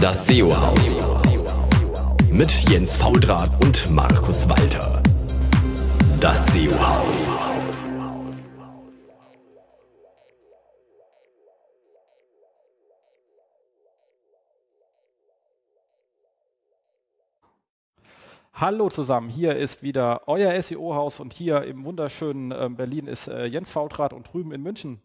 Das 0.00 0.26
SEO-Haus. 0.26 0.94
Mit 2.30 2.50
Jens 2.68 2.98
Faudrat 2.98 3.50
und 3.64 3.90
Markus 3.90 4.46
Walter. 4.46 5.02
Das 6.20 6.48
SEO-Haus. 6.48 7.30
Hallo 18.52 18.90
zusammen, 18.90 19.30
hier 19.30 19.56
ist 19.56 19.82
wieder 19.82 20.22
euer 20.26 20.60
SEO-Haus 20.60 21.20
und 21.20 21.32
hier 21.32 21.62
im 21.62 21.84
wunderschönen 21.84 22.50
äh, 22.50 22.68
Berlin 22.68 23.06
ist 23.06 23.28
äh, 23.28 23.46
Jens 23.46 23.70
Fautrat 23.70 24.12
und 24.12 24.30
drüben 24.30 24.52
in 24.52 24.62
München. 24.62 25.00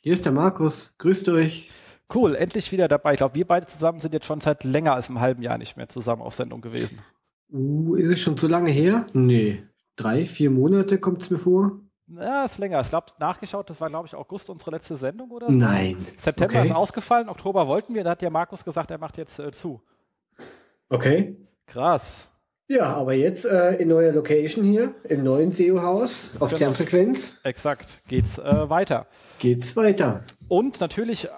Hier 0.00 0.12
ist 0.12 0.24
der 0.24 0.32
Markus, 0.32 0.94
grüßt 0.98 1.28
euch. 1.30 1.70
Cool, 2.14 2.34
endlich 2.34 2.72
wieder 2.72 2.88
dabei. 2.88 3.12
Ich 3.12 3.18
glaube, 3.18 3.34
wir 3.34 3.46
beide 3.46 3.66
zusammen 3.66 4.00
sind 4.00 4.14
jetzt 4.14 4.26
schon 4.26 4.40
seit 4.40 4.64
länger 4.64 4.94
als 4.94 5.08
einem 5.08 5.20
halben 5.20 5.42
Jahr 5.42 5.58
nicht 5.58 5.76
mehr 5.76 5.88
zusammen 5.88 6.22
auf 6.22 6.34
Sendung 6.34 6.60
gewesen. 6.60 7.00
Uh, 7.50 7.94
ist 7.96 8.10
es 8.10 8.20
schon 8.20 8.36
zu 8.36 8.48
lange 8.48 8.70
her? 8.70 9.06
Nee, 9.12 9.62
drei, 9.96 10.26
vier 10.26 10.50
Monate 10.50 10.98
kommt 10.98 11.22
es 11.22 11.30
mir 11.30 11.38
vor. 11.38 11.80
Ja, 12.06 12.46
ist 12.46 12.58
länger. 12.58 12.80
Ich 12.80 12.88
glaube, 12.88 13.08
nachgeschaut, 13.18 13.68
das 13.68 13.80
war, 13.80 13.90
glaube 13.90 14.06
ich, 14.06 14.14
August 14.14 14.48
unsere 14.48 14.70
letzte 14.70 14.96
Sendung 14.96 15.30
oder. 15.30 15.50
Nein. 15.50 16.06
September 16.16 16.60
okay. 16.60 16.68
ist 16.68 16.74
ausgefallen, 16.74 17.28
Oktober 17.28 17.68
wollten 17.68 17.94
wir, 17.94 18.04
da 18.04 18.10
hat 18.10 18.22
ja 18.22 18.30
Markus 18.30 18.64
gesagt, 18.64 18.90
er 18.90 18.98
macht 18.98 19.18
jetzt 19.18 19.38
äh, 19.38 19.52
zu. 19.52 19.82
Okay. 20.88 21.36
Krass. 21.66 22.30
Ja, 22.66 22.94
aber 22.94 23.14
jetzt 23.14 23.44
äh, 23.44 23.74
in 23.76 23.88
neuer 23.88 24.12
Location 24.12 24.64
hier, 24.64 24.94
im 25.04 25.22
neuen 25.22 25.52
SEO-Haus 25.52 26.30
auf 26.38 26.50
genau. 26.50 26.58
Kernfrequenz. 26.58 27.34
Exakt, 27.42 27.98
geht's 28.08 28.38
äh, 28.38 28.68
weiter. 28.68 29.06
Geht's 29.38 29.76
weiter. 29.76 30.22
Und 30.48 30.80
natürlich 30.80 31.28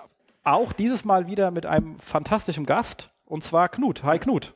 auch 0.42 0.72
dieses 0.72 1.04
Mal 1.04 1.26
wieder 1.26 1.50
mit 1.50 1.66
einem 1.66 1.98
fantastischen 1.98 2.66
Gast, 2.66 3.10
und 3.24 3.44
zwar 3.44 3.68
Knut. 3.68 4.02
Hi 4.04 4.18
Knut. 4.18 4.54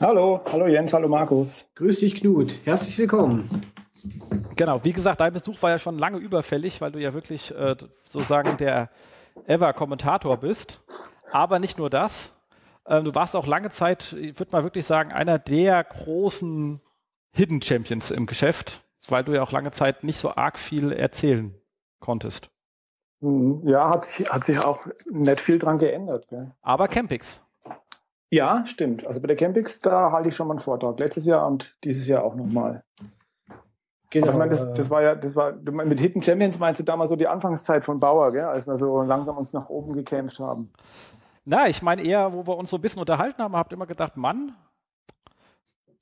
Hallo, 0.00 0.40
hallo 0.50 0.66
Jens, 0.66 0.92
hallo 0.92 1.08
Markus. 1.08 1.66
Grüß 1.74 2.00
dich 2.00 2.16
Knut, 2.16 2.52
herzlich 2.64 2.98
willkommen. 2.98 3.48
Genau, 4.56 4.84
wie 4.84 4.92
gesagt, 4.92 5.20
dein 5.20 5.32
Besuch 5.32 5.62
war 5.62 5.70
ja 5.70 5.78
schon 5.78 5.98
lange 5.98 6.18
überfällig, 6.18 6.80
weil 6.80 6.92
du 6.92 6.98
ja 6.98 7.14
wirklich 7.14 7.54
äh, 7.54 7.76
sozusagen 8.08 8.56
der 8.56 8.90
Ever-Kommentator 9.46 10.36
bist. 10.36 10.80
Aber 11.30 11.58
nicht 11.58 11.78
nur 11.78 11.88
das, 11.88 12.34
ähm, 12.86 13.04
du 13.04 13.14
warst 13.14 13.34
auch 13.34 13.46
lange 13.46 13.70
Zeit, 13.70 14.12
ich 14.12 14.38
würde 14.38 14.52
mal 14.52 14.64
wirklich 14.64 14.84
sagen, 14.84 15.12
einer 15.12 15.38
der 15.38 15.82
großen 15.82 16.80
Hidden 17.34 17.62
Champions 17.62 18.10
im 18.10 18.26
Geschäft, 18.26 18.82
weil 19.08 19.24
du 19.24 19.32
ja 19.32 19.42
auch 19.42 19.52
lange 19.52 19.70
Zeit 19.70 20.04
nicht 20.04 20.18
so 20.18 20.34
arg 20.34 20.58
viel 20.58 20.92
erzählen 20.92 21.54
konntest. 22.00 22.51
Mhm. 23.22 23.66
Ja, 23.66 23.88
hat 23.88 24.04
sich, 24.04 24.28
hat 24.28 24.44
sich 24.44 24.62
auch 24.62 24.80
nicht 25.10 25.40
viel 25.40 25.58
dran 25.58 25.78
geändert. 25.78 26.28
Gell? 26.28 26.50
Aber 26.60 26.88
Campix. 26.88 27.40
Ja, 28.30 28.64
stimmt. 28.66 29.06
Also 29.06 29.20
bei 29.20 29.28
der 29.28 29.36
Campix, 29.36 29.80
da 29.80 30.10
halte 30.10 30.28
ich 30.28 30.36
schon 30.36 30.48
mal 30.48 30.54
einen 30.54 30.60
Vortrag. 30.60 30.98
Letztes 30.98 31.26
Jahr 31.26 31.46
und 31.46 31.76
dieses 31.84 32.06
Jahr 32.06 32.24
auch 32.24 32.34
nochmal. 32.34 32.82
Genau. 34.10 34.30
ich 34.30 34.36
meine, 34.36 34.50
das, 34.50 34.74
das, 34.74 34.90
war 34.90 35.02
ja, 35.02 35.14
das 35.14 35.36
war, 35.36 35.52
mit 35.52 36.00
Hidden 36.00 36.22
Champions 36.22 36.58
meinst 36.58 36.80
du 36.80 36.84
damals 36.84 37.10
so 37.10 37.16
die 37.16 37.28
Anfangszeit 37.28 37.84
von 37.84 37.98
Bauer, 37.98 38.32
gell? 38.32 38.44
als 38.44 38.66
wir 38.66 38.76
so 38.76 39.02
langsam 39.02 39.38
uns 39.38 39.52
nach 39.52 39.68
oben 39.70 39.94
gekämpft 39.94 40.38
haben. 40.38 40.70
Na, 41.44 41.68
ich 41.68 41.80
meine 41.80 42.02
eher, 42.02 42.32
wo 42.32 42.46
wir 42.46 42.56
uns 42.56 42.70
so 42.70 42.76
ein 42.76 42.82
bisschen 42.82 43.00
unterhalten 43.00 43.42
haben, 43.42 43.56
habt 43.56 43.72
immer 43.72 43.86
gedacht, 43.86 44.16
Mann, 44.16 44.54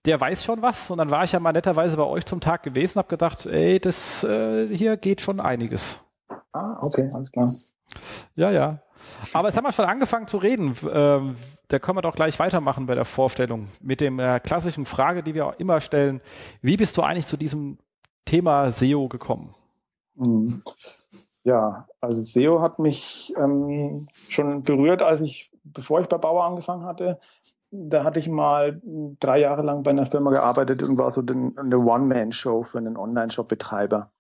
der 0.06 0.20
weiß 0.20 0.42
schon 0.44 0.62
was. 0.62 0.90
Und 0.90 0.98
dann 0.98 1.10
war 1.10 1.24
ich 1.24 1.32
ja 1.32 1.40
mal 1.40 1.52
netterweise 1.52 1.96
bei 1.96 2.04
euch 2.04 2.26
zum 2.26 2.40
Tag 2.40 2.62
gewesen, 2.62 2.98
habe 2.98 3.08
gedacht, 3.08 3.46
ey, 3.46 3.78
das 3.78 4.24
äh, 4.24 4.68
hier 4.74 4.96
geht 4.96 5.20
schon 5.20 5.38
einiges. 5.40 6.00
Ah, 6.52 6.78
okay, 6.82 7.10
alles 7.12 7.30
klar. 7.30 7.48
Ja, 8.34 8.50
ja. 8.50 8.78
Aber 9.32 9.48
jetzt 9.48 9.56
haben 9.56 9.64
wir 9.64 9.72
schon 9.72 9.84
angefangen 9.84 10.28
zu 10.28 10.38
reden. 10.38 10.76
Ähm, 10.92 11.36
da 11.68 11.78
können 11.78 11.98
wir 11.98 12.02
doch 12.02 12.14
gleich 12.14 12.38
weitermachen 12.38 12.86
bei 12.86 12.94
der 12.94 13.04
Vorstellung 13.04 13.68
mit 13.80 14.00
dem 14.00 14.18
äh, 14.18 14.40
klassischen 14.40 14.86
Frage, 14.86 15.22
die 15.22 15.34
wir 15.34 15.46
auch 15.46 15.58
immer 15.58 15.80
stellen. 15.80 16.20
Wie 16.62 16.76
bist 16.76 16.96
du 16.96 17.02
eigentlich 17.02 17.26
zu 17.26 17.36
diesem 17.36 17.78
Thema 18.24 18.70
SEO 18.70 19.08
gekommen? 19.08 19.54
Mhm. 20.14 20.62
Ja, 21.44 21.88
also 22.00 22.20
SEO 22.20 22.60
hat 22.60 22.78
mich 22.78 23.32
ähm, 23.36 24.08
schon 24.28 24.62
berührt, 24.62 25.02
als 25.02 25.22
ich, 25.22 25.50
bevor 25.64 26.00
ich 26.00 26.08
bei 26.08 26.18
Bauer 26.18 26.44
angefangen 26.44 26.84
hatte, 26.84 27.18
da 27.70 28.04
hatte 28.04 28.18
ich 28.18 28.28
mal 28.28 28.80
drei 29.20 29.40
Jahre 29.40 29.62
lang 29.62 29.82
bei 29.82 29.92
einer 29.92 30.06
Firma 30.06 30.32
gearbeitet 30.32 30.82
und 30.82 30.98
war 30.98 31.10
so 31.10 31.22
den, 31.22 31.56
eine 31.56 31.78
One-Man-Show 31.78 32.64
für 32.64 32.78
einen 32.78 32.96
Online-Shop-Betreiber. 32.96 34.10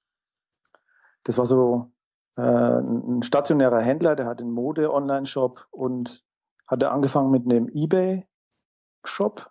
Das 1.24 1.36
war 1.36 1.46
so 1.46 1.90
äh, 2.36 2.42
ein 2.42 3.22
stationärer 3.22 3.80
Händler, 3.80 4.16
der 4.16 4.26
hat 4.26 4.40
einen 4.40 4.52
Mode-Online-Shop 4.52 5.66
und 5.70 6.24
hatte 6.66 6.90
angefangen 6.90 7.30
mit 7.30 7.44
einem 7.44 7.68
eBay-Shop 7.68 9.50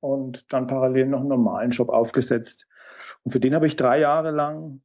und 0.00 0.44
dann 0.50 0.66
parallel 0.66 1.06
noch 1.06 1.20
einen 1.20 1.28
normalen 1.28 1.72
Shop 1.72 1.88
aufgesetzt. 1.88 2.66
Und 3.24 3.32
für 3.32 3.40
den 3.40 3.54
habe 3.54 3.66
ich 3.66 3.76
drei 3.76 4.00
Jahre 4.00 4.30
lang 4.30 4.82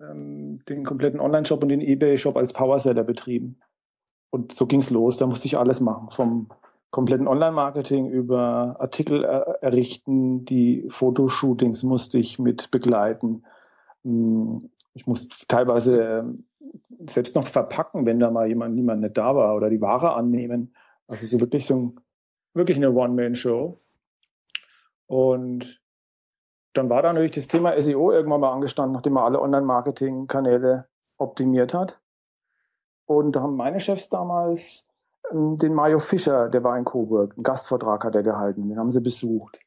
ähm, 0.00 0.64
den 0.68 0.84
kompletten 0.84 1.20
Online-Shop 1.20 1.62
und 1.62 1.68
den 1.68 1.80
eBay-Shop 1.80 2.36
als 2.36 2.52
Powerseller 2.52 3.04
betrieben. 3.04 3.60
Und 4.30 4.52
so 4.52 4.66
ging 4.66 4.80
es 4.80 4.90
los. 4.90 5.16
Da 5.16 5.26
musste 5.26 5.46
ich 5.46 5.58
alles 5.58 5.80
machen. 5.80 6.10
Vom 6.10 6.48
kompletten 6.90 7.28
Online-Marketing 7.28 8.08
über 8.08 8.76
Artikel 8.78 9.24
er 9.24 9.62
errichten, 9.62 10.44
die 10.44 10.86
Fotoshootings 10.88 11.82
musste 11.82 12.18
ich 12.18 12.38
mit 12.38 12.70
begleiten. 12.70 13.44
Hm, 14.04 14.70
ich 14.94 15.06
musste 15.06 15.46
teilweise 15.48 16.02
ähm, 16.02 16.46
selbst 17.08 17.34
noch 17.34 17.46
verpacken, 17.46 18.06
wenn 18.06 18.20
da 18.20 18.30
mal 18.30 18.48
jemand, 18.48 18.74
niemand 18.74 19.02
nicht 19.02 19.16
da 19.16 19.34
war 19.34 19.54
oder 19.54 19.70
die 19.70 19.80
Ware 19.80 20.14
annehmen. 20.14 20.74
Also 21.06 21.26
so 21.26 21.40
wirklich 21.40 21.66
so 21.66 21.76
ein, 21.76 22.00
wirklich 22.54 22.76
eine 22.76 22.92
One-Man-Show. 22.92 23.78
Und 25.06 25.82
dann 26.72 26.90
war 26.90 27.02
da 27.02 27.12
natürlich 27.12 27.32
das 27.32 27.48
Thema 27.48 27.80
SEO 27.80 28.12
irgendwann 28.12 28.40
mal 28.40 28.52
angestanden, 28.52 28.94
nachdem 28.94 29.14
man 29.14 29.24
alle 29.24 29.40
Online-Marketing-Kanäle 29.40 30.88
optimiert 31.18 31.74
hat. 31.74 32.00
Und 33.06 33.36
da 33.36 33.42
haben 33.42 33.56
meine 33.56 33.80
Chefs 33.80 34.08
damals 34.08 34.88
ähm, 35.30 35.58
den 35.58 35.74
Mario 35.74 35.98
Fischer, 35.98 36.48
der 36.48 36.64
war 36.64 36.76
in 36.78 36.84
Coburg, 36.84 37.34
einen 37.34 37.44
Gastvortrag 37.44 38.04
hat 38.04 38.14
er 38.14 38.22
gehalten, 38.22 38.68
den 38.68 38.78
haben 38.78 38.92
sie 38.92 39.00
besucht. 39.00 39.58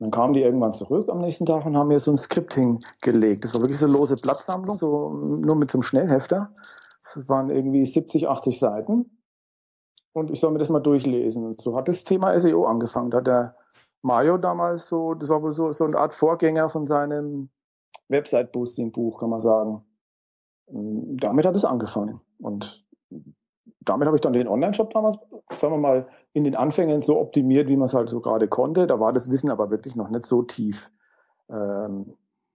Dann 0.00 0.10
kamen 0.10 0.34
die 0.34 0.42
irgendwann 0.42 0.74
zurück 0.74 1.08
am 1.08 1.20
nächsten 1.20 1.46
Tag 1.46 1.64
und 1.66 1.76
haben 1.76 1.88
mir 1.88 2.00
so 2.00 2.10
ein 2.10 2.16
Skript 2.16 2.54
hingelegt. 2.54 3.44
Das 3.44 3.54
war 3.54 3.62
wirklich 3.62 3.78
so 3.78 3.86
eine 3.86 3.94
lose 3.94 4.16
Blattsammlung, 4.16 4.76
so 4.76 5.10
nur 5.10 5.56
mit 5.56 5.70
so 5.70 5.78
einem 5.78 5.82
Schnellhefter. 5.82 6.52
Das 7.02 7.28
waren 7.28 7.48
irgendwie 7.48 7.86
70, 7.86 8.28
80 8.28 8.58
Seiten. 8.58 9.18
Und 10.12 10.30
ich 10.30 10.40
soll 10.40 10.52
mir 10.52 10.58
das 10.58 10.68
mal 10.68 10.80
durchlesen. 10.80 11.56
So 11.58 11.76
hat 11.76 11.88
das 11.88 12.04
Thema 12.04 12.38
SEO 12.38 12.66
angefangen. 12.66 13.10
Da 13.10 13.18
hat 13.18 13.26
der 13.26 13.56
Mario 14.02 14.36
damals 14.36 14.88
so, 14.88 15.14
das 15.14 15.28
war 15.28 15.42
wohl 15.42 15.54
so, 15.54 15.72
so 15.72 15.84
eine 15.84 15.98
Art 15.98 16.14
Vorgänger 16.14 16.68
von 16.68 16.86
seinem 16.86 17.50
Website-Boosting-Buch, 18.08 19.18
kann 19.18 19.30
man 19.30 19.40
sagen. 19.40 19.84
Damit 20.66 21.46
hat 21.46 21.56
es 21.56 21.64
angefangen. 21.64 22.20
Und 22.38 22.84
damit 23.84 24.06
habe 24.06 24.16
ich 24.16 24.20
dann 24.20 24.32
den 24.32 24.48
Online-Shop 24.48 24.92
damals, 24.92 25.18
sagen 25.56 25.74
wir 25.74 25.78
mal, 25.78 26.08
in 26.32 26.44
den 26.44 26.56
Anfängen 26.56 27.02
so 27.02 27.18
optimiert, 27.18 27.68
wie 27.68 27.76
man 27.76 27.86
es 27.86 27.94
halt 27.94 28.10
so 28.10 28.20
gerade 28.20 28.48
konnte. 28.48 28.86
Da 28.86 29.00
war 29.00 29.12
das 29.12 29.30
Wissen 29.30 29.50
aber 29.50 29.70
wirklich 29.70 29.96
noch 29.96 30.10
nicht 30.10 30.26
so 30.26 30.42
tief. 30.42 30.90
Ähm, 31.48 32.14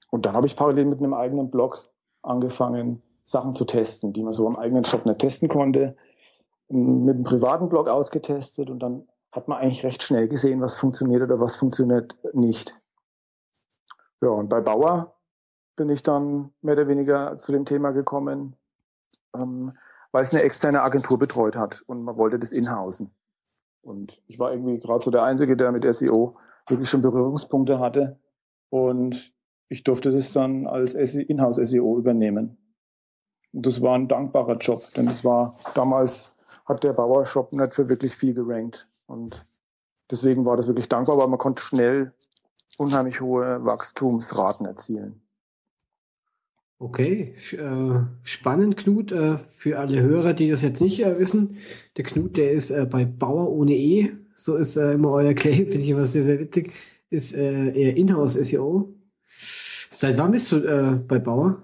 und 0.10 0.26
dann 0.26 0.34
habe 0.34 0.48
ich 0.48 0.56
parallel 0.56 0.86
mit 0.86 1.00
einem 1.00 1.14
eigenen 1.14 1.52
Blog 1.52 1.90
angefangen, 2.22 3.02
Sachen 3.26 3.54
zu 3.54 3.66
testen, 3.66 4.12
die 4.12 4.24
man 4.24 4.34
so 4.34 4.48
im 4.48 4.56
eigenen 4.56 4.86
Shop 4.86 5.06
nicht 5.06 5.20
testen 5.20 5.50
konnte. 5.50 5.96
Mit 6.68 7.16
einem 7.16 7.24
privaten 7.24 7.70
Blog 7.70 7.88
ausgetestet 7.88 8.70
und 8.70 8.80
dann 8.80 9.08
hat 9.32 9.48
man 9.48 9.60
eigentlich 9.60 9.84
recht 9.84 10.04
schnell 10.04 10.28
gesehen, 10.28 10.62
was 10.62 10.76
funktioniert 10.76 11.22
oder 11.22 11.40
was 11.40 11.56
funktioniert 11.56 12.16
nicht. 12.34 12.80
Ja, 14.22 14.30
und 14.30 14.50
bei 14.50 14.60
Bauer 14.60 15.16
bin 15.76 15.90
ich 15.90 16.04
dann 16.04 16.52
mehr 16.62 16.74
oder 16.74 16.88
weniger 16.88 17.38
zu 17.38 17.52
dem 17.52 17.66
Thema 17.66 17.92
gekommen, 17.92 18.56
ähm, 19.36 19.74
weil 20.12 20.24
es 20.24 20.34
eine 20.34 20.44
externe 20.44 20.82
Agentur 20.82 21.18
betreut 21.20 21.56
hat 21.56 21.82
und 21.88 22.04
man 22.04 22.18
wollte 22.18 22.40
das 22.40 22.52
inhausen. 22.52 23.12
Und 23.82 24.22
ich 24.28 24.40
war 24.40 24.52
irgendwie 24.52 24.80
gerade 24.80 25.04
so 25.04 25.12
der 25.12 25.24
Einzige, 25.24 25.56
der 25.56 25.72
mit 25.72 25.84
SEO 25.84 26.36
wirklich 26.68 26.90
schon 26.90 27.02
Berührungspunkte 27.02 27.80
hatte. 27.80 28.20
Und 28.70 29.34
ich 29.70 29.84
durfte 29.84 30.12
das 30.12 30.34
dann 30.34 30.68
als 30.68 30.94
Inhouse-SEO 30.94 31.98
übernehmen. 31.98 32.58
Und 33.54 33.66
das 33.66 33.82
war 33.82 33.96
ein 33.96 34.08
dankbarer 34.08 34.58
Job, 34.58 34.84
denn 34.96 35.08
das 35.08 35.24
war 35.24 35.58
damals 35.74 36.36
hat 36.66 36.84
der 36.84 36.94
Bauer-Shop 36.94 37.52
nicht 37.54 37.74
für 37.74 37.90
wirklich 37.90 38.16
viel 38.16 38.34
gerankt. 38.34 38.88
Und 39.08 39.46
deswegen 40.12 40.46
war 40.46 40.56
das 40.56 40.68
wirklich 40.68 40.88
dankbar, 40.88 41.18
weil 41.18 41.28
man 41.28 41.40
konnte 41.40 41.64
schnell 41.64 42.14
unheimlich 42.78 43.22
hohe 43.22 43.66
Wachstumsraten 43.66 44.68
erzielen. 44.68 45.22
Okay, 46.82 47.34
äh, 47.52 48.06
spannend, 48.24 48.78
Knut. 48.78 49.12
Äh, 49.12 49.38
für 49.38 49.80
alle 49.80 50.02
Hörer, 50.02 50.34
die 50.34 50.50
das 50.50 50.62
jetzt 50.62 50.80
nicht 50.80 51.04
äh, 51.06 51.20
wissen, 51.20 51.58
der 51.98 52.06
Knut, 52.06 52.38
der 52.38 52.54
ist 52.54 52.74
bei 52.90 53.04
Bauer 53.04 53.52
ohne 53.52 53.74
E. 53.74 54.12
So 54.38 54.56
ist 54.56 54.78
immer 54.78 55.12
euer 55.12 55.34
Claim, 55.34 55.56
finde 55.68 55.82
ich 55.82 55.90
immer 55.90 56.06
sehr, 56.06 56.24
sehr 56.24 56.40
witzig. 56.40 56.72
Ist 57.10 57.34
eher 57.34 57.98
Inhouse-SEO. 57.98 58.94
Seit 59.26 60.18
wann 60.18 60.32
bist 60.32 60.52
du 60.52 61.04
bei 61.08 61.18
Bauer? 61.18 61.64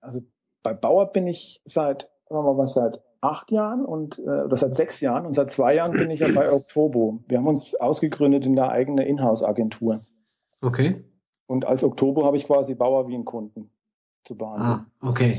Also 0.00 0.22
bei 0.62 0.72
Bauer 0.72 1.12
bin 1.12 1.26
ich 1.26 1.60
seit, 1.66 2.08
sagen 2.28 2.44
wir 2.44 2.54
mal, 2.54 2.66
seit 2.66 3.00
acht 3.20 3.52
Jahren 3.52 3.84
und 3.84 4.18
oder 4.18 4.56
seit 4.56 4.74
sechs 4.74 5.02
Jahren 5.02 5.26
und 5.26 5.34
seit 5.34 5.50
zwei 5.50 5.74
Jahren 5.74 5.92
bin 5.92 6.10
ich 6.10 6.20
ja 6.20 6.32
bei 6.34 6.50
Oktobo. 6.52 7.20
Wir 7.28 7.38
haben 7.38 7.46
uns 7.46 7.74
ausgegründet 7.74 8.46
in 8.46 8.56
der 8.56 8.70
eigenen 8.70 9.06
Inhouse-Agentur. 9.06 10.00
Okay. 10.62 11.04
Und 11.46 11.66
als 11.66 11.84
Oktober 11.84 12.24
habe 12.24 12.38
ich 12.38 12.46
quasi 12.46 12.74
Bauer 12.74 13.08
wie 13.08 13.14
einen 13.14 13.26
Kunden 13.26 13.70
zu 14.28 14.36
behandeln. 14.36 14.70
Ah, 14.70 14.86
okay. 15.00 15.38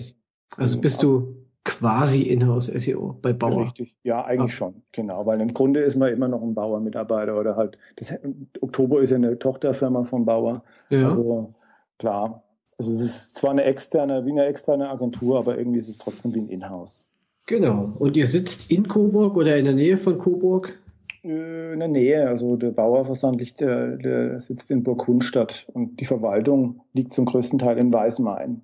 Also 0.57 0.81
bist 0.81 1.01
du 1.03 1.35
quasi 1.63 2.23
Inhouse-SEO 2.23 3.19
bei 3.21 3.33
Bauer. 3.33 3.65
Richtig, 3.65 3.95
ja, 4.03 4.25
eigentlich 4.25 4.53
ah. 4.53 4.55
schon, 4.55 4.81
genau. 4.91 5.25
Weil 5.25 5.39
im 5.41 5.53
Grunde 5.53 5.81
ist 5.81 5.95
man 5.95 6.11
immer 6.11 6.27
noch 6.27 6.41
ein 6.41 6.55
Bauer-Mitarbeiter 6.55 7.39
oder 7.39 7.55
halt, 7.55 7.77
das, 7.97 8.13
Oktober 8.61 9.01
ist 9.01 9.11
ja 9.11 9.17
eine 9.17 9.37
Tochterfirma 9.37 10.03
von 10.03 10.25
Bauer. 10.25 10.63
Ja. 10.89 11.07
Also 11.07 11.53
klar. 11.99 12.43
Also 12.77 12.91
es 12.91 13.01
ist 13.01 13.35
zwar 13.35 13.51
eine 13.51 13.65
externe, 13.65 14.25
wie 14.25 14.31
eine 14.31 14.45
externe 14.45 14.89
Agentur, 14.89 15.37
aber 15.37 15.57
irgendwie 15.57 15.79
ist 15.79 15.89
es 15.89 15.97
trotzdem 15.97 16.33
wie 16.33 16.39
ein 16.39 16.49
Inhouse. 16.49 17.11
Genau. 17.45 17.93
Und 17.99 18.15
ihr 18.17 18.25
sitzt 18.25 18.71
in 18.71 18.87
Coburg 18.87 19.35
oder 19.37 19.57
in 19.57 19.65
der 19.65 19.75
Nähe 19.75 19.97
von 19.97 20.17
Coburg? 20.17 20.79
Äh, 21.23 21.73
in 21.73 21.79
der 21.79 21.87
Nähe. 21.87 22.27
Also 22.27 22.55
der 22.55 22.71
Bauerversandlich, 22.71 23.55
der, 23.55 23.97
der 23.97 24.39
sitzt 24.39 24.71
in 24.71 24.83
Burg 24.83 25.07
Hundstadt 25.07 25.67
und 25.73 25.99
die 25.99 26.05
Verwaltung 26.05 26.81
liegt 26.93 27.13
zum 27.13 27.25
größten 27.25 27.59
Teil 27.59 27.77
in 27.77 27.93
Weißmain. 27.93 28.61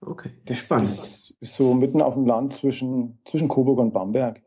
Okay. 0.00 0.30
Das 0.44 0.58
Spannend. 0.58 0.88
ist, 0.88 1.36
so 1.40 1.74
mitten 1.74 2.02
auf 2.02 2.14
dem 2.14 2.26
Land 2.26 2.54
zwischen, 2.54 3.18
zwischen 3.24 3.48
Coburg 3.48 3.78
und 3.78 3.92
Bamberg. 3.92 4.42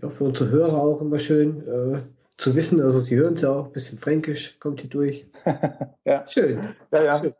Ja, 0.00 0.10
für 0.10 0.24
unsere 0.24 0.50
Hörer 0.50 0.80
auch 0.80 1.00
immer 1.00 1.18
schön 1.18 1.62
äh, 1.66 2.02
zu 2.36 2.54
wissen. 2.54 2.80
Also 2.80 3.00
sie 3.00 3.16
hören 3.16 3.34
es 3.34 3.42
ja 3.42 3.50
auch, 3.50 3.66
ein 3.66 3.72
bisschen 3.72 3.98
fränkisch 3.98 4.58
kommt 4.60 4.80
hier 4.80 4.90
durch. 4.90 5.26
ja. 6.04 6.26
Schön. 6.26 6.74
Ja, 6.92 7.02
ja. 7.02 7.18
Schön. 7.18 7.34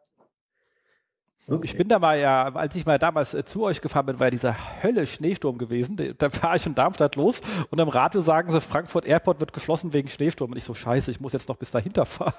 Okay. 1.50 1.60
Ich 1.64 1.76
bin 1.78 1.88
da 1.88 1.98
mal 1.98 2.18
ja, 2.18 2.54
als 2.54 2.74
ich 2.74 2.84
mal 2.84 2.98
damals 2.98 3.32
äh, 3.32 3.42
zu 3.42 3.62
euch 3.62 3.80
gefahren 3.80 4.04
bin, 4.04 4.20
war 4.20 4.26
ja 4.26 4.30
dieser 4.30 4.82
Hölle 4.82 5.06
Schneesturm 5.06 5.56
gewesen. 5.56 6.14
Da 6.18 6.28
fahre 6.28 6.58
ich 6.58 6.66
in 6.66 6.74
Darmstadt 6.74 7.16
los 7.16 7.40
und 7.70 7.80
am 7.80 7.88
Radio 7.88 8.20
sagen 8.20 8.52
sie, 8.52 8.60
Frankfurt 8.60 9.06
Airport 9.06 9.40
wird 9.40 9.54
geschlossen 9.54 9.94
wegen 9.94 10.10
Schneesturm. 10.10 10.50
Und 10.50 10.58
ich 10.58 10.64
so, 10.64 10.74
scheiße, 10.74 11.10
ich 11.10 11.20
muss 11.20 11.32
jetzt 11.32 11.48
noch 11.48 11.56
bis 11.56 11.70
dahinter 11.70 12.04
fahren. 12.04 12.34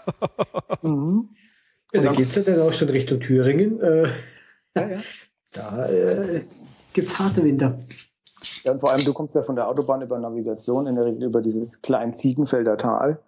Mhm. 0.83 1.29
Ja, 1.91 2.01
da 2.01 2.11
geht 2.13 2.29
es 2.29 2.35
ja 2.35 2.43
dann 2.43 2.61
auch 2.61 2.73
schon 2.73 2.89
Richtung 2.89 3.19
Thüringen. 3.19 3.81
Äh, 3.81 4.09
ja, 4.75 4.87
ja. 4.87 4.97
Da 5.51 5.87
äh, 5.87 6.43
gibt 6.93 7.09
es 7.09 7.19
harte 7.19 7.43
Winter. 7.43 7.79
Ja, 8.63 8.71
und 8.71 8.79
vor 8.79 8.91
allem, 8.91 9.03
du 9.03 9.13
kommst 9.13 9.35
ja 9.35 9.41
von 9.41 9.55
der 9.55 9.67
Autobahn 9.67 10.01
über 10.01 10.17
Navigation, 10.17 10.87
in 10.87 10.95
der 10.95 11.05
Regel 11.05 11.23
über 11.23 11.41
dieses 11.41 11.81
kleine 11.81 12.13
Ziegenfelder 12.13 12.77
Tal. 12.77 13.19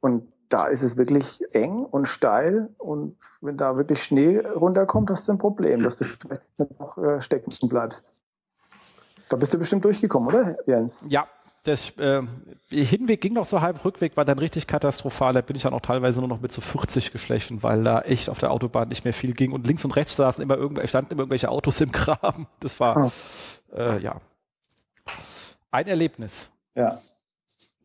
Und 0.00 0.32
da 0.48 0.66
ist 0.66 0.82
es 0.82 0.96
wirklich 0.96 1.44
eng 1.52 1.84
und 1.84 2.08
steil 2.08 2.70
und 2.78 3.16
wenn 3.40 3.56
da 3.56 3.76
wirklich 3.76 4.02
Schnee 4.02 4.38
runterkommt, 4.38 5.10
hast 5.10 5.28
du 5.28 5.32
ein 5.32 5.38
Problem, 5.38 5.82
dass 5.82 5.98
du 5.98 6.04
vielleicht 6.04 6.42
noch 6.78 6.98
äh, 6.98 7.20
stecken 7.20 7.54
bleibst. 7.68 8.12
Da 9.28 9.36
bist 9.36 9.52
du 9.52 9.58
bestimmt 9.58 9.84
durchgekommen, 9.84 10.28
oder, 10.28 10.56
Jens? 10.66 10.98
Ja, 11.06 11.28
das 11.68 11.96
äh, 11.98 12.22
Hinweg 12.70 13.20
ging 13.20 13.34
noch 13.34 13.44
so 13.44 13.60
halb, 13.60 13.84
Rückweg 13.84 14.16
war 14.16 14.24
dann 14.24 14.38
richtig 14.38 14.66
katastrophal. 14.66 15.32
Da 15.32 15.40
bin 15.40 15.56
ich 15.56 15.62
dann 15.62 15.74
auch 15.74 15.80
teilweise 15.80 16.20
nur 16.20 16.28
noch 16.28 16.40
mit 16.40 16.52
so 16.52 16.60
40 16.60 17.12
geschlichen, 17.12 17.62
weil 17.62 17.84
da 17.84 18.00
echt 18.00 18.28
auf 18.28 18.38
der 18.38 18.50
Autobahn 18.50 18.88
nicht 18.88 19.04
mehr 19.04 19.14
viel 19.14 19.34
ging 19.34 19.52
und 19.52 19.66
links 19.66 19.84
und 19.84 19.94
rechts 19.94 20.16
saßen 20.16 20.42
immer 20.42 20.56
irgendwelche, 20.56 20.88
standen 20.88 21.12
immer 21.12 21.22
irgendwelche 21.22 21.50
Autos 21.50 21.80
im 21.80 21.92
Graben. 21.92 22.46
Das 22.60 22.80
war 22.80 23.06
oh. 23.06 23.76
äh, 23.76 24.02
ja 24.02 24.20
ein 25.70 25.86
Erlebnis. 25.86 26.50
Ja. 26.74 27.00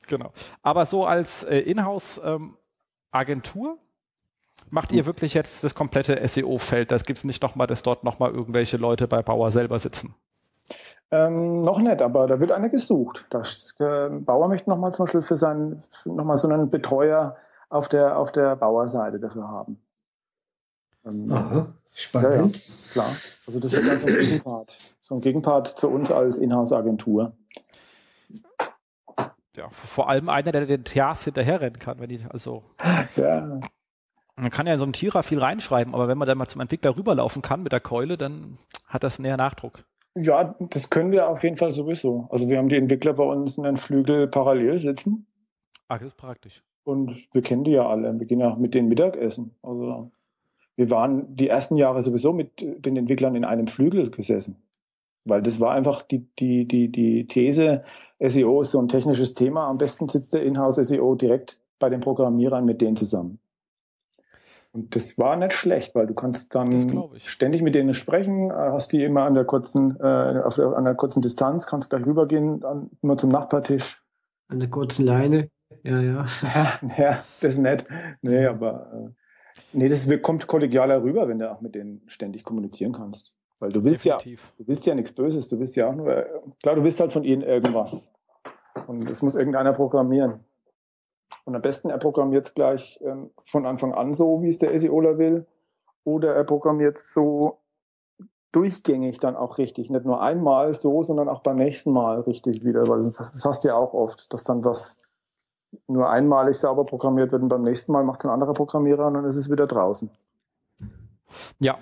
Genau. 0.08 0.32
Aber 0.62 0.86
so 0.86 1.06
als 1.06 1.44
äh, 1.44 1.60
Inhouse-Agentur 1.60 3.72
ähm, 3.72 3.78
macht 4.70 4.92
ihr 4.92 5.06
wirklich 5.06 5.34
jetzt 5.34 5.64
das 5.64 5.76
komplette 5.76 6.28
SEO-Feld. 6.28 6.92
Das 6.92 7.06
gibt 7.06 7.20
es 7.20 7.24
nicht 7.24 7.42
nochmal, 7.42 7.68
dass 7.68 7.84
dort 7.84 8.04
nochmal 8.04 8.32
irgendwelche 8.32 8.76
Leute 8.78 9.08
bei 9.08 9.22
Bauer 9.22 9.52
selber 9.52 9.80
sitzen. 9.80 10.16
Ähm, 11.12 11.62
noch 11.62 11.80
nicht, 11.80 12.02
aber 12.02 12.28
da 12.28 12.40
wird 12.40 12.52
einer 12.52 12.70
gesucht. 12.70 13.26
Das, 13.30 13.76
äh, 13.80 14.10
Bauer 14.10 14.48
möchte 14.48 14.70
nochmal 14.70 14.94
zum 14.94 15.06
Beispiel 15.06 15.22
für 15.22 15.38
seinen, 15.38 15.82
nochmal 16.06 16.38
so 16.38 16.48
einen 16.48 16.70
Betreuer 16.70 17.36
auf 17.70 17.88
der, 17.88 18.18
auf 18.18 18.32
der 18.32 18.56
Bauerseite 18.56 19.20
dafür 19.20 19.48
haben. 19.48 19.80
Ähm, 21.06 21.32
Aha, 21.32 21.68
spannend. 21.92 22.56
Ja, 22.58 22.62
ja, 22.64 22.92
klar. 22.92 23.16
Also 23.46 23.60
das 23.60 23.74
ist 23.74 23.90
einfach 23.90 24.08
ein 24.08 24.20
Gegenpart. 24.20 24.76
So 25.02 25.16
ein 25.16 25.22
Gegenpart 25.22 25.68
zu 25.68 25.90
uns 25.90 26.12
als 26.12 26.38
Inhouse-Agentur 26.38 27.34
ja, 29.56 29.70
vor 29.70 30.10
allem 30.10 30.30
einer, 30.30 30.52
der 30.52 30.66
den 30.66 30.84
TAs 30.84 31.24
hinterherrennen 31.24 31.80
kann, 31.80 32.00
wenn 32.00 32.10
die, 32.10 32.24
also. 32.30 32.64
Ja. 33.16 33.60
Man 34.36 34.50
kann 34.50 34.66
ja 34.66 34.74
in 34.74 34.80
so 34.80 34.86
einem 34.86 34.94
Tierer 34.94 35.22
viel 35.22 35.40
reinschreiben, 35.40 35.94
aber 35.94 36.08
wenn 36.08 36.18
man 36.18 36.28
dann 36.28 36.40
mal 36.40 36.48
zum 36.48 36.62
Entwickler 36.62 36.98
rüberlaufen 36.98 37.44
kann 37.44 37.62
mit 37.62 37.72
der 37.72 37.80
Keule, 37.80 38.18
dann 38.18 38.58
hat 38.88 39.04
das 39.04 39.20
näher 39.20 39.38
Nachdruck. 39.38 39.84
Ja, 40.16 40.56
das 40.60 40.90
können 40.90 41.12
wir 41.12 41.28
auf 41.28 41.44
jeden 41.44 41.58
Fall 41.58 41.74
sowieso. 41.74 42.28
Also 42.30 42.48
wir 42.48 42.58
haben 42.58 42.70
die 42.70 42.78
Entwickler 42.78 43.14
bei 43.14 43.24
uns 43.24 43.58
in 43.58 43.64
den 43.64 43.78
Flügel 43.78 44.28
parallel 44.28 44.80
sitzen. 44.80 45.26
Ah, 45.88 45.98
das 45.98 46.08
ist 46.08 46.18
praktisch. 46.18 46.64
Und 46.84 47.28
wir 47.34 47.42
kennen 47.42 47.64
die 47.64 47.72
ja 47.72 47.88
alle. 47.88 48.20
Wir 48.20 48.28
gehen 48.28 48.40
ja 48.40 48.56
mit 48.56 48.74
denen 48.74 48.90
Mittagessen. 48.90 49.56
Also 49.64 50.12
wir 50.76 50.92
waren 50.92 51.36
die 51.36 51.48
ersten 51.48 51.78
Jahre 51.78 52.04
sowieso 52.04 52.34
mit 52.34 52.52
den 52.62 52.98
Entwicklern 52.98 53.36
in 53.36 53.46
einem 53.46 53.68
Flügel 53.68 54.12
gesessen. 54.12 54.58
Weil 55.26 55.42
das 55.42 55.60
war 55.60 55.72
einfach 55.74 56.02
die, 56.02 56.28
die, 56.38 56.68
die, 56.68 56.90
die 56.92 57.28
These, 57.28 57.84
SEO 58.20 58.62
ist 58.62 58.72
so 58.72 58.80
ein 58.80 58.90
technisches 58.90 59.34
Thema. 59.34 59.68
Am 59.68 59.78
besten 59.78 60.10
sitzt 60.10 60.34
der 60.34 60.44
Inhouse-SEO 60.44 61.16
direkt 61.16 61.58
bei 61.80 61.90
den 61.90 62.02
Programmierern 62.02 62.66
mit 62.66 62.82
denen 62.82 62.98
zusammen. 62.98 63.40
Und 64.74 64.96
das 64.96 65.20
war 65.20 65.36
nicht 65.36 65.54
schlecht, 65.54 65.94
weil 65.94 66.08
du 66.08 66.16
kannst 66.16 66.56
dann 66.56 67.12
ständig 67.18 67.62
mit 67.62 67.76
denen 67.76 67.94
sprechen, 67.94 68.50
äh, 68.50 68.54
hast 68.54 68.92
die 68.92 69.04
immer 69.04 69.22
an 69.24 69.36
der 69.36 69.46
kurzen, 69.46 69.96
äh, 70.00 70.42
auf 70.44 70.56
der, 70.56 70.76
an 70.76 70.84
der 70.84 70.96
kurzen 70.96 71.22
Distanz, 71.22 71.68
kannst 71.68 71.92
gleich 71.92 72.06
rübergehen, 72.08 72.66
an, 72.66 72.90
nur 73.04 73.16
zum 73.18 73.30
Nachbartisch. 73.30 74.02
An 74.48 74.60
der 74.60 74.70
kurzen 74.72 75.06
Leine, 75.06 75.50
ja, 75.84 76.02
ja. 76.02 76.26
ja, 76.98 77.24
das 77.40 77.54
ist 77.54 77.60
nett. 77.60 77.86
Nee, 78.24 78.48
aber 78.48 78.92
äh, 78.94 79.10
nee, 79.74 79.90
das 79.90 80.10
kommt 80.24 80.48
kollegialer 80.48 81.04
rüber, 81.04 81.28
wenn 81.28 81.38
du 81.38 81.52
auch 81.52 81.62
mit 81.62 81.76
denen 81.76 82.02
ständig 82.08 82.44
kommunizieren 82.44 82.94
kannst. 82.94 83.36
Weil 83.60 83.72
du 83.72 83.84
willst 83.84 84.04
Definitiv. 84.06 84.42
ja, 84.42 84.54
du 84.58 84.68
willst 84.68 84.86
ja 84.88 84.96
nichts 84.96 85.12
Böses, 85.12 85.48
du 85.50 85.60
willst 85.60 85.76
ja 85.76 85.88
auch 85.88 85.96
nur, 85.96 86.26
klar, 86.64 86.76
du 86.76 86.84
willst 86.84 87.00
halt 87.00 87.14
von 87.14 87.24
ihnen 87.24 87.44
irgendwas. 87.44 88.12
Und 88.88 89.08
es 89.08 89.22
muss 89.22 89.36
irgendeiner 89.36 89.74
programmieren. 89.74 90.40
Und 91.46 91.56
am 91.56 91.62
besten 91.62 91.90
er 91.90 91.98
programmiert 91.98 92.48
es 92.48 92.54
gleich 92.54 93.00
ähm, 93.04 93.32
von 93.44 93.66
Anfang 93.66 93.94
an 93.94 94.14
so, 94.14 94.42
wie 94.42 94.50
es 94.50 94.60
der 94.60 94.78
SEOler 94.78 95.18
will. 95.18 95.46
Oder 96.04 96.36
er 96.36 96.44
programmiert 96.44 96.98
es 96.98 97.14
so 97.14 97.60
durchgängig 98.52 99.20
dann 99.20 99.36
auch 99.36 99.58
richtig. 99.58 99.90
Nicht 99.90 100.06
nur 100.06 100.22
einmal 100.22 100.74
so, 100.74 101.04
sondern 101.04 101.28
auch 101.28 101.42
beim 101.42 101.58
nächsten 101.58 101.92
Mal 101.92 102.22
richtig 102.22 102.64
wieder. 102.64 102.88
Weil 102.88 103.00
das, 103.00 103.16
das 103.18 103.44
hast 103.46 103.64
du 103.64 103.70
ja 103.70 103.76
auch 103.76 103.94
oft, 103.94 104.32
dass 104.32 104.44
dann 104.44 104.64
was 104.64 104.98
nur 105.88 106.10
einmalig 106.10 106.58
sauber 106.58 106.86
programmiert 106.86 107.32
wird 107.32 107.42
und 107.42 107.50
beim 107.50 107.64
nächsten 107.64 107.92
Mal 107.92 108.04
macht 108.04 108.22
es 108.22 108.26
ein 108.26 108.32
anderer 108.32 108.54
Programmierer 108.54 109.08
und 109.08 109.16
dann 109.16 109.26
ist 109.26 109.36
es 109.36 109.50
wieder 109.50 109.68
draußen. 109.68 110.10
Ja, 111.60 111.78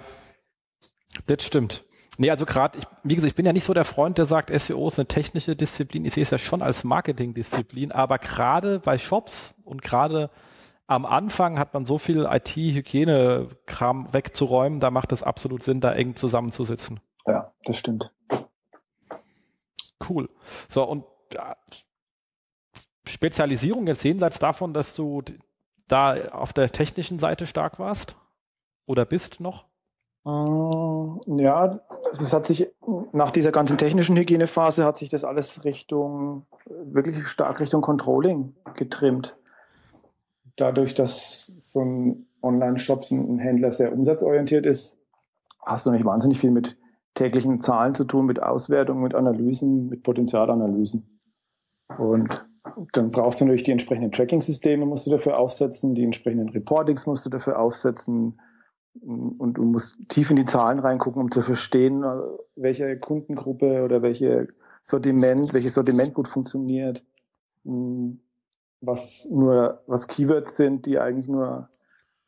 das 1.27 1.43
stimmt. 1.43 1.85
Nee, 2.21 2.29
also 2.29 2.45
gerade, 2.45 2.77
wie 3.01 3.15
gesagt, 3.15 3.31
ich 3.31 3.35
bin 3.35 3.47
ja 3.47 3.51
nicht 3.51 3.63
so 3.63 3.73
der 3.73 3.83
Freund, 3.83 4.19
der 4.19 4.27
sagt, 4.27 4.51
SEO 4.51 4.87
ist 4.87 4.99
eine 4.99 5.07
technische 5.07 5.55
Disziplin. 5.55 6.05
Ich 6.05 6.13
sehe 6.13 6.21
es 6.21 6.29
ja 6.29 6.37
schon 6.37 6.61
als 6.61 6.83
Marketingdisziplin, 6.83 7.91
aber 7.91 8.19
gerade 8.19 8.77
bei 8.77 8.99
Shops 8.99 9.55
und 9.63 9.81
gerade 9.81 10.29
am 10.85 11.07
Anfang 11.07 11.57
hat 11.57 11.73
man 11.73 11.87
so 11.87 11.97
viel 11.97 12.27
IT-Hygiene-Kram 12.29 14.13
wegzuräumen, 14.13 14.79
da 14.79 14.91
macht 14.91 15.11
es 15.13 15.23
absolut 15.23 15.63
Sinn, 15.63 15.81
da 15.81 15.93
eng 15.93 16.15
zusammenzusitzen. 16.15 16.99
Ja, 17.25 17.55
das 17.63 17.77
stimmt. 17.77 18.13
Cool. 20.07 20.29
So, 20.69 20.83
und 20.83 21.05
ja, 21.33 21.57
Spezialisierung 23.07 23.87
jetzt 23.87 24.03
jenseits 24.03 24.37
davon, 24.37 24.75
dass 24.75 24.93
du 24.93 25.23
da 25.87 26.29
auf 26.33 26.53
der 26.53 26.71
technischen 26.71 27.17
Seite 27.17 27.47
stark 27.47 27.79
warst 27.79 28.15
oder 28.85 29.05
bist 29.05 29.39
noch? 29.39 29.70
Äh, 30.25 31.43
ja, 31.43 31.79
es 32.11 32.33
hat 32.33 32.45
sich 32.45 32.71
nach 33.11 33.31
dieser 33.31 33.51
ganzen 33.51 33.77
technischen 33.77 34.15
Hygienephase 34.15 34.85
hat 34.85 34.97
sich 34.97 35.09
das 35.09 35.23
alles 35.23 35.63
Richtung 35.65 36.45
wirklich 36.65 37.25
stark 37.27 37.59
Richtung 37.59 37.81
Controlling 37.81 38.55
getrimmt. 38.75 39.37
Dadurch, 40.55 40.93
dass 40.93 41.47
so 41.59 41.81
ein 41.81 42.27
Online-Shop, 42.43 43.05
ein 43.09 43.39
Händler 43.39 43.71
sehr 43.71 43.93
umsatzorientiert 43.93 44.65
ist, 44.65 44.99
hast 45.65 45.85
du 45.85 45.91
nicht 45.91 46.05
wahnsinnig 46.05 46.39
viel 46.39 46.51
mit 46.51 46.77
täglichen 47.13 47.61
Zahlen 47.61 47.95
zu 47.95 48.03
tun, 48.05 48.25
mit 48.25 48.41
Auswertungen, 48.41 49.03
mit 49.03 49.15
Analysen, 49.15 49.89
mit 49.89 50.03
Potenzialanalysen. 50.03 51.19
Und 51.97 52.45
dann 52.93 53.11
brauchst 53.11 53.41
du 53.41 53.45
natürlich 53.45 53.63
die 53.63 53.71
entsprechenden 53.71 54.11
Tracking-Systeme, 54.11 54.85
musst 54.85 55.07
du 55.07 55.11
dafür 55.11 55.37
aufsetzen, 55.37 55.95
die 55.95 56.03
entsprechenden 56.03 56.49
Reportings 56.49 57.05
musst 57.05 57.25
du 57.25 57.29
dafür 57.29 57.59
aufsetzen, 57.59 58.39
und 58.99 59.53
du 59.53 59.63
musst 59.63 59.97
tief 60.09 60.29
in 60.29 60.35
die 60.35 60.45
Zahlen 60.45 60.79
reingucken, 60.79 61.21
um 61.21 61.31
zu 61.31 61.41
verstehen, 61.41 62.03
äh, 62.03 62.07
welche 62.55 62.97
Kundengruppe 62.97 63.83
oder 63.83 64.01
welche 64.01 64.49
Sortiment, 64.83 65.53
welches 65.53 65.73
Sortiment 65.73 66.13
gut 66.13 66.27
funktioniert, 66.27 67.05
hm, 67.63 68.19
was 68.81 69.27
nur, 69.29 69.81
was 69.87 70.07
Keywords 70.07 70.55
sind, 70.57 70.85
die 70.85 70.99
eigentlich 70.99 71.27
nur 71.27 71.69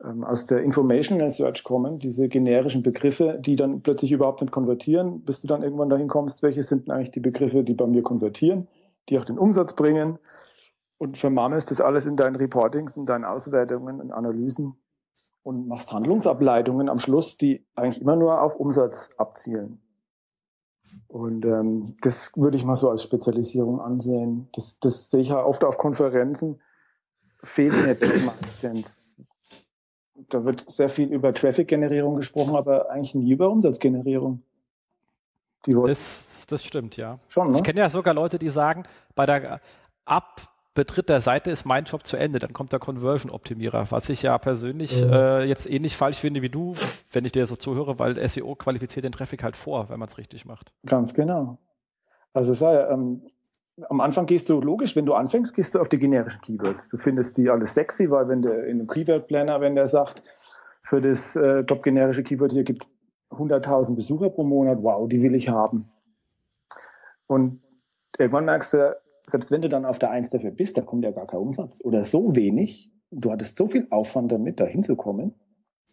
ähm, 0.03 0.23
aus 0.23 0.45
der 0.45 0.61
Information 0.61 1.19
Research 1.19 1.63
kommen, 1.63 1.99
diese 1.99 2.29
generischen 2.29 2.83
Begriffe, 2.83 3.39
die 3.43 3.55
dann 3.55 3.81
plötzlich 3.81 4.11
überhaupt 4.11 4.41
nicht 4.41 4.51
konvertieren, 4.51 5.21
bis 5.21 5.41
du 5.41 5.47
dann 5.47 5.63
irgendwann 5.63 5.89
dahin 5.89 6.07
kommst, 6.07 6.43
welche 6.43 6.63
sind 6.63 6.89
eigentlich 6.89 7.11
die 7.11 7.19
Begriffe, 7.19 7.63
die 7.63 7.73
bei 7.73 7.87
mir 7.87 8.03
konvertieren, 8.03 8.67
die 9.09 9.17
auch 9.17 9.25
den 9.25 9.37
Umsatz 9.37 9.73
bringen. 9.73 10.19
Und 10.99 11.17
vermammelst 11.17 11.69
das 11.69 11.81
alles 11.81 12.05
in 12.05 12.15
deinen 12.15 12.37
Reportings, 12.37 12.95
in 12.95 13.05
deinen 13.05 13.25
Auswertungen, 13.25 13.99
in 13.99 14.11
Analysen 14.11 14.77
und 15.43 15.67
machst 15.67 15.91
Handlungsableitungen 15.91 16.89
am 16.89 16.99
Schluss, 16.99 17.37
die 17.37 17.65
eigentlich 17.75 18.01
immer 18.01 18.15
nur 18.15 18.41
auf 18.41 18.55
Umsatz 18.55 19.09
abzielen. 19.17 19.79
Und 21.07 21.45
ähm, 21.45 21.95
das 22.01 22.31
würde 22.35 22.57
ich 22.57 22.63
mal 22.63 22.75
so 22.75 22.89
als 22.89 23.03
Spezialisierung 23.03 23.81
ansehen. 23.81 24.49
Das, 24.53 24.79
das 24.79 25.09
sehe 25.09 25.21
ich 25.21 25.29
ja 25.29 25.43
oft 25.43 25.63
auf 25.63 25.77
Konferenzen. 25.77 26.61
Fehlt 27.43 27.73
mir 27.73 27.95
meistens. 28.25 29.15
Da 30.29 30.45
wird 30.45 30.69
sehr 30.69 30.89
viel 30.89 31.11
über 31.11 31.33
Traffic-Generierung 31.33 32.15
gesprochen, 32.15 32.55
aber 32.55 32.89
eigentlich 32.89 33.15
nie 33.15 33.31
über 33.31 33.49
Umsatzgenerierung. 33.49 34.41
das, 35.65 36.45
das 36.47 36.63
stimmt, 36.63 36.97
ja. 36.97 37.19
Schon, 37.27 37.51
ne? 37.51 37.57
Ich 37.57 37.63
kenne 37.63 37.81
ja 37.81 37.89
sogar 37.89 38.13
Leute, 38.13 38.39
die 38.39 38.49
sagen, 38.49 38.83
bei 39.15 39.25
der 39.25 39.59
ab 40.05 40.52
Betritt 40.75 41.07
der 41.07 41.21
Seite 41.21 41.51
ist 41.51 41.65
mein 41.65 41.83
Job 41.83 42.05
zu 42.05 42.17
Ende, 42.17 42.39
dann 42.39 42.51
kommt 42.51 42.71
der 42.71 42.79
Conversion-Optimierer, 42.79 43.91
was 43.91 44.09
ich 44.09 44.23
ja 44.23 44.37
persönlich 44.39 45.01
ja. 45.01 45.39
Äh, 45.39 45.43
jetzt 45.45 45.69
ähnlich 45.69 45.95
falsch 45.95 46.17
finde 46.17 46.41
wie 46.41 46.49
du, 46.49 46.73
wenn 47.11 47.25
ich 47.25 47.31
dir 47.31 47.45
so 47.45 47.55
zuhöre, 47.55 47.99
weil 47.99 48.27
SEO 48.27 48.55
qualifiziert 48.55 49.05
den 49.05 49.11
Traffic 49.11 49.43
halt 49.43 49.55
vor, 49.55 49.89
wenn 49.89 49.99
man 49.99 50.09
es 50.09 50.17
richtig 50.17 50.45
macht. 50.45 50.73
Ganz 50.85 51.13
genau. 51.13 51.59
Also 52.33 52.55
sei, 52.55 52.87
ähm, 52.89 53.21
am 53.89 54.01
Anfang 54.01 54.25
gehst 54.25 54.49
du 54.49 54.61
logisch, 54.61 54.95
wenn 54.95 55.05
du 55.05 55.13
anfängst, 55.13 55.53
gehst 55.53 55.75
du 55.75 55.79
auf 55.79 55.89
die 55.89 55.99
generischen 55.99 56.41
Keywords. 56.41 56.89
Du 56.89 56.97
findest 56.97 57.37
die 57.37 57.49
alles 57.49 57.75
sexy, 57.75 58.09
weil 58.09 58.27
wenn 58.27 58.41
der 58.41 58.65
in 58.65 58.79
einem 58.79 58.87
Keyword 58.87 59.27
Planner, 59.27 59.61
wenn 59.61 59.75
der 59.75 59.87
sagt, 59.87 60.23
für 60.81 61.01
das 61.01 61.35
äh, 61.35 61.63
top 61.63 61.83
generische 61.83 62.23
Keyword 62.23 62.51
hier 62.51 62.63
gibt 62.63 62.83
es 62.83 62.91
100.000 63.29 63.95
Besucher 63.95 64.29
pro 64.29 64.43
Monat, 64.43 64.79
wow, 64.81 65.07
die 65.07 65.21
will 65.21 65.35
ich 65.35 65.49
haben. 65.49 65.91
Und 67.27 67.61
irgendwann 68.17 68.45
merkst 68.45 68.73
du, 68.73 68.95
selbst 69.27 69.51
wenn 69.51 69.61
du 69.61 69.69
dann 69.69 69.85
auf 69.85 69.99
der 69.99 70.11
Eins 70.11 70.29
dafür 70.29 70.51
bist, 70.51 70.77
da 70.77 70.81
kommt 70.81 71.03
ja 71.03 71.11
gar 71.11 71.27
kein 71.27 71.39
Umsatz 71.39 71.79
oder 71.83 72.03
so 72.03 72.35
wenig. 72.35 72.91
Du 73.11 73.31
hattest 73.31 73.57
so 73.57 73.67
viel 73.67 73.87
Aufwand 73.89 74.31
damit, 74.31 74.59
da 74.59 74.65
hinzukommen. 74.65 75.33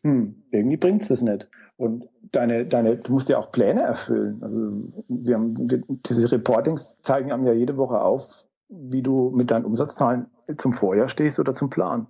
Hm, 0.03 0.43
irgendwie 0.51 0.77
bringt's 0.77 1.09
das 1.09 1.23
nicht. 1.23 1.49
Und 1.77 2.09
deine, 2.33 2.65
deine, 2.67 2.97
du 2.97 3.13
musst 3.13 3.29
ja 3.29 3.39
auch 3.39 3.53
Pläne 3.53 3.83
erfüllen. 3.83 4.43
Also 4.43 4.71
wir 5.09 5.35
haben, 5.35 5.71
wir, 5.71 5.83
diese 6.07 6.31
Reportings 6.31 7.01
zeigen 7.03 7.33
einem 7.33 7.47
ja 7.47 7.53
jede 7.53 7.77
Woche 7.77 8.01
auf, 8.01 8.47
wie 8.69 9.03
du 9.03 9.31
mit 9.31 9.51
deinen 9.51 9.65
Umsatzzahlen 9.65 10.27
zum 10.57 10.73
Vorjahr 10.73 11.09
stehst 11.09 11.39
oder 11.39 11.55
zum 11.55 11.71
Plan. 11.71 12.07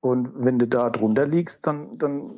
Und 0.00 0.30
wenn 0.34 0.58
du 0.58 0.66
da 0.66 0.88
drunter 0.88 1.26
liegst, 1.26 1.66
dann, 1.66 1.98
dann, 1.98 2.30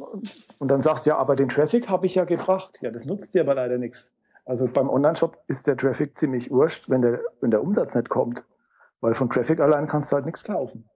und 0.58 0.68
dann 0.68 0.80
sagst, 0.80 1.06
ja, 1.06 1.16
aber 1.16 1.36
den 1.36 1.48
Traffic 1.48 1.88
habe 1.88 2.06
ich 2.06 2.16
ja 2.16 2.24
gebracht. 2.24 2.78
Ja, 2.82 2.90
das 2.90 3.04
nutzt 3.04 3.34
dir 3.34 3.42
aber 3.42 3.54
leider 3.54 3.78
nichts. 3.78 4.12
Also 4.44 4.66
beim 4.66 4.90
Online-Shop 4.90 5.38
ist 5.46 5.66
der 5.66 5.76
Traffic 5.76 6.18
ziemlich 6.18 6.50
wurscht, 6.50 6.88
wenn 6.88 7.02
der, 7.02 7.20
wenn 7.40 7.50
der 7.50 7.62
Umsatz 7.62 7.94
nicht 7.94 8.08
kommt. 8.08 8.44
Weil 9.00 9.14
von 9.14 9.30
Traffic 9.30 9.60
allein 9.60 9.86
kannst 9.86 10.10
du 10.10 10.16
halt 10.16 10.26
nichts 10.26 10.44
kaufen. 10.44 10.88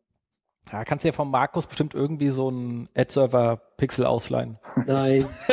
Ja, 0.73 0.85
kannst 0.85 1.05
du 1.05 1.09
ja 1.09 1.12
vom 1.12 1.31
Markus 1.31 1.67
bestimmt 1.67 1.95
irgendwie 1.95 2.31
so 2.31 2.49
einen 2.49 2.88
Ad-Server-Pixel 2.97 4.05
ausleihen. 4.05 4.59
Nein. 4.87 5.25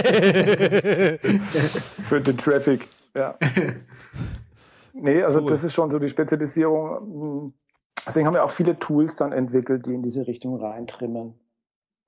Für 2.03 2.19
den 2.19 2.37
Traffic, 2.37 2.89
ja. 3.13 3.37
Nee, 4.93 5.21
also 5.23 5.41
cool. 5.41 5.49
das 5.49 5.63
ist 5.63 5.73
schon 5.73 5.91
so 5.91 5.99
die 5.99 6.09
Spezialisierung. 6.09 7.53
Deswegen 8.05 8.25
haben 8.25 8.33
wir 8.33 8.43
auch 8.43 8.51
viele 8.51 8.79
Tools 8.79 9.15
dann 9.15 9.31
entwickelt, 9.31 9.85
die 9.85 9.93
in 9.93 10.01
diese 10.01 10.25
Richtung 10.25 10.59
reintrimmen. 10.59 11.35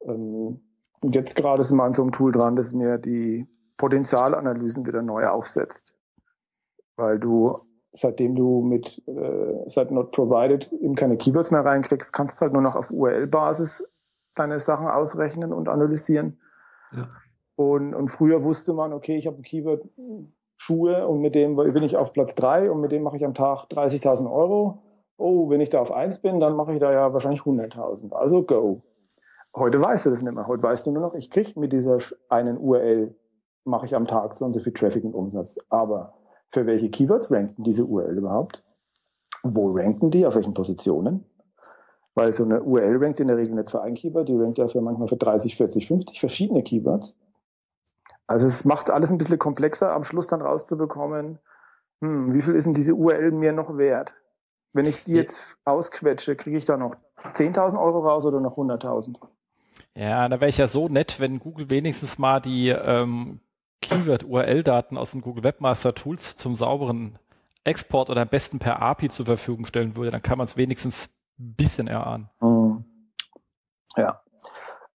Ähm, 0.01 0.61
und 1.01 1.15
jetzt 1.15 1.35
gerade 1.35 1.61
sind 1.63 1.77
wir 1.77 1.83
an 1.83 1.93
so 1.93 2.01
einem 2.01 2.11
Tool 2.11 2.31
dran, 2.31 2.55
das 2.55 2.73
mir 2.73 2.97
die 2.97 3.47
Potenzialanalysen 3.77 4.85
wieder 4.85 5.01
neu 5.01 5.25
aufsetzt. 5.27 5.97
Weil 6.95 7.19
du, 7.19 7.55
seitdem 7.91 8.35
du 8.35 8.61
mit 8.61 9.01
äh, 9.07 9.69
seit 9.69 9.91
Not 9.91 10.11
Provided 10.11 10.71
eben 10.73 10.95
keine 10.95 11.17
Keywords 11.17 11.51
mehr 11.51 11.65
reinkriegst, 11.65 12.13
kannst 12.13 12.39
du 12.39 12.43
halt 12.43 12.53
nur 12.53 12.61
noch 12.61 12.75
auf 12.75 12.91
URL-Basis 12.91 13.85
deine 14.35 14.59
Sachen 14.59 14.87
ausrechnen 14.87 15.53
und 15.53 15.67
analysieren. 15.69 16.39
Ja. 16.91 17.09
Und, 17.55 17.93
und 17.93 18.09
früher 18.09 18.43
wusste 18.43 18.73
man, 18.73 18.93
okay, 18.93 19.17
ich 19.17 19.27
habe 19.27 19.37
ein 19.37 19.43
Keyword 19.43 19.87
Schuhe 20.57 21.07
und 21.07 21.21
mit 21.21 21.35
dem 21.35 21.55
bin 21.55 21.83
ich 21.83 21.97
auf 21.97 22.13
Platz 22.13 22.35
drei 22.35 22.71
und 22.71 22.81
mit 22.81 22.91
dem 22.91 23.03
mache 23.03 23.17
ich 23.17 23.25
am 23.25 23.33
Tag 23.33 23.65
30.000 23.65 24.31
Euro. 24.31 24.81
Oh, 25.17 25.49
wenn 25.49 25.61
ich 25.61 25.69
da 25.69 25.79
auf 25.79 25.91
eins 25.91 26.19
bin, 26.19 26.39
dann 26.39 26.55
mache 26.55 26.73
ich 26.73 26.79
da 26.79 26.91
ja 26.91 27.13
wahrscheinlich 27.13 27.41
100.000. 27.41 28.13
Also 28.13 28.43
go. 28.43 28.81
Heute 29.55 29.79
weißt 29.79 30.05
du 30.05 30.09
das 30.09 30.21
nicht 30.21 30.33
mehr. 30.33 30.47
Heute 30.47 30.63
weißt 30.63 30.85
du 30.85 30.91
nur 30.91 31.01
noch, 31.01 31.13
ich 31.13 31.29
kriege 31.29 31.57
mit 31.59 31.71
dieser 31.71 31.97
einen 32.29 32.57
URL 32.57 33.15
mache 33.65 33.85
ich 33.85 33.95
am 33.95 34.07
Tag 34.07 34.35
so 34.35 34.45
und 34.45 34.53
so 34.53 34.59
viel 34.59 34.73
Traffic 34.73 35.03
und 35.03 35.13
Umsatz. 35.13 35.57
Aber 35.69 36.13
für 36.49 36.65
welche 36.65 36.89
Keywords 36.89 37.29
ranken 37.31 37.63
diese 37.63 37.85
URL 37.85 38.17
überhaupt? 38.17 38.63
Wo 39.43 39.71
ranken 39.71 40.11
die? 40.11 40.25
Auf 40.25 40.35
welchen 40.35 40.53
Positionen? 40.53 41.25
Weil 42.13 42.31
so 42.31 42.45
eine 42.45 42.63
URL 42.63 43.03
rankt 43.03 43.19
in 43.19 43.27
der 43.27 43.37
Regel 43.37 43.55
nicht 43.55 43.71
für 43.71 43.81
ein 43.81 43.95
Keyword, 43.95 44.29
die 44.29 44.37
rankt 44.37 44.57
ja 44.57 44.67
für 44.67 44.81
manchmal 44.81 45.09
für 45.09 45.17
30, 45.17 45.57
40, 45.57 45.87
50 45.87 46.19
verschiedene 46.19 46.63
Keywords. 46.63 47.17
Also 48.27 48.47
es 48.47 48.63
macht 48.65 48.89
alles 48.89 49.11
ein 49.11 49.17
bisschen 49.17 49.37
komplexer, 49.37 49.91
am 49.91 50.03
Schluss 50.03 50.27
dann 50.27 50.41
rauszubekommen, 50.41 51.39
hm, 52.01 52.33
wie 52.33 52.41
viel 52.41 52.55
ist 52.55 52.65
denn 52.65 52.73
diese 52.73 52.95
URL 52.95 53.31
mir 53.31 53.51
noch 53.51 53.77
wert? 53.77 54.15
Wenn 54.73 54.85
ich 54.85 55.03
die 55.03 55.13
jetzt 55.13 55.57
ausquetsche, 55.63 56.35
kriege 56.35 56.57
ich 56.57 56.65
da 56.65 56.77
noch 56.77 56.95
10.000 57.33 57.79
Euro 57.79 57.99
raus 57.99 58.25
oder 58.25 58.39
noch 58.39 58.57
100.000? 58.57 59.15
Ja, 59.93 60.27
da 60.27 60.39
wäre 60.39 60.49
ich 60.49 60.57
ja 60.57 60.67
so 60.67 60.87
nett, 60.87 61.19
wenn 61.19 61.39
Google 61.39 61.69
wenigstens 61.69 62.17
mal 62.17 62.41
die 62.41 62.69
ähm, 62.69 63.39
Keyword-URL-Daten 63.81 64.97
aus 64.97 65.11
den 65.11 65.21
Google 65.21 65.43
Webmaster 65.43 65.93
Tools 65.93 66.37
zum 66.37 66.55
sauberen 66.55 67.19
Export 67.63 68.09
oder 68.09 68.21
am 68.21 68.27
besten 68.27 68.59
per 68.59 68.81
API 68.81 69.09
zur 69.09 69.25
Verfügung 69.25 69.65
stellen 69.65 69.95
würde, 69.95 70.11
dann 70.11 70.21
kann 70.21 70.37
man 70.37 70.45
es 70.45 70.57
wenigstens 70.57 71.09
ein 71.39 71.55
bisschen 71.55 71.87
erahnen. 71.87 72.29
Mhm. 72.39 72.85
Ja. 73.97 74.21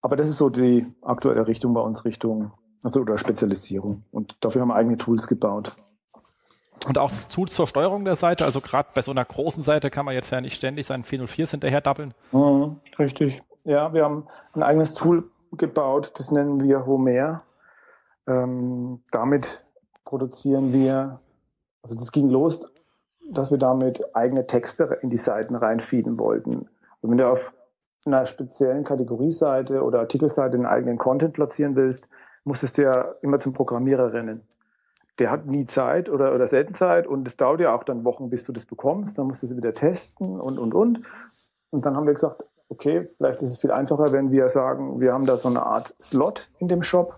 Aber 0.01 0.15
das 0.15 0.29
ist 0.29 0.37
so 0.37 0.49
die 0.49 0.87
aktuelle 1.01 1.45
Richtung 1.47 1.73
bei 1.73 1.81
uns, 1.81 2.05
Richtung, 2.05 2.51
also 2.83 3.01
oder 3.01 3.17
Spezialisierung. 3.17 4.03
Und 4.11 4.37
dafür 4.43 4.61
haben 4.61 4.69
wir 4.69 4.75
eigene 4.75 4.97
Tools 4.97 5.27
gebaut. 5.27 5.75
Und 6.87 6.97
auch 6.97 7.11
Tools 7.31 7.53
zur 7.53 7.67
Steuerung 7.67 8.05
der 8.05 8.15
Seite, 8.15 8.43
also 8.45 8.59
gerade 8.59 8.89
bei 8.95 9.03
so 9.03 9.11
einer 9.11 9.23
großen 9.23 9.61
Seite 9.61 9.91
kann 9.91 10.05
man 10.05 10.15
jetzt 10.15 10.31
ja 10.31 10.41
nicht 10.41 10.55
ständig 10.55 10.87
seinen 10.87 11.03
404s 11.03 11.51
hinterher 11.51 11.81
doppeln. 11.81 12.15
Mhm, 12.31 12.77
richtig. 12.97 13.39
Ja, 13.63 13.93
wir 13.93 14.03
haben 14.03 14.25
ein 14.53 14.63
eigenes 14.63 14.95
Tool 14.95 15.29
gebaut, 15.51 16.13
das 16.15 16.31
nennen 16.31 16.59
wir 16.61 16.87
Homer. 16.87 17.43
Ähm, 18.31 19.01
damit 19.11 19.63
produzieren 20.05 20.73
wir, 20.73 21.19
also 21.83 21.95
das 21.95 22.11
ging 22.11 22.29
los, 22.29 22.71
dass 23.29 23.51
wir 23.51 23.57
damit 23.57 24.15
eigene 24.15 24.47
Texte 24.47 24.99
in 25.01 25.09
die 25.09 25.17
Seiten 25.17 25.55
reinfeeden 25.55 26.17
wollten. 26.17 26.69
Und 27.01 27.09
wenn 27.09 27.17
du 27.17 27.29
auf 27.29 27.53
einer 28.05 28.25
speziellen 28.25 28.83
Kategorieseite 28.83 29.83
oder 29.83 29.99
Artikelseite 29.99 30.55
einen 30.55 30.65
eigenen 30.65 30.97
Content 30.97 31.33
platzieren 31.33 31.75
willst, 31.75 32.09
musstest 32.43 32.77
du 32.77 32.83
ja 32.83 33.15
immer 33.21 33.39
zum 33.39 33.53
Programmierer 33.53 34.13
rennen. 34.13 34.47
Der 35.19 35.29
hat 35.29 35.45
nie 35.45 35.65
Zeit 35.65 36.09
oder, 36.09 36.33
oder 36.33 36.47
selten 36.47 36.73
Zeit 36.73 37.05
und 37.05 37.27
es 37.27 37.37
dauert 37.37 37.59
ja 37.59 37.75
auch 37.75 37.83
dann 37.83 38.03
Wochen, 38.05 38.29
bis 38.29 38.43
du 38.43 38.53
das 38.53 38.65
bekommst. 38.65 39.17
Dann 39.17 39.27
musst 39.27 39.43
du 39.43 39.47
es 39.47 39.55
wieder 39.55 39.73
testen 39.73 40.39
und, 40.39 40.57
und, 40.57 40.73
und. 40.73 41.01
Und 41.69 41.85
dann 41.85 41.95
haben 41.95 42.07
wir 42.07 42.13
gesagt, 42.13 42.43
okay, 42.69 43.07
vielleicht 43.17 43.41
ist 43.43 43.51
es 43.51 43.59
viel 43.59 43.71
einfacher, 43.71 44.13
wenn 44.13 44.31
wir 44.31 44.49
sagen, 44.49 44.99
wir 44.99 45.13
haben 45.13 45.25
da 45.25 45.37
so 45.37 45.49
eine 45.49 45.63
Art 45.63 45.93
Slot 46.01 46.49
in 46.57 46.69
dem 46.69 46.81
Shop 46.81 47.15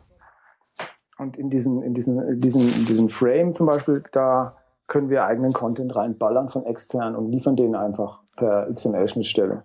und 1.18 1.38
in 1.38 1.50
diesen, 1.50 1.82
in 1.84 1.94
diesen, 1.94 2.22
in 2.22 2.42
diesen, 2.42 2.62
in 2.62 2.86
diesen 2.86 3.10
Frame 3.10 3.54
zum 3.54 3.68
Beispiel, 3.68 4.04
da 4.12 4.56
können 4.88 5.10
wir 5.10 5.26
eigenen 5.26 5.54
Content 5.54 5.96
reinballern 5.96 6.50
von 6.50 6.66
extern 6.66 7.16
und 7.16 7.30
liefern 7.30 7.56
den 7.56 7.76
einfach 7.76 8.22
per 8.36 8.68
XML-Schnittstelle. 8.74 9.64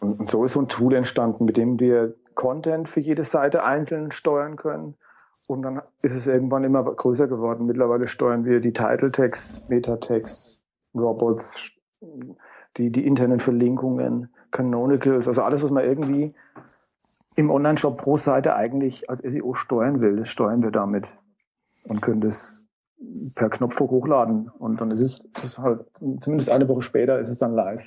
Und, 0.00 0.20
und 0.20 0.30
so 0.30 0.44
ist 0.44 0.52
so 0.52 0.60
ein 0.60 0.68
Tool 0.68 0.94
entstanden, 0.94 1.44
mit 1.44 1.56
dem 1.56 1.78
wir 1.80 2.14
Content 2.34 2.88
für 2.88 3.00
jede 3.00 3.24
Seite 3.24 3.64
einzeln 3.64 4.12
steuern 4.12 4.56
können. 4.56 4.94
Und 5.46 5.62
dann 5.62 5.82
ist 6.00 6.14
es 6.14 6.26
irgendwann 6.26 6.64
immer 6.64 6.82
größer 6.82 7.26
geworden. 7.26 7.66
Mittlerweile 7.66 8.08
steuern 8.08 8.44
wir 8.44 8.60
die 8.60 8.72
Title 8.72 9.10
Tags, 9.10 9.60
Meta 9.68 9.96
Tags, 9.96 10.64
Robots, 10.94 11.70
die, 12.76 12.90
die 12.90 13.06
internen 13.06 13.40
Verlinkungen, 13.40 14.30
Canonicals, 14.50 15.28
also 15.28 15.42
alles, 15.42 15.62
was 15.62 15.70
man 15.70 15.84
irgendwie 15.84 16.34
im 17.36 17.50
Online-Shop 17.50 17.98
pro 17.98 18.16
Seite 18.16 18.54
eigentlich 18.54 19.10
als 19.10 19.20
SEO 19.20 19.54
steuern 19.54 20.00
will, 20.00 20.16
das 20.16 20.28
steuern 20.28 20.62
wir 20.62 20.70
damit 20.70 21.16
und 21.84 22.00
können 22.00 22.20
das 22.20 22.66
per 23.34 23.50
Knopfdruck 23.50 23.90
hochladen. 23.90 24.50
Und 24.58 24.80
dann 24.80 24.90
ist 24.90 25.00
es, 25.00 25.20
ist 25.42 25.58
halt, 25.58 25.84
zumindest 26.22 26.50
eine 26.50 26.68
Woche 26.68 26.82
später 26.82 27.18
ist 27.20 27.28
es 27.28 27.38
dann 27.38 27.54
live. 27.54 27.84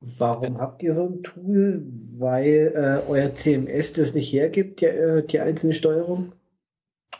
Warum 0.00 0.58
habt 0.58 0.82
ihr 0.82 0.92
so 0.92 1.06
ein 1.06 1.22
Tool? 1.22 1.82
Weil 2.18 2.72
äh, 2.74 3.10
euer 3.10 3.34
CMS 3.34 3.94
das 3.94 4.14
nicht 4.14 4.32
hergibt, 4.32 4.80
die, 4.80 4.86
äh, 4.86 5.26
die 5.26 5.40
einzelne 5.40 5.72
Steuerung? 5.72 6.32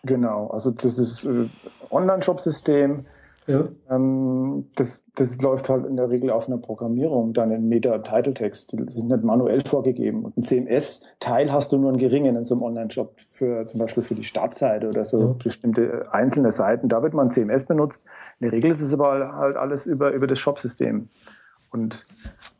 Genau, 0.02 0.48
also 0.48 0.70
das 0.70 0.98
ist 0.98 1.24
äh, 1.24 1.48
Online-Shop-System. 1.90 3.06
Ja. 3.46 3.68
Ähm, 3.90 4.66
das, 4.74 5.04
das 5.14 5.40
läuft 5.40 5.68
halt 5.68 5.86
in 5.86 5.96
der 5.96 6.10
Regel 6.10 6.30
auf 6.30 6.48
einer 6.48 6.58
Programmierung, 6.58 7.32
dann 7.32 7.50
in 7.52 7.68
Meta-Title-Text. 7.68 8.74
Das 8.78 8.96
ist 8.96 9.04
nicht 9.04 9.22
manuell 9.22 9.60
vorgegeben. 9.60 10.24
Und 10.24 10.36
ein 10.36 10.42
CMS-Teil 10.42 11.52
hast 11.52 11.72
du 11.72 11.78
nur 11.78 11.90
einen 11.90 11.98
geringen 11.98 12.36
in 12.36 12.44
so 12.44 12.54
einem 12.54 12.64
Online-Shop, 12.64 13.14
für, 13.20 13.66
zum 13.66 13.80
Beispiel 13.80 14.02
für 14.02 14.14
die 14.14 14.24
Startseite 14.24 14.88
oder 14.88 15.04
so 15.04 15.20
ja. 15.20 15.34
bestimmte 15.42 16.02
einzelne 16.10 16.52
Seiten. 16.52 16.88
Da 16.88 17.02
wird 17.02 17.14
man 17.14 17.30
CMS 17.30 17.66
benutzt. 17.66 18.04
In 18.40 18.46
der 18.46 18.52
Regel 18.52 18.72
ist 18.72 18.82
es 18.82 18.92
aber 18.92 19.36
halt 19.36 19.56
alles 19.56 19.86
über, 19.86 20.10
über 20.12 20.26
das 20.26 20.38
Shop-System. 20.38 21.08
Und, 21.70 22.04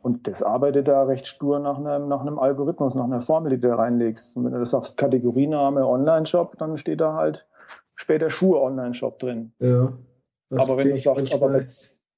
und 0.01 0.27
das 0.27 0.43
arbeitet 0.43 0.87
da 0.87 1.03
recht 1.03 1.27
stur 1.27 1.59
nach 1.59 1.77
einem, 1.77 2.07
nach 2.07 2.21
einem 2.21 2.39
Algorithmus, 2.39 2.95
nach 2.95 3.05
einer 3.05 3.21
Formel, 3.21 3.51
die 3.51 3.59
du 3.59 3.69
da 3.69 3.75
reinlegst. 3.75 4.35
Und 4.35 4.45
wenn 4.45 4.53
du 4.53 4.59
das 4.59 4.71
sagst, 4.71 4.97
Kategoriename 4.97 5.85
Online-Shop, 5.85 6.57
dann 6.57 6.77
steht 6.77 7.01
da 7.01 7.13
halt 7.13 7.45
später 7.95 8.29
Schuhe 8.29 8.61
Online-Shop 8.61 9.19
drin. 9.19 9.51
Ja. 9.59 9.93
Aber 10.49 10.77
wenn 10.77 10.89
du 10.89 10.99
sagst, 10.99 11.33
aber, 11.33 11.61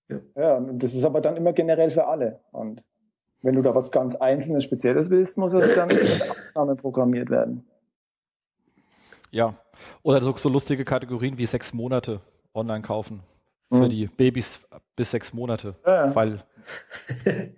ja. 0.08 0.20
ja, 0.36 0.60
das 0.60 0.94
ist 0.94 1.04
aber 1.04 1.22
dann 1.22 1.38
immer 1.38 1.54
generell 1.54 1.90
für 1.90 2.08
alle. 2.08 2.40
Und 2.52 2.84
wenn 3.42 3.56
du 3.56 3.62
da 3.62 3.74
was 3.74 3.92
ganz 3.92 4.16
Einzelnes, 4.16 4.64
Spezielles 4.64 5.10
willst, 5.10 5.38
muss 5.38 5.54
es 5.54 5.76
dann 5.76 5.90
als 5.90 6.22
Ausnahme 6.30 6.76
programmiert 6.76 7.30
werden. 7.30 7.66
Ja, 9.32 9.56
oder 10.04 10.22
so, 10.22 10.36
so 10.36 10.50
lustige 10.50 10.86
Kategorien 10.86 11.38
wie 11.38 11.46
sechs 11.46 11.74
Monate 11.74 12.22
online 12.54 12.82
kaufen 12.82 13.22
für 13.70 13.86
mhm. 13.86 13.90
die 13.90 14.08
Babys 14.08 14.60
bis 14.96 15.12
sechs 15.12 15.32
Monate, 15.32 15.76
ja. 15.86 16.14
weil 16.16 16.44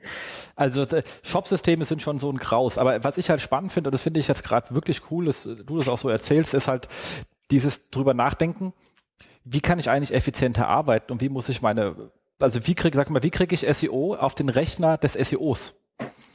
also 0.55 0.85
Shop-Systeme 1.23 1.85
sind 1.85 2.01
schon 2.01 2.19
so 2.19 2.29
ein 2.29 2.37
Graus. 2.37 2.77
Aber 2.77 3.03
was 3.03 3.17
ich 3.17 3.29
halt 3.29 3.41
spannend 3.41 3.71
finde, 3.71 3.87
und 3.87 3.93
das 3.93 4.01
finde 4.01 4.19
ich 4.19 4.27
jetzt 4.27 4.43
gerade 4.43 4.75
wirklich 4.75 5.09
cool, 5.09 5.25
dass 5.25 5.43
du 5.43 5.77
das 5.77 5.87
auch 5.87 5.97
so 5.97 6.09
erzählst, 6.09 6.53
ist 6.53 6.67
halt 6.67 6.87
dieses 7.49 7.89
drüber 7.89 8.13
nachdenken, 8.13 8.73
wie 9.43 9.61
kann 9.61 9.79
ich 9.79 9.89
eigentlich 9.89 10.13
effizienter 10.13 10.67
arbeiten 10.67 11.11
und 11.11 11.21
wie 11.21 11.29
muss 11.29 11.49
ich 11.49 11.61
meine, 11.61 12.11
also 12.39 12.65
wie 12.67 12.75
kriege, 12.75 12.95
sag 12.95 13.09
mal, 13.09 13.23
wie 13.23 13.31
kriege 13.31 13.55
ich 13.55 13.67
SEO 13.75 14.15
auf 14.15 14.35
den 14.35 14.49
Rechner 14.49 14.97
des 14.97 15.13
SEOs? 15.13 15.75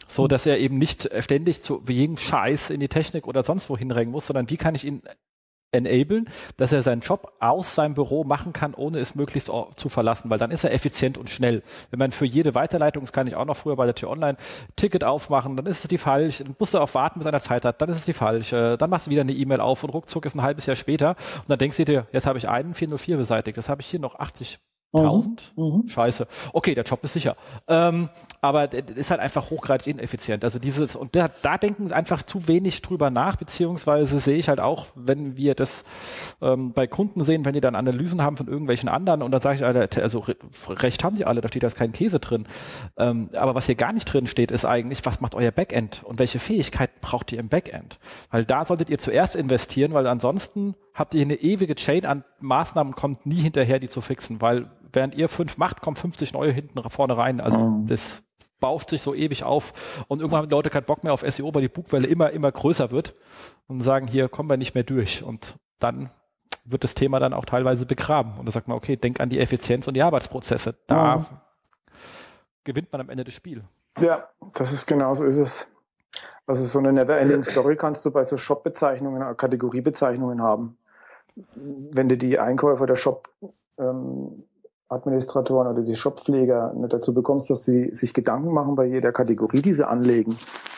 So, 0.08 0.28
dass 0.28 0.46
er 0.46 0.58
eben 0.58 0.78
nicht 0.78 1.10
ständig 1.20 1.62
zu 1.62 1.82
jedem 1.88 2.16
Scheiß 2.16 2.70
in 2.70 2.80
die 2.80 2.88
Technik 2.88 3.26
oder 3.26 3.42
sonst 3.42 3.68
wo 3.68 3.76
hinrennen 3.76 4.12
muss, 4.12 4.26
sondern 4.26 4.48
wie 4.50 4.56
kann 4.56 4.74
ich 4.74 4.84
ihn 4.84 5.02
enablen, 5.76 6.28
dass 6.56 6.72
er 6.72 6.82
seinen 6.82 7.00
Job 7.00 7.32
aus 7.40 7.74
seinem 7.74 7.94
Büro 7.94 8.24
machen 8.24 8.52
kann, 8.52 8.74
ohne 8.74 8.98
es 8.98 9.14
möglichst 9.14 9.50
zu 9.76 9.88
verlassen, 9.88 10.30
weil 10.30 10.38
dann 10.38 10.50
ist 10.50 10.64
er 10.64 10.72
effizient 10.72 11.18
und 11.18 11.30
schnell. 11.30 11.62
Wenn 11.90 11.98
man 11.98 12.10
für 12.10 12.24
jede 12.24 12.54
Weiterleitung, 12.54 13.02
das 13.04 13.12
kann 13.12 13.26
ich 13.26 13.36
auch 13.36 13.44
noch 13.44 13.56
früher 13.56 13.76
bei 13.76 13.84
der 13.84 13.94
Tür 13.94 14.10
Online, 14.10 14.36
Ticket 14.76 15.04
aufmachen, 15.04 15.56
dann 15.56 15.66
ist 15.66 15.84
es 15.84 15.88
die 15.88 15.98
falsche, 15.98 16.44
dann 16.44 16.56
musst 16.58 16.74
du 16.74 16.78
auch 16.78 16.94
warten, 16.94 17.20
bis 17.20 17.26
einer 17.26 17.40
Zeit 17.40 17.64
hat, 17.64 17.80
dann 17.80 17.88
ist 17.88 17.98
es 17.98 18.04
die 18.04 18.12
falsche, 18.12 18.76
dann 18.76 18.90
machst 18.90 19.06
du 19.06 19.10
wieder 19.10 19.22
eine 19.22 19.32
E-Mail 19.32 19.60
auf 19.60 19.84
und 19.84 19.90
ruckzuck 19.90 20.26
ist 20.26 20.34
ein 20.34 20.42
halbes 20.42 20.66
Jahr 20.66 20.76
später 20.76 21.10
und 21.10 21.48
dann 21.48 21.58
denkst 21.58 21.76
du 21.76 21.84
dir, 21.84 22.06
jetzt 22.12 22.26
habe 22.26 22.38
ich 22.38 22.48
einen 22.48 22.74
404 22.74 23.16
beseitigt, 23.16 23.58
das 23.58 23.68
habe 23.68 23.80
ich 23.82 23.86
hier 23.86 24.00
noch 24.00 24.18
80 24.18 24.58
1000? 24.98 25.52
Mhm. 25.56 25.64
mhm. 25.64 25.88
Scheiße. 25.88 26.26
Okay, 26.52 26.74
der 26.74 26.84
Job 26.84 27.02
ist 27.04 27.12
sicher. 27.12 27.36
Ähm, 27.68 28.08
aber 28.40 28.72
ist 28.72 29.10
halt 29.10 29.20
einfach 29.20 29.50
hochgradig 29.50 29.86
ineffizient. 29.86 30.44
Also 30.44 30.58
dieses, 30.58 30.96
und 30.96 31.14
da, 31.16 31.28
da 31.42 31.58
denken 31.58 31.92
einfach 31.92 32.22
zu 32.22 32.48
wenig 32.48 32.82
drüber 32.82 33.10
nach, 33.10 33.36
beziehungsweise 33.36 34.20
sehe 34.20 34.36
ich 34.36 34.48
halt 34.48 34.60
auch, 34.60 34.86
wenn 34.94 35.36
wir 35.36 35.54
das 35.54 35.84
ähm, 36.40 36.72
bei 36.72 36.86
Kunden 36.86 37.22
sehen, 37.24 37.44
wenn 37.44 37.52
die 37.52 37.60
dann 37.60 37.74
Analysen 37.74 38.22
haben 38.22 38.36
von 38.36 38.48
irgendwelchen 38.48 38.88
anderen 38.88 39.22
und 39.22 39.30
dann 39.30 39.40
sage 39.40 39.56
ich, 39.56 39.64
Alter, 39.64 40.02
also 40.02 40.24
recht 40.68 41.04
haben 41.04 41.16
die 41.16 41.24
alle, 41.24 41.40
da 41.40 41.48
steht 41.48 41.62
da 41.62 41.68
kein 41.68 41.92
Käse 41.92 42.20
drin. 42.20 42.46
Ähm, 42.96 43.30
aber 43.34 43.54
was 43.54 43.66
hier 43.66 43.74
gar 43.74 43.92
nicht 43.92 44.04
drin 44.04 44.26
steht, 44.26 44.50
ist 44.50 44.64
eigentlich, 44.64 45.04
was 45.04 45.20
macht 45.20 45.34
euer 45.34 45.50
Backend 45.50 46.02
und 46.04 46.18
welche 46.18 46.38
Fähigkeiten 46.38 46.98
braucht 47.00 47.32
ihr 47.32 47.40
im 47.40 47.48
Backend? 47.48 47.98
Weil 48.30 48.44
da 48.44 48.64
solltet 48.64 48.90
ihr 48.90 48.98
zuerst 48.98 49.36
investieren, 49.36 49.92
weil 49.92 50.06
ansonsten 50.06 50.74
habt 50.96 51.14
ihr 51.14 51.22
eine 51.22 51.34
ewige 51.34 51.74
Chain 51.74 52.06
an 52.06 52.24
Maßnahmen 52.40 52.94
kommt 52.94 53.26
nie 53.26 53.36
hinterher, 53.36 53.78
die 53.78 53.88
zu 53.88 54.00
fixen, 54.00 54.40
weil 54.40 54.70
während 54.92 55.14
ihr 55.14 55.28
fünf 55.28 55.58
macht, 55.58 55.82
kommen 55.82 55.96
50 55.96 56.32
neue 56.32 56.50
hinten 56.50 56.82
vorne 56.90 57.16
rein. 57.16 57.40
Also 57.40 57.58
mhm. 57.58 57.86
das 57.86 58.22
bauscht 58.58 58.90
sich 58.90 59.02
so 59.02 59.14
ewig 59.14 59.44
auf 59.44 60.04
und 60.08 60.20
irgendwann 60.20 60.38
haben 60.38 60.48
die 60.48 60.54
Leute 60.54 60.70
keinen 60.70 60.86
Bock 60.86 61.04
mehr 61.04 61.12
auf 61.12 61.20
SEO, 61.20 61.54
weil 61.54 61.62
die 61.62 61.68
Bugwelle 61.68 62.08
immer, 62.08 62.30
immer 62.30 62.50
größer 62.50 62.90
wird 62.90 63.14
und 63.68 63.82
sagen, 63.82 64.08
hier 64.08 64.30
kommen 64.30 64.48
wir 64.48 64.56
nicht 64.56 64.74
mehr 64.74 64.84
durch. 64.84 65.22
Und 65.22 65.58
dann 65.78 66.10
wird 66.64 66.82
das 66.82 66.94
Thema 66.94 67.20
dann 67.20 67.34
auch 67.34 67.44
teilweise 67.44 67.84
begraben. 67.84 68.38
Und 68.38 68.46
da 68.46 68.52
sagt 68.52 68.66
man, 68.66 68.78
okay, 68.78 68.96
denk 68.96 69.20
an 69.20 69.28
die 69.28 69.38
Effizienz 69.38 69.86
und 69.86 69.94
die 69.94 70.02
Arbeitsprozesse. 70.02 70.74
Da 70.86 71.18
mhm. 71.18 71.26
gewinnt 72.64 72.90
man 72.90 73.02
am 73.02 73.10
Ende 73.10 73.24
das 73.24 73.34
Spiel. 73.34 73.60
Ja, 74.00 74.24
das 74.54 74.72
ist 74.72 74.86
genau 74.86 75.14
so 75.14 75.24
ist 75.24 75.36
es. 75.36 75.66
Also 76.46 76.64
so 76.64 76.78
eine 76.78 76.92
Never-Ending 76.92 77.44
Story 77.44 77.76
kannst 77.76 78.04
du 78.04 78.10
bei 78.10 78.24
so 78.24 78.36
Shop-Bezeichnungen, 78.36 79.36
Kategoriebezeichnungen 79.36 80.40
haben. 80.40 80.78
Wenn 81.36 82.08
du 82.08 82.16
die 82.16 82.38
Einkäufer 82.38 82.86
der 82.86 82.96
Shop 82.96 83.28
ähm, 83.78 84.44
Administratoren 84.88 85.66
oder 85.66 85.82
die 85.82 85.96
Shoppfleger 85.96 86.72
nicht 86.74 86.92
dazu 86.92 87.12
bekommst, 87.12 87.50
dass 87.50 87.64
sie 87.64 87.94
sich 87.94 88.14
Gedanken 88.14 88.52
machen 88.52 88.76
bei 88.76 88.84
jeder 88.84 89.12
Kategorie, 89.12 89.60
die 89.60 89.74
sie 89.74 89.86
anlegen. 89.86 90.36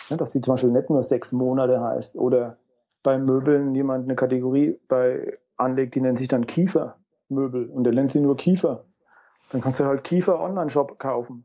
Ja, 0.09 0.17
dass 0.17 0.31
die 0.31 0.41
zum 0.41 0.55
Beispiel 0.55 0.71
nicht 0.71 0.89
nur 0.89 1.03
sechs 1.03 1.33
Monate 1.33 1.81
heißt 1.81 2.17
oder 2.17 2.57
bei 3.03 3.19
Möbeln 3.19 3.75
jemand 3.75 4.05
eine 4.05 4.17
Kategorie 4.17 4.79
bei 4.89 5.39
anlegt, 5.57 5.95
die 5.95 6.01
nennt 6.01 6.19
sich 6.19 6.29
dann 6.29 6.47
Kiefermöbel 6.47 7.67
und 7.67 7.85
der 7.85 7.93
nennt 7.93 8.13
sie 8.13 8.21
nur 8.21 8.37
Kiefer. 8.37 8.85
Dann 9.53 9.61
kannst 9.61 9.81
du 9.81 9.85
halt 9.85 10.05
Kiefer 10.05 10.41
Online-Shop 10.41 10.99
kaufen. 10.99 11.45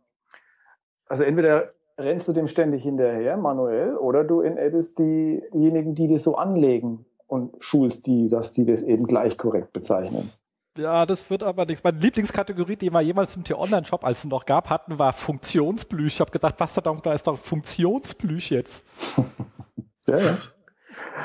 Also 1.08 1.24
entweder 1.24 1.72
rennst 1.98 2.28
du 2.28 2.34
dem 2.34 2.48
ständig 2.48 2.84
hinterher, 2.84 3.38
manuell, 3.38 3.96
oder 3.98 4.24
du 4.24 4.42
enablest 4.42 4.98
diejenigen, 4.98 5.96
die 5.96 6.08
das 6.08 6.24
so 6.24 6.36
anlegen 6.36 7.06
und 7.34 7.56
schulst 7.60 8.06
die, 8.08 8.30
dass 8.30 8.54
die 8.54 8.64
das 8.64 8.84
eben 8.84 9.08
gleich 9.08 9.38
korrekt 9.38 9.74
bezeichnen. 9.74 10.32
Ja, 10.78 11.06
das 11.06 11.30
wird 11.30 11.44
aber 11.44 11.66
nichts. 11.66 11.84
Meine 11.84 12.00
Lieblingskategorie, 12.00 12.76
die 12.76 12.92
wir 12.92 13.02
jemals 13.02 13.36
im 13.36 13.44
Tier-Online-Shop, 13.44 14.04
als 14.04 14.20
es 14.20 14.26
noch 14.26 14.46
gab, 14.46 14.70
hatten, 14.70 14.98
war 14.98 15.14
Funktionsplüsch. 15.14 16.16
Ich 16.16 16.20
habe 16.20 16.32
gedacht, 16.32 16.56
was 16.58 16.74
da 16.74 17.14
ist 17.14 17.28
doch 17.28 17.38
Funktionsplüsch 17.38 18.52
jetzt. 18.52 18.84
ja, 20.08 20.18
ja. 20.18 20.38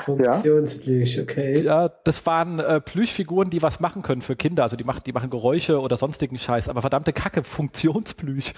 Funktionsplüsch, 0.05 1.19
okay. 1.19 1.63
Ja, 1.63 1.89
das 1.89 2.25
waren 2.25 2.59
äh, 2.59 2.79
Plüschfiguren, 2.79 3.49
die 3.49 3.61
was 3.61 3.79
machen 3.79 4.03
können 4.03 4.21
für 4.21 4.35
Kinder. 4.35 4.63
Also 4.63 4.75
die 4.75 4.83
machen, 4.83 5.01
die 5.05 5.13
machen 5.13 5.29
Geräusche 5.29 5.79
oder 5.79 5.97
sonstigen 5.97 6.37
Scheiß. 6.37 6.69
Aber 6.69 6.81
verdammte 6.81 7.13
Kacke, 7.13 7.43
Funktionsplüsch. 7.43 8.53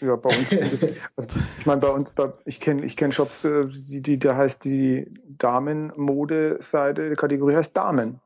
Ja, 0.00 0.16
bei 0.16 0.28
uns. 0.28 0.52
also, 1.16 1.28
ich 1.58 1.66
meine, 1.66 1.80
bei 1.80 1.88
uns, 1.88 2.10
bei, 2.10 2.32
ich 2.44 2.60
kenne 2.60 2.84
ich 2.84 2.96
kenn 2.96 3.12
Shops, 3.12 3.44
äh, 3.44 3.66
die, 3.66 4.00
die, 4.00 4.18
da 4.18 4.36
heißt 4.36 4.64
die 4.64 5.12
Damen-Mode-Seite, 5.38 7.10
die 7.10 7.16
Kategorie 7.16 7.56
heißt 7.56 7.76
Damen. 7.76 8.20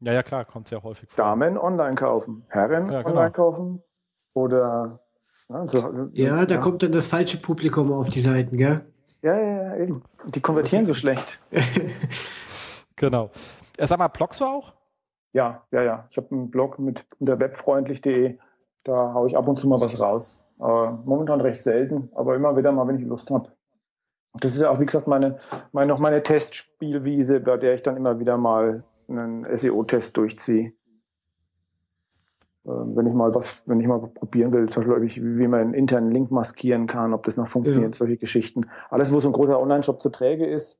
Ja, 0.00 0.12
ja, 0.12 0.22
klar, 0.22 0.44
kommt 0.44 0.68
sehr 0.68 0.82
häufig 0.82 1.08
vor. 1.10 1.16
Damen 1.16 1.58
online 1.58 1.96
kaufen, 1.96 2.44
Herren 2.48 2.90
ja, 2.90 3.02
genau. 3.02 3.16
online 3.16 3.32
kaufen 3.32 3.82
oder. 4.34 5.00
Also, 5.48 6.08
ja, 6.12 6.44
da 6.44 6.58
kommt 6.58 6.82
dann 6.82 6.92
das 6.92 7.06
falsche 7.06 7.38
Publikum 7.38 7.90
auf 7.92 8.10
die 8.10 8.20
Seiten, 8.20 8.58
gell? 8.58 8.84
Ja, 9.22 9.34
ja, 9.34 9.62
ja, 9.62 9.76
eben. 9.76 10.02
Die 10.26 10.40
konvertieren 10.40 10.84
so 10.84 10.94
schlecht. 10.94 11.40
genau. 12.96 13.30
Äh, 13.78 13.86
sag 13.86 13.98
mal, 13.98 14.08
bloggst 14.08 14.40
du 14.40 14.44
auch? 14.44 14.74
Ja, 15.32 15.62
ja, 15.70 15.82
ja. 15.82 16.06
Ich 16.10 16.16
habe 16.16 16.28
einen 16.30 16.50
Blog 16.50 16.78
mit 16.78 17.04
unter 17.18 17.40
webfreundlich.de. 17.40 18.38
Da 18.84 19.14
haue 19.14 19.28
ich 19.28 19.36
ab 19.36 19.48
und 19.48 19.58
zu 19.58 19.68
mal 19.68 19.80
was 19.80 20.00
raus. 20.00 20.40
Aber 20.58 21.02
momentan 21.04 21.40
recht 21.40 21.62
selten, 21.62 22.10
aber 22.14 22.34
immer 22.34 22.56
wieder 22.56 22.72
mal, 22.72 22.86
wenn 22.88 22.98
ich 22.98 23.06
Lust 23.06 23.30
habe. 23.30 23.50
Das 24.34 24.54
ist 24.54 24.60
ja 24.60 24.70
auch, 24.70 24.80
wie 24.80 24.86
gesagt, 24.86 25.06
meine, 25.06 25.38
meine, 25.72 25.88
noch 25.88 25.98
meine 25.98 26.22
Testspielwiese, 26.22 27.40
bei 27.40 27.56
der 27.56 27.74
ich 27.74 27.82
dann 27.82 27.96
immer 27.96 28.18
wieder 28.18 28.36
mal 28.36 28.84
einen 29.08 29.46
SEO-Test 29.56 30.16
durchziehe. 30.16 30.72
Ähm, 32.66 32.96
wenn 32.96 33.06
ich 33.06 33.14
mal 33.14 33.34
was, 33.34 33.62
wenn 33.66 33.80
ich 33.80 33.86
mal 33.86 33.98
probieren 33.98 34.52
will, 34.52 34.68
zum 34.68 34.86
Beispiel, 34.86 35.38
wie 35.38 35.48
man 35.48 35.60
einen 35.60 35.74
internen 35.74 36.12
Link 36.12 36.30
maskieren 36.30 36.86
kann, 36.86 37.14
ob 37.14 37.24
das 37.24 37.36
noch 37.36 37.48
funktioniert, 37.48 37.94
ja. 37.94 37.98
solche 37.98 38.16
Geschichten. 38.16 38.66
Alles, 38.90 39.12
wo 39.12 39.20
so 39.20 39.28
ein 39.28 39.32
großer 39.32 39.58
Online-Shop 39.58 40.02
zu 40.02 40.10
träge 40.10 40.46
ist, 40.46 40.78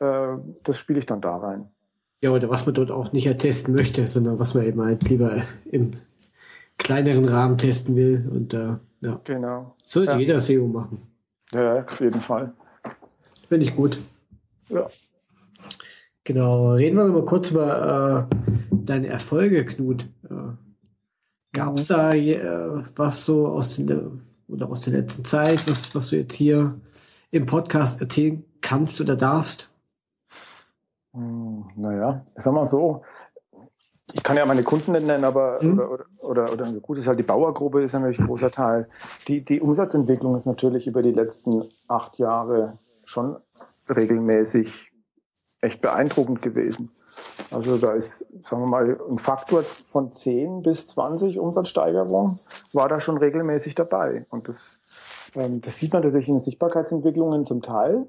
äh, 0.00 0.36
das 0.64 0.76
spiele 0.76 0.98
ich 0.98 1.06
dann 1.06 1.20
da 1.20 1.36
rein. 1.36 1.68
Ja, 2.20 2.30
oder 2.30 2.50
was 2.50 2.66
man 2.66 2.74
dort 2.74 2.90
auch 2.90 3.12
nicht 3.12 3.38
testen 3.38 3.74
möchte, 3.74 4.08
sondern 4.08 4.40
was 4.40 4.54
man 4.54 4.64
eben 4.64 4.82
halt 4.82 5.08
lieber 5.08 5.42
im 5.70 5.92
kleineren 6.76 7.24
Rahmen 7.26 7.58
testen 7.58 7.94
will. 7.94 8.28
Und 8.32 8.54
äh, 8.54 8.74
ja. 9.00 9.20
Genau. 9.24 9.74
Sollte 9.84 10.12
ja. 10.12 10.18
jeder 10.18 10.40
SEO 10.40 10.66
machen. 10.66 10.98
Ja, 11.52 11.84
auf 11.84 12.00
jeden 12.00 12.20
Fall. 12.20 12.52
Finde 13.48 13.66
ich 13.66 13.74
gut. 13.74 13.98
Ja. 14.68 14.86
Genau, 16.24 16.72
reden 16.72 16.96
wir 16.96 17.06
noch 17.06 17.14
mal 17.14 17.24
kurz 17.24 17.50
über 17.50 18.28
äh, 18.30 18.36
deine 18.70 19.06
Erfolge, 19.06 19.64
Knut. 19.64 20.06
Äh, 20.28 20.52
Gab 21.54 21.78
es 21.78 21.86
da 21.86 22.10
äh, 22.10 22.84
was 22.94 23.24
so 23.24 23.48
aus, 23.48 23.76
den, 23.76 24.20
oder 24.46 24.68
aus 24.68 24.82
der 24.82 24.92
letzten 24.92 25.24
Zeit, 25.24 25.66
was, 25.66 25.94
was 25.94 26.10
du 26.10 26.16
jetzt 26.16 26.34
hier 26.34 26.78
im 27.30 27.46
Podcast 27.46 28.02
erzählen 28.02 28.44
kannst 28.60 29.00
oder 29.00 29.16
darfst? 29.16 29.70
Hm, 31.14 31.64
naja, 31.76 32.26
ich 32.36 32.42
sag 32.42 32.52
mal 32.52 32.66
so, 32.66 33.02
ich 34.12 34.22
kann 34.22 34.36
ja 34.36 34.46
meine 34.46 34.62
Kunden 34.62 34.92
nicht 34.92 35.06
nennen, 35.06 35.24
aber 35.24 35.58
mhm. 35.62 35.78
oder, 35.78 36.06
oder, 36.20 36.52
oder, 36.52 36.72
gut 36.80 36.98
ist 36.98 37.06
halt 37.06 37.18
die 37.18 37.24
Bauergruppe 37.24 37.82
ist 37.82 37.92
natürlich 37.92 38.18
ein 38.18 38.26
großer 38.26 38.50
Teil. 38.50 38.88
Die, 39.26 39.44
die 39.44 39.60
Umsatzentwicklung 39.60 40.36
ist 40.36 40.46
natürlich 40.46 40.86
über 40.86 41.02
die 41.02 41.12
letzten 41.12 41.64
acht 41.88 42.18
Jahre 42.18 42.78
schon 43.04 43.36
regelmäßig 43.88 44.92
echt 45.60 45.80
beeindruckend 45.80 46.40
gewesen. 46.40 46.90
Also 47.50 47.78
da 47.78 47.92
ist, 47.92 48.24
sagen 48.42 48.62
wir 48.62 48.68
mal, 48.68 49.00
ein 49.10 49.18
Faktor 49.18 49.62
von 49.62 50.12
10 50.12 50.62
bis 50.62 50.86
20 50.88 51.38
Umsatzsteigerung 51.38 52.38
war 52.72 52.88
da 52.88 53.00
schon 53.00 53.16
regelmäßig 53.16 53.74
dabei. 53.74 54.26
Und 54.30 54.48
das, 54.48 54.78
ähm, 55.34 55.60
das 55.60 55.78
sieht 55.78 55.92
man 55.92 56.02
natürlich 56.02 56.28
in 56.28 56.34
den 56.34 56.40
Sichtbarkeitsentwicklungen 56.40 57.44
zum 57.44 57.62
Teil, 57.62 58.06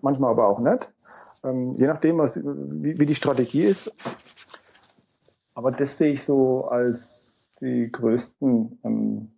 manchmal 0.00 0.30
aber 0.30 0.48
auch 0.48 0.60
nicht. 0.60 0.90
Ähm, 1.44 1.74
je 1.74 1.86
nachdem, 1.86 2.18
was, 2.18 2.36
wie, 2.36 2.98
wie 2.98 3.06
die 3.06 3.14
Strategie 3.14 3.64
ist. 3.64 3.92
Aber 5.54 5.70
das 5.70 5.98
sehe 5.98 6.12
ich 6.12 6.24
so 6.24 6.66
als 6.66 7.48
die 7.60 7.90
größten 7.90 8.78
ähm, 8.84 9.28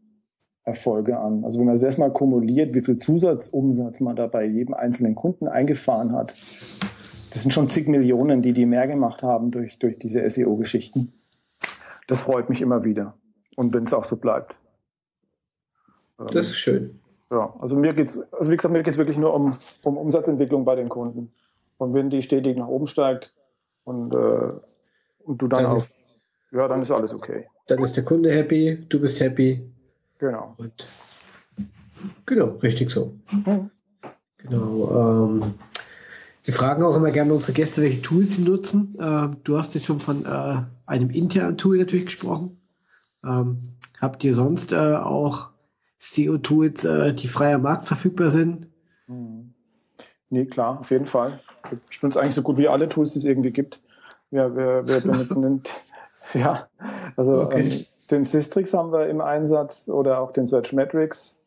Erfolge 0.64 1.18
an. 1.18 1.44
Also 1.44 1.60
wenn 1.60 1.66
man 1.66 1.78
das 1.78 1.98
mal 1.98 2.12
kumuliert, 2.12 2.74
wie 2.74 2.82
viel 2.82 2.98
Zusatzumsatz 2.98 4.00
man 4.00 4.16
da 4.16 4.26
bei 4.26 4.44
jedem 4.44 4.74
einzelnen 4.74 5.14
Kunden 5.14 5.46
eingefahren 5.46 6.12
hat, 6.12 6.34
das 7.32 7.42
sind 7.42 7.52
schon 7.52 7.68
zig 7.68 7.86
Millionen, 7.86 8.42
die 8.42 8.52
die 8.52 8.66
mehr 8.66 8.88
gemacht 8.88 9.22
haben 9.22 9.50
durch, 9.50 9.78
durch 9.78 9.98
diese 9.98 10.28
SEO-Geschichten. 10.28 11.12
Das 12.08 12.22
freut 12.22 12.48
mich 12.48 12.62
immer 12.62 12.82
wieder. 12.84 13.14
Und 13.56 13.74
wenn 13.74 13.84
es 13.84 13.92
auch 13.92 14.04
so 14.04 14.16
bleibt. 14.16 14.56
Das 16.18 16.46
ist 16.46 16.56
schön. 16.56 16.98
Ja, 17.30 17.54
also 17.58 17.76
mir 17.76 17.92
geht's, 17.92 18.18
also 18.32 18.50
wie 18.50 18.56
gesagt, 18.56 18.72
mir 18.72 18.82
geht's 18.82 18.96
wirklich 18.96 19.18
nur 19.18 19.34
um, 19.34 19.56
um 19.84 19.96
Umsatzentwicklung 19.96 20.64
bei 20.64 20.76
den 20.76 20.88
Kunden. 20.88 21.32
Und 21.78 21.92
wenn 21.92 22.08
die 22.08 22.22
stetig 22.22 22.56
nach 22.56 22.68
oben 22.68 22.86
steigt 22.86 23.34
und, 23.84 24.14
äh, 24.14 24.52
und 25.24 25.42
du 25.42 25.46
dann, 25.46 25.64
dann 25.64 25.72
auch, 25.72 25.86
ja, 26.56 26.68
dann 26.68 26.82
ist 26.82 26.90
alles 26.90 27.12
okay. 27.12 27.46
Dann 27.66 27.82
ist 27.82 27.96
der 27.96 28.04
Kunde 28.04 28.30
happy, 28.30 28.84
du 28.88 29.00
bist 29.00 29.20
happy, 29.20 29.70
Genau. 30.18 30.54
Und 30.56 30.86
genau, 32.24 32.46
richtig 32.62 32.90
so. 32.90 33.14
Mhm. 33.30 33.70
Genau. 34.38 35.28
Ähm, 35.30 35.54
wir 36.44 36.54
fragen 36.54 36.82
auch 36.84 36.96
immer 36.96 37.10
gerne 37.10 37.34
unsere 37.34 37.52
Gäste, 37.52 37.82
welche 37.82 38.02
Tools 38.02 38.36
sie 38.36 38.42
nutzen. 38.42 38.96
Ähm, 39.00 39.38
du 39.44 39.58
hast 39.58 39.74
jetzt 39.74 39.86
schon 39.86 40.00
von 40.00 40.24
äh, 40.24 40.62
einem 40.86 41.10
internen 41.10 41.58
Tool 41.58 41.78
natürlich 41.78 42.06
gesprochen. 42.06 42.60
Ähm, 43.24 43.68
habt 44.00 44.22
ihr 44.24 44.32
sonst 44.32 44.72
äh, 44.72 44.76
auch 44.76 45.50
SEO-Tools, 45.98 46.84
äh, 46.84 47.14
die 47.14 47.28
frei 47.28 47.54
am 47.54 47.62
Markt 47.62 47.86
verfügbar 47.86 48.30
sind? 48.30 48.68
Mhm. 49.08 49.52
Nee, 50.28 50.46
klar, 50.46 50.80
auf 50.80 50.90
jeden 50.90 51.06
Fall. 51.06 51.40
Ich 51.90 52.00
benutze 52.00 52.20
eigentlich 52.20 52.34
so 52.34 52.42
gut 52.42 52.58
wie 52.58 52.68
alle 52.68 52.88
Tools, 52.88 53.12
die 53.12 53.20
es 53.20 53.24
irgendwie 53.24 53.52
gibt. 53.52 53.80
Wir, 54.30 54.54
wir, 54.56 54.86
wir 54.86 55.00
benutzen, 55.00 55.62
ja, 56.34 56.68
also 57.16 57.42
okay. 57.42 57.62
ähm, 57.62 57.86
den 58.10 58.24
Systrix 58.24 58.72
haben 58.72 58.92
wir 58.92 59.08
im 59.08 59.20
Einsatz 59.20 59.88
oder 59.88 60.20
auch 60.20 60.32
den 60.32 60.46
Searchmetrics. 60.46 61.38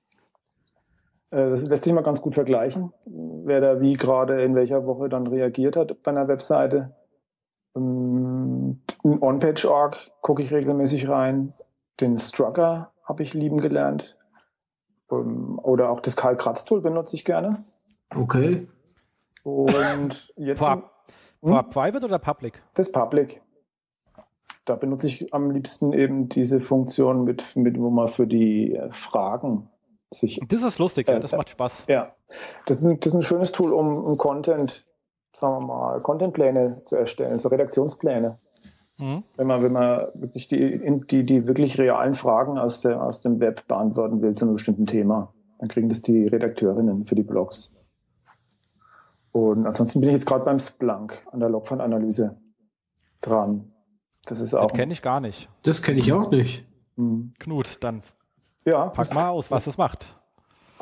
Äh, 1.32 1.50
das 1.50 1.64
lässt 1.64 1.84
sich 1.84 1.94
mal 1.94 2.04
ganz 2.04 2.22
gut 2.22 2.34
vergleichen, 2.34 2.94
wer 3.06 3.62
da 3.62 3.82
wie 3.82 3.94
gerade 3.94 4.42
in 4.42 4.56
welcher 4.56 4.86
Woche 4.86 5.10
dann 5.10 5.28
reagiert 5.28 5.76
hat 5.76 6.02
bei 6.04 6.12
einer 6.12 6.28
Webseite. 6.28 6.96
Ähm, 7.76 8.82
in 9.04 9.22
OnPage.org 9.22 9.98
gucke 10.22 10.44
ich 10.44 10.52
regelmäßig 10.52 11.08
rein. 11.08 11.54
Den 12.00 12.20
Strucker 12.20 12.92
habe 13.04 13.24
ich 13.24 13.34
lieben 13.34 13.62
gelernt. 13.62 14.18
Ähm, 15.12 15.60
oder 15.62 15.90
auch 15.90 16.00
das 16.00 16.16
Karl 16.16 16.38
Kratz 16.38 16.66
Tool 16.66 16.82
benutze 16.82 17.16
ich 17.16 17.26
gerne. 17.26 17.64
Okay. 18.16 18.68
Und 19.44 20.34
jetzt. 20.36 20.62
War, 20.62 20.92
hm? 21.42 21.70
Private 21.70 22.06
oder 22.06 22.20
Public? 22.20 22.62
Das 22.74 22.92
Public 22.92 23.42
da 24.70 24.76
benutze 24.76 25.08
ich 25.08 25.34
am 25.34 25.50
liebsten 25.50 25.94
eben 25.94 26.30
diese 26.30 26.62
Funktion 26.62 27.24
mit, 27.24 27.56
mit 27.56 27.80
wo 27.80 27.90
man 27.90 28.08
für 28.08 28.28
die 28.28 28.76
äh, 28.76 28.92
Fragen 28.92 29.68
sich. 30.12 30.40
Das 30.48 30.62
ist 30.62 30.78
lustig, 30.78 31.08
äh, 31.08 31.14
ja, 31.14 31.20
das 31.20 31.32
macht 31.32 31.50
Spaß. 31.50 31.86
Ja, 31.88 32.14
das 32.68 32.82
ist, 32.82 32.86
ein, 32.86 33.00
das 33.00 33.08
ist 33.08 33.16
ein 33.16 33.22
schönes 33.24 33.52
Tool, 33.52 33.74
um, 33.74 33.98
um 33.98 34.18
Content, 34.18 34.86
sagen 35.34 35.56
wir 35.56 35.68
mal, 35.68 36.00
Contentpläne 36.00 36.84
zu 36.86 36.96
erstellen, 36.96 37.40
so 37.40 37.50
Redaktionspläne. 37.50 38.38
Mhm. 38.98 39.24
Wenn 39.38 39.48
man, 39.48 39.64
wenn 39.64 39.72
man 39.72 40.08
wirklich 40.14 40.48
die, 40.48 40.80
die, 41.10 41.24
die 41.24 41.48
wirklich 41.48 41.80
realen 41.80 42.14
Fragen 42.14 42.60
aus, 42.60 42.82
der, 42.82 43.02
aus 43.02 43.22
dem 43.22 43.40
Web 43.40 43.68
beantworten 43.68 44.22
will 44.22 44.36
zu 44.36 44.46
einem 44.46 44.54
bestimmten 44.54 44.86
Thema, 44.86 45.34
dann 45.58 45.70
kriegen 45.70 45.90
das 45.90 46.04
die 46.04 46.28
Redakteurinnen 46.28 47.06
für 47.06 47.16
die 47.16 47.24
Blogs. 47.24 47.74
Und 49.32 49.66
ansonsten 49.66 50.00
bin 50.00 50.10
ich 50.10 50.16
jetzt 50.16 50.26
gerade 50.28 50.46
beim 50.46 50.60
Splunk 50.60 51.26
an 51.32 51.40
der 51.40 51.50
Logfile-Analyse 51.50 52.38
dran. 53.22 53.72
Das 54.26 54.40
ist 54.40 54.54
auch. 54.54 54.70
Das 54.70 54.78
kenne 54.78 54.94
ich 54.94 55.02
gar 55.02 55.20
nicht. 55.20 55.50
Das 55.64 55.82
kenne 55.82 56.00
ich 56.00 56.14
auch 56.14 56.30
nicht. 56.32 56.66
Mhm. 56.96 57.34
Knut, 57.40 57.78
dann 57.82 58.04
ja, 58.66 58.88
pack 58.88 59.14
mal 59.14 59.30
aus, 59.30 59.52
was 59.52 59.66
das 59.66 59.78
macht. 59.78 60.16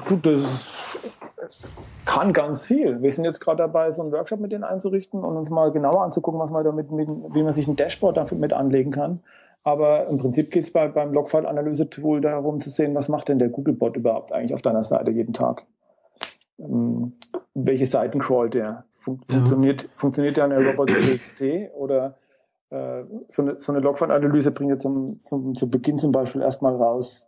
Gut, 0.06 0.26
das 0.26 1.76
kann 2.06 2.34
ganz 2.34 2.66
viel. 2.66 3.02
Wir 3.02 3.12
sind 3.12 3.26
jetzt 3.26 3.40
gerade 3.40 3.58
dabei, 3.58 3.92
so 3.92 4.04
einen 4.04 4.12
Workshop 4.12 4.40
mit 4.40 4.52
denen 4.52 4.64
einzurichten 4.64 5.24
und 5.24 5.38
uns 5.38 5.50
mal 5.50 5.72
genauer 5.72 6.04
anzugucken, 6.04 6.40
was 6.40 6.52
man 6.52 6.64
damit, 6.64 6.92
mit, 6.92 7.08
wie 7.08 7.44
man 7.44 7.54
sich 7.54 7.68
ein 7.68 7.76
Dashboard 7.76 8.18
dafür 8.18 8.38
mit 8.38 8.54
anlegen 8.54 8.92
kann. 8.92 9.22
Aber 9.64 10.10
im 10.10 10.18
Prinzip 10.18 10.52
geht 10.52 10.66
es 10.66 10.72
bei, 10.72 10.88
beim 10.88 11.14
Logfile-Analyse-Tool 11.14 12.22
darum 12.22 12.62
zu 12.62 12.70
sehen, 12.70 12.96
was 12.96 13.10
macht 13.10 13.28
denn 13.30 13.40
der 13.40 13.50
Googlebot 13.50 13.98
überhaupt 13.98 14.32
eigentlich 14.32 14.54
auf 14.54 14.62
deiner 14.62 14.84
Seite 14.84 15.12
jeden 15.12 15.34
Tag? 15.34 15.66
Ähm, 16.60 17.14
welche 17.54 17.86
Seiten 17.86 18.20
crawlt 18.20 18.54
der? 18.54 18.86
Fun 18.94 19.20
ja. 19.28 19.36
funktioniert, 19.36 19.90
funktioniert 19.96 20.38
der 20.38 20.46
an 20.46 20.52
der 20.52 20.66
Robots.txt 20.68 21.42
oder 21.76 22.16
äh, 22.70 23.04
so 23.30 23.42
eine, 23.42 23.60
so 23.60 23.72
eine 23.72 23.82
Logfile-Analyse 23.82 24.52
bringt 24.52 24.72
ja 24.72 24.80
zum, 24.80 25.22
zum, 25.22 25.56
zu 25.56 25.70
Beginn 25.70 25.98
zum 25.98 26.12
Beispiel 26.12 26.42
erstmal 26.42 26.76
raus, 26.76 27.28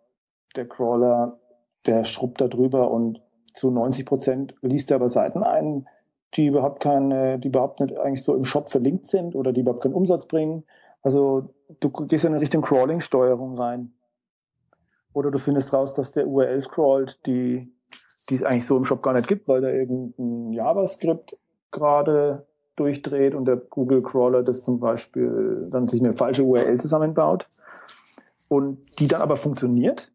der 0.55 0.67
Crawler, 0.67 1.39
der 1.85 2.03
schrubbt 2.03 2.41
da 2.41 2.47
drüber 2.47 2.91
und 2.91 3.21
zu 3.53 3.71
90 3.71 4.05
Prozent 4.05 4.55
liest 4.61 4.91
er 4.91 4.95
aber 4.95 5.09
Seiten 5.09 5.43
ein, 5.43 5.87
die 6.35 6.47
überhaupt 6.47 6.81
keine, 6.81 7.39
die 7.39 7.47
überhaupt 7.47 7.79
nicht 7.79 7.97
eigentlich 7.97 8.23
so 8.23 8.35
im 8.35 8.45
Shop 8.45 8.69
verlinkt 8.69 9.07
sind 9.07 9.35
oder 9.35 9.51
die 9.53 9.61
überhaupt 9.61 9.81
keinen 9.81 9.95
Umsatz 9.95 10.27
bringen. 10.27 10.63
Also 11.01 11.53
du 11.79 11.89
gehst 11.89 12.25
in 12.25 12.35
Richtung 12.35 12.61
Crawling-Steuerung 12.61 13.57
rein. 13.57 13.93
Oder 15.13 15.31
du 15.31 15.39
findest 15.39 15.73
raus, 15.73 15.93
dass 15.95 16.11
der 16.11 16.27
URL 16.27 16.61
scrollt, 16.61 17.25
die, 17.25 17.73
die 18.29 18.35
es 18.35 18.43
eigentlich 18.43 18.67
so 18.67 18.77
im 18.77 18.85
Shop 18.85 19.01
gar 19.01 19.13
nicht 19.13 19.27
gibt, 19.27 19.47
weil 19.47 19.61
da 19.61 19.69
irgendein 19.69 20.53
JavaScript 20.53 21.37
gerade 21.71 22.45
durchdreht 22.79 23.35
und 23.35 23.45
der 23.45 23.57
Google 23.57 24.01
Crawler 24.01 24.43
das 24.43 24.63
zum 24.63 24.79
Beispiel 24.79 25.67
dann 25.69 25.87
sich 25.87 26.01
eine 26.01 26.13
falsche 26.13 26.43
URL 26.43 26.79
zusammenbaut 26.79 27.47
und 28.47 28.79
die 28.99 29.07
dann 29.07 29.21
aber 29.21 29.37
funktioniert, 29.37 30.11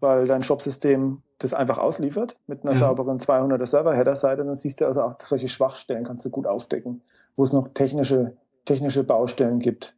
weil 0.00 0.26
dein 0.26 0.42
Shopsystem 0.42 1.22
das 1.38 1.54
einfach 1.54 1.78
ausliefert 1.78 2.36
mit 2.46 2.62
einer 2.62 2.72
ja. 2.72 2.78
sauberen 2.78 3.18
200er 3.18 3.66
Server-Header-Seite, 3.66 4.44
dann 4.44 4.56
siehst 4.56 4.80
du 4.80 4.86
also 4.86 5.02
auch 5.02 5.14
solche 5.22 5.48
Schwachstellen 5.48 6.04
kannst 6.04 6.24
du 6.24 6.30
gut 6.30 6.46
aufdecken, 6.46 7.02
wo 7.36 7.42
es 7.42 7.52
noch 7.52 7.68
technische, 7.74 8.36
technische 8.64 9.04
Baustellen 9.04 9.58
gibt. 9.58 9.96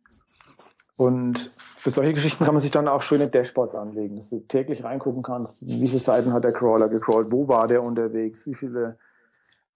Und 0.96 1.54
für 1.76 1.90
solche 1.90 2.14
Geschichten 2.14 2.44
kann 2.44 2.54
man 2.54 2.62
sich 2.62 2.70
dann 2.70 2.88
auch 2.88 3.02
schöne 3.02 3.28
Dashboards 3.28 3.74
anlegen, 3.74 4.16
dass 4.16 4.30
du 4.30 4.40
täglich 4.40 4.82
reingucken 4.82 5.22
kannst, 5.22 5.64
wie 5.66 5.86
viele 5.86 6.00
Seiten 6.00 6.32
hat 6.32 6.44
der 6.44 6.52
Crawler 6.52 6.88
gecrawlt, 6.88 7.30
wo 7.30 7.48
war 7.48 7.68
der 7.68 7.82
unterwegs, 7.82 8.46
wie 8.46 8.54
viele 8.54 8.98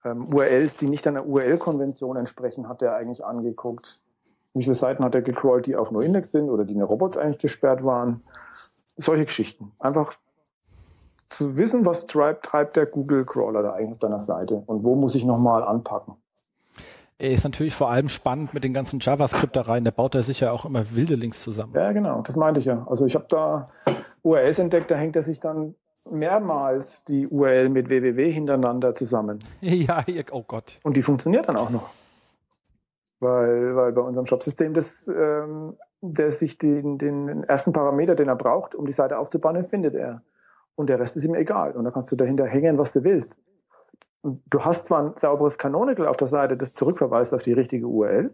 ähm, 0.05 0.33
URLs, 0.33 0.77
die 0.77 0.87
nicht 0.87 1.07
einer 1.07 1.25
URL-Konvention 1.25 2.17
entsprechen, 2.17 2.67
hat 2.67 2.81
er 2.81 2.95
eigentlich 2.95 3.23
angeguckt. 3.23 3.99
Wie 4.53 4.63
viele 4.63 4.75
Seiten 4.75 5.03
hat 5.03 5.15
er 5.15 5.21
gecrawlt, 5.21 5.65
die 5.65 5.75
auf 5.75 5.91
NoIndex 5.91 6.31
sind 6.31 6.49
oder 6.49 6.65
die 6.65 6.73
in 6.73 6.79
der 6.79 6.87
Robots 6.87 7.17
eigentlich 7.17 7.39
gesperrt 7.39 7.83
waren. 7.83 8.21
Solche 8.97 9.25
Geschichten. 9.25 9.71
Einfach 9.79 10.13
zu 11.29 11.55
wissen, 11.55 11.85
was 11.85 12.07
treibt, 12.07 12.45
treibt 12.45 12.75
der 12.75 12.85
Google-Crawler 12.85 13.63
da 13.63 13.73
eigentlich 13.73 13.93
auf 13.93 13.99
deiner 13.99 14.19
Seite 14.19 14.63
und 14.65 14.83
wo 14.83 14.95
muss 14.95 15.15
ich 15.15 15.23
nochmal 15.23 15.63
anpacken. 15.63 16.15
Ist 17.17 17.43
natürlich 17.43 17.75
vor 17.75 17.89
allem 17.89 18.09
spannend 18.09 18.53
mit 18.53 18.63
den 18.63 18.73
ganzen 18.73 18.99
JavaScript 18.99 19.55
da 19.55 19.61
rein. 19.61 19.85
Da 19.85 19.91
baut 19.91 20.15
er 20.15 20.23
sich 20.23 20.39
ja 20.39 20.51
auch 20.51 20.65
immer 20.65 20.95
wilde 20.95 21.13
Links 21.13 21.43
zusammen. 21.43 21.73
Ja, 21.75 21.91
genau. 21.91 22.21
Das 22.23 22.35
meinte 22.35 22.59
ich 22.59 22.65
ja. 22.65 22.85
Also 22.89 23.05
ich 23.05 23.13
habe 23.13 23.27
da 23.29 23.69
URLs 24.23 24.57
entdeckt, 24.57 24.89
da 24.89 24.95
hängt 24.95 25.15
er 25.15 25.23
sich 25.23 25.39
dann 25.39 25.75
mehrmals 26.09 27.05
die 27.05 27.27
URL 27.27 27.69
mit 27.69 27.89
www 27.89 28.31
hintereinander 28.31 28.95
zusammen. 28.95 29.39
Ja, 29.61 30.03
oh 30.31 30.43
Gott. 30.43 30.79
Und 30.83 30.95
die 30.95 31.03
funktioniert 31.03 31.47
dann 31.47 31.57
auch 31.57 31.69
noch. 31.69 31.89
Weil, 33.19 33.75
weil 33.75 33.91
bei 33.91 34.01
unserem 34.01 34.25
Shopsystem 34.25 34.73
das, 34.73 35.07
ähm, 35.07 35.77
der 36.01 36.31
sich 36.31 36.57
den, 36.57 36.97
den 36.97 37.43
ersten 37.43 37.71
Parameter, 37.71 38.15
den 38.15 38.29
er 38.29 38.35
braucht, 38.35 38.73
um 38.73 38.85
die 38.85 38.93
Seite 38.93 39.19
aufzubauen, 39.19 39.63
findet 39.63 39.93
er. 39.93 40.23
Und 40.75 40.87
der 40.87 40.99
Rest 40.99 41.17
ist 41.17 41.23
ihm 41.23 41.35
egal. 41.35 41.73
Und 41.73 41.83
da 41.83 41.91
kannst 41.91 42.11
du 42.11 42.15
dahinter 42.15 42.45
hängen, 42.45 42.79
was 42.79 42.93
du 42.93 43.03
willst. 43.03 43.37
du 44.23 44.65
hast 44.65 44.85
zwar 44.85 45.03
ein 45.03 45.13
sauberes 45.17 45.59
Canonical 45.59 46.07
auf 46.07 46.17
der 46.17 46.27
Seite, 46.27 46.57
das 46.57 46.73
zurückverweist 46.73 47.33
auf 47.33 47.43
die 47.43 47.53
richtige 47.53 47.87
URL, 47.87 48.33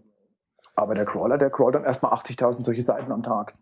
aber 0.75 0.93
der 0.93 1.05
Crawler, 1.05 1.37
der 1.37 1.49
crawlt 1.49 1.75
dann 1.75 1.83
erstmal 1.83 2.13
80.000 2.13 2.63
solche 2.63 2.83
Seiten 2.83 3.11
am 3.11 3.23
Tag 3.23 3.55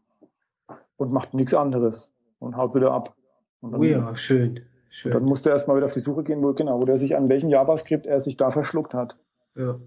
und 0.98 1.14
macht 1.14 1.34
nichts 1.34 1.54
anderes 1.54 2.14
und 2.40 2.58
haut 2.58 2.76
wieder 2.76 2.92
ab. 2.92 3.16
Dann, 3.62 3.76
oh 3.76 3.84
ja, 3.84 4.16
schön. 4.16 4.62
schön. 4.90 5.12
dann 5.12 5.24
musste 5.24 5.50
er 5.50 5.54
erstmal 5.56 5.78
wieder 5.78 5.88
auf 5.88 5.94
die 5.94 6.00
Suche 6.00 6.24
gehen, 6.24 6.44
wo, 6.44 6.54
genau, 6.54 6.80
wo 6.80 6.86
der 6.86 6.98
sich 6.98 7.16
an 7.16 7.30
welchem 7.30 7.50
JavaScript 7.50 8.06
er 8.06 8.20
sich 8.20 8.38
da 8.38 8.52
verschluckt 8.52 8.94
hat. 8.94 9.18
Ja. 9.56 9.80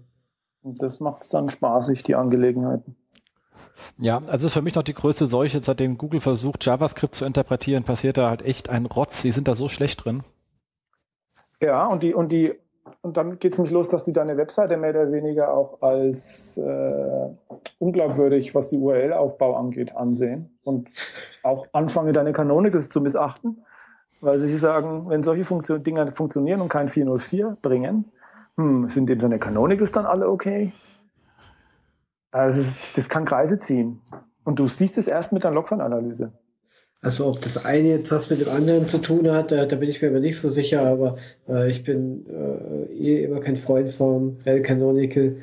Und 0.61 0.81
das 0.81 0.99
macht 0.99 1.21
es 1.21 1.29
dann 1.29 1.49
spaßig, 1.49 2.03
die 2.03 2.15
Angelegenheiten. 2.15 2.95
Ja, 3.97 4.21
also 4.27 4.49
für 4.49 4.61
mich 4.61 4.75
noch 4.75 4.83
die 4.83 4.93
größte 4.93 5.27
Seuche, 5.27 5.61
seitdem 5.63 5.97
Google 5.97 6.19
versucht, 6.19 6.65
JavaScript 6.65 7.15
zu 7.15 7.25
interpretieren, 7.25 7.83
passiert 7.83 8.17
da 8.17 8.29
halt 8.29 8.41
echt 8.41 8.69
ein 8.69 8.85
Rotz. 8.85 9.21
Sie 9.21 9.31
sind 9.31 9.47
da 9.47 9.55
so 9.55 9.69
schlecht 9.69 10.03
drin. 10.03 10.23
Ja, 11.61 11.87
und 11.87 12.03
die, 12.03 12.13
und 12.13 12.29
die 12.29 12.55
und 13.01 13.17
dann 13.17 13.39
geht 13.39 13.53
es 13.53 13.59
mich 13.59 13.71
los, 13.71 13.89
dass 13.89 14.03
die 14.03 14.13
deine 14.13 14.37
Webseite 14.37 14.77
mehr 14.77 14.91
oder 14.91 15.11
weniger 15.11 15.53
auch 15.53 15.81
als 15.81 16.57
äh, 16.57 17.29
unglaubwürdig, 17.77 18.53
was 18.55 18.69
die 18.69 18.77
URL-Aufbau 18.77 19.55
angeht, 19.55 19.95
ansehen 19.95 20.57
und 20.63 20.89
auch 21.43 21.67
anfange, 21.71 22.11
deine 22.11 22.33
Canonicals 22.33 22.89
zu 22.89 23.01
missachten, 23.01 23.63
weil 24.21 24.39
sie 24.39 24.57
sagen, 24.57 25.09
wenn 25.09 25.23
solche 25.23 25.45
Funktion 25.45 25.83
Dinger 25.83 26.11
funktionieren 26.11 26.61
und 26.61 26.69
kein 26.69 26.89
404 26.89 27.57
bringen, 27.61 28.11
hm, 28.57 28.89
sind 28.89 29.07
denn 29.09 29.19
deine 29.19 29.39
Canonicals 29.39 29.91
dann 29.91 30.05
alle 30.05 30.27
okay? 30.29 30.73
Also 32.31 32.59
das, 32.59 32.93
das 32.93 33.09
kann 33.09 33.25
Kreise 33.25 33.59
ziehen. 33.59 34.01
Und 34.43 34.59
du 34.59 34.67
siehst 34.67 34.97
es 34.97 35.07
erst 35.07 35.31
mit 35.31 35.43
der 35.43 35.51
Logfile-Analyse. 35.51 36.33
Also 37.01 37.27
ob 37.27 37.41
das 37.41 37.65
eine 37.65 37.87
jetzt 37.87 38.11
was 38.11 38.29
mit 38.29 38.41
dem 38.41 38.49
anderen 38.49 38.87
zu 38.87 38.97
tun 38.97 39.31
hat, 39.31 39.51
da, 39.51 39.65
da 39.65 39.77
bin 39.77 39.89
ich 39.89 40.01
mir 40.01 40.09
aber 40.09 40.19
nicht 40.19 40.37
so 40.37 40.49
sicher, 40.49 40.83
aber 40.83 41.17
äh, 41.47 41.71
ich 41.71 41.83
bin 41.85 42.25
äh, 42.27 42.93
eh 42.93 43.23
immer 43.23 43.39
kein 43.39 43.55
Freund 43.55 43.91
vom 43.91 44.37
Rel 44.45 44.61
Canonical. 44.61 45.37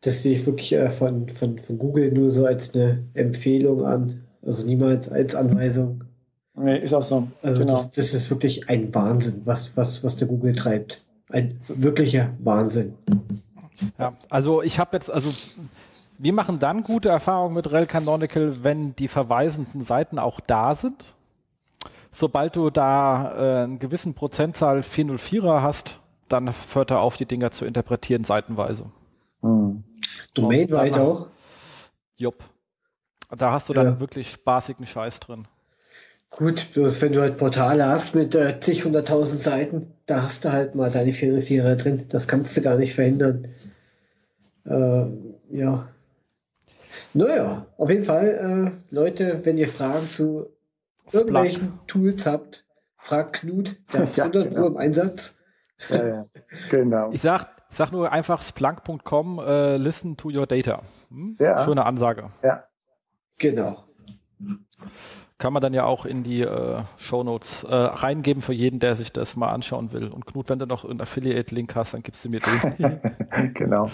Das 0.00 0.24
sehe 0.24 0.34
ich 0.34 0.46
wirklich 0.46 0.72
äh, 0.72 0.90
von, 0.90 1.28
von, 1.28 1.60
von 1.60 1.78
Google 1.78 2.10
nur 2.10 2.30
so 2.30 2.44
als 2.44 2.74
eine 2.74 3.04
Empfehlung 3.14 3.84
an, 3.84 4.24
also 4.44 4.66
niemals 4.66 5.08
als 5.08 5.36
Anweisung. 5.36 6.02
Nee, 6.58 6.78
ist 6.78 6.94
auch 6.94 7.02
so. 7.02 7.28
Also 7.40 7.60
genau. 7.60 7.74
das, 7.74 7.92
das 7.92 8.14
ist 8.14 8.30
wirklich 8.30 8.68
ein 8.68 8.92
Wahnsinn, 8.92 9.42
was, 9.44 9.76
was, 9.76 10.02
was 10.02 10.16
der 10.16 10.26
Google 10.26 10.54
treibt. 10.54 11.04
Ein 11.28 11.58
wirklicher 11.68 12.30
Wahnsinn. 12.38 12.94
Ja, 13.98 14.16
also 14.28 14.62
ich 14.62 14.78
habe 14.78 14.96
jetzt, 14.96 15.10
also 15.10 15.30
wir 16.18 16.32
machen 16.32 16.58
dann 16.58 16.82
gute 16.82 17.08
Erfahrungen 17.08 17.54
mit 17.54 17.70
Rel 17.70 17.86
Canonical, 17.86 18.62
wenn 18.62 18.94
die 18.96 19.08
verweisenden 19.08 19.82
Seiten 19.82 20.18
auch 20.18 20.40
da 20.40 20.74
sind. 20.74 21.14
Sobald 22.10 22.56
du 22.56 22.70
da 22.70 23.34
äh, 23.36 23.64
einen 23.64 23.78
gewissen 23.78 24.14
Prozentzahl 24.14 24.80
404er 24.80 25.60
hast, 25.60 26.00
dann 26.28 26.52
hört 26.72 26.90
er 26.90 27.00
auf, 27.00 27.16
die 27.16 27.26
Dinger 27.26 27.50
zu 27.50 27.64
interpretieren 27.64 28.24
seitenweise. 28.24 28.86
Hm. 29.42 29.84
Domain-weit 30.34 30.94
auch? 30.94 31.28
Jupp. 32.16 32.44
Da 33.36 33.52
hast 33.52 33.68
du 33.68 33.72
dann 33.72 33.86
ja. 33.86 34.00
wirklich 34.00 34.30
spaßigen 34.30 34.86
Scheiß 34.86 35.20
drin. 35.20 35.46
Gut, 36.30 36.72
bloß 36.74 37.00
wenn 37.02 37.12
du 37.12 37.20
halt 37.20 37.38
Portale 37.38 37.86
hast 37.86 38.14
mit 38.14 38.34
äh, 38.34 38.58
zig 38.60 38.84
hunderttausend 38.84 39.40
Seiten, 39.40 39.92
da 40.06 40.22
hast 40.22 40.44
du 40.44 40.52
halt 40.52 40.74
mal 40.74 40.90
deine 40.90 41.12
404er 41.12 41.76
drin. 41.76 42.06
Das 42.08 42.28
kannst 42.28 42.56
du 42.56 42.62
gar 42.62 42.76
nicht 42.76 42.94
verhindern. 42.94 43.48
Äh, 44.64 45.06
ja, 45.50 45.88
naja, 47.16 47.66
auf 47.76 47.90
jeden 47.90 48.04
Fall, 48.04 48.80
äh, 48.90 48.94
Leute, 48.94 49.44
wenn 49.44 49.56
ihr 49.58 49.68
Fragen 49.68 50.06
zu 50.06 50.46
irgendwelchen. 51.12 51.78
Tools 51.86 52.26
habt, 52.26 52.64
fragt 52.98 53.40
Knut, 53.40 53.76
der 53.92 54.02
hat 54.02 54.18
100 54.18 54.50
genau. 54.50 54.60
Uhr 54.62 54.66
im 54.68 54.76
Einsatz. 54.76 55.38
Ja, 55.88 56.06
ja. 56.06 56.26
Genau. 56.70 57.10
Ich 57.12 57.22
sag, 57.22 57.48
sag 57.70 57.92
nur 57.92 58.12
einfach 58.12 58.42
splunk.com, 58.42 59.38
äh, 59.38 59.76
listen 59.76 60.16
to 60.16 60.30
your 60.30 60.46
data. 60.46 60.82
Hm? 61.10 61.36
Ja. 61.38 61.64
Schöne 61.64 61.84
Ansage. 61.84 62.30
Ja. 62.42 62.64
Genau. 63.38 63.84
Kann 65.38 65.52
man 65.52 65.60
dann 65.60 65.74
ja 65.74 65.84
auch 65.84 66.06
in 66.06 66.22
die 66.22 66.40
äh, 66.40 66.82
Shownotes 66.96 67.64
äh, 67.64 67.74
reingeben 67.74 68.42
für 68.42 68.54
jeden, 68.54 68.80
der 68.80 68.96
sich 68.96 69.12
das 69.12 69.36
mal 69.36 69.50
anschauen 69.50 69.92
will. 69.92 70.08
Und 70.08 70.24
Knut, 70.24 70.48
wenn 70.48 70.58
du 70.58 70.66
noch 70.66 70.84
einen 70.84 71.00
Affiliate-Link 71.00 71.74
hast, 71.74 71.92
dann 71.92 72.02
gibst 72.02 72.24
du 72.24 72.30
mir 72.30 72.40
den. 72.40 73.52
genau. 73.54 73.90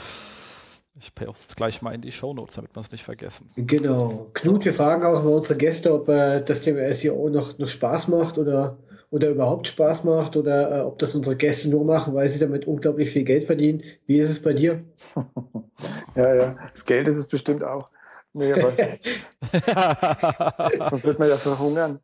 Ich 0.99 1.15
poste 1.15 1.47
es 1.49 1.57
gleich 1.57 1.81
mal 1.81 1.95
in 1.95 2.03
die 2.03 2.13
Shownotes, 2.13 2.57
damit 2.57 2.77
wir 2.77 2.81
es 2.81 2.93
nicht 2.93 3.05
vergessen. 3.05 3.49
Genau. 3.57 4.31
Knut, 4.35 4.65
wir 4.65 4.75
fragen 4.75 5.05
auch 5.05 5.23
mal 5.23 5.33
unsere 5.33 5.59
Gäste, 5.59 5.95
ob 5.95 6.09
äh, 6.09 6.43
das 6.43 6.61
Thema 6.61 6.93
SEO 6.93 7.31
noch, 7.31 7.59
noch 7.59 7.69
Spaß 7.69 8.09
macht 8.09 8.37
oder, 8.37 8.77
oder 9.11 9.31
überhaupt 9.31 9.69
Spaß 9.69 10.05
macht 10.05 10.37
oder 10.37 10.79
äh, 10.79 10.81
ob 10.83 10.99
das 10.99 11.15
unsere 11.15 11.37
Gäste 11.37 11.71
nur 11.71 11.85
machen, 11.85 12.15
weil 12.15 12.29
sie 12.29 12.39
damit 12.39 12.67
unglaublich 12.67 13.11
viel 13.11 13.25
Geld 13.25 13.45
verdienen. 13.45 13.83
Wie 14.07 14.19
ist 14.19 14.31
es 14.31 14.43
bei 14.43 14.53
dir? 14.53 14.85
ja, 16.15 16.35
ja. 16.35 16.57
Das 16.73 16.85
Geld 16.85 17.09
ist 17.09 17.17
es 17.17 17.27
bestimmt 17.27 17.65
auch. 17.65 17.89
Nee, 18.35 18.53
aber 18.53 18.73
sonst 20.91 21.05
wird 21.05 21.19
man 21.19 21.29
ja 21.29 21.37
verhungern. 21.37 22.01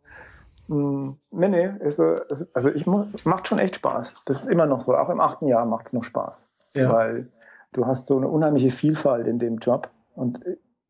Hm, 0.68 1.16
nee, 1.31 1.48
nee, 1.48 1.70
also, 1.83 2.20
also 2.53 2.70
ich 2.70 2.87
macht 2.87 3.48
schon 3.48 3.59
echt 3.59 3.77
Spaß. 3.77 4.14
Das 4.27 4.42
ist 4.42 4.51
immer 4.51 4.66
noch 4.66 4.81
so. 4.81 4.96
Auch 4.96 5.09
im 5.09 5.20
achten 5.20 5.48
Jahr 5.48 5.64
macht 5.64 5.87
es 5.87 5.92
noch 5.94 6.05
Spaß. 6.05 6.48
Ja. 6.74 6.92
Weil 6.92 7.29
du 7.72 7.87
hast 7.87 8.09
so 8.09 8.16
eine 8.16 8.28
unheimliche 8.28 8.70
Vielfalt 8.70 9.26
in 9.26 9.38
dem 9.38 9.59
Job 9.59 9.90
und 10.14 10.40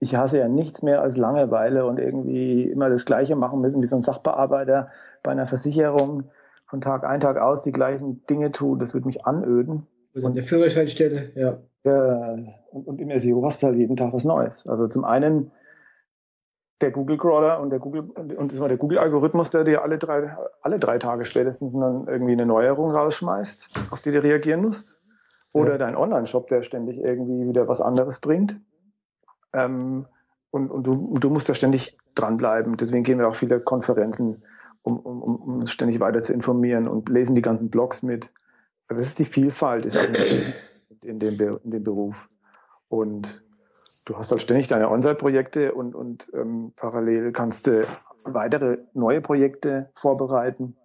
ich 0.01 0.15
hasse 0.15 0.39
ja 0.39 0.49
nichts 0.49 0.83
mehr 0.83 1.03
als 1.03 1.17
Langeweile 1.17 1.85
und 1.87 1.99
irgendwie 1.99 2.65
immer 2.65 2.89
das 2.89 3.05
Gleiche 3.05 3.37
machen 3.37 3.61
müssen, 3.61 3.83
wie 3.83 3.87
so 3.87 3.97
ein 3.97 4.03
Sachbearbeiter 4.03 4.91
bei 5.23 5.33
einer 5.33 5.47
Versicherung 5.47 6.31
von 6.67 6.81
Tag 6.81 7.05
ein, 7.05 7.21
Tag 7.21 7.39
aus 7.39 7.63
die 7.63 7.73
gleichen 7.73 8.25
Dinge 8.27 8.53
tun. 8.53 8.79
Das 8.79 8.95
würde 8.95 9.07
mich 9.07 9.27
anöden. 9.27 9.87
Und 10.15 10.25
an 10.25 10.35
der 10.35 10.45
Führerscheinstelle, 10.45 11.33
ja. 11.35 11.59
ja 11.85 12.37
und, 12.71 12.87
und 12.87 13.01
im 13.01 13.19
SEO 13.19 13.45
hast 13.45 13.63
du 13.63 13.69
halt 13.69 13.77
jeden 13.77 13.97
Tag 13.97 14.13
was 14.13 14.25
Neues. 14.25 14.67
Also 14.69 14.87
zum 14.87 15.05
einen 15.05 15.51
der 16.81 16.93
Google 16.93 17.19
Crawler 17.19 17.61
und 17.61 17.71
der 17.71 17.81
Google 17.81 18.03
und 18.03 18.53
der 18.53 18.77
Google 18.77 18.99
Algorithmus, 18.99 19.51
der 19.51 19.65
dir 19.65 19.83
alle 19.83 19.99
drei 19.99 20.37
alle 20.63 20.79
drei 20.79 20.99
Tage 20.99 21.25
spätestens 21.25 21.73
dann 21.73 22.07
irgendwie 22.07 22.33
eine 22.33 22.47
Neuerung 22.47 22.93
rausschmeißt, 22.93 23.91
auf 23.91 24.01
die 24.01 24.13
du 24.13 24.23
reagieren 24.23 24.63
musst. 24.63 24.98
Oder 25.59 25.73
ja. 25.73 25.79
dein 25.79 25.97
Online-Shop, 25.97 26.49
der 26.49 26.63
ständig 26.63 26.99
irgendwie 26.99 27.49
wieder 27.49 27.69
was 27.69 27.81
anderes 27.81 28.21
bringt. 28.21 28.61
Ähm, 29.53 30.07
und, 30.51 30.71
und 30.71 30.85
du, 30.85 31.19
du 31.19 31.31
musst 31.31 31.49
da 31.49 31.55
ständig 31.55 31.99
dranbleiben. 32.15 32.77
Deswegen 32.77 33.05
gehen 33.05 33.19
wir 33.19 33.29
auch 33.29 33.37
viele 33.37 33.61
Konferenzen, 33.61 34.43
um, 34.83 34.99
um, 34.99 35.23
um 35.23 35.59
uns 35.61 35.71
ständig 35.71 36.01
weiter 36.01 36.23
zu 36.23 36.33
informieren 36.33 36.89
und 36.89 37.09
lesen 37.09 37.35
die 37.35 37.43
ganzen 37.43 37.71
Blogs 37.71 38.03
mit. 38.03 38.31
Also 38.89 39.01
das 39.01 39.11
ist 39.11 39.19
die 39.19 39.25
Vielfalt 39.25 39.87
ist 39.87 40.03
in, 41.03 41.19
dem, 41.19 41.59
in 41.65 41.71
dem 41.71 41.85
Beruf. 41.85 42.29
Und 42.89 43.43
du 44.07 44.17
hast 44.17 44.31
halt 44.31 44.41
ständig 44.41 44.69
deine 44.69 44.91
On-Site-Projekte 44.91 45.75
und, 45.75 45.95
und 45.95 46.29
ähm, 46.33 46.73
parallel 46.77 47.33
kannst 47.33 47.67
du 47.67 47.87
weitere 48.25 48.79
neue 48.95 49.21
Projekte 49.21 49.91
vorbereiten, 49.95 50.77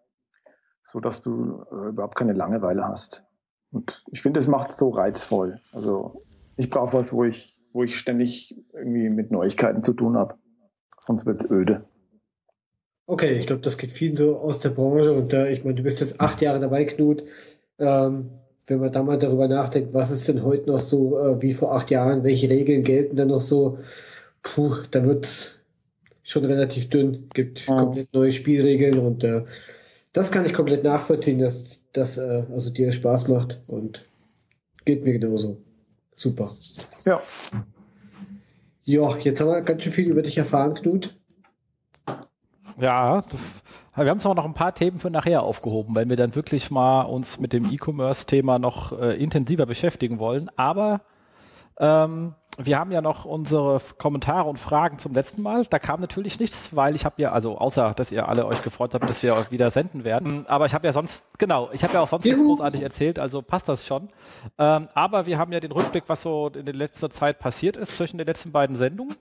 so 0.83 0.99
dass 0.99 1.21
du 1.21 1.65
äh, 1.71 1.89
überhaupt 1.89 2.15
keine 2.15 2.33
Langeweile 2.33 2.85
hast. 2.85 3.25
Und 3.73 4.03
ich 4.11 4.21
finde, 4.21 4.39
es 4.39 4.47
macht 4.47 4.69
es 4.69 4.77
so 4.77 4.89
reizvoll. 4.89 5.59
Also 5.73 6.21
ich 6.55 6.69
brauche 6.69 6.93
was, 6.93 7.11
wo 7.11 7.25
ich, 7.25 7.57
wo 7.73 7.83
ich 7.83 7.97
ständig 7.97 8.55
irgendwie 8.73 9.09
mit 9.09 9.31
Neuigkeiten 9.31 9.83
zu 9.83 9.93
tun 9.93 10.15
habe. 10.15 10.35
Sonst 10.99 11.25
wird 11.25 11.41
es 11.41 11.49
öde. 11.49 11.83
Okay, 13.05 13.33
ich 13.33 13.47
glaube, 13.47 13.63
das 13.63 13.77
geht 13.77 13.91
vielen 13.91 14.15
so 14.15 14.37
aus 14.37 14.59
der 14.59 14.69
Branche. 14.69 15.11
Und 15.11 15.33
äh, 15.33 15.51
ich 15.51 15.63
meine, 15.63 15.75
du 15.75 15.83
bist 15.83 15.99
jetzt 15.99 16.21
acht 16.21 16.41
Jahre 16.41 16.59
dabei, 16.59 16.85
Knut. 16.85 17.23
Ähm, 17.79 18.29
wenn 18.67 18.79
man 18.79 18.91
da 18.93 19.03
mal 19.03 19.19
darüber 19.19 19.47
nachdenkt, 19.47 19.93
was 19.93 20.11
ist 20.11 20.27
denn 20.27 20.43
heute 20.43 20.69
noch 20.69 20.79
so 20.79 21.19
äh, 21.19 21.41
wie 21.41 21.53
vor 21.53 21.75
acht 21.75 21.89
Jahren, 21.91 22.23
welche 22.23 22.49
Regeln 22.49 22.83
gelten 22.83 23.15
dann 23.15 23.27
noch 23.27 23.41
so, 23.41 23.79
puh, 24.41 24.75
da 24.91 25.03
wird 25.03 25.25
es 25.25 25.59
schon 26.21 26.45
relativ 26.45 26.89
dünn. 26.89 27.27
Gibt 27.33 27.67
mhm. 27.67 27.75
komplett 27.75 28.13
neue 28.13 28.31
Spielregeln 28.31 28.99
und 28.99 29.23
äh, 29.23 29.43
das 30.13 30.31
kann 30.31 30.45
ich 30.45 30.53
komplett 30.53 30.83
nachvollziehen, 30.83 31.39
dass 31.39 31.83
das 31.91 32.17
äh, 32.17 32.43
also 32.51 32.71
dir 32.71 32.91
Spaß 32.91 33.27
macht 33.27 33.59
und 33.67 34.05
geht 34.85 35.03
mir 35.03 35.17
genauso. 35.19 35.57
Super. 36.13 36.49
Ja. 37.05 37.21
Ja, 38.85 39.17
jetzt 39.17 39.41
haben 39.41 39.47
wir 39.47 39.61
ganz 39.61 39.83
schön 39.83 39.93
viel 39.93 40.09
über 40.09 40.21
dich 40.21 40.37
erfahren, 40.37 40.73
Knut. 40.75 41.15
Ja, 42.79 43.23
wir 43.95 44.09
haben 44.09 44.19
zwar 44.19 44.35
noch 44.35 44.45
ein 44.45 44.53
paar 44.53 44.73
Themen 44.75 44.99
für 44.99 45.09
nachher 45.09 45.43
aufgehoben, 45.43 45.95
weil 45.95 46.09
wir 46.09 46.17
dann 46.17 46.35
wirklich 46.35 46.71
mal 46.71 47.03
uns 47.03 47.39
mit 47.39 47.53
dem 47.53 47.71
E-Commerce-Thema 47.71 48.59
noch 48.59 48.99
äh, 48.99 49.15
intensiver 49.21 49.65
beschäftigen 49.65 50.19
wollen. 50.19 50.49
Aber 50.57 51.01
ähm, 51.77 52.35
wir 52.57 52.77
haben 52.77 52.91
ja 52.91 53.01
noch 53.01 53.25
unsere 53.25 53.81
Kommentare 53.97 54.47
und 54.47 54.57
Fragen 54.59 54.99
zum 54.99 55.13
letzten 55.13 55.41
Mal. 55.41 55.65
Da 55.65 55.79
kam 55.79 56.01
natürlich 56.01 56.39
nichts, 56.39 56.75
weil 56.75 56.95
ich 56.95 57.03
habe 57.03 57.21
ja, 57.21 57.31
also 57.31 57.57
außer, 57.57 57.93
dass 57.95 58.11
ihr 58.11 58.29
alle 58.29 58.45
euch 58.45 58.61
gefreut 58.61 58.93
habt, 58.93 59.09
dass 59.09 59.23
wir 59.23 59.35
euch 59.35 59.51
wieder 59.51 59.71
senden 59.71 60.03
werden. 60.03 60.45
Aber 60.47 60.67
ich 60.67 60.73
habe 60.73 60.85
ja 60.85 60.93
sonst, 60.93 61.23
genau, 61.39 61.69
ich 61.73 61.83
habe 61.83 61.95
ja 61.95 62.01
auch 62.01 62.07
sonst 62.07 62.25
nichts 62.25 62.41
großartig 62.41 62.81
erzählt, 62.81 63.17
also 63.17 63.41
passt 63.41 63.67
das 63.69 63.87
schon. 63.87 64.09
Ähm, 64.59 64.87
aber 64.93 65.25
wir 65.25 65.39
haben 65.39 65.51
ja 65.51 65.59
den 65.59 65.71
Rückblick, 65.71 66.03
was 66.07 66.21
so 66.21 66.49
in 66.49 66.65
der 66.65 66.75
letzten 66.75 67.09
Zeit 67.09 67.39
passiert 67.39 67.75
ist 67.75 67.97
zwischen 67.97 68.19
den 68.19 68.27
letzten 68.27 68.51
beiden 68.51 68.77
Sendungen. 68.77 69.15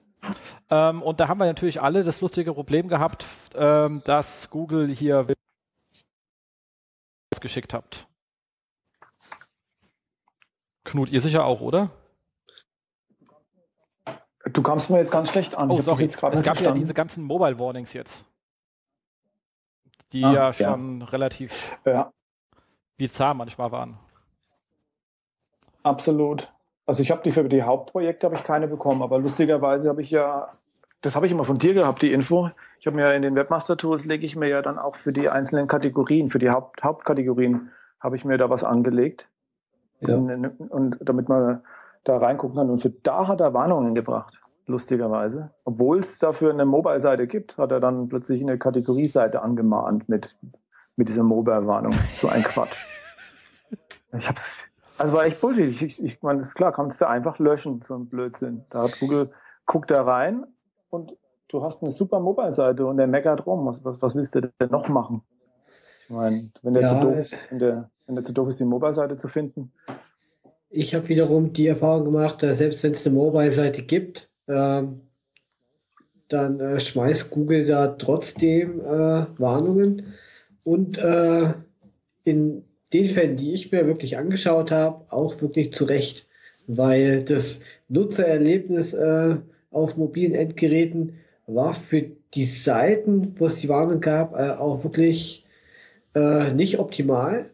Ähm, 0.69 1.03
und 1.03 1.19
da 1.19 1.29
haben 1.29 1.39
wir 1.39 1.47
natürlich 1.47 1.81
alle 1.81 2.05
das 2.05 2.21
lustige 2.21 2.53
Problem 2.53 2.89
gehabt, 2.89 3.25
ähm, 3.55 4.03
dass 4.05 4.51
Google 4.51 4.89
hier 4.89 5.27
geschickt 7.41 7.75
habt. 7.75 8.07
Knut, 10.85 11.11
ihr 11.11 11.21
sicher 11.21 11.45
auch, 11.45 11.61
oder? 11.61 11.91
Du 14.53 14.63
kamst 14.63 14.91
mir 14.91 14.99
jetzt 14.99 15.11
ganz 15.13 15.31
schlecht 15.31 15.57
an. 15.57 15.71
Oh, 15.71 15.79
sorry. 15.79 16.05
es 16.05 16.17
gab 16.17 16.33
verstanden. 16.33 16.65
ja 16.65 16.73
diese 16.73 16.95
ganzen 16.95 17.25
Mobile 17.25 17.59
Warnings 17.59 17.93
jetzt. 17.93 18.25
Die 20.13 20.25
ah, 20.25 20.33
ja 20.33 20.53
schon 20.53 21.01
ja. 21.01 21.07
relativ 21.07 21.77
ja. 21.85 22.13
bizarr 22.97 23.35
manchmal 23.35 23.73
waren. 23.73 23.99
Absolut. 25.83 26.53
Also 26.87 27.03
ich 27.03 27.11
habe 27.11 27.23
die 27.23 27.31
für 27.31 27.49
die 27.49 27.63
Hauptprojekte 27.63 28.27
habe 28.27 28.37
ich 28.37 28.45
keine 28.45 28.69
bekommen, 28.69 29.03
aber 29.03 29.19
lustigerweise 29.19 29.89
habe 29.89 30.03
ich 30.03 30.11
ja, 30.11 30.51
das 31.01 31.17
habe 31.17 31.27
ich 31.27 31.33
immer 31.33 31.45
von 31.45 31.59
dir 31.59 31.75
gehabt, 31.75 32.03
die 32.03 32.13
Info. 32.13 32.51
Ich 32.81 32.87
habe 32.87 32.97
mir 32.97 33.07
ja 33.07 33.13
in 33.13 33.23
den 33.23 33.35
Webmaster 33.35 33.77
Tools 33.77 34.05
lege 34.05 34.27
ich 34.27 34.37
mir 34.37 34.49
ja 34.49 34.61
dann 34.61 34.79
auch 34.79 34.97
für 34.97 35.13
die 35.13 35.29
einzelnen 35.29 35.69
Kategorien, 35.69 36.31
für 36.31 36.39
die 36.39 36.51
Haupt, 36.51 36.83
Hauptkategorien 36.83 37.71
habe 38.01 38.17
ich 38.17 38.25
mir 38.25 38.37
da 38.37 38.51
was 38.51 38.65
angelegt. 38.65 39.29
Ja. 40.01 40.17
Und, 40.17 40.45
und 40.71 40.97
damit 41.01 41.29
man 41.29 41.63
da 42.05 42.19
reingucken 42.19 42.57
kann. 42.57 42.71
Und 42.71 42.83
für 42.83 42.91
da 42.91 43.29
hat 43.29 43.41
er 43.41 43.55
Warnungen 43.55 43.95
gebracht, 43.95 44.41
lustigerweise. 44.67 45.51
Obwohl 45.65 46.01
es 46.01 46.19
dafür 46.19 46.53
eine 46.53 46.65
Mobile-Seite 46.65 47.27
gibt, 47.27 47.59
hat 47.59 47.73
er 47.73 47.81
dann 47.81 48.09
plötzlich 48.09 48.43
eine 48.43 48.59
Kategorieseite 48.59 49.43
angemahnt 49.43 50.09
mit, 50.09 50.37
mit 50.97 51.09
dieser 51.09 51.23
Mobile-Warnung. 51.23 51.95
So 52.21 52.29
ein 52.29 52.43
Quatsch. 52.43 52.87
Ich 54.15 54.29
hab's, 54.29 54.65
also 54.99 55.15
war 55.15 55.25
echt 55.25 55.41
Bullshit. 55.41 55.71
Ich, 55.71 55.83
ich, 55.83 56.05
ich 56.05 56.23
meine, 56.23 56.43
ist 56.43 56.55
klar, 56.55 56.71
kannst 56.71 57.01
du 57.01 57.09
einfach 57.09 57.39
löschen, 57.39 57.81
so 57.83 57.95
ein 57.95 58.11
Blödsinn. 58.11 58.65
Da 58.69 58.83
hat 58.83 59.01
Google, 59.01 59.31
guckt 59.65 59.91
da 59.91 60.03
rein 60.03 60.45
und 60.91 61.17
du 61.49 61.63
hast 61.63 61.83
eine 61.83 61.91
super 61.91 62.21
Mobile-Seite 62.21 62.85
und 62.85 62.99
der 62.99 63.07
meckert 63.07 63.47
rum. 63.47 63.67
Was, 63.67 63.85
was, 63.85 64.03
was 64.03 64.15
willst 64.15 64.35
du 64.35 64.43
denn 64.43 64.71
noch 64.71 64.89
machen? 64.89 65.23
Ich 66.05 66.11
meine, 66.11 66.51
wenn 66.63 66.75
der, 66.75 66.83
ja, 66.83 66.89
zu, 66.89 67.01
doof 67.01 67.17
ist, 67.17 67.51
wenn 67.51 67.59
der, 67.59 67.91
wenn 68.07 68.17
der 68.17 68.25
zu 68.25 68.33
doof 68.33 68.49
ist, 68.49 68.61
die 68.61 68.65
Mobile-Seite 68.65 69.17
zu 69.17 69.29
finden. 69.29 69.73
Ich 70.75 70.95
habe 70.95 71.09
wiederum 71.11 71.53
die 71.53 71.67
Erfahrung 71.67 72.07
gemacht, 72.07 72.43
dass 72.43 72.59
selbst 72.59 72.83
wenn 72.83 72.93
es 72.93 73.07
eine 73.07 73.15
Mobile-Seite 73.15 73.83
gibt, 73.83 74.31
ähm, 74.49 75.03
dann 76.29 76.61
äh, 76.61 76.81
schmeißt 76.81 77.31
Google 77.31 77.67
da 77.67 77.89
trotzdem 77.89 78.81
äh, 78.81 79.27
Warnungen. 79.39 80.15
Und 80.65 80.97
äh, 80.97 81.53
in 82.25 82.65
den 82.95 83.09
Fällen, 83.09 83.37
die 83.37 83.53
ich 83.53 83.71
mir 83.71 83.87
wirklich 83.87 84.17
angeschaut 84.17 84.71
habe, 84.71 85.05
auch 85.13 85.43
wirklich 85.43 85.75
zu 85.75 85.85
Recht, 85.85 86.27
weil 86.67 87.23
das 87.23 87.61
Nutzererlebnis 87.89 88.95
äh, 88.95 89.37
auf 89.71 89.99
mobilen 89.99 90.35
Endgeräten 90.35 91.19
war 91.47 91.75
für 91.75 92.13
die 92.33 92.45
Seiten, 92.45 93.35
wo 93.39 93.45
es 93.45 93.57
die 93.57 93.69
Warnung 93.69 94.01
gab, 94.01 94.35
äh, 94.35 94.53
auch 94.53 94.85
wirklich 94.85 95.45
äh, 96.15 96.51
nicht 96.55 96.79
optimal. 96.79 97.51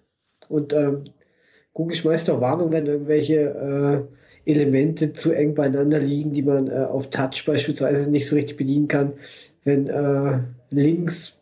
Und 0.48 0.72
ähm, 0.72 1.04
Google 1.78 1.94
schmeißt 1.94 2.28
auch 2.30 2.40
Warnung, 2.40 2.72
wenn 2.72 2.86
irgendwelche 2.86 4.08
äh, 4.44 4.50
Elemente 4.50 5.12
zu 5.12 5.30
eng 5.30 5.54
beieinander 5.54 6.00
liegen, 6.00 6.32
die 6.32 6.42
man 6.42 6.66
äh, 6.66 6.86
auf 6.90 7.08
Touch 7.10 7.44
beispielsweise 7.46 8.10
nicht 8.10 8.26
so 8.26 8.34
richtig 8.34 8.56
bedienen 8.56 8.88
kann. 8.88 9.12
Wenn 9.62 9.86
äh, 9.86 10.40
Links 10.70 11.36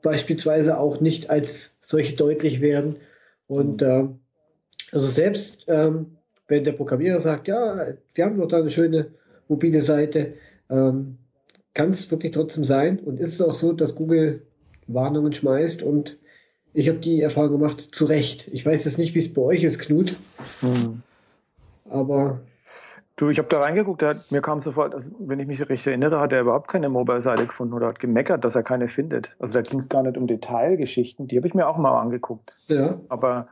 beispielsweise 0.00 0.78
auch 0.78 1.00
nicht 1.00 1.28
als 1.28 1.76
solche 1.80 2.14
deutlich 2.14 2.60
werden. 2.60 2.98
Und 3.48 3.82
äh, 3.82 4.04
also 4.92 5.06
selbst 5.08 5.64
ähm, 5.66 6.18
wenn 6.46 6.62
der 6.62 6.70
Programmierer 6.70 7.18
sagt, 7.18 7.48
ja, 7.48 7.88
wir 8.14 8.24
haben 8.24 8.38
doch 8.38 8.46
da 8.46 8.58
eine 8.58 8.70
schöne 8.70 9.08
mobile 9.48 9.82
Seite, 9.82 10.34
ähm, 10.70 11.18
kann 11.74 11.90
es 11.90 12.08
wirklich 12.12 12.30
trotzdem 12.30 12.64
sein 12.64 13.00
und 13.00 13.18
ist 13.18 13.34
es 13.34 13.42
auch 13.42 13.54
so, 13.54 13.72
dass 13.72 13.96
Google 13.96 14.42
Warnungen 14.86 15.32
schmeißt 15.32 15.82
und 15.82 16.16
ich 16.72 16.88
habe 16.88 16.98
die 16.98 17.20
Erfahrung 17.20 17.52
gemacht, 17.52 17.94
zu 17.94 18.04
Recht. 18.04 18.48
Ich 18.52 18.64
weiß 18.64 18.84
jetzt 18.84 18.98
nicht, 18.98 19.14
wie 19.14 19.18
es 19.18 19.32
bei 19.32 19.42
euch 19.42 19.64
ist, 19.64 19.78
Knut. 19.78 20.16
Hm. 20.60 21.02
Aber. 21.88 22.40
Du, 23.16 23.28
ich 23.28 23.38
habe 23.38 23.48
da 23.48 23.60
reingeguckt, 23.60 24.02
hat, 24.02 24.32
mir 24.32 24.40
kam 24.40 24.62
sofort, 24.62 24.94
also, 24.94 25.10
wenn 25.18 25.38
ich 25.40 25.46
mich 25.46 25.60
recht 25.68 25.86
erinnere, 25.86 26.20
hat 26.20 26.32
er 26.32 26.40
überhaupt 26.40 26.68
keine 26.68 26.88
Mobile-Seite 26.88 27.46
gefunden 27.46 27.74
oder 27.74 27.88
hat 27.88 27.98
gemeckert, 27.98 28.44
dass 28.44 28.54
er 28.54 28.62
keine 28.62 28.88
findet. 28.88 29.28
Also 29.38 29.52
da 29.52 29.60
ging 29.60 29.78
es 29.78 29.90
gar 29.90 30.02
nicht 30.02 30.16
um 30.16 30.26
Detailgeschichten, 30.26 31.26
die 31.26 31.36
habe 31.36 31.46
ich 31.46 31.52
mir 31.52 31.68
auch 31.68 31.76
mal 31.76 32.00
angeguckt. 32.00 32.54
Ja. 32.68 32.98
Aber 33.10 33.48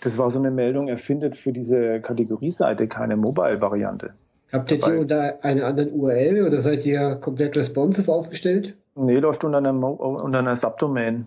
das 0.00 0.16
war 0.16 0.30
so 0.30 0.38
eine 0.38 0.50
Meldung, 0.50 0.88
er 0.88 0.96
findet 0.96 1.36
für 1.36 1.52
diese 1.52 2.00
Kategorieseite 2.00 2.88
keine 2.88 3.16
Mobile-Variante. 3.18 4.14
Habt 4.52 4.72
ihr 4.72 4.78
die 4.78 4.96
unter 4.96 5.44
einer 5.44 5.66
anderen 5.66 5.92
URL 5.92 6.46
oder 6.46 6.56
seid 6.56 6.86
ihr 6.86 7.16
komplett 7.16 7.56
responsive 7.56 8.10
aufgestellt? 8.10 8.74
Nee, 8.94 9.18
läuft 9.18 9.44
unter 9.44 9.58
einer, 9.58 9.74
unter 9.74 10.38
einer 10.38 10.56
Subdomain. 10.56 11.26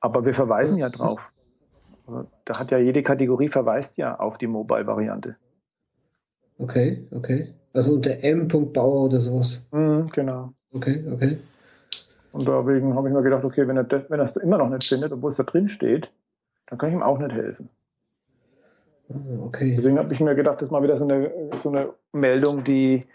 Aber 0.00 0.24
wir 0.24 0.34
verweisen 0.34 0.78
ja 0.78 0.88
drauf. 0.88 1.20
Da 2.44 2.58
hat 2.58 2.70
ja 2.70 2.78
jede 2.78 3.02
Kategorie 3.02 3.48
verweist 3.48 3.96
ja 3.96 4.18
auf 4.18 4.38
die 4.38 4.46
Mobile-Variante. 4.46 5.36
Okay, 6.58 7.06
okay. 7.12 7.54
Also 7.72 7.94
unter 7.94 8.22
m.bauer 8.22 9.04
oder 9.04 9.20
sowas. 9.20 9.66
Mhm, 9.70 10.06
genau. 10.12 10.52
Okay, 10.72 11.04
okay. 11.12 11.38
Und 12.32 12.46
deswegen 12.46 12.94
habe 12.94 13.08
ich 13.08 13.14
mir 13.14 13.22
gedacht, 13.22 13.44
okay, 13.44 13.66
wenn 13.66 13.76
er, 13.76 13.84
das, 13.84 14.08
wenn 14.08 14.20
er 14.20 14.24
es 14.24 14.36
immer 14.36 14.58
noch 14.58 14.68
nicht 14.68 14.86
findet, 14.86 15.12
obwohl 15.12 15.30
es 15.30 15.36
da 15.36 15.42
drin 15.42 15.68
steht, 15.68 16.12
dann 16.66 16.78
kann 16.78 16.90
ich 16.90 16.94
ihm 16.94 17.02
auch 17.02 17.18
nicht 17.18 17.32
helfen. 17.32 17.68
Ah, 19.08 19.14
okay. 19.42 19.74
Deswegen 19.76 19.98
habe 19.98 20.12
ich 20.12 20.20
mir 20.20 20.34
gedacht, 20.34 20.56
das 20.56 20.68
ist 20.68 20.72
mal 20.72 20.82
wieder 20.82 20.96
so 20.96 21.04
eine, 21.04 21.30
so 21.56 21.70
eine 21.70 21.90
Meldung, 22.12 22.64
die 22.64 23.06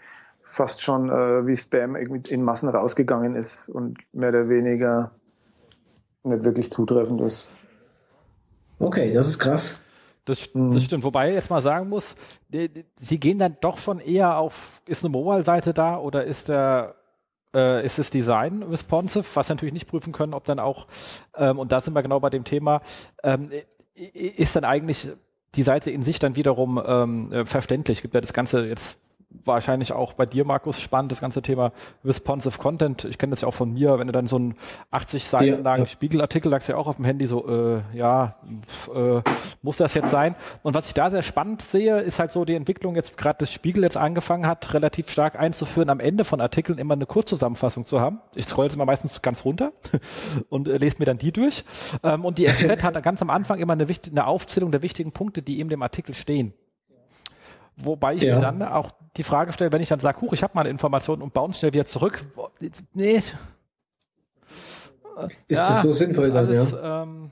fast 0.44 0.82
schon 0.82 1.08
äh, 1.08 1.46
wie 1.46 1.56
Spam 1.56 1.96
in 1.96 2.42
Massen 2.42 2.68
rausgegangen 2.68 3.36
ist 3.36 3.68
und 3.68 3.98
mehr 4.12 4.30
oder 4.30 4.48
weniger 4.48 5.12
nicht 6.24 6.44
wirklich 6.44 6.70
zutreffend 6.70 7.20
ist. 7.20 7.48
Okay, 8.78 9.12
das 9.12 9.28
ist 9.28 9.38
krass. 9.38 9.80
Das, 10.24 10.40
das 10.40 10.52
mhm. 10.54 10.80
stimmt. 10.80 11.04
Wobei 11.04 11.28
ich 11.28 11.34
jetzt 11.34 11.50
mal 11.50 11.60
sagen 11.60 11.88
muss, 11.88 12.16
die, 12.48 12.68
die, 12.68 12.84
sie 13.00 13.20
gehen 13.20 13.38
dann 13.38 13.56
doch 13.60 13.78
schon 13.78 14.00
eher 14.00 14.38
auf, 14.38 14.80
ist 14.86 15.04
eine 15.04 15.10
Mobile-Seite 15.10 15.74
da 15.74 15.98
oder 15.98 16.24
ist 16.24 16.48
der 16.48 16.94
äh, 17.54 17.84
ist 17.84 17.98
das 17.98 18.10
Design 18.10 18.62
responsive, 18.64 19.24
was 19.34 19.46
sie 19.46 19.52
natürlich 19.52 19.72
nicht 19.72 19.88
prüfen 19.88 20.12
können, 20.12 20.34
ob 20.34 20.44
dann 20.44 20.58
auch, 20.58 20.86
ähm, 21.36 21.58
und 21.58 21.72
da 21.72 21.80
sind 21.80 21.94
wir 21.94 22.02
genau 22.02 22.20
bei 22.20 22.30
dem 22.30 22.44
Thema, 22.44 22.82
ähm, 23.22 23.50
ist 23.94 24.56
dann 24.56 24.64
eigentlich 24.64 25.08
die 25.54 25.62
Seite 25.62 25.90
in 25.90 26.02
sich 26.02 26.18
dann 26.18 26.34
wiederum 26.34 26.82
ähm, 26.84 27.32
äh, 27.32 27.46
verständlich. 27.46 28.02
Gibt 28.02 28.14
ja 28.14 28.20
das 28.20 28.32
Ganze 28.32 28.66
jetzt 28.66 29.00
wahrscheinlich 29.44 29.92
auch 29.92 30.12
bei 30.12 30.26
dir, 30.26 30.44
Markus, 30.44 30.80
spannend, 30.80 31.12
das 31.12 31.20
ganze 31.20 31.42
Thema 31.42 31.72
responsive 32.04 32.58
Content. 32.58 33.04
Ich 33.04 33.18
kenne 33.18 33.30
das 33.30 33.40
ja 33.40 33.48
auch 33.48 33.54
von 33.54 33.72
mir, 33.72 33.98
wenn 33.98 34.06
du 34.06 34.12
dann 34.12 34.26
so 34.26 34.36
einen 34.36 34.56
80 34.90 35.28
Seiten 35.28 35.62
langen 35.62 35.84
ja. 35.84 35.86
Spiegelartikel 35.86 36.50
lagst 36.50 36.68
ja 36.68 36.76
auch 36.76 36.86
auf 36.86 36.96
dem 36.96 37.04
Handy 37.04 37.26
so, 37.26 37.48
äh, 37.48 37.82
ja, 37.92 38.36
äh, 38.94 39.20
muss 39.62 39.76
das 39.76 39.94
jetzt 39.94 40.10
sein? 40.10 40.34
Und 40.62 40.74
was 40.74 40.86
ich 40.86 40.94
da 40.94 41.10
sehr 41.10 41.22
spannend 41.22 41.62
sehe, 41.62 42.00
ist 42.00 42.18
halt 42.18 42.32
so 42.32 42.44
die 42.44 42.54
Entwicklung 42.54 42.94
jetzt 42.96 43.16
gerade 43.16 43.38
das 43.38 43.52
Spiegel 43.52 43.82
jetzt 43.82 43.96
angefangen 43.96 44.46
hat, 44.46 44.72
relativ 44.74 45.10
stark 45.10 45.38
einzuführen, 45.38 45.90
am 45.90 46.00
Ende 46.00 46.24
von 46.24 46.40
Artikeln 46.40 46.78
immer 46.78 46.94
eine 46.94 47.06
Kurzzusammenfassung 47.06 47.86
zu 47.86 48.00
haben. 48.00 48.20
Ich 48.34 48.46
scroll 48.46 48.66
jetzt 48.66 48.74
immer 48.74 48.86
meistens 48.86 49.22
ganz 49.22 49.44
runter 49.44 49.72
und 50.48 50.68
äh, 50.68 50.76
lese 50.76 50.96
mir 50.98 51.06
dann 51.06 51.18
die 51.18 51.32
durch. 51.32 51.64
Ähm, 52.02 52.24
und 52.24 52.38
die 52.38 52.46
FZ 52.46 52.82
hat 52.82 52.94
dann 52.94 53.02
ganz 53.02 53.22
am 53.22 53.30
Anfang 53.30 53.58
immer 53.58 53.72
eine, 53.72 53.86
eine 54.10 54.26
Aufzählung 54.26 54.70
der 54.70 54.82
wichtigen 54.82 55.12
Punkte, 55.12 55.42
die 55.42 55.60
in 55.60 55.68
dem 55.68 55.82
Artikel 55.82 56.14
stehen. 56.14 56.54
Wobei 57.76 58.14
ich 58.14 58.22
ja. 58.22 58.36
mir 58.36 58.40
dann 58.40 58.62
auch 58.62 58.92
die 59.16 59.22
Frage 59.22 59.52
stelle, 59.52 59.72
wenn 59.72 59.82
ich 59.82 59.88
dann 59.88 60.00
sage, 60.00 60.20
huch, 60.20 60.32
ich 60.32 60.42
habe 60.42 60.52
mal 60.54 60.62
eine 60.62 60.70
Information 60.70 61.22
und 61.22 61.32
bounce 61.32 61.58
schnell 61.58 61.72
wieder 61.72 61.86
zurück. 61.86 62.24
Nee. 62.92 63.16
Ist 63.16 63.32
ja, 65.48 65.68
das 65.68 65.82
so 65.82 65.92
sinnvoll 65.92 66.28
dann, 66.28 66.46
alles, 66.46 66.72
ja? 66.72 67.02
Ähm, 67.02 67.30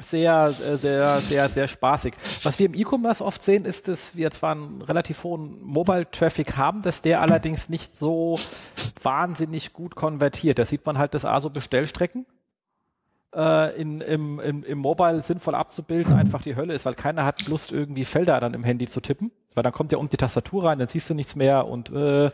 sehr, 0.00 0.50
sehr, 0.50 1.18
sehr, 1.20 1.48
sehr 1.48 1.68
spaßig. 1.68 2.14
Was 2.42 2.58
wir 2.58 2.66
im 2.66 2.74
E-Commerce 2.74 3.24
oft 3.24 3.42
sehen, 3.42 3.64
ist, 3.64 3.86
dass 3.86 4.16
wir 4.16 4.30
zwar 4.32 4.52
einen 4.52 4.82
relativ 4.82 5.22
hohen 5.22 5.62
Mobile-Traffic 5.62 6.56
haben, 6.56 6.82
dass 6.82 7.00
der 7.00 7.20
allerdings 7.20 7.68
nicht 7.68 7.96
so 7.98 8.38
wahnsinnig 9.02 9.72
gut 9.72 9.94
konvertiert. 9.94 10.58
Da 10.58 10.64
sieht 10.64 10.84
man 10.84 10.98
halt 10.98 11.14
das 11.14 11.24
ASO 11.24 11.48
Bestellstrecken 11.48 12.26
äh, 13.34 13.80
in, 13.80 14.00
im, 14.00 14.40
im, 14.40 14.64
im 14.64 14.78
Mobile 14.78 15.22
sinnvoll 15.22 15.54
abzubilden 15.54 16.12
einfach 16.12 16.42
die 16.42 16.56
Hölle 16.56 16.74
ist, 16.74 16.84
weil 16.84 16.94
keiner 16.94 17.24
hat 17.24 17.46
Lust, 17.46 17.72
irgendwie 17.72 18.04
Felder 18.04 18.40
dann 18.40 18.54
im 18.54 18.64
Handy 18.64 18.88
zu 18.88 19.00
tippen. 19.00 19.30
Weil 19.54 19.62
dann 19.62 19.72
kommt 19.72 19.92
ja 19.92 19.98
unten 19.98 20.10
die 20.10 20.16
Tastatur 20.16 20.64
rein, 20.64 20.78
dann 20.78 20.88
siehst 20.88 21.08
du 21.08 21.14
nichts 21.14 21.36
mehr 21.36 21.66
und 21.66 21.90
äh, 21.90 22.30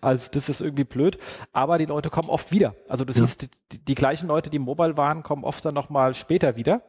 also 0.00 0.28
das 0.32 0.48
ist 0.48 0.60
irgendwie 0.60 0.84
blöd. 0.84 1.18
Aber 1.52 1.78
die 1.78 1.86
Leute 1.86 2.10
kommen 2.10 2.28
oft 2.28 2.50
wieder. 2.50 2.74
Also 2.88 3.04
du 3.04 3.12
ja. 3.12 3.20
siehst, 3.20 3.48
die, 3.70 3.78
die, 3.78 3.94
gleichen 3.94 4.26
Leute, 4.26 4.50
die 4.50 4.58
Mobile 4.58 4.96
waren, 4.96 5.22
kommen 5.22 5.44
oft 5.44 5.64
dann 5.64 5.74
nochmal 5.74 6.14
später 6.14 6.56
wieder. 6.56 6.82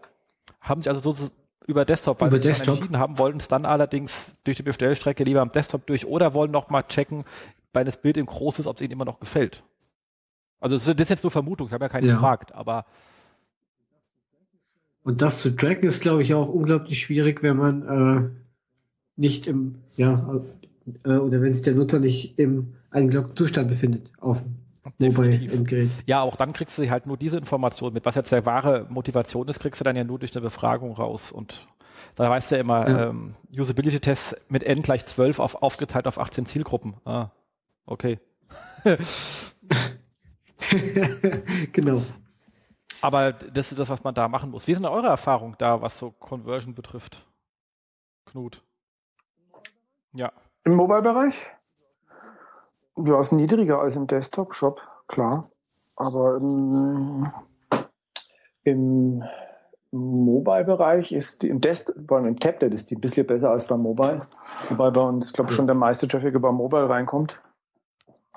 Haben 0.60 0.82
sich 0.82 0.90
also 0.90 1.12
so 1.12 1.30
über 1.68 1.86
Desktop, 1.86 2.22
weil 2.22 2.30
über 2.30 2.38
sie 2.38 2.48
Desktop. 2.48 2.76
entschieden 2.76 2.98
haben, 2.98 3.18
wollten 3.20 3.40
es 3.40 3.48
dann 3.48 3.66
allerdings 3.66 4.36
durch 4.44 4.58
die 4.58 4.64
Bestellstrecke 4.64 5.24
lieber 5.24 5.42
am 5.42 5.52
Desktop 5.52 5.86
durch 5.88 6.06
oder 6.06 6.34
wollen 6.34 6.52
nochmal 6.52 6.84
checken, 6.84 7.24
weil 7.74 7.86
das 7.86 7.98
Bild 7.98 8.18
im 8.18 8.26
Groß 8.26 8.60
ist, 8.60 8.68
ob 8.68 8.78
es 8.78 8.82
ihnen 8.82 8.92
immer 8.92 9.06
noch 9.06 9.20
gefällt. 9.20 9.64
Also 10.60 10.78
das 10.78 10.88
ist 10.88 11.10
jetzt 11.10 11.24
nur 11.24 11.32
Vermutung, 11.32 11.68
ich 11.68 11.74
habe 11.74 11.86
ja 11.86 11.90
keinen 11.90 12.08
ja. 12.08 12.16
gefragt, 12.16 12.54
aber 12.56 12.86
und 15.06 15.22
das 15.22 15.40
zu 15.40 15.56
tracken 15.56 15.88
ist, 15.88 16.02
glaube 16.02 16.24
ich, 16.24 16.34
auch 16.34 16.50
unglaublich 16.50 17.00
schwierig, 17.00 17.44
wenn 17.44 17.58
man 17.58 17.84
äh, 17.84 18.45
nicht 19.18 19.48
im, 19.48 19.76
ja, 19.96 20.42
äh, 21.04 21.10
oder 21.18 21.42
wenn 21.42 21.54
sich 21.54 21.64
der 21.64 21.76
Nutzer 21.76 22.00
nicht 22.00 22.38
im 22.40 22.74
eingeloggten 22.92 23.36
Zustand 23.36 23.68
befindet 23.68 24.12
auf 24.20 24.42
dem 24.42 24.56
Mobile-Endgerät. 25.00 25.90
Ja, 26.06 26.22
auch 26.22 26.36
dann 26.36 26.54
kriegst 26.54 26.78
du 26.78 26.90
halt 26.90 27.08
nur 27.08 27.18
diese 27.18 27.38
Information 27.38 27.94
mit. 27.94 28.06
Was 28.06 28.16
jetzt 28.16 28.32
der 28.32 28.46
wahre 28.46 28.86
Motivation 28.90 29.48
ist, 29.48 29.60
kriegst 29.60 29.80
du 29.82 29.84
dann 29.84 29.96
ja 29.96 30.04
nur 30.04 30.20
durch 30.20 30.36
eine 30.36 30.42
Befragung 30.42 30.94
raus. 30.94 31.32
Und 31.32 31.68
da 32.16 32.30
weißt 32.30 32.52
du 32.52 32.56
ja 32.56 32.62
immer, 32.62 32.88
ja. 32.88 33.10
ähm, 33.10 33.34
Usability-Tests 33.52 34.36
mit 34.50 34.64
N 34.64 34.82
gleich 34.82 35.06
12 35.06 35.40
auf, 35.40 35.62
aufgeteilt 35.62 36.08
auf 36.08 36.20
18 36.20 36.46
Zielgruppen. 36.46 36.96
Ah, 37.04 37.30
okay. 37.86 38.20
genau. 41.74 42.02
Aber 43.02 43.34
das 43.34 43.72
ist 43.72 43.80
das, 43.80 43.90
was 43.90 44.04
man 44.04 44.16
da 44.16 44.28
machen 44.28 44.52
muss. 44.52 44.68
Wie 44.68 44.74
sind 44.74 44.86
eure 44.86 45.08
Erfahrungen 45.08 45.56
da, 45.58 45.82
was 45.82 45.98
so 46.00 46.12
Conversion 46.12 46.76
betrifft? 46.76 47.26
Knut. 48.26 48.64
Ja. 50.16 50.32
Im 50.64 50.76
Mobile-Bereich? 50.76 51.36
Ja, 52.98 53.20
ist 53.20 53.34
niedriger 53.34 53.80
als 53.80 53.96
im 53.96 54.08
Desktop-Shop, 54.08 54.80
klar. 55.08 55.50
Aber 55.98 56.38
im, 56.38 57.28
im 58.64 59.24
Mobile-Bereich 59.92 61.12
ist 61.12 61.42
die, 61.42 61.50
im 61.50 61.60
allem 62.10 62.26
im 62.26 62.40
Tablet 62.40 62.74
ist 62.74 62.90
die 62.90 62.96
ein 62.96 63.02
bisschen 63.02 63.28
besser 63.28 63.52
als 63.52 63.66
beim 63.66 63.82
Mobile. 63.82 64.26
Wobei 64.70 64.90
bei 64.92 65.02
uns, 65.02 65.34
glaube 65.34 65.50
ich, 65.50 65.56
schon 65.56 65.68
der 65.68 65.76
meiste 65.76 66.08
Traffic 66.08 66.34
über 66.34 66.52
Mobile 66.52 66.90
reinkommt. 66.90 67.42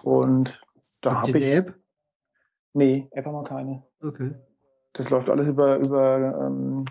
Und 0.02 0.60
da 1.02 1.20
habe 1.22 1.30
ich. 1.30 1.36
eine 1.36 1.54
App? 1.54 1.74
Nee, 2.74 3.08
App 3.12 3.26
haben 3.26 3.34
wir 3.34 3.44
keine. 3.44 3.84
Okay. 4.02 4.34
Das 4.92 5.10
läuft 5.10 5.30
alles 5.30 5.48
über, 5.48 5.76
über 5.76 6.46
ähm, 6.46 6.84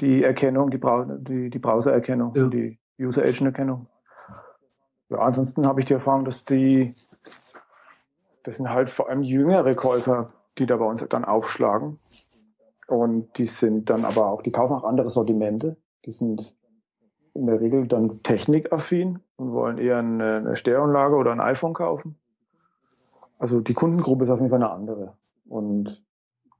die 0.00 0.22
Erkennung, 0.24 0.70
die, 0.70 0.78
Brau 0.78 1.04
die, 1.04 1.50
die 1.50 1.58
Browser-Erkennung, 1.58 2.34
Ja. 2.34 2.46
die 2.48 2.78
User-Agent-Erkennung. 2.98 3.86
Ja, 5.12 5.18
ansonsten 5.18 5.66
habe 5.66 5.80
ich 5.80 5.86
die 5.86 5.92
Erfahrung, 5.92 6.24
dass 6.24 6.44
die, 6.44 6.94
das 8.44 8.56
sind 8.56 8.70
halt 8.70 8.88
vor 8.88 9.10
allem 9.10 9.22
jüngere 9.22 9.74
Käufer, 9.74 10.28
die 10.56 10.64
da 10.64 10.78
bei 10.78 10.86
uns 10.86 11.04
dann 11.10 11.26
aufschlagen. 11.26 11.98
Und 12.86 13.36
die 13.36 13.46
sind 13.46 13.90
dann 13.90 14.04
aber 14.06 14.30
auch, 14.30 14.42
die 14.42 14.52
kaufen 14.52 14.74
auch 14.74 14.84
andere 14.84 15.10
Sortimente. 15.10 15.76
Die 16.06 16.12
sind 16.12 16.56
in 17.34 17.46
der 17.46 17.60
Regel 17.60 17.86
dann 17.86 18.22
technikaffin 18.22 19.20
und 19.36 19.52
wollen 19.52 19.78
eher 19.78 19.98
eine, 19.98 20.36
eine 20.36 20.56
Stereoanlage 20.56 21.16
oder 21.16 21.32
ein 21.32 21.40
iPhone 21.40 21.74
kaufen. 21.74 22.18
Also 23.38 23.60
die 23.60 23.74
Kundengruppe 23.74 24.24
ist 24.24 24.30
auf 24.30 24.38
jeden 24.38 24.50
Fall 24.50 24.62
eine 24.62 24.72
andere. 24.72 25.16
Und 25.46 26.02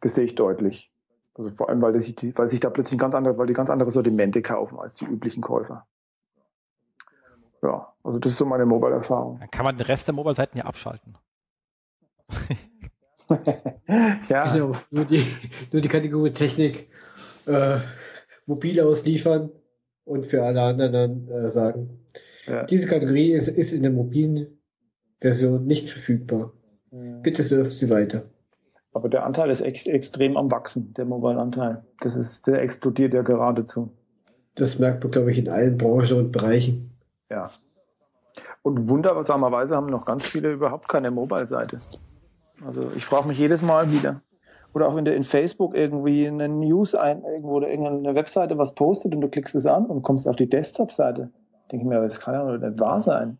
das 0.00 0.14
sehe 0.14 0.24
ich 0.24 0.34
deutlich. 0.34 0.92
Also 1.34 1.50
vor 1.50 1.70
allem, 1.70 1.80
weil, 1.80 1.94
das 1.94 2.06
weil 2.34 2.48
sich 2.48 2.60
da 2.60 2.68
plötzlich 2.68 3.00
ganz 3.00 3.14
andere, 3.14 3.36
weil 3.38 3.46
die 3.46 3.54
ganz 3.54 3.70
andere 3.70 3.90
Sortimente 3.90 4.42
kaufen 4.42 4.78
als 4.78 4.94
die 4.94 5.06
üblichen 5.06 5.42
Käufer. 5.42 5.86
Ja, 7.62 7.92
also 8.02 8.18
das 8.18 8.32
ist 8.32 8.38
so 8.38 8.44
meine 8.44 8.66
Mobile-Erfahrung. 8.66 9.38
Dann 9.38 9.50
kann 9.50 9.64
man 9.64 9.76
den 9.76 9.86
Rest 9.86 10.08
der 10.08 10.14
Mobile-Seiten 10.14 10.58
ja 10.58 10.64
abschalten. 10.64 11.16
ja, 14.28 14.52
Genau. 14.52 14.72
Nur 14.90 15.04
die, 15.04 15.24
nur 15.72 15.80
die 15.80 15.88
Kategorie 15.88 16.32
Technik 16.32 16.88
äh, 17.46 17.78
mobil 18.46 18.80
ausliefern 18.80 19.50
und 20.04 20.26
für 20.26 20.42
alle 20.42 20.62
anderen 20.62 20.92
dann 20.92 21.28
äh, 21.28 21.48
sagen, 21.48 22.00
ja. 22.46 22.64
diese 22.64 22.88
Kategorie 22.88 23.32
ist, 23.32 23.48
ist 23.48 23.72
in 23.72 23.82
der 23.82 23.92
mobilen 23.92 24.58
Version 25.20 25.66
nicht 25.66 25.88
verfügbar. 25.88 26.52
Bitte 26.90 27.42
surfen 27.42 27.70
Sie 27.70 27.88
weiter. 27.88 28.24
aber 28.92 29.08
der 29.08 29.24
Anteil 29.24 29.50
ist 29.50 29.62
ex 29.62 29.86
extrem 29.86 30.36
am 30.36 30.50
Wachsen, 30.50 30.92
der 30.94 31.06
Mobile-Anteil. 31.06 31.84
Das 32.00 32.16
ist, 32.16 32.46
der 32.46 32.60
explodiert 32.60 33.14
ja 33.14 33.22
geradezu. 33.22 33.92
Das 34.56 34.78
merkt 34.78 35.02
man, 35.02 35.10
glaube 35.10 35.30
ich, 35.30 35.38
in 35.38 35.48
allen 35.48 35.78
Branchen 35.78 36.18
und 36.18 36.32
Bereichen. 36.32 36.91
Ja. 37.32 37.50
Und 38.62 38.88
wundersamerweise 38.88 39.74
haben 39.74 39.86
noch 39.86 40.04
ganz 40.04 40.26
viele 40.26 40.52
überhaupt 40.52 40.88
keine 40.88 41.10
Mobile-Seite. 41.10 41.78
Also 42.64 42.90
ich 42.94 43.04
frage 43.04 43.26
mich 43.28 43.38
jedes 43.38 43.62
Mal 43.62 43.90
wieder. 43.90 44.20
Oder 44.74 44.88
auch 44.88 44.96
wenn 44.96 45.04
du 45.04 45.14
in 45.14 45.24
Facebook 45.24 45.74
irgendwie 45.74 46.26
eine 46.26 46.48
News 46.48 46.94
ein, 46.94 47.24
irgendwo 47.24 47.56
oder 47.56 47.68
irgendeine 47.68 48.14
Webseite 48.14 48.56
was 48.58 48.74
postet 48.74 49.14
und 49.14 49.20
du 49.20 49.28
klickst 49.28 49.54
es 49.54 49.66
an 49.66 49.86
und 49.86 50.02
kommst 50.02 50.28
auf 50.28 50.36
die 50.36 50.48
Desktop-Seite. 50.48 51.30
Denke 51.70 51.84
ich 51.84 51.88
mir, 51.88 52.00
das 52.00 52.20
kann 52.20 52.34
ja 52.34 52.56
nicht 52.56 52.80
wahr 52.80 53.00
sein. 53.00 53.38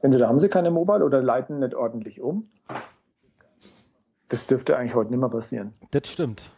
Entweder 0.00 0.28
haben 0.28 0.40
sie 0.40 0.48
keine 0.48 0.70
Mobile 0.70 1.04
oder 1.04 1.22
leiten 1.22 1.60
nicht 1.60 1.74
ordentlich 1.74 2.20
um. 2.20 2.48
Das 4.28 4.46
dürfte 4.46 4.76
eigentlich 4.76 4.94
heute 4.94 5.10
nicht 5.10 5.20
mehr 5.20 5.28
passieren. 5.28 5.74
Das 5.90 6.06
stimmt. 6.08 6.50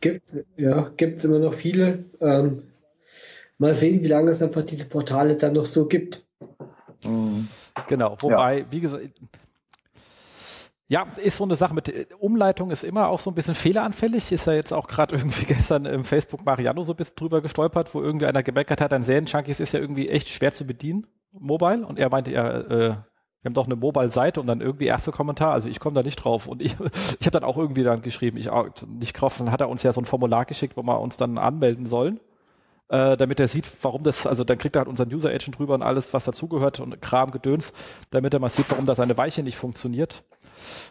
Gibt's, 0.00 0.44
ja, 0.56 0.90
gibt's 0.96 1.24
immer 1.24 1.38
noch 1.38 1.54
viele. 1.54 2.04
Ähm, 2.20 2.62
mal 3.58 3.74
sehen, 3.74 4.02
wie 4.02 4.08
lange 4.08 4.30
es 4.30 4.42
einfach 4.42 4.62
diese 4.62 4.88
Portale 4.88 5.36
dann 5.36 5.52
noch 5.52 5.66
so 5.66 5.86
gibt. 5.86 6.24
Genau, 7.86 8.16
wobei, 8.20 8.64
wie 8.70 8.80
gesagt, 8.80 9.10
ja, 10.90 11.06
ist 11.22 11.36
so 11.36 11.44
eine 11.44 11.54
Sache 11.54 11.74
mit 11.74 11.88
äh, 11.88 12.06
Umleitung 12.18 12.70
ist 12.70 12.82
immer 12.82 13.08
auch 13.08 13.20
so 13.20 13.30
ein 13.30 13.34
bisschen 13.34 13.54
fehleranfällig. 13.54 14.32
Ist 14.32 14.46
ja 14.46 14.54
jetzt 14.54 14.72
auch 14.72 14.88
gerade 14.88 15.16
irgendwie 15.16 15.44
gestern 15.44 15.84
im 15.84 16.04
Facebook 16.04 16.44
Mariano 16.44 16.82
so 16.82 16.94
ein 16.94 16.96
bisschen 16.96 17.16
drüber 17.16 17.42
gestolpert, 17.42 17.94
wo 17.94 18.02
irgendwie 18.02 18.26
einer 18.26 18.42
gemeckert 18.42 18.80
hat, 18.80 18.92
ein 18.92 19.02
Serien-Junkies 19.02 19.60
ist 19.60 19.72
ja 19.72 19.80
irgendwie 19.80 20.08
echt 20.08 20.28
schwer 20.28 20.52
zu 20.52 20.66
bedienen, 20.66 21.06
mobile. 21.32 21.86
Und 21.86 21.98
er 21.98 22.08
meinte, 22.08 22.32
ja, 22.32 22.60
äh, 22.60 22.88
wir 23.40 23.50
haben 23.50 23.54
doch 23.54 23.66
eine 23.66 23.76
Mobile-Seite 23.76 24.40
und 24.40 24.46
dann 24.46 24.62
irgendwie 24.62 24.86
erster 24.86 25.12
Kommentar, 25.12 25.52
also 25.52 25.68
ich 25.68 25.78
komme 25.78 25.94
da 25.94 26.02
nicht 26.02 26.16
drauf. 26.16 26.46
Und 26.46 26.62
ich, 26.62 26.74
ich 27.20 27.26
habe 27.26 27.32
dann 27.32 27.44
auch 27.44 27.58
irgendwie 27.58 27.84
dann 27.84 28.00
geschrieben, 28.00 28.38
ich 28.38 28.48
auch 28.48 28.68
nicht 28.86 29.12
drauf. 29.12 29.36
Dann 29.36 29.52
hat 29.52 29.60
er 29.60 29.68
uns 29.68 29.82
ja 29.82 29.92
so 29.92 30.00
ein 30.00 30.06
Formular 30.06 30.46
geschickt, 30.46 30.76
wo 30.76 30.82
wir 30.82 31.00
uns 31.00 31.18
dann 31.18 31.36
anmelden 31.36 31.84
sollen 31.84 32.18
äh, 32.88 33.16
damit 33.16 33.38
er 33.40 33.48
sieht, 33.48 33.70
warum 33.82 34.02
das, 34.02 34.26
also 34.26 34.44
dann 34.44 34.58
kriegt 34.58 34.76
er 34.76 34.80
halt 34.80 34.88
unseren 34.88 35.12
User 35.12 35.28
Agent 35.28 35.58
drüber 35.58 35.74
und 35.74 35.82
alles, 35.82 36.14
was 36.14 36.24
dazugehört 36.24 36.80
und 36.80 37.00
Kram, 37.02 37.30
Gedöns, 37.30 37.72
damit 38.10 38.32
er 38.34 38.40
mal 38.40 38.48
sieht, 38.48 38.70
warum 38.70 38.86
da 38.86 38.94
seine 38.94 39.16
Weiche 39.16 39.42
nicht 39.42 39.56
funktioniert. 39.56 40.24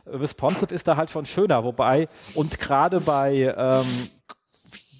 Äh, 0.05 0.17
Responsive 0.17 0.73
ist 0.73 0.87
da 0.87 0.97
halt 0.97 1.09
schon 1.09 1.25
schöner, 1.25 1.63
wobei, 1.63 2.07
und 2.35 2.59
gerade 2.59 3.01
bei, 3.01 3.53
ähm, 3.57 4.09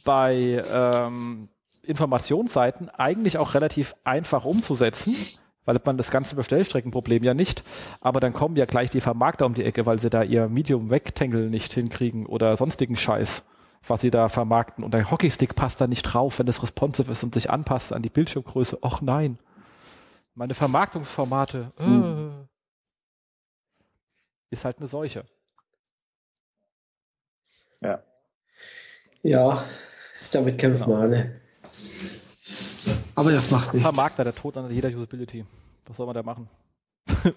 bei 0.04 0.64
ähm, 0.72 1.50
Informationsseiten 1.84 2.90
eigentlich 2.90 3.38
auch 3.38 3.54
relativ 3.54 3.96
einfach 4.04 4.46
umzusetzen, 4.46 5.16
weil 5.66 5.80
man 5.86 5.98
das 5.98 6.12
ganze 6.12 6.36
Bestellstreckenproblem 6.36 7.24
ja 7.24 7.34
nicht, 7.34 7.64
aber 8.02 8.20
dann 8.20 8.34
kommen 8.34 8.56
ja 8.56 8.66
gleich 8.66 8.90
die 8.90 9.02
Vermarkter 9.02 9.46
um 9.46 9.54
die 9.54 9.64
Ecke, 9.64 9.86
weil 9.86 10.00
sie 10.00 10.10
da 10.10 10.24
ihr 10.24 10.48
Medium 10.48 10.90
Rectangle 10.90 11.50
nicht 11.50 11.74
hinkriegen 11.74 12.26
oder 12.26 12.56
sonstigen 12.58 12.96
Scheiß 12.96 13.44
was 13.90 14.02
sie 14.02 14.12
da 14.12 14.30
vermarkten. 14.30 14.84
Und 14.84 14.92
der 14.94 15.10
Hockeystick 15.10 15.56
passt 15.56 15.82
da 15.82 15.88
nicht 15.88 16.04
drauf, 16.04 16.40
wenn 16.40 16.48
es 16.48 16.62
responsive 16.62 17.12
ist 17.12 17.24
und 17.24 17.34
sich 17.34 17.50
anpasst 17.50 17.94
an 17.94 18.02
die 18.02 18.10
Bildschirmgröße. 18.10 18.80
Och 18.84 19.02
nein. 19.02 19.40
Meine 20.36 20.54
Vermarktungsformate. 20.54 21.72
Äh, 21.80 22.46
ist 24.50 24.66
halt 24.66 24.80
eine 24.80 24.88
Seuche. 24.88 25.26
Ja. 27.82 28.02
Ja, 29.24 29.64
damit 30.32 30.58
kämpfen 30.58 30.86
Genau. 30.86 30.98
wir 30.98 31.02
alle. 31.02 31.42
Aber 33.16 33.32
das 33.32 33.52
macht 33.52 33.74
nichts. 33.74 33.88
Vermarkter, 33.88 34.24
der 34.24 34.36
Tod 34.36 34.58
an 34.58 34.70
jeder 34.72 34.90
Usability. 34.90 35.46
Was 35.86 35.98
soll 35.98 36.06
man 36.06 36.16
da 36.16 36.24
machen? 36.24 36.48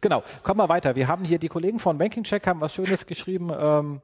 genau, 0.00 0.22
kommen 0.42 0.58
wir 0.60 0.68
weiter. 0.68 0.94
Wir 0.94 1.08
haben 1.08 1.24
hier 1.24 1.38
die 1.38 1.48
Kollegen 1.48 1.78
von 1.78 1.98
Banking 1.98 2.24
Check 2.24 2.46
haben 2.46 2.60
was 2.60 2.74
Schönes 2.74 3.06
geschrieben. 3.06 3.50
Ähm, 3.56 4.00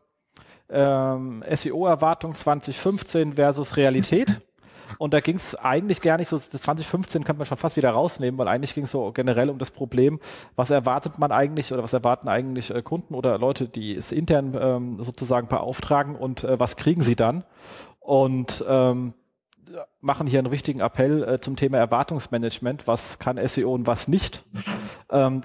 ähm, 0.70 1.44
SEO-Erwartung 1.50 2.34
2015 2.34 3.34
versus 3.34 3.76
Realität. 3.76 4.40
Und 4.98 5.14
da 5.14 5.20
ging 5.20 5.36
es 5.36 5.54
eigentlich 5.56 6.00
gar 6.00 6.16
nicht 6.16 6.28
so, 6.28 6.36
das 6.36 6.48
2015 6.50 7.24
könnte 7.24 7.38
man 7.38 7.46
schon 7.46 7.58
fast 7.58 7.76
wieder 7.76 7.90
rausnehmen, 7.90 8.38
weil 8.38 8.48
eigentlich 8.48 8.74
ging 8.74 8.84
es 8.84 8.92
so 8.92 9.10
generell 9.12 9.50
um 9.50 9.58
das 9.58 9.72
Problem, 9.72 10.20
was 10.54 10.70
erwartet 10.70 11.18
man 11.18 11.32
eigentlich 11.32 11.72
oder 11.72 11.82
was 11.82 11.92
erwarten 11.92 12.28
eigentlich 12.28 12.70
äh, 12.70 12.82
Kunden 12.82 13.14
oder 13.14 13.36
Leute, 13.38 13.68
die 13.68 13.96
es 13.96 14.12
intern 14.12 14.56
ähm, 14.58 15.02
sozusagen 15.02 15.48
beauftragen 15.48 16.14
und 16.14 16.44
äh, 16.44 16.60
was 16.60 16.76
kriegen 16.76 17.02
sie 17.02 17.16
dann? 17.16 17.44
Und 17.98 18.64
ähm, 18.68 19.14
machen 20.00 20.26
hier 20.26 20.38
einen 20.38 20.46
richtigen 20.46 20.80
Appell 20.80 21.24
äh, 21.24 21.40
zum 21.40 21.56
Thema 21.56 21.78
Erwartungsmanagement, 21.78 22.86
was 22.86 23.18
kann 23.18 23.44
SEO 23.44 23.72
und 23.72 23.86
was 23.86 24.08
nicht. 24.08 24.44
Ähm, 25.10 25.42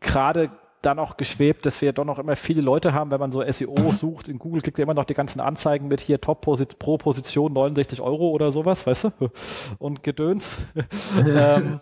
Gerade 0.00 0.50
dann 0.82 0.98
auch 0.98 1.16
geschwebt, 1.16 1.66
dass 1.66 1.80
wir 1.82 1.92
doch 1.92 2.04
noch 2.04 2.18
immer 2.18 2.36
viele 2.36 2.62
Leute 2.62 2.92
haben, 2.92 3.10
wenn 3.10 3.20
man 3.20 3.32
so 3.32 3.42
SEO 3.50 3.74
sucht, 3.92 4.28
in 4.28 4.38
Google 4.38 4.62
kriegt 4.62 4.78
ihr 4.78 4.84
immer 4.84 4.94
noch 4.94 5.04
die 5.04 5.14
ganzen 5.14 5.40
Anzeigen 5.40 5.88
mit 5.88 6.00
hier 6.00 6.20
Top 6.20 6.44
-Posit 6.46 6.78
pro 6.78 6.98
Position 6.98 7.52
69 7.52 8.00
Euro 8.00 8.30
oder 8.30 8.50
sowas, 8.50 8.86
weißt 8.86 9.04
du? 9.04 9.10
Und 9.78 10.02
Gedöns. 10.02 10.58
ähm, 11.26 11.80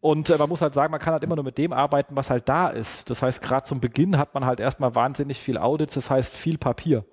und 0.00 0.28
äh, 0.28 0.36
man 0.36 0.48
muss 0.48 0.60
halt 0.60 0.74
sagen, 0.74 0.90
man 0.90 1.00
kann 1.00 1.14
halt 1.14 1.22
immer 1.22 1.34
nur 1.34 1.44
mit 1.44 1.56
dem 1.56 1.72
arbeiten, 1.72 2.14
was 2.14 2.30
halt 2.30 2.48
da 2.48 2.68
ist. 2.68 3.08
Das 3.08 3.22
heißt, 3.22 3.40
gerade 3.40 3.64
zum 3.64 3.80
Beginn 3.80 4.18
hat 4.18 4.34
man 4.34 4.44
halt 4.44 4.60
erstmal 4.60 4.94
wahnsinnig 4.94 5.38
viel 5.38 5.56
Audits, 5.56 5.94
das 5.94 6.10
heißt 6.10 6.34
viel 6.34 6.58
Papier. 6.58 7.04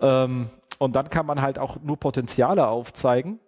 Ähm, 0.00 0.50
und 0.78 0.94
dann 0.94 1.10
kann 1.10 1.26
man 1.26 1.42
halt 1.42 1.58
auch 1.58 1.80
nur 1.82 1.96
Potenziale 1.96 2.68
aufzeigen 2.68 3.40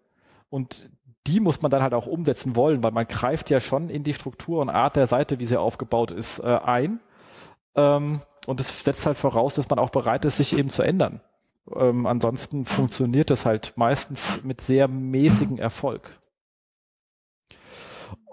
und 0.48 0.90
die 1.26 1.40
muss 1.40 1.62
man 1.62 1.70
dann 1.70 1.82
halt 1.82 1.94
auch 1.94 2.06
umsetzen 2.06 2.56
wollen, 2.56 2.82
weil 2.82 2.92
man 2.92 3.06
greift 3.06 3.50
ja 3.50 3.60
schon 3.60 3.90
in 3.90 4.04
die 4.04 4.14
Struktur 4.14 4.60
und 4.60 4.70
Art 4.70 4.96
der 4.96 5.06
Seite, 5.06 5.38
wie 5.38 5.46
sie 5.46 5.58
aufgebaut 5.58 6.10
ist, 6.10 6.38
äh, 6.40 6.44
ein. 6.64 7.00
Ähm, 7.74 8.20
und 8.46 8.60
es 8.60 8.84
setzt 8.84 9.06
halt 9.06 9.18
voraus, 9.18 9.54
dass 9.54 9.68
man 9.68 9.78
auch 9.78 9.90
bereit 9.90 10.24
ist, 10.24 10.38
sich 10.38 10.56
eben 10.56 10.70
zu 10.70 10.82
ändern. 10.82 11.20
Ähm, 11.74 12.06
ansonsten 12.06 12.64
funktioniert 12.64 13.30
das 13.30 13.46
halt 13.46 13.74
meistens 13.76 14.42
mit 14.44 14.60
sehr 14.60 14.88
mäßigem 14.88 15.58
Erfolg. 15.58 16.18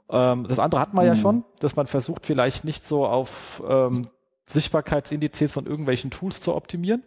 Ähm, 0.09 0.47
das 0.47 0.59
andere 0.59 0.79
hat 0.81 0.93
man 0.93 1.05
ja 1.05 1.13
Mhm. 1.13 1.19
schon, 1.19 1.43
dass 1.59 1.75
man 1.75 1.87
versucht, 1.87 2.25
vielleicht 2.25 2.63
nicht 2.63 2.87
so 2.87 3.05
auf 3.05 3.61
ähm, 3.67 4.07
Sichtbarkeitsindizes 4.45 5.51
von 5.51 5.65
irgendwelchen 5.65 6.09
Tools 6.11 6.39
zu 6.41 6.55
optimieren, 6.55 7.03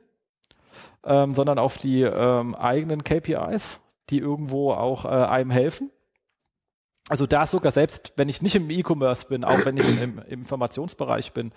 ähm, 1.04 1.34
sondern 1.34 1.58
auf 1.58 1.78
die 1.78 2.02
ähm, 2.02 2.54
eigenen 2.54 3.02
KPIs, 3.02 3.80
die 4.10 4.18
irgendwo 4.18 4.72
auch 4.72 5.04
äh, 5.04 5.08
einem 5.08 5.50
helfen. 5.50 5.90
Also 7.08 7.26
da 7.26 7.46
sogar 7.46 7.72
selbst, 7.72 8.12
wenn 8.16 8.28
ich 8.28 8.40
nicht 8.40 8.54
im 8.54 8.70
E-Commerce 8.70 9.26
bin, 9.26 9.42
auch 9.42 9.64
wenn 9.64 9.76
ich 9.76 9.88
im, 10.00 10.18
im 10.18 10.40
Informationsbereich 10.42 11.32
bin, 11.32 11.52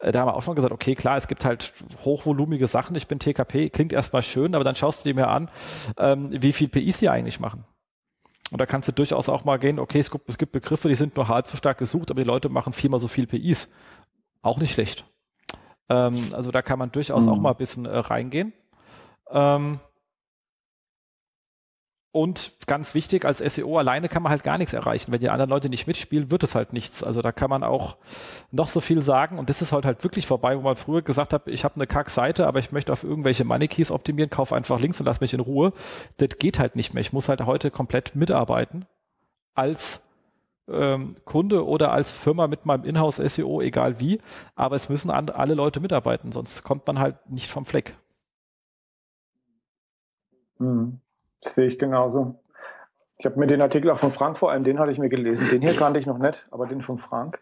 äh, 0.00 0.10
da 0.10 0.20
haben 0.20 0.28
wir 0.28 0.34
auch 0.34 0.42
schon 0.42 0.56
gesagt, 0.56 0.72
okay, 0.72 0.94
klar, 0.96 1.16
es 1.16 1.28
gibt 1.28 1.44
halt 1.44 1.72
hochvolumige 2.04 2.66
Sachen. 2.66 2.96
Ich 2.96 3.06
bin 3.06 3.18
TKP, 3.20 3.70
klingt 3.70 3.92
erstmal 3.92 4.22
schön, 4.22 4.54
aber 4.54 4.64
dann 4.64 4.74
schaust 4.74 5.04
du 5.04 5.08
dir 5.08 5.14
mir 5.14 5.28
an, 5.28 5.50
ähm, 5.98 6.30
wie 6.32 6.52
viel 6.52 6.68
PIs 6.68 6.98
die 6.98 7.08
eigentlich 7.08 7.38
machen. 7.38 7.64
Und 8.50 8.60
da 8.60 8.66
kannst 8.66 8.88
du 8.88 8.92
durchaus 8.92 9.28
auch 9.28 9.44
mal 9.44 9.58
gehen, 9.58 9.78
okay, 9.78 9.98
es 10.00 10.10
gibt, 10.10 10.28
es 10.28 10.38
gibt 10.38 10.52
Begriffe, 10.52 10.88
die 10.88 10.94
sind 10.94 11.14
nur 11.16 11.28
halb 11.28 11.46
so 11.46 11.56
stark 11.56 11.78
gesucht, 11.78 12.10
aber 12.10 12.20
die 12.20 12.26
Leute 12.26 12.48
machen 12.48 12.72
viermal 12.72 12.98
so 12.98 13.06
viel 13.06 13.26
PIs. 13.26 13.68
Auch 14.42 14.58
nicht 14.58 14.72
schlecht. 14.72 15.04
Ähm, 15.90 16.16
also 16.32 16.50
da 16.50 16.62
kann 16.62 16.78
man 16.78 16.90
durchaus 16.90 17.24
Mhm. 17.24 17.28
auch 17.28 17.40
mal 17.40 17.50
ein 17.50 17.56
bisschen 17.56 17.84
äh, 17.84 17.96
reingehen. 17.98 18.52
Ähm, 19.30 19.80
und 22.10 22.52
ganz 22.66 22.94
wichtig, 22.94 23.26
als 23.26 23.38
SEO 23.38 23.78
alleine 23.78 24.08
kann 24.08 24.22
man 24.22 24.30
halt 24.30 24.42
gar 24.42 24.56
nichts 24.56 24.72
erreichen. 24.72 25.12
Wenn 25.12 25.20
die 25.20 25.28
anderen 25.28 25.50
Leute 25.50 25.68
nicht 25.68 25.86
mitspielen, 25.86 26.30
wird 26.30 26.42
es 26.42 26.54
halt 26.54 26.72
nichts. 26.72 27.04
Also 27.04 27.20
da 27.20 27.32
kann 27.32 27.50
man 27.50 27.62
auch 27.62 27.96
noch 28.50 28.68
so 28.68 28.80
viel 28.80 29.02
sagen. 29.02 29.38
Und 29.38 29.50
das 29.50 29.60
ist 29.60 29.72
halt 29.72 29.84
halt 29.84 30.02
wirklich 30.04 30.26
vorbei, 30.26 30.56
wo 30.56 30.62
man 30.62 30.76
früher 30.76 31.02
gesagt 31.02 31.34
hat, 31.34 31.48
ich 31.48 31.64
habe 31.64 31.74
eine 31.74 31.86
Kack-Seite, 31.86 32.46
aber 32.46 32.60
ich 32.60 32.72
möchte 32.72 32.92
auf 32.92 33.04
irgendwelche 33.04 33.44
Money 33.44 33.68
Keys 33.68 33.90
optimieren, 33.90 34.30
kaufe 34.30 34.56
einfach 34.56 34.80
links 34.80 34.98
und 35.00 35.06
lass 35.06 35.20
mich 35.20 35.34
in 35.34 35.40
Ruhe. 35.40 35.74
Das 36.16 36.30
geht 36.38 36.58
halt 36.58 36.76
nicht 36.76 36.94
mehr. 36.94 37.02
Ich 37.02 37.12
muss 37.12 37.28
halt 37.28 37.44
heute 37.44 37.70
komplett 37.70 38.16
mitarbeiten 38.16 38.86
als 39.54 40.00
ähm, 40.66 41.16
Kunde 41.26 41.66
oder 41.66 41.92
als 41.92 42.10
Firma 42.10 42.46
mit 42.46 42.64
meinem 42.64 42.84
Inhouse-SEO, 42.84 43.60
egal 43.60 44.00
wie. 44.00 44.20
Aber 44.54 44.76
es 44.76 44.88
müssen 44.88 45.10
alle 45.10 45.54
Leute 45.54 45.80
mitarbeiten, 45.80 46.32
sonst 46.32 46.62
kommt 46.62 46.86
man 46.86 46.98
halt 46.98 47.28
nicht 47.28 47.50
vom 47.50 47.66
Fleck. 47.66 47.96
Hm. 50.58 51.00
Das 51.42 51.54
sehe 51.54 51.66
ich 51.66 51.78
genauso. 51.78 52.40
Ich 53.18 53.26
habe 53.26 53.38
mir 53.38 53.46
den 53.46 53.60
Artikel 53.60 53.90
auch 53.90 53.98
von 53.98 54.12
Frank 54.12 54.38
vor 54.38 54.52
allem, 54.52 54.64
den 54.64 54.78
hatte 54.78 54.92
ich 54.92 54.98
mir 54.98 55.08
gelesen. 55.08 55.48
Den 55.50 55.62
hier 55.62 55.74
kannte 55.74 55.98
ich 55.98 56.06
noch 56.06 56.18
nicht, 56.18 56.46
aber 56.50 56.66
den 56.66 56.82
von 56.82 56.98
Frank. 56.98 57.40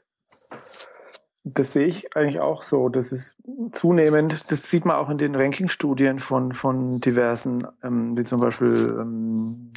Das 1.45 1.73
sehe 1.73 1.87
ich 1.87 2.17
eigentlich 2.17 2.41
auch 2.41 2.63
so. 2.63 2.89
Das 2.89 3.13
ist 3.13 3.37
zunehmend, 3.73 4.51
das 4.51 4.69
sieht 4.71 4.85
man 4.85 4.97
auch 4.97 5.11
in 5.11 5.19
den 5.19 5.37
Ranking-Studien 5.37 6.19
von, 6.19 6.53
von 6.53 7.01
diversen, 7.01 7.67
ähm, 7.85 8.17
wie 8.17 8.25
zum 8.25 8.41
Beispiel 8.41 8.97
ähm, 8.99 9.73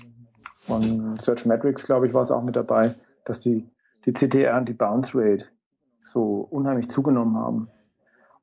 von 0.61 1.17
Search 1.19 1.45
Metrics, 1.45 1.85
glaube 1.85 2.07
ich, 2.07 2.13
war 2.13 2.21
es 2.21 2.31
auch 2.31 2.43
mit 2.43 2.55
dabei, 2.55 2.95
dass 3.25 3.39
die, 3.39 3.69
die 4.05 4.13
CTR 4.13 4.57
und 4.57 4.69
die 4.69 4.73
Bounce 4.73 5.11
Rate 5.15 5.45
so 6.01 6.47
unheimlich 6.49 6.89
zugenommen 6.89 7.35
haben. 7.37 7.69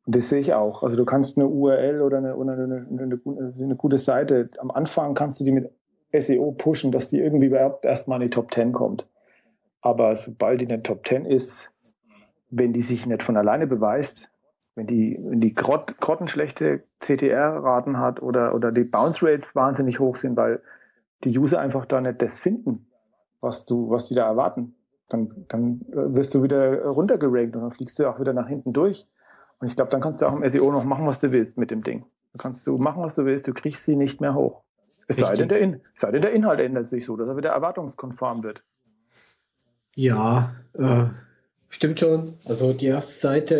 Und 0.06 0.14
das 0.14 0.28
sehe 0.28 0.40
ich 0.40 0.54
auch. 0.54 0.82
Also 0.84 0.96
du 0.96 1.04
kannst 1.04 1.36
eine 1.36 1.48
URL 1.48 2.00
oder 2.00 2.18
eine, 2.18 2.36
oder 2.36 2.52
eine, 2.52 2.86
eine, 2.88 3.20
eine, 3.24 3.76
gute 3.76 3.98
Seite, 3.98 4.50
am 4.58 4.70
Anfang 4.70 5.14
kannst 5.14 5.40
du 5.40 5.44
die 5.44 5.52
mit 5.52 5.70
SEO 6.16 6.52
pushen, 6.52 6.92
dass 6.92 7.08
die 7.08 7.18
irgendwie 7.18 7.48
überhaupt 7.48 7.84
erstmal 7.84 8.22
in 8.22 8.28
die 8.28 8.34
Top 8.34 8.52
10 8.54 8.72
kommt. 8.72 9.06
Aber 9.80 10.16
sobald 10.16 10.60
die 10.60 10.64
in 10.64 10.68
der 10.70 10.82
Top 10.84 11.06
10 11.06 11.26
ist, 11.26 11.68
wenn 12.50 12.72
die 12.72 12.82
sich 12.82 13.06
nicht 13.06 13.24
von 13.24 13.36
alleine 13.36 13.66
beweist, 13.66 14.30
wenn 14.76 14.86
die, 14.86 15.18
wenn 15.28 15.40
die 15.40 15.54
grott, 15.54 15.98
grottenschlechte 15.98 16.84
CTR-Raten 17.00 17.98
hat 17.98 18.22
oder, 18.22 18.54
oder 18.54 18.70
die 18.70 18.84
Bounce 18.84 19.26
Rates 19.26 19.56
wahnsinnig 19.56 19.98
hoch 19.98 20.16
sind, 20.16 20.36
weil 20.36 20.60
die 21.24 21.36
User 21.36 21.58
einfach 21.58 21.84
da 21.86 22.00
nicht 22.00 22.22
das 22.22 22.38
finden, 22.38 22.86
was 23.40 23.64
du, 23.64 23.90
was 23.90 24.06
die 24.06 24.14
da 24.14 24.26
erwarten, 24.26 24.74
dann, 25.08 25.46
dann 25.48 25.80
wirst 25.88 26.34
du 26.34 26.42
wieder 26.42 26.84
runtergerankt 26.84 27.56
und 27.56 27.62
dann 27.62 27.72
fliegst 27.72 27.98
du 27.98 28.06
auch 28.06 28.20
wieder 28.20 28.32
nach 28.32 28.48
hinten 28.48 28.72
durch. 28.72 29.08
Und 29.58 29.68
ich 29.68 29.76
glaube, 29.76 29.90
dann 29.90 30.00
kannst 30.00 30.20
du 30.20 30.26
auch 30.26 30.34
im 30.34 30.48
SEO 30.48 30.70
noch 30.70 30.84
machen, 30.84 31.06
was 31.06 31.18
du 31.18 31.32
willst 31.32 31.56
mit 31.56 31.70
dem 31.70 31.82
Ding. 31.82 32.04
Dann 32.32 32.40
kannst 32.40 32.66
du 32.66 32.76
machen, 32.76 33.02
was 33.02 33.14
du 33.14 33.24
willst, 33.24 33.46
du 33.46 33.54
kriegst 33.54 33.84
sie 33.84 33.96
nicht 33.96 34.20
mehr 34.20 34.34
hoch. 34.34 34.62
Es 35.08 35.16
sei 35.16 35.34
denn, 35.34 35.48
der 35.48 35.58
In 35.58 35.80
sei 35.94 36.10
denn, 36.10 36.22
der 36.22 36.32
Inhalt 36.32 36.60
ändert 36.60 36.88
sich 36.88 37.06
so, 37.06 37.16
dass 37.16 37.28
er 37.28 37.36
wieder 37.36 37.50
erwartungskonform 37.50 38.42
wird. 38.42 38.62
Ja, 39.94 40.54
äh, 40.74 41.04
stimmt 41.68 42.00
schon. 42.00 42.34
Also 42.44 42.72
die 42.72 42.86
erste 42.86 43.12
Seite 43.12 43.54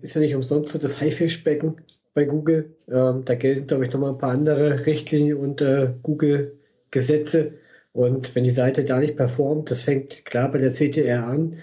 äh, 0.00 0.02
ist 0.02 0.14
ja 0.14 0.20
nicht 0.20 0.34
umsonst 0.34 0.70
so 0.70 0.78
das 0.78 1.00
Haifischbecken 1.00 1.80
bei 2.14 2.24
Google. 2.24 2.74
Ähm, 2.88 3.24
da 3.24 3.34
gelten, 3.36 3.66
glaube 3.66 3.86
ich, 3.86 3.92
nochmal 3.92 4.10
ein 4.10 4.18
paar 4.18 4.32
andere 4.32 4.86
Richtlinien 4.86 5.38
und 5.38 5.62
äh, 5.62 5.94
Google-Gesetze. 6.02 7.52
Und 7.92 8.34
wenn 8.34 8.44
die 8.44 8.50
Seite 8.50 8.84
da 8.84 8.98
nicht 8.98 9.16
performt, 9.16 9.70
das 9.70 9.82
fängt 9.82 10.24
klar 10.24 10.50
bei 10.50 10.58
der 10.58 10.72
CTR 10.72 11.26
an, 11.26 11.56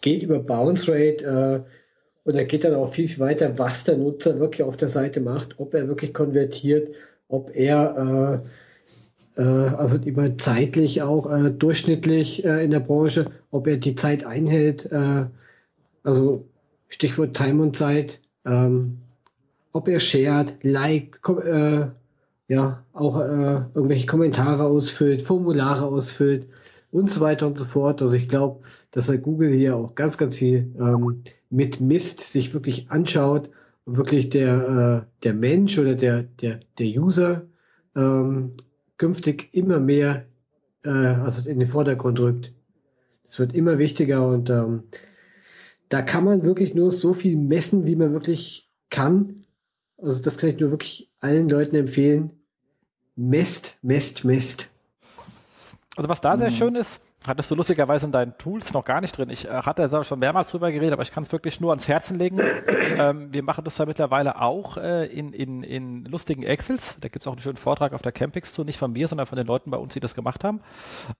geht 0.00 0.22
über 0.22 0.40
Bounce 0.40 0.90
Rate, 0.90 1.64
äh, 1.66 1.81
und 2.24 2.34
er 2.34 2.44
geht 2.44 2.64
dann 2.64 2.74
auch 2.74 2.92
viel, 2.92 3.08
viel 3.08 3.18
weiter, 3.18 3.58
was 3.58 3.84
der 3.84 3.96
Nutzer 3.96 4.38
wirklich 4.38 4.62
auf 4.62 4.76
der 4.76 4.88
Seite 4.88 5.20
macht, 5.20 5.58
ob 5.58 5.74
er 5.74 5.88
wirklich 5.88 6.14
konvertiert, 6.14 6.94
ob 7.28 7.54
er 7.54 8.42
äh, 9.36 9.42
äh, 9.42 9.42
also 9.42 9.96
immer 9.96 10.36
zeitlich 10.38 11.02
auch 11.02 11.30
äh, 11.30 11.50
durchschnittlich 11.50 12.44
äh, 12.44 12.64
in 12.64 12.70
der 12.70 12.80
Branche, 12.80 13.26
ob 13.50 13.66
er 13.66 13.76
die 13.76 13.94
Zeit 13.94 14.24
einhält, 14.24 14.90
äh, 14.92 15.26
also 16.02 16.46
Stichwort 16.88 17.34
Time 17.34 17.62
und 17.62 17.76
Zeit, 17.76 18.20
ähm, 18.44 18.98
ob 19.72 19.88
er 19.88 20.00
shared, 20.00 20.54
like, 20.62 21.18
äh, 21.44 21.86
ja, 22.48 22.84
auch 22.92 23.18
irgendwelche 23.18 24.06
Kommentare 24.06 24.64
ausfüllt, 24.64 25.22
Formulare 25.22 25.86
ausfüllt 25.86 26.46
und 26.90 27.08
so 27.08 27.20
weiter 27.20 27.46
und 27.46 27.56
so 27.56 27.64
fort. 27.64 28.02
Also 28.02 28.12
ich 28.12 28.28
glaube, 28.28 28.60
dass 28.90 29.10
Google 29.22 29.50
hier 29.52 29.76
auch 29.76 29.94
ganz, 29.94 30.18
ganz 30.18 30.36
viel 30.36 30.70
ähm, 30.78 31.22
mit 31.52 31.80
Mist 31.80 32.20
sich 32.20 32.54
wirklich 32.54 32.90
anschaut 32.90 33.50
und 33.84 33.96
wirklich 33.96 34.30
der, 34.30 35.04
äh, 35.06 35.22
der 35.22 35.34
Mensch 35.34 35.78
oder 35.78 35.94
der, 35.94 36.22
der, 36.22 36.60
der 36.78 36.86
User 36.86 37.42
ähm, 37.94 38.54
künftig 38.96 39.50
immer 39.52 39.78
mehr 39.78 40.24
äh, 40.82 40.88
also 40.88 41.48
in 41.48 41.58
den 41.58 41.68
Vordergrund 41.68 42.18
rückt. 42.20 42.52
Es 43.24 43.38
wird 43.38 43.54
immer 43.54 43.78
wichtiger 43.78 44.26
und 44.26 44.48
ähm, 44.50 44.84
da 45.88 46.00
kann 46.00 46.24
man 46.24 46.42
wirklich 46.42 46.74
nur 46.74 46.90
so 46.90 47.12
viel 47.12 47.36
messen, 47.36 47.84
wie 47.84 47.96
man 47.96 48.12
wirklich 48.12 48.70
kann. 48.88 49.44
Also 49.98 50.22
das 50.22 50.38
kann 50.38 50.50
ich 50.50 50.58
nur 50.58 50.70
wirklich 50.70 51.10
allen 51.20 51.48
Leuten 51.50 51.76
empfehlen. 51.76 52.30
Messt, 53.14 53.76
messt, 53.82 54.24
messt. 54.24 54.68
Also 55.96 56.08
was 56.08 56.22
da 56.22 56.38
sehr 56.38 56.50
mhm. 56.50 56.54
schön 56.54 56.74
ist, 56.76 57.02
hattest 57.26 57.50
du 57.50 57.54
lustigerweise 57.54 58.06
in 58.06 58.12
deinen 58.12 58.36
Tools 58.38 58.72
noch 58.72 58.84
gar 58.84 59.00
nicht 59.00 59.16
drin. 59.16 59.30
Ich 59.30 59.46
äh, 59.46 59.50
hatte 59.50 59.88
da 59.88 60.04
schon 60.04 60.18
mehrmals 60.18 60.50
drüber 60.50 60.70
geredet, 60.72 60.92
aber 60.92 61.02
ich 61.02 61.12
kann 61.12 61.22
es 61.22 61.32
wirklich 61.32 61.60
nur 61.60 61.70
ans 61.70 61.88
Herzen 61.88 62.18
legen. 62.18 62.40
ähm, 62.98 63.32
wir 63.32 63.42
machen 63.42 63.64
das 63.64 63.78
ja 63.78 63.86
mittlerweile 63.86 64.40
auch 64.40 64.76
äh, 64.76 65.06
in, 65.06 65.32
in, 65.32 65.62
in 65.62 66.04
lustigen 66.06 66.42
Excels. 66.42 66.96
Da 67.00 67.08
gibt 67.08 67.22
es 67.22 67.26
auch 67.26 67.32
einen 67.32 67.40
schönen 67.40 67.56
Vortrag 67.56 67.92
auf 67.92 68.02
der 68.02 68.12
Campix 68.12 68.52
zu, 68.52 68.64
nicht 68.64 68.78
von 68.78 68.92
mir, 68.92 69.08
sondern 69.08 69.26
von 69.26 69.36
den 69.36 69.46
Leuten 69.46 69.70
bei 69.70 69.76
uns, 69.76 69.92
die 69.92 70.00
das 70.00 70.14
gemacht 70.14 70.44
haben. 70.44 70.60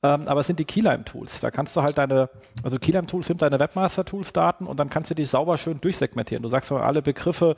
Ähm, 0.02 0.26
aber 0.26 0.40
es 0.40 0.46
sind 0.46 0.58
die 0.58 0.64
Keylime-Tools. 0.64 1.40
Da 1.40 1.50
kannst 1.50 1.76
du 1.76 1.82
halt 1.82 1.98
deine, 1.98 2.30
also 2.62 2.78
Keylime-Tools 2.78 3.26
sind 3.26 3.42
deine 3.42 3.58
Webmaster-Tools-Daten 3.58 4.66
und 4.66 4.80
dann 4.80 4.90
kannst 4.90 5.10
du 5.10 5.14
die 5.14 5.24
sauber 5.24 5.58
schön 5.58 5.80
durchsegmentieren. 5.80 6.42
Du 6.42 6.48
sagst 6.48 6.70
mal 6.70 6.82
alle 6.82 7.02
Begriffe, 7.02 7.56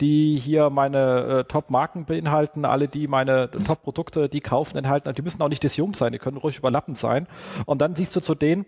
die 0.00 0.36
hier 0.36 0.70
meine 0.70 1.40
äh, 1.40 1.44
Top-Marken 1.44 2.06
beinhalten, 2.06 2.64
alle, 2.64 2.88
die 2.88 3.06
meine 3.06 3.50
Top-Produkte, 3.50 4.28
die 4.28 4.40
kaufen, 4.40 4.76
enthalten, 4.76 5.12
die 5.12 5.22
müssen 5.22 5.40
auch 5.42 5.48
nicht 5.48 5.62
disjunkt 5.62 5.96
sein, 5.96 6.12
die 6.12 6.18
können 6.18 6.36
ruhig 6.36 6.58
überlappend 6.58 6.98
sein. 6.98 7.28
Und 7.66 7.83
dann 7.84 7.94
siehst 7.94 8.16
du 8.16 8.20
zu 8.20 8.34
denen 8.34 8.64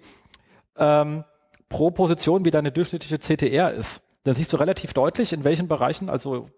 ähm, 0.77 1.25
pro 1.69 1.91
Position, 1.91 2.45
wie 2.45 2.51
deine 2.51 2.71
durchschnittliche 2.71 3.19
CTR 3.19 3.73
ist. 3.73 4.03
Dann 4.25 4.35
siehst 4.35 4.53
du 4.53 4.59
relativ 4.59 4.93
deutlich, 4.93 5.33
in 5.33 5.43
welchen 5.43 5.69
Bereichen, 5.69 6.11
also 6.11 6.51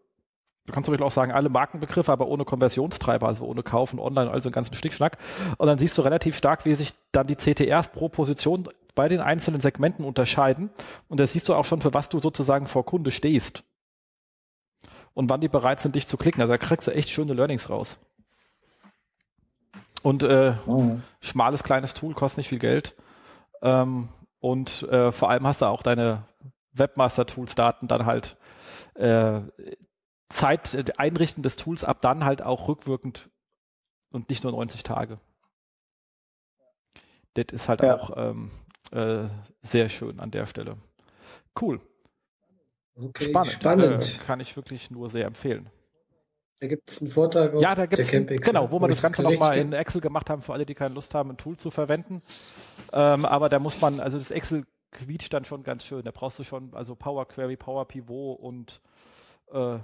du 0.67 0.73
kannst 0.73 0.87
zum 0.87 1.01
auch 1.03 1.13
sagen, 1.13 1.33
alle 1.33 1.49
Markenbegriffe, 1.49 2.11
aber 2.11 2.27
ohne 2.27 2.45
Konversionstreiber, 2.45 3.29
also 3.29 3.45
ohne 3.45 3.63
Kaufen, 3.63 4.01
Online, 4.01 4.31
also 4.31 4.49
einen 4.49 4.55
ganzen 4.55 4.75
Stickschnack. 4.75 5.19
Und 5.57 5.69
dann 5.69 5.79
siehst 5.79 5.97
du 5.97 6.03
relativ 6.03 6.37
stark, 6.37 6.65
wie 6.67 6.75
sich 6.75 6.95
dann 7.13 7.27
die 7.27 7.37
CTRs 7.37 7.89
pro 7.89 8.09
Position 8.09 8.69
bei 8.95 9.09
den 9.09 9.21
einzelnen 9.21 9.61
Segmenten 9.61 10.05
unterscheiden. 10.05 10.71
Und 11.09 11.21
da 11.21 11.27
siehst 11.27 11.49
du 11.49 11.55
auch 11.55 11.65
schon, 11.65 11.81
für 11.81 11.95
was 11.95 12.09
du 12.09 12.19
sozusagen 12.19 12.67
vor 12.67 12.85
Kunde 12.85 13.13
stehst. 13.13 13.63
Und 15.15 15.31
wann 15.31 15.41
die 15.41 15.49
bereit 15.49 15.81
sind, 15.81 15.95
dich 15.95 16.07
zu 16.07 16.17
klicken. 16.17 16.41
Also 16.41 16.53
da 16.53 16.59
kriegst 16.59 16.89
du 16.89 16.93
echt 16.93 17.11
schöne 17.11 17.33
Learnings 17.33 17.71
raus. 17.71 17.99
Und 20.03 20.23
äh, 20.23 20.55
oh. 20.67 20.99
schmales, 21.21 21.63
kleines 21.63 21.95
Tool, 21.95 22.15
kostet 22.15 22.39
nicht 22.39 22.49
viel 22.49 22.59
Geld. 22.59 22.95
Ähm, 23.63 24.09
und 24.41 24.85
äh, 24.85 25.11
vor 25.13 25.31
allem 25.31 25.47
hast 25.47 25.63
du 25.63 25.67
auch 25.67 25.83
deine 25.83 26.25
Webmaster-Tools-Daten 26.73 27.89
dann 27.89 28.07
halt 28.07 28.37
äh, 28.95 29.41
Zeit, 30.29 30.75
äh, 30.75 30.85
Einrichten 30.97 31.43
des 31.43 31.57
Tools 31.57 31.85
ab 31.85 32.01
dann 32.03 32.25
halt 32.25 32.43
auch 32.43 32.69
rückwirkend 32.69 33.31
und 34.11 34.29
nicht 34.29 34.45
nur 34.45 34.53
90 34.53 34.83
Tage. 34.83 35.19
Das 37.35 37.47
ist 37.53 37.69
halt 37.69 37.83
ja. 37.83 37.97
auch 37.97 38.17
ähm, 38.17 38.51
äh, 38.91 39.29
sehr 39.63 39.89
schön 39.89 40.21
an 40.21 40.31
der 40.31 40.47
Stelle. 40.47 40.77
Cool. 41.61 41.81
Okay, 42.97 43.27
spannend. 43.27 43.53
spannend. 43.53 44.15
Äh, 44.17 44.25
kann 44.25 44.41
ich 44.41 44.57
wirklich 44.57 44.91
nur 44.91 45.09
sehr 45.09 45.27
empfehlen. 45.27 45.71
Da 46.61 46.67
gibt 46.67 46.91
es 46.91 47.01
einen 47.01 47.11
Vortrag 47.11 47.55
auf 47.55 47.63
ja, 47.63 47.75
da 47.75 47.87
gibt's 47.87 48.11
der 48.11 48.19
Campix. 48.21 48.47
Genau, 48.47 48.71
wo 48.71 48.81
wir 48.81 48.89
das 48.89 49.01
Ganze 49.01 49.23
nochmal 49.23 49.59
in 49.59 49.73
Excel 49.73 50.01
gemacht 50.01 50.29
haben, 50.29 50.43
für 50.43 50.53
alle, 50.53 50.67
die 50.67 50.75
keine 50.75 50.95
Lust 50.95 51.15
haben, 51.15 51.31
ein 51.31 51.37
Tool 51.37 51.57
zu 51.57 51.71
verwenden. 51.71 52.21
Ähm, 52.93 53.25
aber 53.25 53.49
da 53.49 53.59
muss 53.59 53.81
man, 53.81 54.01
also 54.01 54.19
das 54.19 54.33
Excel 54.33 54.65
quietscht 54.91 55.33
dann 55.33 55.45
schon 55.45 55.63
ganz 55.63 55.85
schön. 55.85 56.03
Da 56.03 56.11
brauchst 56.11 56.39
du 56.39 56.45
schon, 56.45 56.71
also 56.75 56.97
Power 56.97 57.29
Query, 57.29 57.57
Power 57.57 57.87
Pivot 57.87 58.41
und 58.41 58.81
äh, 59.53 59.79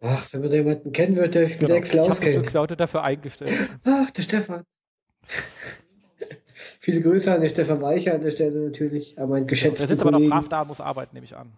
Ach, 0.00 0.32
wenn 0.32 0.42
man 0.42 0.50
da 0.50 0.56
jemanden 0.56 0.92
kennen 0.92 1.16
würde, 1.16 1.30
der 1.30 1.46
sich 1.46 1.58
genau. 1.58 1.70
mit 1.70 1.78
Excel 1.78 2.00
auskennt. 2.00 2.46
Ich 2.46 2.54
habe 2.54 2.76
dafür 2.76 3.02
eingestellt. 3.02 3.52
Ach, 3.84 4.10
der 4.10 4.22
Stefan. 4.22 4.62
Viele 6.80 7.00
Grüße 7.00 7.34
an 7.34 7.40
den 7.40 7.50
Stefan 7.50 7.82
Weicher 7.82 8.14
an 8.14 8.20
der 8.20 8.30
Stelle 8.30 8.64
natürlich, 8.64 9.18
aber 9.18 9.34
ein 9.34 9.46
geschätzter 9.46 9.86
Der 9.86 9.88
sitzt 9.88 10.02
aber 10.02 10.12
noch 10.12 10.28
brav 10.28 10.48
da, 10.48 10.64
muss 10.64 10.80
arbeiten, 10.80 11.14
nehme 11.14 11.24
ich 11.24 11.36
an. 11.36 11.52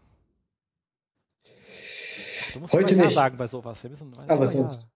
Du 2.52 2.60
musst 2.60 2.72
Heute 2.72 2.96
nicht. 2.96 3.14
sagen 3.14 3.36
bei 3.36 3.46
sowas. 3.46 3.82
Wir 3.82 3.90
müssen, 3.90 4.12
Aber 4.28 4.46
sonst. 4.46 4.86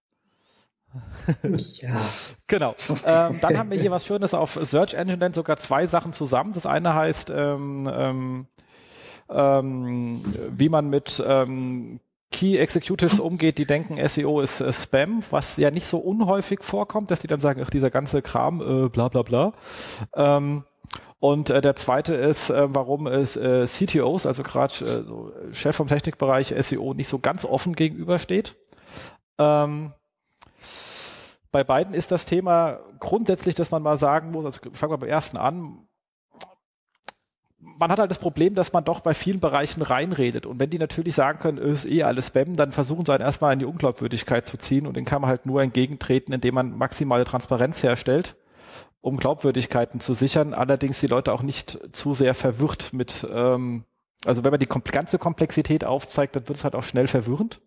ja. 1.81 2.01
Genau. 2.47 2.77
Ähm, 3.05 3.39
dann 3.41 3.59
haben 3.59 3.71
wir 3.71 3.81
hier 3.81 3.91
was 3.91 4.07
Schönes 4.07 4.35
auf 4.35 4.59
Search 4.63 4.95
Engine, 4.95 5.19
denn 5.19 5.33
sogar 5.33 5.57
zwei 5.57 5.87
Sachen 5.87 6.13
zusammen. 6.13 6.53
Das 6.53 6.67
eine 6.67 6.95
heißt, 6.95 7.31
ähm, 7.31 7.91
ähm, 7.93 8.47
ähm 9.29 10.23
wie 10.51 10.69
man 10.69 10.91
mit 10.91 11.23
ähm, 11.27 12.01
Key 12.31 12.59
Executives 12.59 13.21
umgeht, 13.21 13.59
die 13.59 13.65
denken, 13.65 13.97
SEO 14.09 14.41
ist 14.41 14.61
äh, 14.61 14.73
Spam, 14.73 15.23
was 15.31 15.57
ja 15.57 15.71
nicht 15.71 15.87
so 15.87 15.99
unhäufig 15.99 16.63
vorkommt, 16.63 17.11
dass 17.11 17.21
die 17.21 17.29
dann 17.29 17.41
sagen, 17.41 17.63
ach, 17.65 17.71
dieser 17.71 17.91
ganze 17.91 18.23
Kram, 18.23 18.61
äh, 18.61 18.89
bla 18.89 19.09
bla 19.09 19.23
bla. 19.23 19.53
Ähm, 20.15 20.65
und 21.21 21.51
äh, 21.51 21.61
der 21.61 21.77
zweite 21.77 22.15
ist, 22.15 22.51
äh, 22.51 22.75
warum 22.75 23.07
es 23.07 23.37
äh, 23.37 23.65
CTOs, 23.65 24.27
also 24.27 24.43
gerade 24.43 24.75
äh, 24.75 25.03
so 25.05 25.33
Chef 25.53 25.75
vom 25.75 25.89
Technikbereich 25.89 26.55
SEO, 26.59 26.95
nicht 26.95 27.09
so 27.09 27.19
ganz 27.19 27.45
offen 27.45 27.75
gegenübersteht. 27.75 28.57
Ähm, 29.39 29.93
bei 31.51 31.65
beiden 31.65 31.95
ist 31.95 32.13
das 32.13 32.27
Thema 32.27 32.81
grundsätzlich, 33.01 33.55
dass 33.55 33.71
man 33.71 33.83
mal 33.83 33.97
sagen 33.97 34.33
muss, 34.33 34.45
also 34.45 34.61
fangen 34.73 34.93
wir 34.93 34.99
beim 34.99 35.09
ersten 35.09 35.37
an, 35.37 35.87
man 37.59 37.91
hat 37.91 37.99
halt 37.99 38.11
das 38.11 38.19
Problem, 38.19 38.55
dass 38.55 38.73
man 38.73 38.85
doch 38.85 39.01
bei 39.01 39.15
vielen 39.15 39.41
Bereichen 39.41 39.83
reinredet. 39.83 40.47
Und 40.47 40.59
wenn 40.59 40.71
die 40.71 40.79
natürlich 40.79 41.15
sagen 41.15 41.39
können, 41.39 41.59
ist 41.59 41.87
eh 41.87 42.03
alles 42.03 42.29
Spam, 42.29 42.55
dann 42.55 42.73
versuchen 42.73 43.05
sie 43.05 43.13
halt 43.13 43.23
erstmal 43.23 43.53
in 43.53 43.59
die 43.59 43.65
Unglaubwürdigkeit 43.65 44.47
zu 44.47 44.59
ziehen. 44.59 44.87
Und 44.87 44.97
den 44.97 45.05
kann 45.05 45.23
man 45.23 45.31
halt 45.31 45.47
nur 45.47 45.63
entgegentreten, 45.63 46.33
indem 46.33 46.55
man 46.55 46.77
maximale 46.77 47.25
Transparenz 47.25 47.83
herstellt, 47.83 48.37
um 49.05 49.19
Glaubwürdigkeiten 49.19 50.01
zu 50.01 50.15
sichern. 50.15 50.55
Allerdings 50.55 50.99
die 50.99 51.09
Leute 51.09 51.35
auch 51.35 51.43
nicht 51.43 51.79
zu 51.93 52.15
sehr 52.15 52.33
verwirrt 52.33 52.95
mit, 52.95 53.27
ähm, 53.31 53.85
also 54.25 54.45
wenn 54.45 54.51
man 54.51 54.61
die 54.61 54.67
ganze 54.67 55.19
Komplexität 55.19 55.85
aufzeigt, 55.85 56.35
dann 56.35 56.49
wird 56.49 56.57
es 56.57 56.65
halt 56.65 56.75
auch 56.75 56.83
schnell 56.83 57.07
verwirrend. 57.07 57.61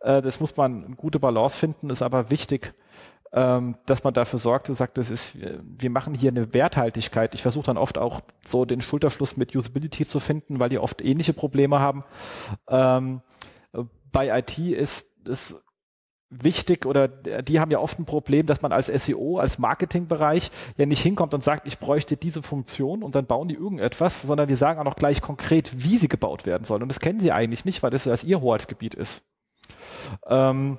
Äh, 0.00 0.20
das 0.22 0.40
muss 0.40 0.56
man 0.56 0.84
eine 0.84 0.96
gute 0.96 1.20
Balance 1.20 1.56
finden, 1.56 1.88
ist 1.88 2.02
aber 2.02 2.30
wichtig, 2.30 2.74
ähm, 3.32 3.76
dass 3.86 4.02
man 4.02 4.12
dafür 4.12 4.40
sorgt 4.40 4.68
und 4.68 4.74
sagt, 4.74 4.98
das 4.98 5.08
ist, 5.08 5.38
wir 5.38 5.90
machen 5.90 6.14
hier 6.14 6.32
eine 6.32 6.52
Werthaltigkeit. 6.52 7.32
Ich 7.34 7.42
versuche 7.42 7.66
dann 7.66 7.78
oft 7.78 7.96
auch 7.96 8.22
so 8.44 8.64
den 8.64 8.80
Schulterschluss 8.80 9.36
mit 9.36 9.54
Usability 9.54 10.04
zu 10.04 10.18
finden, 10.18 10.58
weil 10.58 10.70
die 10.70 10.80
oft 10.80 11.00
ähnliche 11.00 11.32
Probleme 11.32 11.78
haben. 11.78 12.02
Ähm, 12.68 13.20
bei 14.10 14.36
IT 14.36 14.58
ist 14.58 15.06
es 15.28 15.54
wichtig 16.30 16.86
oder 16.86 17.08
die 17.08 17.60
haben 17.60 17.70
ja 17.70 17.78
oft 17.78 17.98
ein 17.98 18.04
Problem, 18.04 18.46
dass 18.46 18.60
man 18.60 18.72
als 18.72 18.88
SEO, 18.88 19.38
als 19.38 19.58
Marketingbereich 19.58 20.50
ja 20.76 20.86
nicht 20.86 21.02
hinkommt 21.02 21.34
und 21.34 21.44
sagt, 21.44 21.66
ich 21.66 21.78
bräuchte 21.78 22.16
diese 22.16 22.42
Funktion 22.42 23.02
und 23.02 23.14
dann 23.14 23.26
bauen 23.26 23.48
die 23.48 23.54
irgendetwas, 23.54 24.22
sondern 24.22 24.48
die 24.48 24.56
sagen 24.56 24.80
auch 24.80 24.84
noch 24.84 24.96
gleich 24.96 25.20
konkret, 25.22 25.72
wie 25.84 25.98
sie 25.98 26.08
gebaut 26.08 26.44
werden 26.44 26.64
sollen. 26.64 26.82
Und 26.82 26.88
das 26.88 27.00
kennen 27.00 27.20
sie 27.20 27.32
eigentlich 27.32 27.64
nicht, 27.64 27.82
weil 27.82 27.90
das 27.90 28.04
ja 28.04 28.14
ihr 28.24 28.40
Hoheitsgebiet 28.40 28.94
ist. 28.94 29.22
Ähm, 30.26 30.78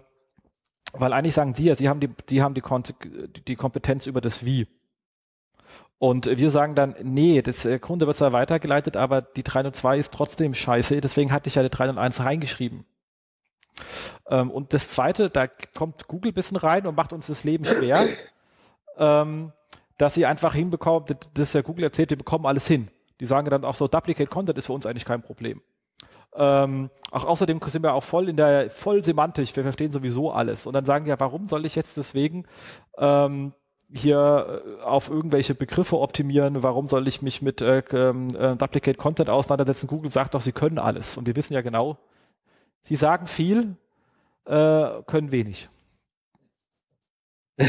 weil 0.93 1.13
eigentlich 1.13 1.33
sagen 1.33 1.53
sie 1.53 1.65
ja, 1.65 1.75
sie 1.75 1.89
haben 1.89 1.99
die, 1.99 2.09
die 2.29 2.41
haben 2.41 2.53
die, 2.53 2.63
die 3.47 3.55
Kompetenz 3.55 4.05
über 4.05 4.21
das 4.21 4.45
Wie. 4.45 4.67
Und 5.99 6.27
wir 6.27 6.51
sagen 6.51 6.75
dann, 6.75 6.95
nee, 7.01 7.41
das 7.41 7.65
äh, 7.65 7.79
Kunde 7.79 8.05
wird 8.05 8.17
zwar 8.17 8.31
weitergeleitet, 8.31 8.95
aber 8.95 9.21
die 9.21 9.43
302 9.43 9.97
ist 9.97 10.13
trotzdem 10.13 10.53
scheiße, 10.53 11.01
deswegen 11.01 11.31
hatte 11.31 11.47
ich 11.49 11.55
ja 11.55 11.63
die 11.63 11.69
301 11.69 12.19
reingeschrieben. 12.19 12.85
Ähm, 14.29 14.51
und 14.51 14.73
das 14.73 14.89
zweite, 14.89 15.29
da 15.29 15.47
kommt 15.47 16.07
Google 16.07 16.31
ein 16.31 16.35
bisschen 16.35 16.57
rein 16.57 16.87
und 16.87 16.95
macht 16.95 17.13
uns 17.13 17.27
das 17.27 17.43
Leben 17.43 17.65
schwer, 17.65 18.07
ähm, 18.97 19.51
dass 19.97 20.13
sie 20.13 20.25
einfach 20.25 20.53
hinbekommen, 20.53 21.05
das, 21.07 21.17
das 21.33 21.53
ja 21.53 21.61
Google 21.61 21.85
erzählt, 21.85 22.11
die 22.11 22.15
bekommen 22.15 22.45
alles 22.45 22.67
hin. 22.67 22.89
Die 23.19 23.25
sagen 23.25 23.49
dann 23.49 23.65
auch 23.65 23.75
so, 23.75 23.87
Duplicate 23.87 24.29
Content 24.29 24.57
ist 24.57 24.67
für 24.67 24.73
uns 24.73 24.85
eigentlich 24.85 25.05
kein 25.05 25.21
Problem. 25.21 25.61
Ähm, 26.35 26.91
auch 27.11 27.25
außerdem 27.25 27.59
sind 27.65 27.81
wir 27.81 27.93
auch 27.93 28.03
voll 28.03 28.29
in 28.29 28.37
der, 28.37 28.69
voll 28.69 29.03
semantisch, 29.03 29.55
wir 29.55 29.63
verstehen 29.63 29.91
sowieso 29.91 30.31
alles. 30.31 30.67
Und 30.67 30.73
dann 30.73 30.85
sagen 30.85 31.07
ja, 31.07 31.19
warum 31.19 31.47
soll 31.47 31.65
ich 31.65 31.75
jetzt 31.75 31.97
deswegen 31.97 32.45
ähm, 32.97 33.53
hier 33.91 34.61
äh, 34.79 34.83
auf 34.83 35.09
irgendwelche 35.09 35.55
Begriffe 35.55 35.99
optimieren, 35.99 36.61
warum 36.61 36.87
soll 36.87 37.07
ich 37.07 37.21
mich 37.21 37.41
mit 37.41 37.61
äh, 37.61 37.81
ähm, 37.91 38.27
äh, 38.35 38.55
Duplicate 38.55 38.97
Content 38.97 39.29
auseinandersetzen? 39.29 39.87
Google 39.87 40.11
sagt 40.11 40.35
doch, 40.35 40.41
sie 40.41 40.51
können 40.51 40.77
alles. 40.77 41.17
Und 41.17 41.25
wir 41.25 41.35
wissen 41.35 41.53
ja 41.53 41.61
genau, 41.61 41.97
sie 42.87 42.95
sagen 42.95 43.27
viel, 43.27 43.75
äh, 44.45 45.01
können 45.05 45.31
wenig. 45.31 45.69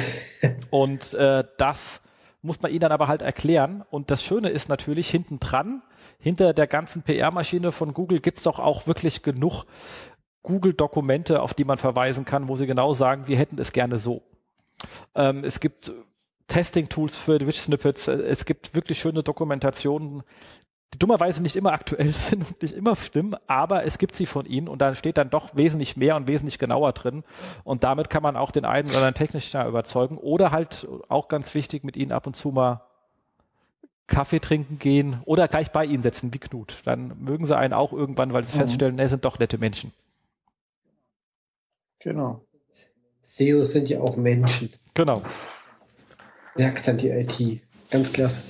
Und 0.70 1.14
äh, 1.14 1.44
das 1.58 2.00
muss 2.40 2.62
man 2.62 2.70
ihnen 2.70 2.80
dann 2.80 2.92
aber 2.92 3.08
halt 3.08 3.22
erklären. 3.22 3.84
Und 3.90 4.10
das 4.10 4.22
Schöne 4.22 4.50
ist 4.50 4.68
natürlich 4.68 5.10
hinten 5.10 5.40
dran, 5.40 5.82
hinter 6.20 6.52
der 6.52 6.66
ganzen 6.66 7.02
PR-Maschine 7.02 7.72
von 7.72 7.92
Google 7.92 8.20
gibt 8.20 8.38
es 8.38 8.44
doch 8.44 8.58
auch 8.58 8.86
wirklich 8.86 9.22
genug 9.22 9.64
Google-Dokumente, 10.42 11.42
auf 11.42 11.54
die 11.54 11.64
man 11.64 11.78
verweisen 11.78 12.24
kann, 12.24 12.48
wo 12.48 12.56
sie 12.56 12.66
genau 12.66 12.92
sagen, 12.94 13.26
wir 13.26 13.36
hätten 13.36 13.58
es 13.58 13.72
gerne 13.72 13.98
so. 13.98 14.22
Ähm, 15.14 15.42
es 15.44 15.58
gibt 15.58 15.92
Testing-Tools 16.46 17.16
für 17.16 17.44
Witch-Snippets, 17.44 18.08
es 18.08 18.44
gibt 18.44 18.74
wirklich 18.74 18.98
schöne 18.98 19.22
Dokumentationen, 19.22 20.22
die 20.94 20.98
dummerweise 20.98 21.42
nicht 21.42 21.56
immer 21.56 21.72
aktuell 21.72 22.12
sind 22.14 22.46
und 22.46 22.62
nicht 22.62 22.74
immer 22.74 22.96
stimmen, 22.96 23.36
aber 23.46 23.84
es 23.84 23.98
gibt 23.98 24.16
sie 24.16 24.26
von 24.26 24.46
ihnen 24.46 24.68
und 24.68 24.80
da 24.80 24.94
steht 24.94 25.18
dann 25.18 25.30
doch 25.30 25.56
wesentlich 25.56 25.96
mehr 25.96 26.16
und 26.16 26.28
wesentlich 26.28 26.58
genauer 26.58 26.92
drin 26.92 27.24
und 27.64 27.84
damit 27.84 28.10
kann 28.10 28.22
man 28.22 28.36
auch 28.36 28.50
den 28.50 28.64
einen 28.64 28.88
oder 28.88 28.98
anderen 28.98 29.14
Techniker 29.14 29.66
überzeugen 29.66 30.18
oder 30.18 30.50
halt 30.50 30.86
auch 31.08 31.28
ganz 31.28 31.54
wichtig 31.54 31.84
mit 31.84 31.96
ihnen 31.96 32.12
ab 32.12 32.26
und 32.26 32.34
zu 32.34 32.50
mal 32.50 32.82
Kaffee 34.08 34.40
trinken 34.40 34.78
gehen 34.78 35.20
oder 35.26 35.46
gleich 35.48 35.70
bei 35.70 35.84
ihnen 35.84 36.02
setzen, 36.02 36.32
wie 36.32 36.38
Knut. 36.38 36.78
Dann 36.84 37.12
mögen 37.22 37.46
sie 37.46 37.56
einen 37.56 37.74
auch 37.74 37.92
irgendwann, 37.92 38.32
weil 38.32 38.42
sie 38.42 38.56
mhm. 38.56 38.62
feststellen, 38.62 38.96
ne, 38.96 39.08
sind 39.08 39.24
doch 39.24 39.38
nette 39.38 39.58
Menschen. 39.58 39.92
Genau. 42.00 42.40
SEOs 43.22 43.72
sind 43.72 43.88
ja 43.90 44.00
auch 44.00 44.16
Menschen. 44.16 44.72
Genau. 44.94 45.22
Merkt 46.56 46.88
dann 46.88 46.96
die 46.96 47.10
IT. 47.10 47.60
Ganz 47.90 48.12
klasse. 48.12 48.42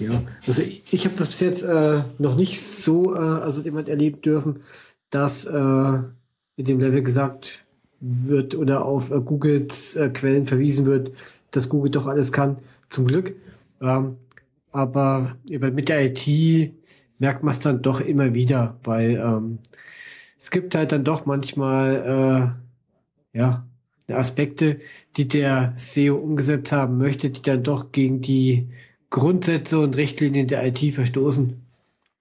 Ja, 0.00 0.22
also 0.46 0.62
ich, 0.62 0.82
ich 0.92 1.04
habe 1.04 1.14
das 1.16 1.28
bis 1.28 1.40
jetzt 1.40 1.62
äh, 1.62 2.02
noch 2.18 2.34
nicht 2.36 2.62
so, 2.62 3.14
äh, 3.14 3.18
also 3.18 3.62
jemand 3.62 3.88
erlebt 3.88 4.24
dürfen, 4.24 4.60
dass 5.10 5.44
äh, 5.44 5.98
in 6.56 6.64
dem 6.64 6.80
Level 6.80 7.02
gesagt 7.02 7.64
wird 8.00 8.54
oder 8.54 8.84
auf 8.84 9.10
äh, 9.10 9.20
Googles 9.20 9.94
äh, 9.96 10.08
Quellen 10.08 10.46
verwiesen 10.46 10.86
wird, 10.86 11.12
dass 11.50 11.68
Google 11.68 11.90
doch 11.90 12.06
alles 12.06 12.32
kann. 12.32 12.58
Zum 12.88 13.06
Glück. 13.06 13.34
Ähm, 13.80 14.16
aber 14.72 15.36
mit 15.44 15.88
der 15.88 16.06
IT 16.06 16.72
merkt 17.18 17.42
man 17.42 17.52
es 17.52 17.60
dann 17.60 17.82
doch 17.82 18.00
immer 18.00 18.34
wieder, 18.34 18.78
weil 18.84 19.16
ähm, 19.16 19.58
es 20.38 20.50
gibt 20.50 20.74
halt 20.74 20.92
dann 20.92 21.04
doch 21.04 21.26
manchmal 21.26 22.56
äh, 23.34 23.38
ja 23.38 23.66
Aspekte, 24.08 24.80
die 25.16 25.28
der 25.28 25.74
SEO 25.76 26.16
umgesetzt 26.16 26.72
haben 26.72 26.98
möchte, 26.98 27.30
die 27.30 27.42
dann 27.42 27.62
doch 27.62 27.92
gegen 27.92 28.20
die 28.20 28.68
Grundsätze 29.10 29.78
und 29.80 29.96
Richtlinien 29.96 30.46
der 30.46 30.64
IT 30.66 30.94
verstoßen. 30.94 31.60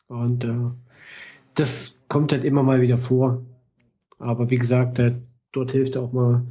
Und 0.08 0.44
äh, 0.44 0.72
das 1.56 1.98
kommt 2.08 2.32
halt 2.32 2.44
immer 2.44 2.64
mal 2.64 2.82
wieder 2.82 2.98
vor. 2.98 3.44
Aber 4.18 4.50
wie 4.50 4.58
gesagt, 4.58 5.00
äh, 5.00 5.14
dort 5.52 5.72
hilft 5.72 5.98
auch 5.98 6.12
mal 6.12 6.44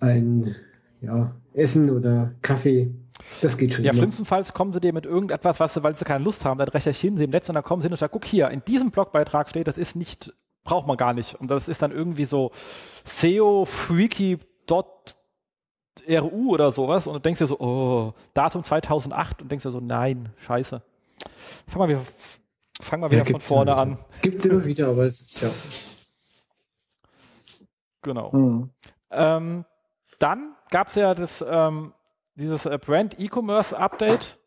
ein 0.00 0.54
ja, 1.00 1.34
Essen 1.54 1.90
oder 1.90 2.34
Kaffee 2.42 2.92
das 3.40 3.56
geht 3.56 3.74
schon. 3.74 3.84
Ja, 3.84 3.92
immer. 3.92 4.00
schlimmstenfalls 4.00 4.52
kommen 4.52 4.72
sie 4.72 4.80
dir 4.80 4.92
mit 4.92 5.06
irgendetwas, 5.06 5.60
was 5.60 5.74
sie, 5.74 5.82
weil 5.82 5.96
sie 5.96 6.04
keine 6.04 6.24
Lust 6.24 6.44
haben, 6.44 6.58
dann 6.58 6.68
recherchieren 6.68 7.16
sie 7.16 7.24
im 7.24 7.30
Netz 7.30 7.48
und 7.48 7.54
dann 7.54 7.64
kommen 7.64 7.80
sie 7.80 7.86
hin 7.86 7.92
und 7.92 7.98
sagen, 7.98 8.12
guck 8.12 8.24
hier, 8.24 8.50
in 8.50 8.62
diesem 8.64 8.90
Blogbeitrag 8.90 9.48
steht, 9.48 9.66
das 9.66 9.78
ist 9.78 9.96
nicht, 9.96 10.32
braucht 10.64 10.86
man 10.86 10.96
gar 10.96 11.14
nicht. 11.14 11.34
Und 11.34 11.50
das 11.50 11.68
ist 11.68 11.82
dann 11.82 11.92
irgendwie 11.92 12.24
so 12.24 12.50
SEO-freaky.ru 16.06 16.50
oder 16.52 16.72
sowas 16.72 17.06
und 17.06 17.14
du 17.14 17.20
denkst 17.20 17.38
dir 17.38 17.46
so, 17.46 17.58
oh, 17.58 18.14
Datum 18.34 18.64
2008 18.64 19.42
und 19.42 19.50
denkst 19.50 19.64
dir 19.64 19.70
so, 19.70 19.80
nein, 19.80 20.30
scheiße. 20.38 20.82
Fangen 21.68 21.88
wir 21.88 21.96
wieder, 21.96 22.06
fang 22.80 23.00
mal 23.00 23.10
wieder 23.10 23.24
ja, 23.24 23.32
von 23.32 23.40
vorne 23.40 23.72
immer. 23.72 23.80
an. 23.80 23.98
Gibt 24.22 24.40
es 24.40 24.46
immer 24.46 24.64
wieder, 24.64 24.88
aber 24.88 25.04
es 25.06 25.20
ist 25.20 25.40
ja. 25.40 25.50
Genau. 28.02 28.30
Mhm. 28.32 28.70
Ähm, 29.10 29.64
dann 30.18 30.54
gab 30.70 30.88
es 30.88 30.94
ja 30.94 31.14
das 31.14 31.44
ähm, 31.46 31.92
dieses 32.36 32.66
äh, 32.66 32.78
Brand 32.78 33.18
E-Commerce 33.18 33.76
Update, 33.76 34.38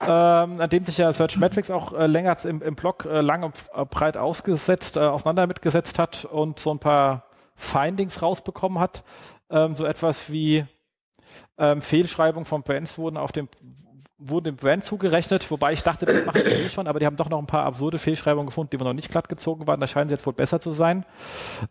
ähm, 0.00 0.60
an 0.60 0.68
dem 0.68 0.84
sich 0.84 0.98
ja 0.98 1.12
Search 1.12 1.38
Metrics 1.38 1.70
auch 1.70 1.92
äh, 1.92 2.06
länger 2.06 2.36
im, 2.44 2.60
im 2.60 2.74
Blog 2.74 3.06
äh, 3.06 3.20
lang 3.20 3.44
und 3.44 3.54
äh, 3.74 3.84
breit 3.84 4.16
ausgesetzt, 4.16 4.96
äh, 4.96 5.00
auseinander 5.00 5.46
mitgesetzt 5.46 5.98
hat 5.98 6.24
und 6.26 6.58
so 6.58 6.72
ein 6.72 6.78
paar 6.78 7.24
Findings 7.54 8.20
rausbekommen 8.20 8.78
hat. 8.78 9.02
Ähm, 9.50 9.76
so 9.76 9.84
etwas 9.84 10.30
wie 10.30 10.64
ähm, 11.58 11.82
Fehlschreibung 11.82 12.44
von 12.44 12.62
Brands 12.62 12.98
wurden 12.98 13.16
auf 13.16 13.32
dem 13.32 13.48
wurden 14.18 14.44
dem 14.44 14.56
Brand 14.56 14.84
zugerechnet, 14.84 15.50
wobei 15.50 15.72
ich 15.74 15.82
dachte, 15.82 16.06
das 16.06 16.24
machen 16.24 16.40
sie 16.42 16.54
eh 16.54 16.68
schon, 16.70 16.86
aber 16.86 16.98
die 16.98 17.06
haben 17.06 17.16
doch 17.16 17.28
noch 17.28 17.38
ein 17.38 17.46
paar 17.46 17.64
absurde 17.64 17.98
Fehlschreibungen 17.98 18.46
gefunden, 18.46 18.70
die 18.70 18.82
noch 18.82 18.94
nicht 18.94 19.10
glatt 19.10 19.28
gezogen 19.28 19.66
waren. 19.66 19.78
Da 19.78 19.86
scheinen 19.86 20.08
sie 20.08 20.14
jetzt 20.14 20.24
wohl 20.24 20.32
besser 20.32 20.58
zu 20.58 20.72
sein. 20.72 21.04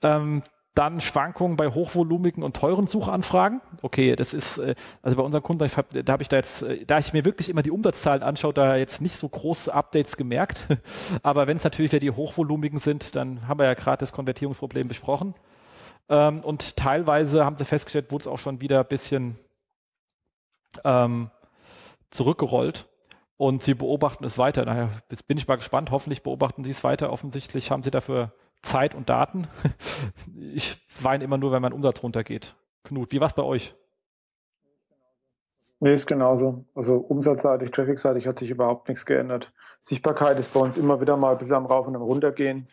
Ähm, 0.03 0.43
dann 0.75 0.99
Schwankungen 0.99 1.55
bei 1.55 1.69
hochvolumigen 1.69 2.43
und 2.43 2.57
teuren 2.57 2.85
Suchanfragen. 2.85 3.61
Okay, 3.81 4.15
das 4.15 4.33
ist, 4.33 4.57
äh, 4.57 4.75
also 5.01 5.17
bei 5.17 5.23
unseren 5.23 5.41
Kunden, 5.41 5.67
da 6.03 6.13
habe 6.13 6.21
ich 6.21 6.29
da 6.29 6.35
jetzt, 6.35 6.63
äh, 6.63 6.85
da 6.85 6.99
ich 6.99 7.13
mir 7.13 7.23
wirklich 7.23 7.49
immer 7.49 7.63
die 7.63 7.71
Umsatzzahlen 7.71 8.21
anschaue, 8.21 8.53
da 8.53 8.75
jetzt 8.75 9.01
nicht 9.01 9.15
so 9.15 9.27
große 9.27 9.73
Updates 9.73 10.17
gemerkt. 10.17 10.67
Aber 11.23 11.47
wenn 11.47 11.57
es 11.57 11.63
natürlich 11.63 11.93
wieder 11.93 12.01
die 12.01 12.11
hochvolumigen 12.11 12.79
sind, 12.79 13.15
dann 13.15 13.47
haben 13.47 13.59
wir 13.59 13.65
ja 13.65 13.73
gerade 13.73 13.99
das 13.99 14.11
Konvertierungsproblem 14.11 14.89
besprochen. 14.89 15.33
Ähm, 16.09 16.41
und 16.41 16.77
teilweise 16.77 17.45
haben 17.45 17.57
sie 17.57 17.65
festgestellt, 17.65 18.11
wurde 18.11 18.23
es 18.23 18.27
auch 18.27 18.37
schon 18.37 18.61
wieder 18.61 18.79
ein 18.79 18.87
bisschen 18.87 19.37
ähm, 20.83 21.31
zurückgerollt. 22.09 22.87
Und 23.37 23.63
sie 23.63 23.73
beobachten 23.73 24.23
es 24.23 24.37
weiter. 24.37 24.89
Jetzt 25.09 25.27
bin 25.27 25.37
ich 25.37 25.47
mal 25.47 25.57
gespannt. 25.57 25.91
Hoffentlich 25.91 26.23
beobachten 26.23 26.63
sie 26.63 26.71
es 26.71 26.85
weiter. 26.85 27.11
Offensichtlich 27.11 27.69
haben 27.69 27.83
sie 27.83 27.91
dafür 27.91 28.31
Zeit 28.61 28.95
und 28.95 29.09
Daten. 29.09 29.47
Ich 30.37 30.77
weine 31.01 31.23
immer 31.23 31.37
nur, 31.37 31.51
wenn 31.51 31.61
mein 31.61 31.73
Umsatz 31.73 32.01
runtergeht. 32.01 32.55
Knut, 32.83 33.11
wie 33.11 33.19
war 33.19 33.27
es 33.27 33.33
bei 33.33 33.41
euch? 33.41 33.75
Nee, 35.79 35.95
ist 35.95 36.07
genauso. 36.07 36.65
Also 36.73 36.95
umsatzseitig, 36.95 37.71
trafficseitig 37.71 38.25
hat 38.27 38.39
sich 38.39 38.49
überhaupt 38.49 38.87
nichts 38.87 39.05
geändert. 39.05 39.51
Sichtbarkeit 39.81 40.39
ist 40.39 40.53
bei 40.53 40.59
uns 40.61 40.77
immer 40.77 41.01
wieder 41.01 41.17
mal 41.17 41.33
ein 41.33 41.37
bisschen 41.37 41.55
am 41.55 41.65
Rauf 41.65 41.87
und 41.87 41.95
am 41.95 42.01
Runtergehen, 42.01 42.67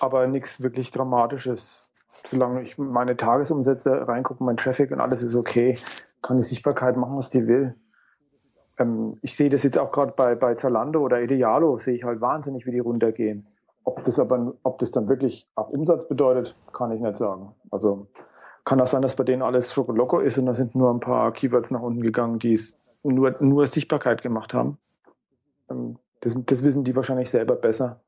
aber 0.00 0.26
nichts 0.26 0.62
wirklich 0.62 0.90
Dramatisches. 0.90 1.85
Solange 2.26 2.62
ich 2.62 2.78
meine 2.78 3.16
Tagesumsätze 3.16 4.08
reingucke, 4.08 4.42
mein 4.42 4.56
Traffic 4.56 4.90
und 4.90 5.00
alles 5.00 5.22
ist 5.22 5.36
okay, 5.36 5.78
kann 6.22 6.36
die 6.36 6.42
Sichtbarkeit 6.42 6.96
machen, 6.96 7.16
was 7.16 7.30
die 7.30 7.46
will. 7.46 7.74
Ähm, 8.78 9.18
ich 9.22 9.36
sehe 9.36 9.50
das 9.50 9.62
jetzt 9.62 9.78
auch 9.78 9.92
gerade 9.92 10.12
bei, 10.16 10.34
bei 10.34 10.54
Zalando 10.54 11.00
oder 11.00 11.20
Idealo, 11.20 11.78
sehe 11.78 11.94
ich 11.94 12.04
halt 12.04 12.20
wahnsinnig, 12.20 12.66
wie 12.66 12.72
die 12.72 12.78
runtergehen. 12.78 13.46
Ob 13.84 14.02
das 14.02 14.18
aber, 14.18 14.54
ob 14.64 14.78
das 14.78 14.90
dann 14.90 15.08
wirklich 15.08 15.48
auch 15.54 15.68
Umsatz 15.68 16.08
bedeutet, 16.08 16.56
kann 16.72 16.90
ich 16.90 17.00
nicht 17.00 17.16
sagen. 17.16 17.54
Also 17.70 18.08
kann 18.64 18.80
auch 18.80 18.88
sein, 18.88 19.02
dass 19.02 19.14
bei 19.14 19.22
denen 19.22 19.42
alles 19.42 19.72
Schokoloko 19.72 20.18
ist 20.18 20.38
und 20.38 20.46
da 20.46 20.54
sind 20.54 20.74
nur 20.74 20.92
ein 20.92 20.98
paar 20.98 21.32
Keywords 21.32 21.70
nach 21.70 21.82
unten 21.82 22.00
gegangen, 22.00 22.40
die 22.40 22.60
nur, 23.04 23.36
nur 23.40 23.66
Sichtbarkeit 23.68 24.22
gemacht 24.22 24.54
haben. 24.54 24.78
Ähm, 25.70 25.98
das, 26.20 26.34
das 26.46 26.64
wissen 26.64 26.82
die 26.82 26.96
wahrscheinlich 26.96 27.30
selber 27.30 27.54
besser. 27.54 28.00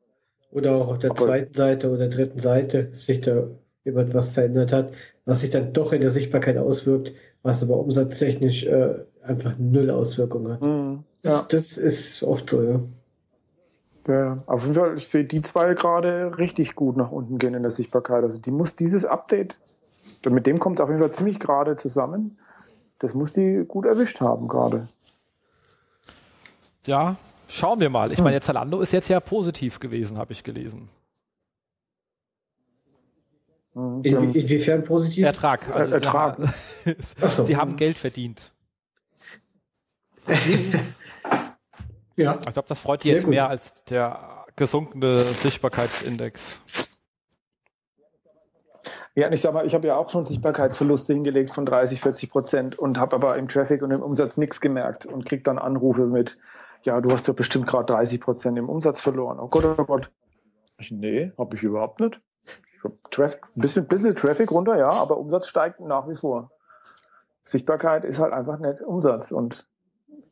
Oder 0.51 0.75
auch 0.75 0.91
auf 0.91 0.99
der 0.99 1.11
aber, 1.11 1.21
zweiten 1.21 1.55
Seite 1.55 1.93
oder 1.93 2.09
dritten 2.09 2.39
Seite 2.39 2.93
sich 2.93 3.21
da 3.21 3.47
jemand 3.89 4.15
was 4.15 4.31
verändert 4.31 4.73
hat, 4.73 4.93
was 5.25 5.41
sich 5.41 5.51
dann 5.51 5.73
doch 5.73 5.93
in 5.93 6.01
der 6.01 6.11
Sichtbarkeit 6.11 6.57
auswirkt, 6.57 7.13
was 7.43 7.63
aber 7.63 7.77
umsatztechnisch 7.77 8.67
äh, 8.67 8.95
einfach 9.23 9.55
null 9.59 9.91
Auswirkungen 9.91 10.53
hat. 10.53 10.63
Mm, 10.63 11.05
ja. 11.23 11.47
das, 11.49 11.49
das, 11.49 11.79
ist 11.79 12.23
oft 12.23 12.49
so, 12.49 12.63
ja. 12.63 12.81
Ja, 14.07 14.39
auf 14.47 14.63
jeden 14.63 14.75
Fall, 14.75 14.97
ich 14.97 15.09
sehe 15.09 15.25
die 15.25 15.43
zwei 15.43 15.75
gerade 15.75 16.39
richtig 16.39 16.75
gut 16.75 16.97
nach 16.97 17.11
unten 17.11 17.39
gehen 17.39 17.53
in 17.53 17.63
der 17.63 17.73
Sichtbarkeit. 17.73 18.25
Also 18.25 18.39
die 18.39 18.51
muss 18.51 18.75
dieses 18.75 19.05
Update 19.05 19.57
und 20.25 20.33
mit 20.33 20.47
dem 20.47 20.59
kommt 20.59 20.79
es 20.79 20.81
auf 20.81 20.89
jeden 20.89 21.01
Fall 21.01 21.13
ziemlich 21.13 21.39
gerade 21.39 21.77
zusammen. 21.77 22.39
Das 23.01 23.13
muss 23.13 23.33
die 23.33 23.65
gut 23.69 23.85
erwischt 23.85 24.21
haben 24.21 24.49
gerade. 24.49 24.89
Ja, 26.87 27.17
schauen 27.49 27.81
wir 27.81 27.91
mal. 27.91 28.11
Ich 28.13 28.23
meine, 28.23 28.41
Zalando 28.41 28.81
ist 28.81 28.93
jetzt 28.93 29.09
ja 29.09 29.21
positiv 29.21 29.79
gewesen, 29.79 30.17
habe 30.17 30.33
ich 30.33 30.43
gelesen. 30.43 30.89
In, 33.79 34.35
inwiefern 34.35 34.83
positiv? 34.83 35.25
Ertrag. 35.25 35.69
Also 35.75 35.95
Ertrag. 35.95 36.37
Sie, 36.85 36.95
so. 37.29 37.45
sie 37.45 37.57
haben 37.57 37.77
Geld 37.77 37.97
verdient. 37.97 38.53
ja. 42.17 42.35
Ich 42.35 42.53
glaube, 42.53 42.69
das 42.69 42.81
freut 42.81 43.05
die 43.05 43.11
jetzt 43.11 43.23
gut. 43.23 43.31
mehr 43.31 43.49
als 43.49 43.73
der 43.85 44.47
gesunkene 44.57 45.21
Sichtbarkeitsindex. 45.21 46.61
Ja, 49.15 49.31
ich 49.31 49.43
sag 49.43 49.55
mal, 49.55 49.65
ich 49.65 49.75
habe 49.75 49.87
ja 49.87 49.97
auch 49.97 50.11
schon 50.11 50.27
Sichtbarkeitsverluste 50.27 51.13
hingelegt 51.13 51.55
von 51.55 51.65
30, 51.65 52.01
40 52.01 52.31
Prozent 52.31 52.79
und 52.79 52.99
habe 52.99 53.15
aber 53.15 53.37
im 53.37 53.49
Traffic 53.49 53.83
und 53.83 53.93
im 53.93 54.03
Umsatz 54.03 54.37
nichts 54.37 54.61
gemerkt 54.61 55.07
und 55.07 55.25
kriege 55.25 55.43
dann 55.43 55.59
Anrufe 55.59 56.07
mit, 56.07 56.37
ja, 56.83 57.01
du 57.01 57.13
hast 57.13 57.29
doch 57.29 57.35
bestimmt 57.35 57.69
gerade 57.69 57.87
30 57.87 58.21
Prozent 58.21 58.59
im 58.59 58.69
Umsatz 58.69 59.01
verloren. 59.01 59.39
Oh 59.39 59.49
Gott, 59.49 59.65
oh 59.79 59.85
Gott. 59.85 60.11
Ich, 60.79 60.91
nee, 60.91 61.33
habe 61.39 61.57
ich 61.57 61.63
überhaupt 61.63 62.01
nicht. 62.01 62.21
Traffic, 63.11 63.41
ein 63.57 63.61
bisschen, 63.61 63.87
bisschen 63.87 64.15
Traffic 64.15 64.51
runter, 64.51 64.77
ja, 64.77 64.91
aber 64.91 65.19
Umsatz 65.19 65.47
steigt 65.47 65.81
nach 65.81 66.09
wie 66.09 66.17
vor. 66.17 66.51
Sichtbarkeit 67.45 68.05
ist 68.05 68.19
halt 68.19 68.33
einfach 68.33 68.59
nicht 68.59 68.83
Umsatz 68.83 69.33
und 69.33 69.67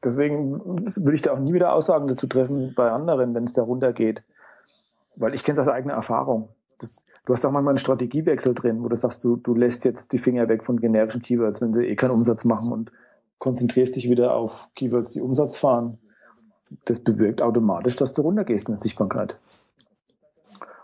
deswegen 0.04 0.60
würde 0.96 1.14
ich 1.14 1.22
da 1.22 1.32
auch 1.32 1.38
nie 1.38 1.54
wieder 1.54 1.72
Aussagen 1.72 2.06
dazu 2.06 2.26
treffen 2.26 2.74
bei 2.76 2.90
anderen, 2.90 3.34
wenn 3.34 3.44
es 3.44 3.52
da 3.52 3.62
runtergeht. 3.62 4.22
Weil 5.16 5.34
ich 5.34 5.44
kenne 5.44 5.56
das 5.56 5.66
aus 5.66 5.72
eigener 5.72 5.94
Erfahrung. 5.94 6.50
Das, 6.78 7.02
Du 7.26 7.32
hast 7.32 7.44
auch 7.44 7.50
manchmal 7.50 7.72
einen 7.72 7.78
Strategiewechsel 7.78 8.54
drin, 8.54 8.84
wo 8.84 8.88
du 8.88 8.96
sagst, 8.96 9.24
du, 9.24 9.34
du 9.34 9.52
lässt 9.52 9.84
jetzt 9.84 10.12
die 10.12 10.18
Finger 10.18 10.48
weg 10.48 10.64
von 10.64 10.78
generischen 10.78 11.22
Keywords, 11.22 11.60
wenn 11.60 11.74
sie 11.74 11.84
eh 11.84 11.96
keinen 11.96 12.12
Umsatz 12.12 12.44
machen 12.44 12.72
und 12.72 12.92
konzentrierst 13.38 13.96
dich 13.96 14.08
wieder 14.08 14.32
auf 14.32 14.68
Keywords, 14.76 15.10
die 15.10 15.20
Umsatz 15.20 15.58
fahren. 15.58 15.98
Das 16.84 17.00
bewirkt 17.00 17.42
automatisch, 17.42 17.96
dass 17.96 18.12
du 18.12 18.22
runtergehst 18.22 18.68
der 18.68 18.80
Sichtbarkeit. 18.80 19.36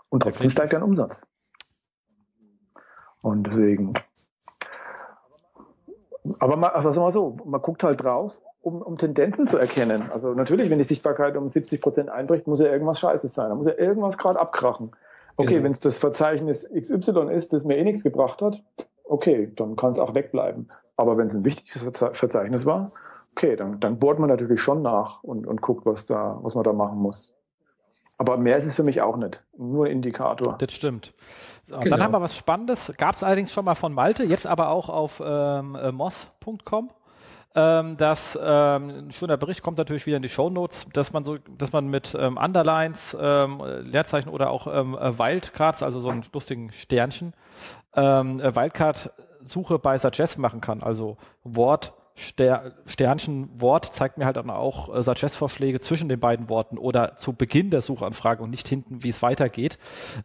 Und 0.09 0.23
trotzdem 0.23 0.49
steigt 0.49 0.73
dein 0.73 0.83
Umsatz. 0.83 1.25
Und 3.23 3.47
deswegen. 3.47 3.93
Aber 6.39 6.55
mal, 6.57 6.67
also 6.67 6.99
mal 7.01 7.11
so, 7.11 7.35
man 7.45 7.61
guckt 7.61 7.83
halt 7.83 8.03
drauf, 8.03 8.39
um, 8.61 8.81
um 8.81 8.97
Tendenzen 8.97 9.47
zu 9.47 9.57
erkennen. 9.57 10.11
Also 10.13 10.33
natürlich, 10.33 10.69
wenn 10.69 10.77
die 10.77 10.83
Sichtbarkeit 10.83 11.35
um 11.35 11.49
70 11.49 11.81
Prozent 11.81 12.09
einbricht, 12.09 12.47
muss 12.47 12.59
ja 12.59 12.67
irgendwas 12.67 12.99
scheiße 12.99 13.27
sein. 13.29 13.49
Da 13.49 13.55
muss 13.55 13.65
ja 13.65 13.73
irgendwas 13.77 14.17
gerade 14.17 14.39
abkrachen. 14.39 14.91
Okay, 15.35 15.53
genau. 15.55 15.63
wenn 15.63 15.71
es 15.71 15.79
das 15.79 15.97
Verzeichnis 15.97 16.69
XY 16.69 17.31
ist, 17.33 17.53
das 17.53 17.63
mir 17.63 17.77
eh 17.77 17.83
nichts 17.83 18.03
gebracht 18.03 18.41
hat, 18.41 18.61
okay, 19.05 19.51
dann 19.55 19.75
kann 19.75 19.93
es 19.93 19.99
auch 19.99 20.13
wegbleiben. 20.13 20.67
Aber 20.95 21.17
wenn 21.17 21.27
es 21.27 21.33
ein 21.33 21.45
wichtiges 21.45 21.81
Verzeichnis 22.13 22.65
war, 22.65 22.91
okay, 23.35 23.55
dann, 23.55 23.79
dann 23.79 23.99
bohrt 23.99 24.19
man 24.19 24.29
natürlich 24.29 24.61
schon 24.61 24.81
nach 24.81 25.23
und, 25.23 25.47
und 25.47 25.61
guckt, 25.61 25.85
was, 25.85 26.05
da, 26.05 26.39
was 26.41 26.55
man 26.55 26.63
da 26.63 26.73
machen 26.73 26.99
muss. 26.99 27.33
Aber 28.23 28.37
mehr 28.37 28.57
ist 28.57 28.65
es 28.65 28.75
für 28.75 28.83
mich 28.83 29.01
auch 29.01 29.17
nicht. 29.17 29.41
Nur 29.57 29.87
Indikator. 29.89 30.57
Das 30.57 30.71
stimmt. 30.71 31.13
So, 31.63 31.77
genau. 31.79 31.97
Dann 31.97 32.03
haben 32.03 32.11
wir 32.13 32.21
was 32.21 32.37
Spannendes. 32.37 32.91
Gab 32.97 33.15
es 33.15 33.23
allerdings 33.23 33.51
schon 33.51 33.65
mal 33.65 33.75
von 33.75 33.93
Malte, 33.93 34.23
jetzt 34.23 34.47
aber 34.47 34.69
auch 34.69 34.89
auf 34.89 35.21
ähm, 35.23 35.75
äh, 35.75 35.91
moss.com. 35.91 36.89
Ähm, 37.55 37.97
dass 37.97 38.39
ähm, 38.41 38.89
ein 38.89 39.11
schöner 39.11 39.37
Bericht 39.37 39.61
kommt 39.61 39.77
natürlich 39.77 40.07
wieder 40.07 40.17
in 40.17 40.23
die 40.23 40.29
Show 40.29 40.49
Notes, 40.49 40.87
dass 40.91 41.13
man 41.13 41.23
so, 41.23 41.37
dass 41.55 41.71
man 41.71 41.87
mit 41.87 42.15
ähm, 42.19 42.37
Underlines, 42.37 43.15
ähm, 43.19 43.61
Leerzeichen 43.83 44.29
oder 44.29 44.49
auch 44.49 44.65
ähm, 44.65 44.97
äh, 44.97 45.19
Wildcards, 45.19 45.83
also 45.83 45.99
so 45.99 46.09
einen 46.09 46.23
lustigen 46.33 46.71
Sternchen, 46.71 47.33
ähm, 47.93 48.39
äh, 48.39 48.55
Wildcard-Suche 48.55 49.77
bei 49.77 49.99
Suggest 49.99 50.39
machen 50.39 50.61
kann. 50.61 50.81
Also 50.81 51.17
Wort 51.43 51.93
Ster 52.15 52.73
Sternchen 52.85 53.49
Wort 53.59 53.95
zeigt 53.95 54.17
mir 54.17 54.25
halt 54.25 54.37
dann 54.37 54.49
auch 54.49 54.93
äh, 54.93 55.01
Suggest-Vorschläge 55.01 55.81
zwischen 55.81 56.09
den 56.09 56.19
beiden 56.19 56.47
Worten 56.49 56.77
oder 56.77 57.15
zu 57.17 57.33
Beginn 57.33 57.71
der 57.71 57.81
Suchanfrage 57.81 58.43
und 58.43 58.51
nicht 58.51 58.67
hinten, 58.67 59.03
wie 59.03 59.09
es 59.09 59.21
weitergeht. 59.21 59.79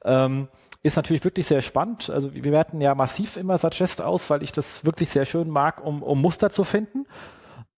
Ähm, 0.05 0.49
ist 0.83 0.97
natürlich 0.97 1.25
wirklich 1.25 1.47
sehr 1.47 1.63
spannend. 1.63 2.11
Also 2.11 2.35
wir 2.35 2.53
werten 2.53 2.81
ja 2.81 2.95
massiv 2.95 3.37
immer 3.37 3.59
Suggest 3.59 4.03
aus, 4.03 4.31
weil 4.31 4.43
ich 4.43 4.53
das 4.53 4.85
wirklich 4.85 5.11
sehr 5.11 5.25
schön 5.25 5.49
mag, 5.49 5.85
um, 5.85 6.03
um 6.03 6.21
Muster 6.21 6.51
zu 6.51 6.65
finden. 6.65 7.07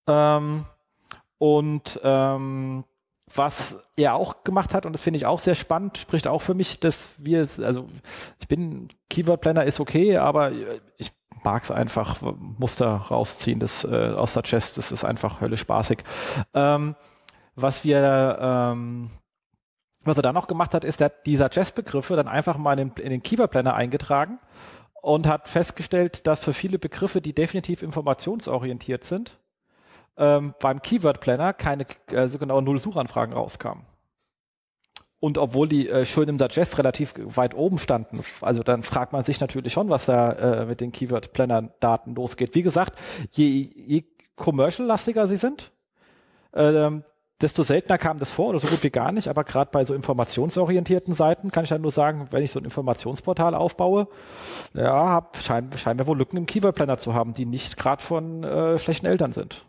Ähm, 0.06 0.66
und 1.38 2.00
ähm, 2.02 2.84
was 3.34 3.78
er 3.96 4.14
auch 4.14 4.44
gemacht 4.44 4.74
hat, 4.74 4.86
und 4.86 4.92
das 4.92 5.02
finde 5.02 5.18
ich 5.18 5.26
auch 5.26 5.38
sehr 5.38 5.54
spannend, 5.54 5.98
spricht 5.98 6.26
auch 6.26 6.42
für 6.42 6.54
mich, 6.54 6.80
dass 6.80 7.10
wir, 7.16 7.48
also 7.62 7.88
ich 8.40 8.48
bin, 8.48 8.88
Keyword 9.08 9.40
Planner 9.40 9.64
ist 9.64 9.80
okay, 9.80 10.16
aber 10.16 10.52
ich 10.98 11.12
mag 11.44 11.62
es 11.64 11.70
einfach, 11.70 12.20
Muster 12.58 12.88
rausziehen 12.88 13.60
das, 13.60 13.84
äh, 13.84 14.14
aus 14.16 14.34
Suggest, 14.34 14.78
das 14.78 14.92
ist 14.92 15.04
einfach 15.04 15.40
höllisch 15.40 15.60
spaßig. 15.60 16.04
Ähm, 16.54 16.94
was 17.54 17.84
wir 17.84 18.38
ähm, 18.40 19.10
was 20.04 20.16
er 20.16 20.22
dann 20.22 20.34
noch 20.34 20.46
gemacht 20.46 20.72
hat, 20.74 20.84
ist, 20.84 21.00
er 21.00 21.06
hat 21.06 21.26
dieser 21.26 21.50
Jazz-Begriffe 21.52 22.16
dann 22.16 22.28
einfach 22.28 22.56
mal 22.56 22.78
in 22.78 22.94
den, 22.94 23.04
in 23.04 23.10
den 23.10 23.22
Keyword 23.22 23.50
Planner 23.50 23.74
eingetragen 23.74 24.38
und 25.02 25.26
hat 25.26 25.48
festgestellt, 25.48 26.26
dass 26.26 26.40
für 26.40 26.52
viele 26.52 26.78
Begriffe, 26.78 27.20
die 27.20 27.34
definitiv 27.34 27.82
informationsorientiert 27.82 29.04
sind, 29.04 29.38
ähm, 30.16 30.54
beim 30.60 30.80
Keyword 30.82 31.20
Planner 31.20 31.52
keine 31.52 31.86
also 32.08 32.38
genau 32.38 32.60
null 32.60 32.78
Suchanfragen 32.78 33.34
rauskamen. 33.34 33.84
Und 35.20 35.36
obwohl 35.36 35.68
die 35.68 35.88
äh, 35.88 36.06
schön 36.06 36.28
im 36.28 36.38
Digest 36.38 36.78
relativ 36.78 37.14
weit 37.18 37.54
oben 37.54 37.78
standen, 37.78 38.24
also 38.40 38.62
dann 38.62 38.82
fragt 38.82 39.12
man 39.12 39.22
sich 39.22 39.38
natürlich 39.38 39.72
schon, 39.74 39.90
was 39.90 40.06
da 40.06 40.32
äh, 40.32 40.66
mit 40.66 40.80
den 40.80 40.92
Keyword 40.92 41.32
Planner 41.34 41.70
Daten 41.80 42.14
losgeht. 42.14 42.54
Wie 42.54 42.62
gesagt, 42.62 42.98
je, 43.30 43.70
je 43.74 44.04
commercial-lastiger 44.36 45.26
sie 45.26 45.36
sind, 45.36 45.72
ähm, 46.54 47.04
desto 47.40 47.62
seltener 47.62 47.98
kam 47.98 48.18
das 48.18 48.30
vor 48.30 48.48
oder 48.48 48.58
so 48.58 48.66
gut 48.66 48.82
wie 48.82 48.90
gar 48.90 49.12
nicht, 49.12 49.28
aber 49.28 49.44
gerade 49.44 49.70
bei 49.70 49.84
so 49.84 49.94
informationsorientierten 49.94 51.14
Seiten 51.14 51.50
kann 51.50 51.64
ich 51.64 51.70
dann 51.70 51.82
nur 51.82 51.90
sagen, 51.90 52.28
wenn 52.30 52.42
ich 52.42 52.50
so 52.50 52.58
ein 52.58 52.64
Informationsportal 52.64 53.54
aufbaue, 53.54 54.08
ja, 54.74 55.08
hab, 55.08 55.36
scheinen, 55.38 55.72
scheinen 55.74 55.98
wir 55.98 56.06
wohl 56.06 56.18
Lücken 56.18 56.36
im 56.36 56.46
Keyword 56.46 56.74
Planner 56.74 56.98
zu 56.98 57.14
haben, 57.14 57.32
die 57.32 57.46
nicht 57.46 57.76
gerade 57.76 58.02
von 58.02 58.44
äh, 58.44 58.78
schlechten 58.78 59.06
Eltern 59.06 59.32
sind. 59.32 59.64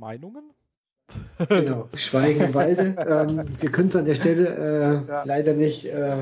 Meinungen? 0.00 0.50
Genau, 1.48 1.88
Schweigen 1.94 2.40
im 2.40 2.54
Walde. 2.54 2.94
ähm, 2.98 3.48
wir 3.60 3.70
können 3.70 3.88
es 3.88 3.96
an 3.96 4.04
der 4.04 4.14
Stelle 4.14 4.48
äh, 4.48 5.08
ja. 5.08 5.24
leider 5.24 5.54
nicht 5.54 5.84
äh, 5.84 6.16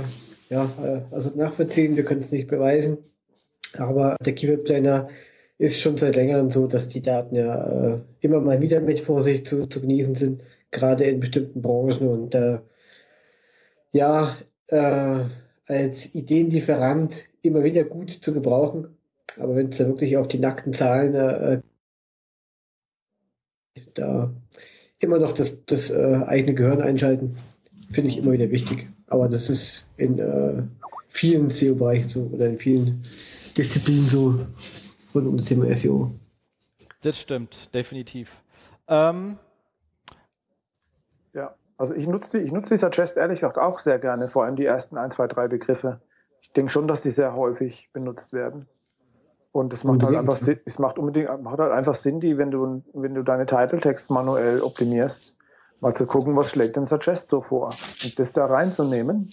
ja, 0.48 0.64
äh, 0.82 1.14
also 1.14 1.30
nachvollziehen, 1.36 1.96
wir 1.96 2.04
können 2.04 2.20
es 2.20 2.32
nicht 2.32 2.48
beweisen. 2.48 2.98
Aber 3.76 4.16
der 4.24 4.34
Keyword 4.34 4.64
Planner 4.64 5.08
ist 5.58 5.80
schon 5.80 5.96
seit 5.96 6.16
längerem 6.16 6.50
so, 6.50 6.66
dass 6.66 6.88
die 6.88 7.02
Daten 7.02 7.34
ja 7.34 7.94
äh, 7.94 7.98
immer 8.20 8.40
mal 8.40 8.60
wieder 8.60 8.80
mit 8.80 9.00
Vorsicht 9.00 9.46
zu, 9.46 9.66
zu 9.66 9.80
genießen 9.80 10.14
sind, 10.14 10.42
gerade 10.70 11.04
in 11.04 11.20
bestimmten 11.20 11.62
Branchen 11.62 12.08
und 12.08 12.34
äh, 12.34 12.58
ja, 13.92 14.36
äh, 14.68 15.20
als 15.66 16.14
Ideenlieferant 16.14 17.26
immer 17.42 17.62
wieder 17.62 17.84
gut 17.84 18.10
zu 18.10 18.32
gebrauchen. 18.32 18.96
Aber 19.38 19.54
wenn 19.54 19.68
es 19.68 19.78
da 19.78 19.86
wirklich 19.86 20.16
auf 20.16 20.28
die 20.28 20.38
nackten 20.38 20.72
Zahlen 20.72 21.14
äh, 21.14 21.60
Da 23.94 24.30
immer 24.98 25.18
noch 25.18 25.32
das, 25.32 25.64
das 25.64 25.90
äh, 25.90 26.22
eigene 26.26 26.54
Gehirn 26.54 26.80
einschalten, 26.80 27.36
finde 27.90 28.10
ich 28.10 28.18
immer 28.18 28.32
wieder 28.32 28.50
wichtig. 28.50 28.88
Aber 29.06 29.28
das 29.28 29.48
ist 29.48 29.86
in 29.96 30.18
äh, 30.18 30.62
vielen 31.08 31.50
SEO-Bereichen 31.50 32.08
so 32.08 32.30
oder 32.32 32.46
in 32.46 32.58
vielen 32.58 33.02
Disziplinen 33.56 34.06
so 34.06 34.46
rund 35.14 35.26
um 35.26 35.36
das 35.36 35.46
Thema 35.46 35.74
SEO. 35.74 36.12
Das 37.00 37.18
stimmt, 37.18 37.72
definitiv. 37.74 38.30
Ähm, 38.88 39.38
ja, 41.32 41.54
also 41.76 41.94
ich 41.94 42.06
nutze, 42.06 42.38
die, 42.38 42.44
ich 42.44 42.52
nutze 42.52 42.74
dieser 42.74 42.90
Chest 42.90 43.16
ehrlich 43.16 43.40
gesagt 43.40 43.58
auch 43.58 43.78
sehr 43.78 43.98
gerne, 43.98 44.28
vor 44.28 44.44
allem 44.44 44.56
die 44.56 44.64
ersten 44.64 44.96
ein, 44.96 45.10
zwei, 45.10 45.26
drei 45.26 45.48
Begriffe. 45.48 46.00
Ich 46.40 46.52
denke 46.52 46.72
schon, 46.72 46.88
dass 46.88 47.02
die 47.02 47.10
sehr 47.10 47.34
häufig 47.34 47.88
benutzt 47.92 48.32
werden. 48.32 48.66
Und 49.52 49.72
es 49.72 49.82
macht 49.82 50.02
halt 50.02 50.16
einfach 50.16 50.36
Sinn, 50.36 50.60
es 50.66 50.78
macht 50.78 50.98
unbedingt, 50.98 51.42
macht 51.42 51.58
halt 51.58 51.72
einfach 51.72 51.94
Sinn, 51.94 52.20
die, 52.20 52.36
wenn 52.36 52.50
du, 52.50 52.82
wenn 52.92 53.14
du 53.14 53.22
deine 53.22 53.46
Titeltext 53.46 54.10
manuell 54.10 54.60
optimierst, 54.60 55.36
mal 55.80 55.94
zu 55.94 56.06
gucken, 56.06 56.36
was 56.36 56.50
schlägt 56.50 56.76
denn 56.76 56.86
Suggest 56.86 57.28
so 57.28 57.40
vor. 57.40 57.66
Und 57.66 58.18
das 58.18 58.32
da 58.32 58.46
reinzunehmen, 58.46 59.30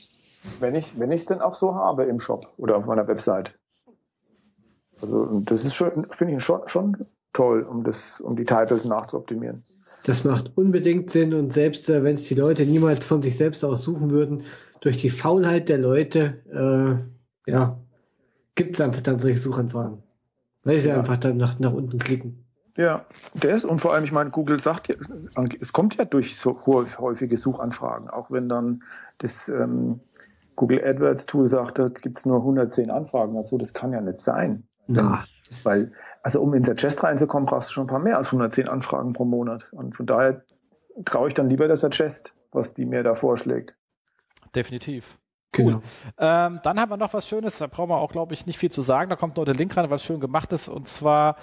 wenn 0.60 0.76
ich, 0.76 0.98
wenn 1.00 1.12
ich 1.12 1.22
es 1.22 1.28
denn 1.28 1.42
auch 1.42 1.54
so 1.54 1.76
habe 1.76 2.06
im 2.06 2.20
Shop 2.20 2.54
oder 2.58 2.78
auf 2.78 2.86
meiner 2.86 3.08
Website. 3.08 3.54
Also, 5.02 5.42
das 5.42 5.66
ist 5.66 5.76
schon, 5.76 6.08
finde 6.12 6.36
ich 6.36 6.44
schon, 6.44 6.62
schon 6.68 6.98
toll, 7.34 7.64
um 7.64 7.84
das, 7.84 8.22
um 8.22 8.36
die 8.36 8.46
Titles 8.46 8.86
nachzuoptimieren. 8.86 9.66
Das 10.06 10.24
macht 10.24 10.52
unbedingt 10.56 11.10
Sinn 11.10 11.34
und 11.34 11.52
selbst 11.52 11.90
äh, 11.90 12.04
wenn 12.04 12.14
es 12.14 12.26
die 12.26 12.36
Leute 12.36 12.66
niemals 12.66 13.06
von 13.06 13.22
sich 13.22 13.36
selbst 13.36 13.64
aus 13.64 13.82
suchen 13.82 14.12
würden, 14.12 14.44
durch 14.82 14.98
die 14.98 15.10
Faulheit 15.10 15.68
der 15.68 15.80
Leute, 15.80 16.42
äh, 17.48 17.52
ja, 17.52 17.80
gibt 18.54 18.76
es 18.76 18.82
einfach 18.82 19.02
dann 19.02 19.20
solche 19.20 19.40
Suchanfragen. 19.40 20.05
Weil 20.66 20.80
sie 20.80 20.90
ja. 20.90 20.98
einfach 20.98 21.18
dann 21.18 21.38
nach, 21.38 21.58
nach 21.60 21.72
unten 21.72 21.98
klicken. 21.98 22.46
Ja, 22.76 23.06
das 23.36 23.64
und 23.64 23.80
vor 23.80 23.94
allem, 23.94 24.04
ich 24.04 24.12
meine, 24.12 24.32
Google 24.32 24.60
sagt 24.60 24.90
ja, 24.90 24.96
es 25.62 25.72
kommt 25.72 25.96
ja 25.96 26.04
durch 26.04 26.38
so 26.38 26.60
häufige 26.66 27.38
Suchanfragen, 27.38 28.10
auch 28.10 28.32
wenn 28.32 28.50
dann 28.50 28.84
das 29.20 29.48
ähm, 29.48 30.02
Google 30.56 30.84
AdWords 30.84 31.26
Tool 31.26 31.48
sagt, 31.48 31.80
da 31.80 31.88
gibt 31.88 32.20
es 32.20 32.26
nur 32.26 32.40
110 32.40 32.92
Anfragen 32.92 33.34
dazu, 33.36 33.58
das 33.58 33.74
kann 33.74 33.94
ja 33.94 34.02
nicht 34.02 34.18
sein. 34.18 34.68
Ja. 34.88 35.24
Weil, 35.64 35.94
also 36.22 36.42
um 36.42 36.54
in 36.54 36.64
Chest 36.64 37.04
reinzukommen, 37.04 37.46
brauchst 37.48 37.70
du 37.70 37.74
schon 37.74 37.86
ein 37.86 37.88
paar 37.88 38.00
mehr 38.00 38.18
als 38.18 38.28
110 38.28 38.68
Anfragen 38.68 39.14
pro 39.14 39.26
Monat. 39.26 39.68
Und 39.72 39.96
von 39.96 40.06
daher 40.06 40.44
traue 41.06 41.30
ich 41.30 41.34
dann 41.34 41.50
lieber 41.50 41.68
der 41.68 41.78
Chest, 41.90 42.34
was 42.52 42.74
die 42.74 42.86
mir 42.86 43.04
da 43.04 43.16
vorschlägt. 43.16 43.76
Definitiv. 44.56 45.18
Cool. 45.58 45.66
Genau. 45.66 45.82
Ähm, 46.18 46.60
dann 46.64 46.80
haben 46.80 46.90
wir 46.90 46.98
noch 46.98 47.14
was 47.14 47.28
Schönes, 47.28 47.58
da 47.58 47.68
brauchen 47.68 47.90
wir 47.90 48.00
auch, 48.00 48.12
glaube 48.12 48.34
ich, 48.34 48.46
nicht 48.46 48.58
viel 48.58 48.72
zu 48.72 48.82
sagen. 48.82 49.10
Da 49.10 49.16
kommt 49.16 49.38
noch 49.38 49.46
der 49.46 49.54
Link 49.54 49.76
rein, 49.76 49.90
was 49.90 50.04
schön 50.04 50.20
gemacht 50.20 50.52
ist, 50.54 50.68
und 50.68 50.88
zwar 50.88 51.38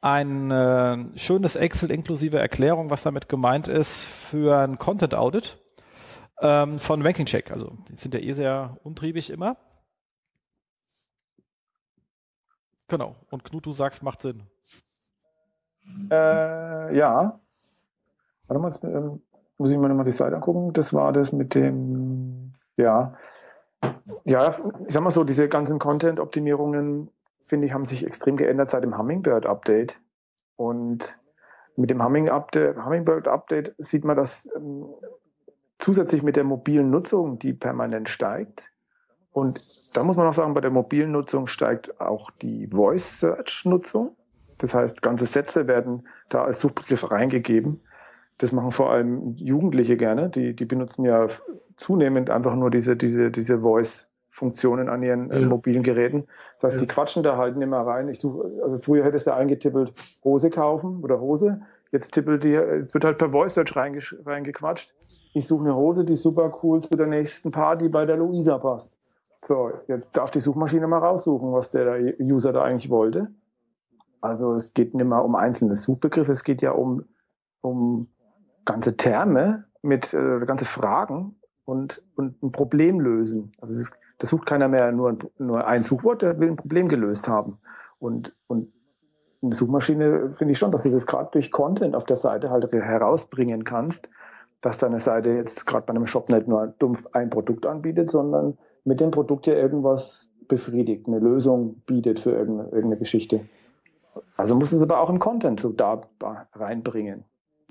ein 0.00 0.50
äh, 0.50 1.18
schönes 1.18 1.56
Excel 1.56 1.90
inklusive 1.90 2.38
Erklärung, 2.38 2.90
was 2.90 3.02
damit 3.02 3.28
gemeint 3.28 3.68
ist, 3.68 4.06
für 4.06 4.58
ein 4.58 4.78
Content 4.78 5.14
Audit 5.14 5.58
ähm, 6.40 6.78
von 6.78 7.02
Ranking 7.02 7.26
Check. 7.26 7.50
Also, 7.50 7.72
die 7.88 7.96
sind 7.96 8.14
ja 8.14 8.20
eh 8.20 8.32
sehr 8.32 8.78
umtriebig 8.84 9.30
immer. 9.30 9.56
Genau. 12.88 13.16
Und 13.30 13.44
Knut, 13.44 13.66
du 13.66 13.72
sagst, 13.72 14.02
macht 14.02 14.22
Sinn. 14.22 14.44
Äh, 16.10 16.96
ja. 16.96 17.38
Warte 18.46 18.62
mal, 18.62 18.70
jetzt, 18.70 18.82
ähm, 18.82 19.20
muss 19.58 19.70
ich 19.70 19.76
mir 19.76 19.88
nochmal 19.88 20.04
die 20.04 20.10
Seite 20.10 20.36
angucken. 20.36 20.72
Das 20.72 20.94
war 20.94 21.12
das 21.12 21.32
mit 21.32 21.54
dem, 21.54 22.54
ja, 22.76 23.14
ja, 24.24 24.56
ich 24.86 24.94
sag 24.94 25.02
mal 25.02 25.10
so, 25.10 25.24
diese 25.24 25.48
ganzen 25.48 25.78
Content-Optimierungen, 25.78 27.10
finde 27.46 27.66
ich, 27.66 27.72
haben 27.72 27.86
sich 27.86 28.06
extrem 28.06 28.36
geändert 28.36 28.70
seit 28.70 28.82
dem 28.82 28.96
Hummingbird-Update. 28.96 29.94
Und 30.56 31.18
mit 31.76 31.90
dem 31.90 32.02
Hummingbird-Update 32.02 33.74
sieht 33.78 34.04
man, 34.04 34.16
dass 34.16 34.48
ähm, 34.56 34.86
zusätzlich 35.78 36.22
mit 36.22 36.36
der 36.36 36.44
mobilen 36.44 36.90
Nutzung, 36.90 37.38
die 37.38 37.52
permanent 37.52 38.08
steigt, 38.08 38.70
und 39.38 39.96
da 39.96 40.02
muss 40.02 40.16
man 40.16 40.26
auch 40.26 40.34
sagen, 40.34 40.54
bei 40.54 40.60
der 40.60 40.72
mobilen 40.72 41.12
Nutzung 41.12 41.46
steigt 41.46 42.00
auch 42.00 42.32
die 42.32 42.66
Voice 42.66 43.20
Search 43.20 43.64
Nutzung. 43.66 44.16
Das 44.58 44.74
heißt, 44.74 45.00
ganze 45.00 45.26
Sätze 45.26 45.68
werden 45.68 46.08
da 46.28 46.42
als 46.42 46.58
Suchbegriff 46.58 47.08
reingegeben. 47.10 47.80
Das 48.38 48.50
machen 48.50 48.72
vor 48.72 48.90
allem 48.90 49.34
Jugendliche 49.36 49.96
gerne. 49.96 50.28
Die, 50.28 50.56
die 50.56 50.64
benutzen 50.64 51.04
ja 51.04 51.28
zunehmend 51.78 52.30
einfach 52.30 52.54
nur 52.54 52.70
diese, 52.70 52.96
diese, 52.96 53.30
diese 53.30 53.60
Voice-Funktionen 53.60 54.88
an 54.88 55.02
ihren 55.02 55.30
äh, 55.30 55.40
ja. 55.40 55.48
mobilen 55.48 55.82
Geräten. 55.82 56.26
Das 56.54 56.64
heißt, 56.64 56.74
ja. 56.76 56.80
die 56.80 56.86
quatschen 56.86 57.22
da 57.22 57.36
halt 57.36 57.56
nicht 57.56 57.68
mehr 57.68 57.80
rein. 57.80 58.08
Ich 58.08 58.20
suche, 58.20 58.50
also 58.62 58.78
früher 58.78 59.04
hättest 59.04 59.26
du 59.26 59.34
eingetippelt, 59.34 59.92
Hose 60.24 60.50
kaufen 60.50 61.02
oder 61.02 61.20
Hose. 61.20 61.62
Jetzt 61.90 62.12
tippelt 62.12 62.44
die, 62.44 62.54
es 62.54 62.92
wird 62.92 63.04
halt 63.04 63.18
per 63.18 63.30
Voice 63.30 63.54
Search 63.54 63.74
reingequatscht. 63.76 64.94
Ich 65.32 65.46
suche 65.46 65.64
eine 65.64 65.74
Hose, 65.74 66.04
die 66.04 66.16
super 66.16 66.52
cool 66.62 66.82
zu 66.82 66.96
der 66.96 67.06
nächsten 67.06 67.50
Party 67.50 67.88
bei 67.88 68.04
der 68.04 68.16
Luisa 68.16 68.58
passt. 68.58 68.98
So, 69.44 69.70
jetzt 69.86 70.16
darf 70.16 70.30
die 70.30 70.40
Suchmaschine 70.40 70.86
mal 70.88 70.98
raussuchen, 70.98 71.52
was 71.52 71.70
der 71.70 72.14
User 72.20 72.52
da 72.52 72.62
eigentlich 72.62 72.90
wollte. 72.90 73.28
Also 74.20 74.54
es 74.54 74.74
geht 74.74 74.94
nicht 74.94 75.06
mehr 75.06 75.24
um 75.24 75.36
einzelne 75.36 75.76
Suchbegriffe, 75.76 76.32
es 76.32 76.42
geht 76.42 76.60
ja 76.60 76.72
um, 76.72 77.04
um 77.60 78.08
ganze 78.64 78.96
Terme 78.96 79.64
mit 79.80 80.12
äh, 80.12 80.40
ganze 80.44 80.64
Fragen 80.64 81.37
und, 81.68 82.02
und 82.16 82.42
ein 82.42 82.50
Problem 82.50 82.98
lösen. 82.98 83.52
Also 83.60 83.74
das, 83.74 83.90
das 84.16 84.30
sucht 84.30 84.46
keiner 84.46 84.68
mehr 84.68 84.90
nur, 84.90 85.18
nur 85.36 85.66
ein 85.66 85.84
Suchwort, 85.84 86.22
der 86.22 86.40
will 86.40 86.48
ein 86.48 86.56
Problem 86.56 86.88
gelöst 86.88 87.28
haben. 87.28 87.58
Und, 87.98 88.34
und 88.46 88.72
eine 89.42 89.54
Suchmaschine 89.54 90.30
finde 90.30 90.52
ich 90.52 90.58
schon, 90.58 90.72
dass 90.72 90.84
du 90.84 90.90
das 90.90 91.04
gerade 91.04 91.28
durch 91.30 91.50
Content 91.50 91.94
auf 91.94 92.06
der 92.06 92.16
Seite 92.16 92.48
halt 92.48 92.72
herausbringen 92.72 93.64
kannst, 93.64 94.08
dass 94.62 94.78
deine 94.78 94.98
Seite 94.98 95.28
jetzt 95.28 95.66
gerade 95.66 95.84
bei 95.84 95.90
einem 95.90 96.06
Shop 96.06 96.30
nicht 96.30 96.48
nur 96.48 96.68
dumpf 96.78 97.06
ein 97.12 97.28
Produkt 97.28 97.66
anbietet, 97.66 98.10
sondern 98.10 98.56
mit 98.84 99.00
dem 99.00 99.10
Produkt 99.10 99.46
ja 99.46 99.52
irgendwas 99.52 100.30
befriedigt, 100.48 101.06
eine 101.06 101.18
Lösung 101.18 101.82
bietet 101.84 102.18
für 102.18 102.30
irgendeine, 102.30 102.70
irgendeine 102.70 102.96
Geschichte. 102.96 103.42
Also 104.38 104.54
muss 104.54 104.72
es 104.72 104.80
aber 104.80 105.00
auch 105.00 105.10
im 105.10 105.18
Content 105.18 105.60
so 105.60 105.70
da 105.70 106.00
reinbringen. 106.54 107.24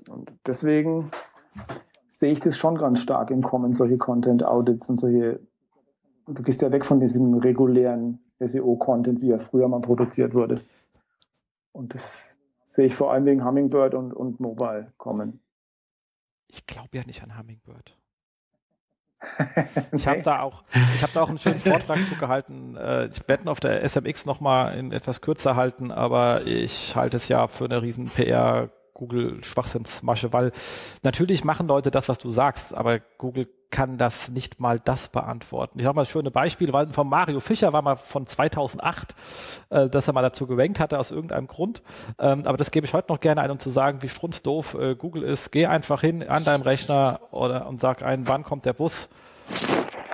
Und 0.08 0.30
deswegen 0.46 1.10
sehe 2.08 2.32
ich 2.32 2.40
das 2.40 2.56
schon 2.56 2.76
ganz 2.76 3.00
stark 3.00 3.30
im 3.30 3.42
Kommen, 3.42 3.74
solche 3.74 3.98
Content-Audits 3.98 4.88
und 4.88 4.98
solche. 5.00 5.40
Du 6.26 6.42
gehst 6.42 6.60
ja 6.60 6.70
weg 6.70 6.84
von 6.84 7.00
diesem 7.00 7.34
regulären 7.34 8.20
SEO-Content, 8.40 9.20
wie 9.20 9.30
er 9.30 9.40
früher 9.40 9.68
mal 9.68 9.80
produziert 9.80 10.34
wurde. 10.34 10.62
Und 11.72 11.94
das 11.94 12.36
sehe 12.66 12.86
ich 12.86 12.94
vor 12.94 13.12
allem 13.12 13.24
wegen 13.24 13.44
Hummingbird 13.44 13.94
und, 13.94 14.12
und 14.12 14.40
Mobile 14.40 14.92
kommen. 14.96 15.40
Ich 16.48 16.66
glaube 16.66 16.90
ja 16.92 17.04
nicht 17.04 17.22
an 17.22 17.38
Hummingbird. 17.38 17.96
Ich 19.92 20.06
habe 20.06 20.22
da 20.22 20.42
auch, 20.42 20.62
ich 20.94 21.02
habe 21.02 21.12
da 21.12 21.22
auch 21.22 21.28
einen 21.28 21.38
schönen 21.38 21.60
Vortrag 21.60 22.04
zu 22.04 22.14
gehalten. 22.14 22.76
Äh, 22.76 23.06
ich 23.06 23.26
werde 23.28 23.50
auf 23.50 23.58
der 23.58 23.82
SMX 23.88 24.26
nochmal 24.26 24.76
in 24.78 24.92
etwas 24.92 25.20
kürzer 25.20 25.56
halten, 25.56 25.90
aber 25.90 26.42
ich 26.46 26.94
halte 26.94 27.16
es 27.16 27.28
ja 27.28 27.48
für 27.48 27.64
eine 27.64 27.82
riesen 27.82 28.06
PR 28.06 28.70
Google 28.98 29.42
Schwachsinnsmasche, 29.42 30.32
weil 30.32 30.52
natürlich 31.02 31.44
machen 31.44 31.68
Leute 31.68 31.90
das, 31.90 32.08
was 32.08 32.18
du 32.18 32.30
sagst, 32.30 32.74
aber 32.74 32.98
Google 33.16 33.48
kann 33.70 33.96
das 33.96 34.28
nicht 34.28 34.60
mal 34.60 34.80
das 34.80 35.08
beantworten. 35.08 35.78
Ich 35.78 35.86
habe 35.86 35.94
mal 35.94 36.02
das 36.02 36.10
schöne 36.10 36.30
Beispiel, 36.30 36.72
weil 36.72 36.88
von 36.88 37.08
Mario 37.08 37.40
Fischer 37.40 37.72
war 37.72 37.82
mal 37.82 37.96
von 37.96 38.26
2008, 38.26 39.14
äh, 39.70 39.88
dass 39.88 40.08
er 40.08 40.14
mal 40.14 40.22
dazu 40.22 40.46
gewenkt 40.46 40.80
hatte 40.80 40.98
aus 40.98 41.10
irgendeinem 41.10 41.46
Grund. 41.46 41.82
Ähm, 42.18 42.42
aber 42.44 42.56
das 42.56 42.70
gebe 42.70 42.86
ich 42.86 42.94
heute 42.94 43.12
noch 43.12 43.20
gerne 43.20 43.40
ein, 43.40 43.50
um 43.50 43.58
zu 43.58 43.70
sagen, 43.70 44.02
wie 44.02 44.08
strunzdoof 44.08 44.74
äh, 44.74 44.94
Google 44.96 45.22
ist. 45.22 45.52
Geh 45.52 45.66
einfach 45.66 46.00
hin 46.00 46.26
an 46.26 46.44
deinem 46.44 46.62
Rechner 46.62 47.20
oder 47.30 47.66
und 47.68 47.80
sag 47.80 48.02
ein, 48.02 48.26
wann 48.26 48.42
kommt 48.42 48.64
der 48.64 48.72
Bus? 48.72 49.08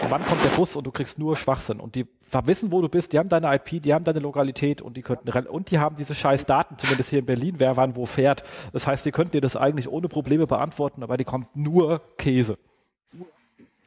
Wann 0.08 0.24
kommt 0.24 0.44
der 0.44 0.50
Bus 0.50 0.76
und 0.76 0.84
du 0.84 0.92
kriegst 0.92 1.18
nur 1.18 1.36
Schwachsinn 1.36 1.80
und 1.80 1.94
die 1.94 2.06
wissen, 2.46 2.72
wo 2.72 2.80
du 2.80 2.88
bist, 2.88 3.12
die 3.12 3.18
haben 3.18 3.28
deine 3.28 3.54
IP, 3.54 3.82
die 3.82 3.94
haben 3.94 4.04
deine 4.04 4.20
Lokalität 4.20 4.82
und 4.82 4.96
die 4.96 5.02
könnten 5.02 5.28
und 5.46 5.70
die 5.70 5.78
haben 5.78 5.96
diese 5.96 6.14
scheiß 6.14 6.46
Daten, 6.46 6.76
zumindest 6.78 7.10
hier 7.10 7.20
in 7.20 7.26
Berlin, 7.26 7.54
wer 7.58 7.76
wann 7.76 7.96
wo 7.96 8.06
fährt. 8.06 8.44
Das 8.72 8.86
heißt, 8.86 9.04
die 9.06 9.12
könnten 9.12 9.32
dir 9.32 9.40
das 9.40 9.56
eigentlich 9.56 9.88
ohne 9.88 10.08
Probleme 10.08 10.46
beantworten, 10.46 11.02
aber 11.02 11.16
die 11.16 11.24
kommt 11.24 11.54
nur 11.56 12.00
Käse. 12.18 12.58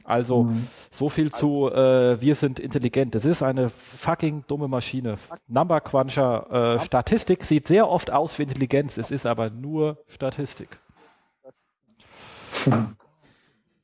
Also 0.07 0.43
mhm. 0.43 0.67
so 0.89 1.09
viel 1.09 1.31
zu 1.31 1.69
äh, 1.69 2.21
wir 2.21 2.35
sind 2.35 2.59
intelligent. 2.59 3.13
Das 3.13 3.25
ist 3.25 3.43
eine 3.43 3.67
fucking 3.69 4.45
dumme 4.47 4.69
Maschine. 4.69 5.17
Number 5.47 5.81
Cruncher 5.81 6.75
äh, 6.75 6.79
Statistik 6.79 7.43
sieht 7.43 7.67
sehr 7.67 7.89
oft 7.89 8.11
aus 8.11 8.39
wie 8.39 8.43
Intelligenz, 8.43 8.97
es 8.97 9.11
ist 9.11 9.25
aber 9.25 9.49
nur 9.49 9.97
Statistik. 10.07 10.79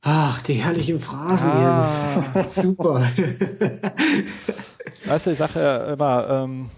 Ach, 0.06 0.42
die 0.42 0.52
herrlichen 0.52 1.00
Phrasen, 1.00 1.50
ah. 1.50 2.48
Super. 2.50 3.00
weißt 5.06 5.26
du, 5.26 5.30
ich 5.30 5.38
sage 5.38 5.60
ja 5.60 5.94
immer, 5.94 6.28
ähm, 6.28 6.70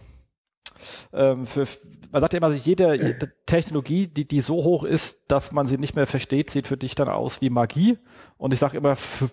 ähm, 1.12 1.44
für, 1.44 1.66
man 2.12 2.20
sagt 2.20 2.34
ja 2.34 2.36
immer, 2.36 2.52
jede, 2.52 2.94
jede, 2.94 3.32
Technologie, 3.44 4.06
die, 4.06 4.28
die 4.28 4.38
so 4.40 4.62
hoch 4.62 4.84
ist, 4.84 5.24
dass 5.26 5.50
man 5.50 5.66
sie 5.66 5.76
nicht 5.76 5.96
mehr 5.96 6.06
versteht, 6.06 6.50
sieht 6.50 6.68
für 6.68 6.76
dich 6.76 6.94
dann 6.94 7.08
aus 7.08 7.40
wie 7.40 7.50
Magie. 7.50 7.98
Und 8.36 8.54
ich 8.54 8.60
sage 8.60 8.76
immer, 8.76 8.94
für, 8.94 9.28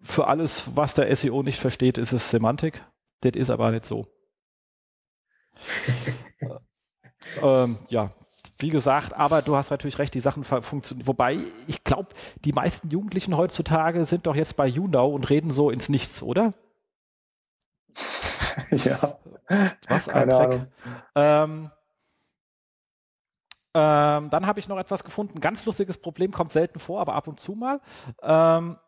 für 0.00 0.26
alles, 0.26 0.64
was 0.74 0.94
der 0.94 1.14
SEO 1.14 1.42
nicht 1.42 1.60
versteht, 1.60 1.98
ist 1.98 2.12
es 2.12 2.30
Semantik. 2.30 2.82
Das 3.20 3.32
ist 3.34 3.50
aber 3.50 3.72
nicht 3.72 3.84
so. 3.84 4.06
ähm, 7.42 7.76
ja, 7.88 8.10
wie 8.58 8.70
gesagt, 8.70 9.14
aber 9.14 9.42
du 9.42 9.56
hast 9.56 9.70
natürlich 9.70 9.98
recht, 9.98 10.14
die 10.14 10.20
Sachen 10.20 10.44
funktionieren. 10.44 11.06
Wobei, 11.06 11.38
ich 11.66 11.82
glaube, 11.84 12.10
die 12.44 12.52
meisten 12.52 12.88
Jugendlichen 12.90 13.36
heutzutage 13.36 14.04
sind 14.04 14.26
doch 14.26 14.36
jetzt 14.36 14.56
bei 14.56 14.66
YouNow 14.66 15.12
und 15.12 15.28
reden 15.28 15.50
so 15.50 15.70
ins 15.70 15.88
Nichts, 15.88 16.22
oder? 16.22 16.54
ja. 18.70 19.18
Was 19.88 20.08
ein 20.08 20.28
Dreck. 20.28 20.66
Ähm, 21.14 21.70
ähm, 23.76 24.30
dann 24.30 24.46
habe 24.46 24.60
ich 24.60 24.68
noch 24.68 24.78
etwas 24.78 25.02
gefunden. 25.02 25.40
Ganz 25.40 25.64
lustiges 25.64 25.98
Problem, 25.98 26.30
kommt 26.30 26.52
selten 26.52 26.78
vor, 26.78 27.00
aber 27.00 27.14
ab 27.14 27.26
und 27.26 27.40
zu 27.40 27.52
mal. 27.52 27.80
Ähm, 28.22 28.78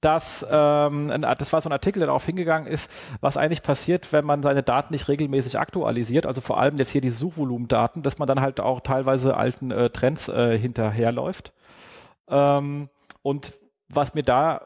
dass 0.00 0.44
ähm, 0.50 1.24
das 1.38 1.52
war 1.52 1.60
so 1.60 1.68
ein 1.68 1.72
Artikel, 1.72 2.00
der 2.00 2.06
darauf 2.06 2.24
hingegangen 2.26 2.66
ist, 2.66 2.90
was 3.20 3.36
eigentlich 3.36 3.62
passiert, 3.62 4.12
wenn 4.12 4.24
man 4.24 4.42
seine 4.42 4.62
Daten 4.62 4.92
nicht 4.92 5.08
regelmäßig 5.08 5.58
aktualisiert, 5.58 6.26
also 6.26 6.40
vor 6.40 6.58
allem 6.58 6.78
jetzt 6.78 6.90
hier 6.90 7.00
die 7.00 7.10
Suchvolumendaten, 7.10 8.02
dass 8.02 8.18
man 8.18 8.28
dann 8.28 8.40
halt 8.40 8.60
auch 8.60 8.80
teilweise 8.80 9.36
alten 9.36 9.70
äh, 9.70 9.90
Trends 9.90 10.28
äh, 10.28 10.58
hinterherläuft. 10.58 11.52
Ähm, 12.28 12.88
und 13.22 13.52
was 13.88 14.14
mir 14.14 14.22
da 14.22 14.62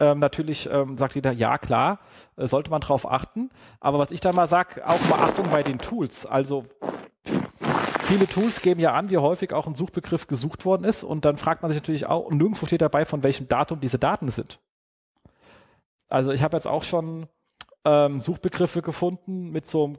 ähm, 0.00 0.18
natürlich 0.20 0.68
ähm, 0.70 0.96
sagt 0.96 1.14
jeder, 1.14 1.32
ja 1.32 1.58
klar, 1.58 1.98
äh, 2.36 2.46
sollte 2.46 2.70
man 2.70 2.80
drauf 2.80 3.10
achten. 3.10 3.50
Aber 3.80 3.98
was 3.98 4.10
ich 4.10 4.20
da 4.20 4.32
mal 4.32 4.48
sage, 4.48 4.86
auch 4.86 4.98
Beachtung 5.00 5.50
bei 5.50 5.62
den 5.62 5.78
Tools. 5.78 6.24
Also 6.24 6.66
viele 8.08 8.26
Tools 8.26 8.62
geben 8.62 8.80
ja 8.80 8.94
an, 8.94 9.10
wie 9.10 9.18
häufig 9.18 9.52
auch 9.52 9.66
ein 9.66 9.74
Suchbegriff 9.74 10.26
gesucht 10.26 10.64
worden 10.64 10.84
ist. 10.84 11.04
Und 11.04 11.24
dann 11.24 11.36
fragt 11.36 11.62
man 11.62 11.70
sich 11.70 11.80
natürlich 11.80 12.06
auch, 12.06 12.24
und 12.24 12.38
nirgendwo 12.38 12.66
steht 12.66 12.80
dabei, 12.80 13.04
von 13.04 13.22
welchem 13.22 13.48
Datum 13.48 13.80
diese 13.80 13.98
Daten 13.98 14.30
sind. 14.30 14.60
Also 16.08 16.32
ich 16.32 16.42
habe 16.42 16.56
jetzt 16.56 16.66
auch 16.66 16.82
schon 16.82 17.28
ähm, 17.84 18.20
Suchbegriffe 18.22 18.80
gefunden 18.80 19.50
mit 19.50 19.68
so 19.68 19.84
einem 19.84 19.98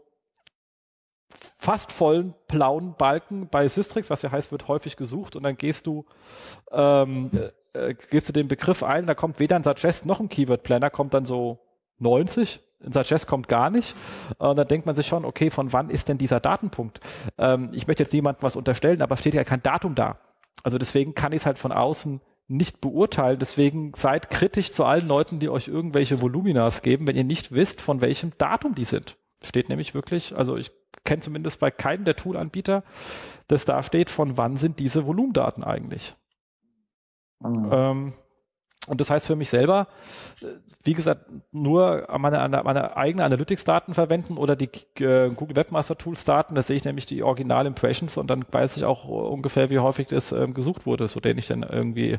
fast 1.60 1.92
vollen 1.92 2.34
blauen 2.48 2.96
Balken 2.98 3.48
bei 3.48 3.68
Systrix, 3.68 4.10
was 4.10 4.24
ja 4.24 4.32
heißt, 4.32 4.52
wird 4.52 4.68
häufig 4.68 4.98
gesucht. 4.98 5.36
Und 5.36 5.44
dann 5.44 5.56
gehst 5.56 5.86
du, 5.86 6.06
ähm, 6.72 7.30
äh, 7.74 7.94
gibst 7.94 8.30
du 8.30 8.34
den 8.34 8.48
Begriff 8.48 8.82
ein, 8.82 9.06
da 9.06 9.14
kommt 9.14 9.40
weder 9.40 9.56
ein 9.56 9.64
Suggest 9.64 10.08
noch 10.08 10.20
ein 10.20 10.30
Keyword 10.30 10.64
Planner, 10.64 10.90
kommt 10.90 11.14
dann 11.14 11.26
so 11.26 11.60
90 12.00 12.60
in 12.60 12.69
Suggest 12.82 13.28
kommt 13.28 13.48
gar 13.48 13.70
nicht. 13.70 13.96
Und 14.38 14.58
dann 14.58 14.68
denkt 14.68 14.86
man 14.86 14.96
sich 14.96 15.08
schon, 15.08 15.26
okay, 15.26 15.50
von 15.50 15.74
wann 15.74 15.90
ist 15.90 16.08
denn 16.08 16.18
dieser 16.18 16.40
Datenpunkt? 16.40 17.02
Ähm, 17.38 17.70
ich 17.74 17.88
möchte 17.88 18.04
jetzt 18.04 18.14
niemandem 18.14 18.44
was 18.44 18.56
unterstellen, 18.56 19.02
aber 19.02 19.14
es 19.14 19.20
steht 19.20 19.34
ja 19.34 19.44
kein 19.44 19.62
Datum 19.62 19.96
da. 19.96 20.20
Also 20.64 20.78
deswegen 20.78 21.14
kann 21.14 21.32
ich 21.32 21.42
es 21.42 21.46
halt 21.46 21.58
von 21.58 21.72
außen 21.72 22.22
nicht 22.48 22.82
beurteilen. 22.82 23.40
Deswegen 23.40 23.94
seid 23.96 24.30
kritisch 24.30 24.72
zu 24.72 24.86
allen 24.86 25.08
Leuten, 25.08 25.40
die 25.40 25.50
euch 25.50 25.68
irgendwelche 25.68 26.22
Voluminas 26.22 26.82
geben, 26.82 27.06
wenn 27.08 27.16
ihr 27.16 27.24
nicht 27.24 27.52
wisst, 27.52 27.82
von 27.82 28.02
welchem 28.02 28.32
Datum 28.38 28.76
die 28.76 28.86
sind. 28.86 29.18
Steht 29.44 29.70
nämlich 29.70 29.94
wirklich, 29.94 30.36
also 30.36 30.58
ich 30.58 30.72
kenne 31.06 31.22
zumindest 31.22 31.60
bei 31.60 31.72
keinem 31.72 32.06
der 32.06 32.16
Toolanbieter, 32.16 32.84
dass 33.48 33.66
da 33.66 33.84
steht, 33.84 34.10
von 34.10 34.38
wann 34.38 34.58
sind 34.58 34.80
diese 34.80 35.06
Volumendaten 35.06 35.64
eigentlich. 35.64 36.16
Mhm. 37.40 37.70
Ähm, 37.72 38.14
und 38.88 39.02
das 39.02 39.10
heißt 39.10 39.26
für 39.26 39.36
mich 39.36 39.50
selber, 39.50 39.88
äh, 40.42 40.48
wie 40.84 40.94
gesagt, 40.94 41.26
nur 41.52 42.08
meine, 42.18 42.64
meine 42.64 42.96
eigenen 42.96 43.26
Analytics-Daten 43.26 43.94
verwenden 43.94 44.38
oder 44.38 44.56
die 44.56 44.70
äh, 45.04 45.30
Google 45.30 45.56
Webmaster 45.58 45.98
Tools 45.98 46.24
Daten. 46.24 46.56
Da 46.56 46.64
sehe 46.64 46.78
ich 46.78 46.86
nämlich 46.86 47.06
die 47.06 47.22
Original 47.22 47.66
Impressions 47.66 48.18
und 48.18 48.28
dann 48.28 48.46
weiß 48.50 48.78
ich 48.78 48.86
auch 48.86 49.06
ungefähr, 49.06 49.70
wie 49.70 49.80
häufig 49.80 50.08
das 50.08 50.32
äh, 50.32 50.48
gesucht 50.48 50.86
wurde, 50.86 51.08
so 51.08 51.20
den 51.20 51.38
ich 51.38 51.48
dann 51.48 51.64
irgendwie 51.64 52.18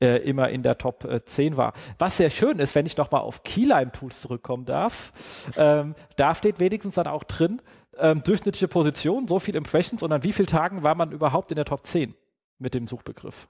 äh, 0.00 0.18
immer 0.18 0.50
in 0.50 0.62
der 0.62 0.78
Top 0.78 1.04
äh, 1.04 1.24
10 1.24 1.56
war. 1.56 1.72
Was 1.98 2.18
sehr 2.18 2.30
schön 2.30 2.58
ist, 2.58 2.74
wenn 2.74 2.86
ich 2.86 2.96
nochmal 2.96 3.22
auf 3.22 3.42
Keylime 3.42 3.90
Tools 3.90 4.20
zurückkommen 4.20 4.66
darf, 4.66 5.12
ähm, 5.56 5.94
da 6.16 6.34
steht 6.34 6.60
wenigstens 6.60 6.94
dann 6.94 7.06
auch 7.06 7.24
drin, 7.24 7.62
ähm, 7.98 8.22
durchschnittliche 8.22 8.68
Position, 8.68 9.26
so 9.26 9.38
viel 9.38 9.56
Impressions 9.56 10.02
und 10.02 10.12
an 10.12 10.22
wie 10.22 10.32
vielen 10.32 10.46
Tagen 10.46 10.82
war 10.84 10.94
man 10.94 11.10
überhaupt 11.10 11.50
in 11.50 11.56
der 11.56 11.64
Top 11.64 11.86
10 11.86 12.14
mit 12.58 12.74
dem 12.74 12.86
Suchbegriff 12.86 13.48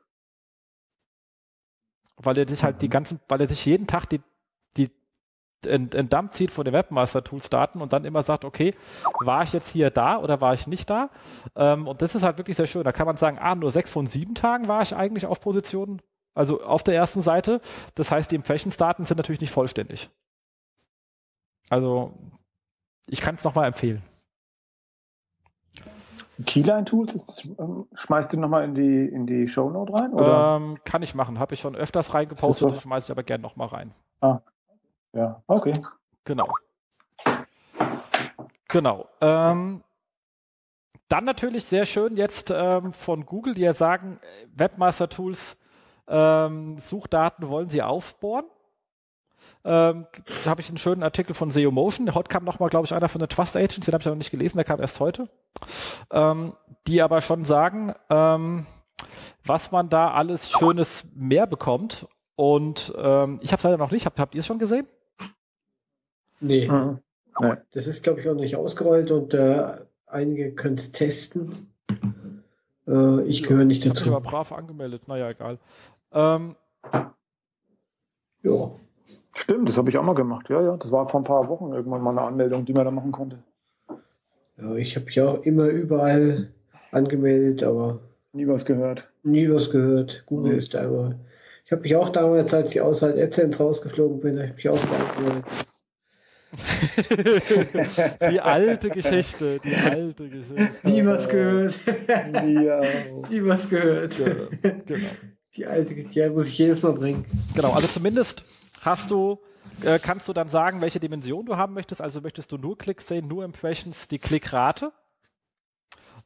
weil 2.18 2.38
er 2.38 2.48
sich 2.48 2.62
halt 2.64 2.82
die 2.82 2.86
mhm. 2.86 2.92
ganzen, 2.92 3.20
weil 3.28 3.40
er 3.40 3.48
sich 3.48 3.64
jeden 3.64 3.86
Tag 3.86 4.06
die, 4.06 4.20
die 4.76 4.90
einen 5.66 6.08
Dump 6.08 6.34
zieht 6.34 6.50
von 6.50 6.64
den 6.64 6.74
Webmaster 6.74 7.24
Tools 7.24 7.50
Daten 7.50 7.80
und 7.80 7.92
dann 7.92 8.04
immer 8.04 8.22
sagt, 8.22 8.44
okay, 8.44 8.74
war 9.24 9.42
ich 9.42 9.52
jetzt 9.52 9.70
hier 9.70 9.90
da 9.90 10.18
oder 10.18 10.40
war 10.40 10.54
ich 10.54 10.66
nicht 10.66 10.88
da? 10.88 11.10
Ähm, 11.56 11.88
und 11.88 12.00
das 12.00 12.14
ist 12.14 12.22
halt 12.22 12.38
wirklich 12.38 12.56
sehr 12.56 12.66
schön. 12.66 12.84
Da 12.84 12.92
kann 12.92 13.06
man 13.06 13.16
sagen, 13.16 13.38
ah, 13.40 13.54
nur 13.54 13.70
sechs 13.70 13.90
von 13.90 14.06
sieben 14.06 14.34
Tagen 14.34 14.68
war 14.68 14.82
ich 14.82 14.94
eigentlich 14.94 15.26
auf 15.26 15.40
Positionen, 15.40 16.00
also 16.34 16.62
auf 16.62 16.84
der 16.84 16.94
ersten 16.94 17.22
Seite. 17.22 17.60
Das 17.96 18.12
heißt, 18.12 18.30
die 18.30 18.36
Impressions 18.36 18.76
Daten 18.76 19.04
sind 19.04 19.16
natürlich 19.16 19.40
nicht 19.40 19.52
vollständig. 19.52 20.10
Also, 21.70 22.14
ich 23.06 23.20
kann 23.20 23.34
es 23.34 23.44
nochmal 23.44 23.66
empfehlen. 23.66 24.02
Keyline-Tools, 26.44 27.12
das, 27.12 27.44
ähm, 27.58 27.86
schmeißt 27.94 28.32
du 28.32 28.38
nochmal 28.38 28.64
in 28.64 28.74
die, 28.74 29.06
in 29.06 29.26
die 29.26 29.48
Shownote 29.48 29.92
rein? 29.92 30.12
Oder? 30.12 30.56
Ähm, 30.56 30.78
kann 30.84 31.02
ich 31.02 31.14
machen. 31.14 31.38
Habe 31.38 31.54
ich 31.54 31.60
schon 31.60 31.74
öfters 31.74 32.14
reingepostet, 32.14 32.72
das 32.72 32.82
schmeiße 32.82 33.06
ich 33.06 33.10
aber 33.10 33.22
gerne 33.22 33.42
nochmal 33.42 33.68
rein. 33.68 33.92
Ah, 34.20 34.40
ja, 35.12 35.42
okay. 35.46 35.72
Genau. 36.24 36.48
Genau. 38.68 39.06
Ähm, 39.20 39.82
dann 41.08 41.24
natürlich 41.24 41.64
sehr 41.64 41.86
schön 41.86 42.16
jetzt 42.16 42.52
ähm, 42.54 42.92
von 42.92 43.24
Google, 43.24 43.54
die 43.54 43.62
ja 43.62 43.72
sagen, 43.72 44.20
Webmaster 44.54 45.08
Tools 45.08 45.56
ähm, 46.06 46.78
Suchdaten 46.78 47.48
wollen 47.48 47.68
sie 47.68 47.82
aufbohren. 47.82 48.44
Ähm, 49.64 50.06
da 50.44 50.50
habe 50.50 50.60
ich 50.60 50.68
einen 50.68 50.78
schönen 50.78 51.02
Artikel 51.02 51.34
von 51.34 51.50
SEO 51.50 51.70
Motion. 51.70 52.14
Heute 52.14 52.28
kam 52.28 52.44
nochmal, 52.44 52.68
glaube 52.68 52.86
ich, 52.86 52.94
einer 52.94 53.08
von 53.08 53.18
der 53.18 53.28
Trust 53.28 53.56
Agents, 53.56 53.86
den 53.86 53.92
habe 53.92 54.02
ich 54.02 54.06
aber 54.06 54.16
nicht 54.16 54.30
gelesen, 54.30 54.56
der 54.56 54.64
kam 54.64 54.80
erst 54.80 55.00
heute. 55.00 55.28
Ähm, 56.10 56.54
die 56.86 57.02
aber 57.02 57.20
schon 57.20 57.44
sagen, 57.44 57.94
ähm, 58.08 58.66
was 59.44 59.70
man 59.72 59.88
da 59.88 60.12
alles 60.12 60.50
Schönes 60.50 61.04
mehr 61.14 61.46
bekommt. 61.46 62.06
Und 62.36 62.94
ähm, 62.96 63.40
ich 63.42 63.52
habe 63.52 63.58
es 63.58 63.64
leider 63.64 63.78
noch 63.78 63.90
nicht. 63.90 64.06
Habt, 64.06 64.18
habt 64.18 64.34
ihr 64.34 64.40
es 64.40 64.46
schon 64.46 64.58
gesehen? 64.58 64.86
Nee. 66.40 66.68
Mhm. 66.68 67.00
Das 67.72 67.86
ist, 67.86 68.02
glaube 68.02 68.20
ich, 68.20 68.28
auch 68.28 68.34
nicht 68.34 68.56
ausgerollt 68.56 69.10
und 69.10 69.34
äh, 69.34 69.76
einige 70.06 70.52
können 70.54 70.74
es 70.74 70.92
testen. 70.92 71.72
Äh, 72.86 73.22
ich 73.24 73.42
gehöre 73.42 73.64
nicht 73.64 73.86
dazu. 73.86 74.06
Ich 74.06 74.12
war 74.12 74.20
brav 74.20 74.52
angemeldet. 74.52 75.08
Naja, 75.08 75.28
egal. 75.28 75.58
Ähm, 76.12 76.56
ja. 78.42 78.70
Stimmt, 79.38 79.68
das 79.68 79.76
habe 79.76 79.88
ich 79.88 79.96
auch 79.96 80.02
mal 80.02 80.16
gemacht. 80.16 80.46
Ja, 80.50 80.60
ja, 80.60 80.76
das 80.76 80.90
war 80.90 81.08
vor 81.08 81.20
ein 81.20 81.24
paar 81.24 81.48
Wochen 81.48 81.72
irgendwann 81.72 82.02
mal 82.02 82.10
eine 82.10 82.22
Anmeldung, 82.22 82.64
die 82.64 82.72
man 82.72 82.84
da 82.84 82.90
machen 82.90 83.12
konnte. 83.12 83.38
Ja, 84.60 84.74
ich 84.74 84.96
habe 84.96 85.06
mich 85.06 85.20
auch 85.20 85.42
immer 85.44 85.66
überall 85.66 86.48
angemeldet, 86.90 87.62
aber 87.62 88.00
nie 88.32 88.48
was 88.48 88.64
gehört. 88.64 89.08
Nie 89.22 89.48
was 89.48 89.70
gehört. 89.70 90.24
Google 90.26 90.52
mhm. 90.52 90.58
ist 90.58 90.74
da 90.74 90.82
immer. 90.82 91.14
Ich 91.64 91.70
habe 91.70 91.82
mich 91.82 91.94
auch 91.94 92.08
damals, 92.08 92.52
als 92.52 92.74
ich 92.74 92.80
aus 92.80 93.04
AdSense 93.04 93.62
rausgeflogen 93.62 94.18
bin, 94.18 94.38
habe 94.38 94.48
ich 94.48 94.56
mich 94.56 94.68
auch 94.70 94.78
angemeldet. 95.16 95.44
die 98.32 98.40
alte 98.40 98.88
Geschichte, 98.90 99.60
die 99.62 99.76
alte 99.76 100.28
Geschichte. 100.28 100.70
Nie 100.82 101.06
was 101.06 101.28
gehört. 101.28 101.74
ja. 102.08 102.80
Nie 103.30 103.44
was 103.44 103.68
gehört. 103.68 104.16
Genau. 104.86 105.06
Die 105.54 105.66
alte 105.66 105.94
Geschichte, 105.94 106.20
ja, 106.20 106.30
muss 106.30 106.48
ich 106.48 106.58
jedes 106.58 106.82
Mal 106.82 106.94
bringen. 106.94 107.24
Genau, 107.54 107.72
also 107.72 107.86
zumindest 107.86 108.42
hast 108.88 109.10
du, 109.10 109.38
äh, 109.82 109.98
kannst 109.98 110.28
du 110.28 110.32
dann 110.32 110.48
sagen, 110.48 110.80
welche 110.80 111.00
Dimension 111.00 111.46
du 111.46 111.56
haben 111.56 111.74
möchtest. 111.74 112.00
Also 112.00 112.20
möchtest 112.20 112.52
du 112.52 112.58
nur 112.58 112.78
Klicks 112.78 113.06
sehen, 113.08 113.28
nur 113.28 113.44
Impressions, 113.44 114.08
die 114.08 114.18
Klickrate 114.18 114.92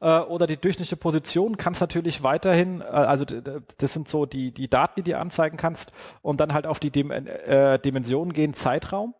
äh, 0.03 0.19
oder 0.19 0.47
die 0.47 0.57
durchschnittliche 0.57 0.97
Position 0.97 1.57
kannst 1.57 1.81
natürlich 1.81 2.23
weiterhin, 2.23 2.81
äh, 2.81 2.85
also 2.85 3.25
das 3.25 3.93
sind 3.93 4.07
so 4.07 4.25
die, 4.25 4.51
die 4.51 4.69
Daten, 4.69 5.03
die 5.03 5.11
du 5.11 5.17
anzeigen 5.17 5.57
kannst 5.57 5.91
und 6.21 6.39
dann 6.39 6.53
halt 6.53 6.67
auf 6.67 6.79
die 6.79 6.91
Dim 6.91 7.09
äh, 7.11 7.79
Dimensionen 7.79 8.33
gehen, 8.33 8.53
Zeitraum. 8.53 9.15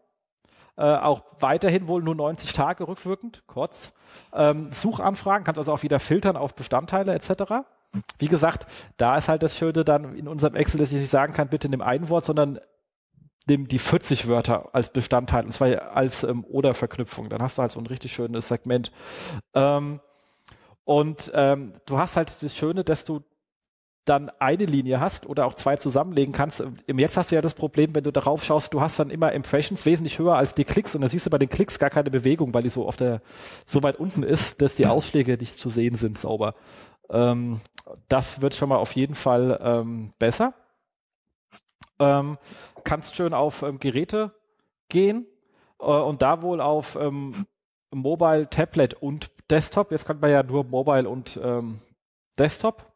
Äh, 0.75 0.83
auch 0.83 1.23
weiterhin 1.39 1.87
wohl 1.87 2.01
nur 2.01 2.15
90 2.15 2.51
Tage 2.51 2.87
rückwirkend, 2.87 3.43
kurz. 3.45 3.93
Ähm, 4.33 4.71
Suchanfragen 4.71 5.45
kannst 5.45 5.59
also 5.59 5.71
auch 5.71 5.83
wieder 5.83 5.99
filtern 5.99 6.35
auf 6.35 6.55
Bestandteile 6.55 7.13
etc. 7.13 7.63
Wie 8.17 8.27
gesagt, 8.27 8.65
da 8.97 9.17
ist 9.17 9.29
halt 9.29 9.43
das 9.43 9.55
Schöne 9.55 9.85
dann 9.85 10.15
in 10.15 10.27
unserem 10.27 10.55
Excel, 10.55 10.79
dass 10.79 10.91
ich 10.91 10.99
nicht 10.99 11.11
sagen 11.11 11.33
kann, 11.33 11.49
bitte 11.49 11.69
nimm 11.69 11.81
ein 11.81 12.09
Wort, 12.09 12.25
sondern 12.25 12.59
nimm 13.45 13.67
die 13.67 13.79
40 13.79 14.27
Wörter 14.27 14.69
als 14.73 14.91
Bestandteil, 14.91 15.45
und 15.45 15.51
zwar 15.51 15.95
als 15.95 16.23
ähm, 16.23 16.45
Oder-Verknüpfung. 16.45 17.29
Dann 17.29 17.41
hast 17.41 17.57
du 17.57 17.61
halt 17.61 17.71
so 17.71 17.79
ein 17.79 17.87
richtig 17.87 18.13
schönes 18.13 18.47
Segment. 18.47 18.91
Ähm, 19.53 19.99
und 20.85 21.31
ähm, 21.33 21.73
du 21.85 21.97
hast 21.97 22.17
halt 22.17 22.41
das 22.41 22.55
Schöne, 22.55 22.83
dass 22.83 23.05
du 23.05 23.21
dann 24.05 24.29
eine 24.39 24.65
Linie 24.65 24.99
hast 24.99 25.25
oder 25.25 25.45
auch 25.45 25.53
zwei 25.53 25.77
zusammenlegen 25.77 26.33
kannst. 26.33 26.63
Jetzt 26.87 27.15
hast 27.15 27.31
du 27.31 27.35
ja 27.35 27.41
das 27.41 27.53
Problem, 27.53 27.95
wenn 27.95 28.03
du 28.03 28.11
darauf 28.11 28.43
schaust, 28.43 28.73
du 28.73 28.81
hast 28.81 28.99
dann 28.99 29.09
immer 29.09 29.31
Impressions 29.31 29.85
wesentlich 29.85 30.19
höher 30.19 30.35
als 30.35 30.53
die 30.53 30.65
Klicks 30.65 30.93
und 30.93 31.01
dann 31.01 31.09
siehst 31.09 31.25
du 31.25 31.29
bei 31.29 31.37
den 31.37 31.49
Klicks 31.49 31.79
gar 31.79 31.89
keine 31.89 32.11
Bewegung, 32.11 32.53
weil 32.53 32.63
die 32.63 32.69
so 32.69 32.85
auf 32.85 32.97
der 32.97 33.21
so 33.65 33.81
weit 33.81 33.97
unten 33.97 34.23
ist, 34.23 34.61
dass 34.61 34.75
die 34.75 34.87
Ausschläge 34.87 35.37
nicht 35.37 35.57
zu 35.57 35.69
sehen 35.69 35.95
sind 35.95 36.17
sauber. 36.17 36.55
Ähm, 37.09 37.61
das 38.09 38.41
wird 38.41 38.55
schon 38.55 38.69
mal 38.69 38.77
auf 38.77 38.93
jeden 38.93 39.15
Fall 39.15 39.59
ähm, 39.63 40.13
besser. 40.19 40.53
Ähm, 41.99 42.37
kannst 42.83 43.15
schön 43.15 43.33
auf 43.33 43.61
ähm, 43.61 43.79
Geräte 43.79 44.33
gehen 44.89 45.25
äh, 45.79 45.85
und 45.85 46.21
da 46.21 46.41
wohl 46.41 46.61
auf 46.61 46.95
ähm, 46.95 47.45
Mobile, 47.91 48.49
Tablet 48.49 48.95
und 48.95 49.29
Desktop. 49.49 49.91
Jetzt 49.91 50.05
kann 50.05 50.19
man 50.19 50.31
ja 50.31 50.43
nur 50.43 50.63
Mobile 50.63 51.07
und 51.09 51.39
ähm, 51.41 51.79
Desktop. 52.37 52.91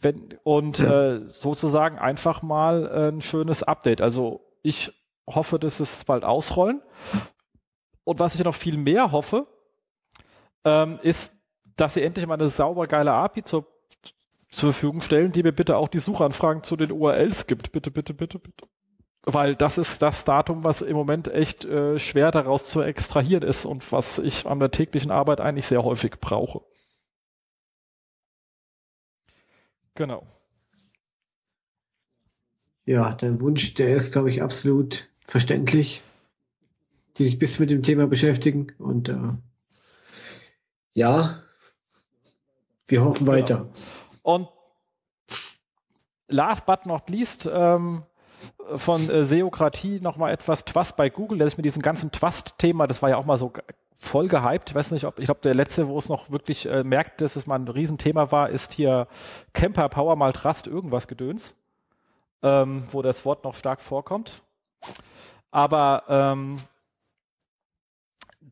Wenn, 0.00 0.36
und 0.42 0.80
äh, 0.80 1.28
sozusagen 1.28 1.98
einfach 1.98 2.42
mal 2.42 3.10
ein 3.10 3.20
schönes 3.20 3.62
Update. 3.62 4.00
Also 4.00 4.40
ich 4.62 4.92
hoffe, 5.26 5.58
dass 5.58 5.80
es 5.80 6.04
bald 6.04 6.24
ausrollen. 6.24 6.82
Und 8.04 8.18
was 8.18 8.34
ich 8.34 8.44
noch 8.44 8.54
viel 8.54 8.76
mehr 8.76 9.12
hoffe, 9.12 9.46
ähm, 10.64 10.98
ist, 11.02 11.32
dass 11.76 11.94
sie 11.94 12.02
endlich 12.02 12.26
mal 12.26 12.34
eine 12.34 12.50
sauber 12.50 12.86
geile 12.86 13.12
API 13.12 13.44
zur, 13.44 13.66
zur 14.50 14.72
Verfügung 14.72 15.00
stellen, 15.00 15.32
die 15.32 15.42
mir 15.42 15.52
bitte 15.52 15.76
auch 15.76 15.88
die 15.88 15.98
Suchanfragen 15.98 16.62
zu 16.62 16.76
den 16.76 16.92
URLs 16.92 17.46
gibt. 17.46 17.72
Bitte, 17.72 17.90
bitte, 17.90 18.14
bitte, 18.14 18.38
bitte. 18.38 18.66
Weil 19.26 19.56
das 19.56 19.78
ist 19.78 20.02
das 20.02 20.24
Datum, 20.24 20.64
was 20.64 20.82
im 20.82 20.96
Moment 20.96 21.28
echt 21.28 21.64
äh, 21.64 21.98
schwer 21.98 22.30
daraus 22.30 22.66
zu 22.66 22.82
extrahieren 22.82 23.42
ist 23.42 23.64
und 23.64 23.90
was 23.90 24.18
ich 24.18 24.46
an 24.46 24.60
der 24.60 24.70
täglichen 24.70 25.10
Arbeit 25.10 25.40
eigentlich 25.40 25.66
sehr 25.66 25.82
häufig 25.82 26.20
brauche. 26.20 26.60
Genau. 29.94 30.26
Ja, 32.84 33.14
dein 33.14 33.40
Wunsch, 33.40 33.74
der 33.74 33.96
ist, 33.96 34.12
glaube 34.12 34.28
ich, 34.28 34.42
absolut 34.42 35.08
verständlich, 35.26 36.02
die 37.16 37.24
sich 37.24 37.38
bis 37.38 37.58
mit 37.58 37.70
dem 37.70 37.82
Thema 37.82 38.06
beschäftigen. 38.06 38.72
Und 38.78 39.08
äh, 39.08 39.32
ja, 40.92 41.42
wir 42.86 43.04
hoffen 43.04 43.26
weiter. 43.26 43.56
Genau. 43.56 43.72
Und 44.22 44.48
last 46.28 46.66
but 46.66 46.84
not 46.84 47.08
least, 47.08 47.48
ähm, 47.50 48.02
von 48.76 49.08
äh, 49.10 49.24
Seokratie 49.24 50.00
nochmal 50.00 50.32
etwas 50.32 50.64
Twast 50.64 50.96
bei 50.96 51.10
Google, 51.10 51.38
der 51.38 51.48
sich 51.48 51.56
mit 51.56 51.66
diesem 51.66 51.82
ganzen 51.82 52.10
Twast-Thema, 52.10 52.86
das 52.86 53.02
war 53.02 53.10
ja 53.10 53.16
auch 53.16 53.26
mal 53.26 53.38
so 53.38 53.52
voll 53.98 54.28
gehypt. 54.28 54.70
Ich 54.70 54.74
weiß 54.74 54.90
nicht, 54.90 55.04
ob, 55.04 55.18
ich 55.18 55.26
glaube, 55.26 55.40
der 55.42 55.54
letzte, 55.54 55.88
wo 55.88 55.98
es 55.98 56.08
noch 56.08 56.30
wirklich 56.30 56.66
äh, 56.66 56.84
merkt, 56.84 57.20
dass 57.20 57.36
es 57.36 57.46
mal 57.46 57.58
ein 57.58 57.68
Riesenthema 57.68 58.30
war, 58.30 58.50
ist 58.50 58.72
hier 58.72 59.08
Camper 59.52 59.88
Power 59.88 60.16
mal 60.16 60.32
Trust 60.32 60.66
irgendwas 60.66 61.08
Gedöns, 61.08 61.54
ähm, 62.42 62.84
wo 62.92 63.02
das 63.02 63.24
Wort 63.24 63.44
noch 63.44 63.54
stark 63.54 63.80
vorkommt. 63.80 64.42
Aber 65.50 66.04
ähm, 66.08 66.60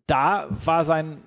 da 0.07 0.47
war 0.51 0.85
sein 0.85 1.23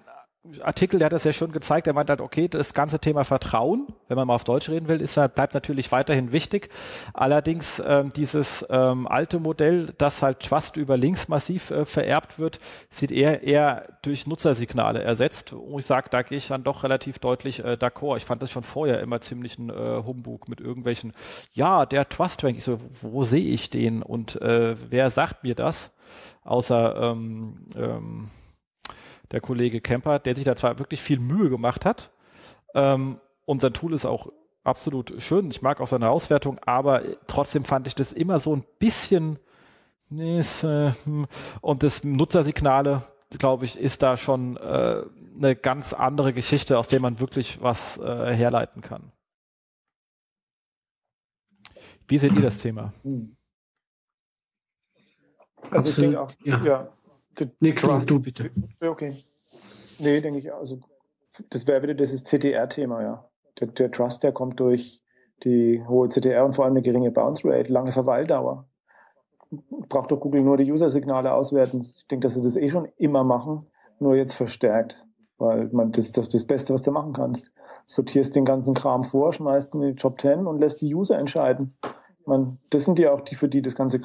Artikel, 0.61 0.99
der 0.99 1.07
hat 1.07 1.13
das 1.13 1.23
ja 1.23 1.33
schon 1.33 1.51
gezeigt, 1.51 1.87
er 1.87 1.93
meint 1.93 2.09
halt, 2.09 2.21
okay, 2.21 2.47
das 2.47 2.73
ganze 2.73 2.99
Thema 2.99 3.23
Vertrauen, 3.23 3.87
wenn 4.07 4.15
man 4.15 4.27
mal 4.27 4.35
auf 4.35 4.43
Deutsch 4.43 4.69
reden 4.69 4.87
will, 4.87 5.01
ist, 5.01 5.15
bleibt 5.15 5.53
natürlich 5.53 5.91
weiterhin 5.91 6.31
wichtig. 6.31 6.69
Allerdings 7.13 7.81
ähm, 7.85 8.11
dieses 8.13 8.65
ähm, 8.69 9.07
alte 9.07 9.39
Modell, 9.39 9.93
das 9.97 10.21
halt 10.21 10.45
fast 10.45 10.77
über 10.77 10.97
Links 10.97 11.27
massiv 11.27 11.71
äh, 11.71 11.85
vererbt 11.85 12.39
wird, 12.39 12.59
sieht 12.89 13.11
eher 13.11 13.43
eher 13.43 13.87
durch 14.01 14.27
Nutzersignale 14.27 15.01
ersetzt. 15.01 15.53
Und 15.53 15.79
ich 15.79 15.85
sage, 15.85 16.09
da 16.09 16.21
gehe 16.21 16.37
ich 16.37 16.47
dann 16.47 16.63
doch 16.63 16.83
relativ 16.83 17.19
deutlich 17.19 17.59
äh, 17.59 17.73
d'accord. 17.73 18.17
Ich 18.17 18.25
fand 18.25 18.41
das 18.41 18.51
schon 18.51 18.63
vorher 18.63 18.99
immer 18.99 19.21
ziemlich 19.21 19.57
ein 19.57 19.69
äh, 19.69 20.03
Humbug 20.05 20.47
mit 20.47 20.61
irgendwelchen, 20.61 21.13
ja, 21.53 21.85
der 21.85 22.07
Trust 22.07 22.43
Rank. 22.43 22.57
Ich 22.57 22.63
so, 22.63 22.79
wo 23.01 23.23
sehe 23.23 23.49
ich 23.49 23.69
den 23.69 24.03
und 24.03 24.41
äh, 24.41 24.75
wer 24.89 25.09
sagt 25.11 25.43
mir 25.43 25.55
das? 25.55 25.91
Außer 26.43 27.11
ähm, 27.11 27.65
ähm, 27.75 28.27
der 29.31 29.41
Kollege 29.41 29.81
Kemper, 29.81 30.19
der 30.19 30.35
sich 30.35 30.45
da 30.45 30.55
zwar 30.55 30.79
wirklich 30.79 31.01
viel 31.01 31.19
Mühe 31.19 31.49
gemacht 31.49 31.85
hat. 31.85 32.11
Ähm, 32.73 33.19
und 33.45 33.61
sein 33.61 33.73
Tool 33.73 33.93
ist 33.93 34.05
auch 34.05 34.31
absolut 34.63 35.21
schön. 35.21 35.49
Ich 35.51 35.61
mag 35.61 35.79
auch 35.79 35.87
seine 35.87 36.09
Auswertung, 36.09 36.59
aber 36.65 37.03
trotzdem 37.27 37.63
fand 37.63 37.87
ich 37.87 37.95
das 37.95 38.11
immer 38.11 38.39
so 38.39 38.55
ein 38.55 38.65
bisschen. 38.79 39.39
Äh, 40.11 40.91
und 41.61 41.83
das 41.83 42.03
Nutzersignale, 42.03 43.03
glaube 43.37 43.65
ich, 43.65 43.79
ist 43.79 44.03
da 44.03 44.17
schon 44.17 44.57
äh, 44.57 45.03
eine 45.37 45.55
ganz 45.55 45.93
andere 45.93 46.33
Geschichte, 46.33 46.77
aus 46.77 46.87
der 46.87 46.99
man 46.99 47.19
wirklich 47.19 47.61
was 47.61 47.97
äh, 47.97 48.33
herleiten 48.33 48.81
kann. 48.81 49.11
Wie 52.07 52.19
seht 52.19 52.33
ihr 52.33 52.41
das 52.41 52.59
Thema? 52.59 52.93
Also 55.71 55.89
ich 55.89 55.95
denke 55.95 56.21
auch, 56.21 56.31
ja. 56.43 56.63
ja 56.63 56.91
Nee, 57.59 57.73
Trust. 57.73 58.09
du 58.09 58.19
bitte. 58.19 58.51
Okay. 58.81 59.13
Nee, 59.99 60.21
denke 60.21 60.39
ich, 60.39 60.53
also 60.53 60.79
das 61.49 61.67
wäre 61.67 61.81
wieder 61.83 61.93
dieses 61.93 62.23
CTR-Thema, 62.23 63.01
ja. 63.01 63.29
Der, 63.59 63.67
der, 63.67 63.91
Trust, 63.91 64.23
der 64.23 64.31
kommt 64.31 64.59
durch 64.59 65.01
die 65.43 65.83
hohe 65.87 66.09
CTR 66.09 66.45
und 66.45 66.55
vor 66.55 66.65
allem 66.65 66.73
eine 66.73 66.81
geringe 66.81 67.11
Bounce 67.11 67.47
Rate, 67.47 67.71
lange 67.71 67.91
Verweildauer. 67.91 68.67
Braucht 69.89 70.11
doch 70.11 70.19
Google 70.19 70.41
nur 70.41 70.57
die 70.57 70.71
User-Signale 70.71 71.33
auswerten. 71.33 71.81
Ich 71.95 72.07
denke, 72.07 72.27
dass 72.27 72.35
sie 72.35 72.41
das 72.41 72.55
eh 72.55 72.69
schon 72.69 72.89
immer 72.97 73.23
machen, 73.23 73.67
nur 73.99 74.15
jetzt 74.15 74.33
verstärkt. 74.33 75.05
Weil 75.37 75.69
man, 75.71 75.91
das 75.91 76.05
ist 76.05 76.33
das 76.33 76.45
Beste, 76.45 76.73
was 76.73 76.81
du 76.81 76.91
machen 76.91 77.13
kannst. 77.13 77.51
Sortierst 77.87 78.35
den 78.35 78.45
ganzen 78.45 78.73
Kram 78.73 79.03
vor, 79.03 79.33
schmeißt 79.33 79.73
in 79.75 79.81
die 79.81 79.95
Top 79.95 80.19
10 80.19 80.47
und 80.47 80.59
lässt 80.59 80.81
die 80.81 80.93
User 80.93 81.17
entscheiden 81.17 81.75
man, 82.27 82.57
das 82.69 82.85
sind 82.85 82.99
ja 82.99 83.11
auch 83.11 83.21
die, 83.21 83.35
für 83.35 83.47
die 83.47 83.61
das 83.61 83.75
Ganze 83.75 84.01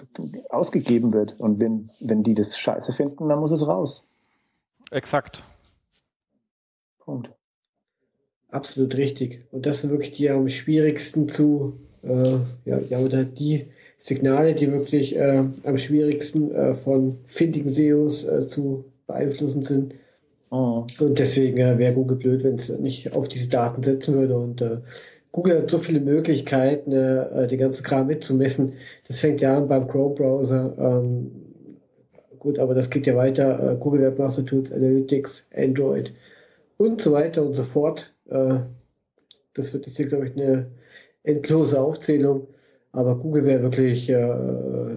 ausgegeben 0.49 1.13
wird. 1.13 1.39
Und 1.39 1.61
wenn, 1.61 1.91
wenn 2.01 2.23
die 2.23 2.35
das 2.35 2.59
scheiße 2.59 2.93
finden, 2.93 3.29
dann 3.29 3.41
muss 3.41 3.53
es 3.53 3.67
raus. 3.67 4.07
Exakt. 4.91 5.43
Punkt. 6.99 7.31
Absolut 8.51 8.97
richtig. 8.97 9.45
Und 9.53 9.67
das 9.67 9.81
sind 9.81 9.91
wirklich 9.91 10.13
die 10.13 10.29
am 10.29 10.49
schwierigsten 10.49 11.29
zu, 11.29 11.75
äh, 12.03 12.39
ja, 12.65 12.79
ja, 12.89 12.99
oder 12.99 13.25
die 13.25 13.67
Signale, 13.99 14.55
die 14.55 14.73
wirklich 14.73 15.17
äh, 15.17 15.45
am 15.63 15.79
schwierigsten 15.79 16.53
äh, 16.53 16.75
von 16.75 17.19
findigen 17.27 17.69
SEOs 17.69 18.25
äh, 18.25 18.47
zu 18.47 18.85
beeinflussen 19.07 19.63
sind. 19.63 19.95
Oh. 20.51 20.85
Und 20.99 21.19
deswegen 21.19 21.59
äh, 21.59 21.79
wäre 21.79 21.95
Google 21.95 22.17
blöd, 22.17 22.43
wenn 22.43 22.57
es 22.57 22.71
nicht 22.79 23.15
auf 23.15 23.29
diese 23.29 23.49
Daten 23.51 23.83
setzen 23.83 24.15
würde. 24.15 24.37
Und 24.37 24.61
äh, 24.61 24.79
Google 25.33 25.63
hat 25.63 25.71
so 25.71 25.79
viele 25.79 26.01
Möglichkeiten, 26.01 26.93
äh, 26.93 27.47
den 27.47 27.59
ganzen 27.59 27.85
Kram 27.85 28.07
mitzumessen. 28.09 28.75
Das 29.07 29.21
fängt 29.21 29.41
ja 29.41 29.57
an 29.57 29.69
beim 29.69 29.87
Chrome-Browser. 29.89 30.75
Ähm, 30.79 31.31
gut, 32.39 32.59
aber 32.59 32.75
das 32.75 32.91
geht 32.91 33.07
ja 33.07 33.15
weiter. 33.17 33.73
Äh, 33.73 33.77
Google 33.77 34.03
Webmaster 34.03 34.45
Tools, 34.45 34.73
Analytics, 34.73 35.49
Android 35.55 36.13
und 36.79 37.01
so 37.01 37.13
weiter 37.13 37.43
und 37.45 37.55
so 37.55 37.63
fort. 37.63 38.13
Äh, 38.29 38.61
das 39.55 39.73
wird 39.73 39.87
jetzt 39.87 39.97
hier, 39.97 40.09
glaube 40.09 40.27
ich, 40.29 40.37
eine 40.37 40.67
endlose 41.23 41.81
Aufzählung. 41.81 42.49
Aber 42.93 43.17
Google 43.17 43.45
wäre 43.45 43.63
wirklich 43.63 44.09
äh, 44.11 44.35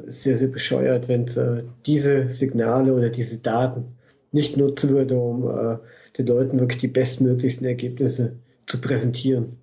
sehr, 0.07 0.35
sehr 0.35 0.47
bescheuert, 0.47 1.07
wenn 1.07 1.25
es 1.25 1.37
äh, 1.37 1.63
diese 1.85 2.29
Signale 2.31 2.93
oder 2.93 3.09
diese 3.09 3.39
Daten 3.39 3.97
nicht 4.31 4.57
nutzen 4.57 4.89
würde, 4.89 5.15
um 5.15 5.47
äh, 5.47 5.77
den 6.17 6.25
Leuten 6.25 6.59
wirklich 6.59 6.79
die 6.79 6.87
bestmöglichsten 6.87 7.67
Ergebnisse 7.67 8.37
zu 8.65 8.81
präsentieren. 8.81 9.57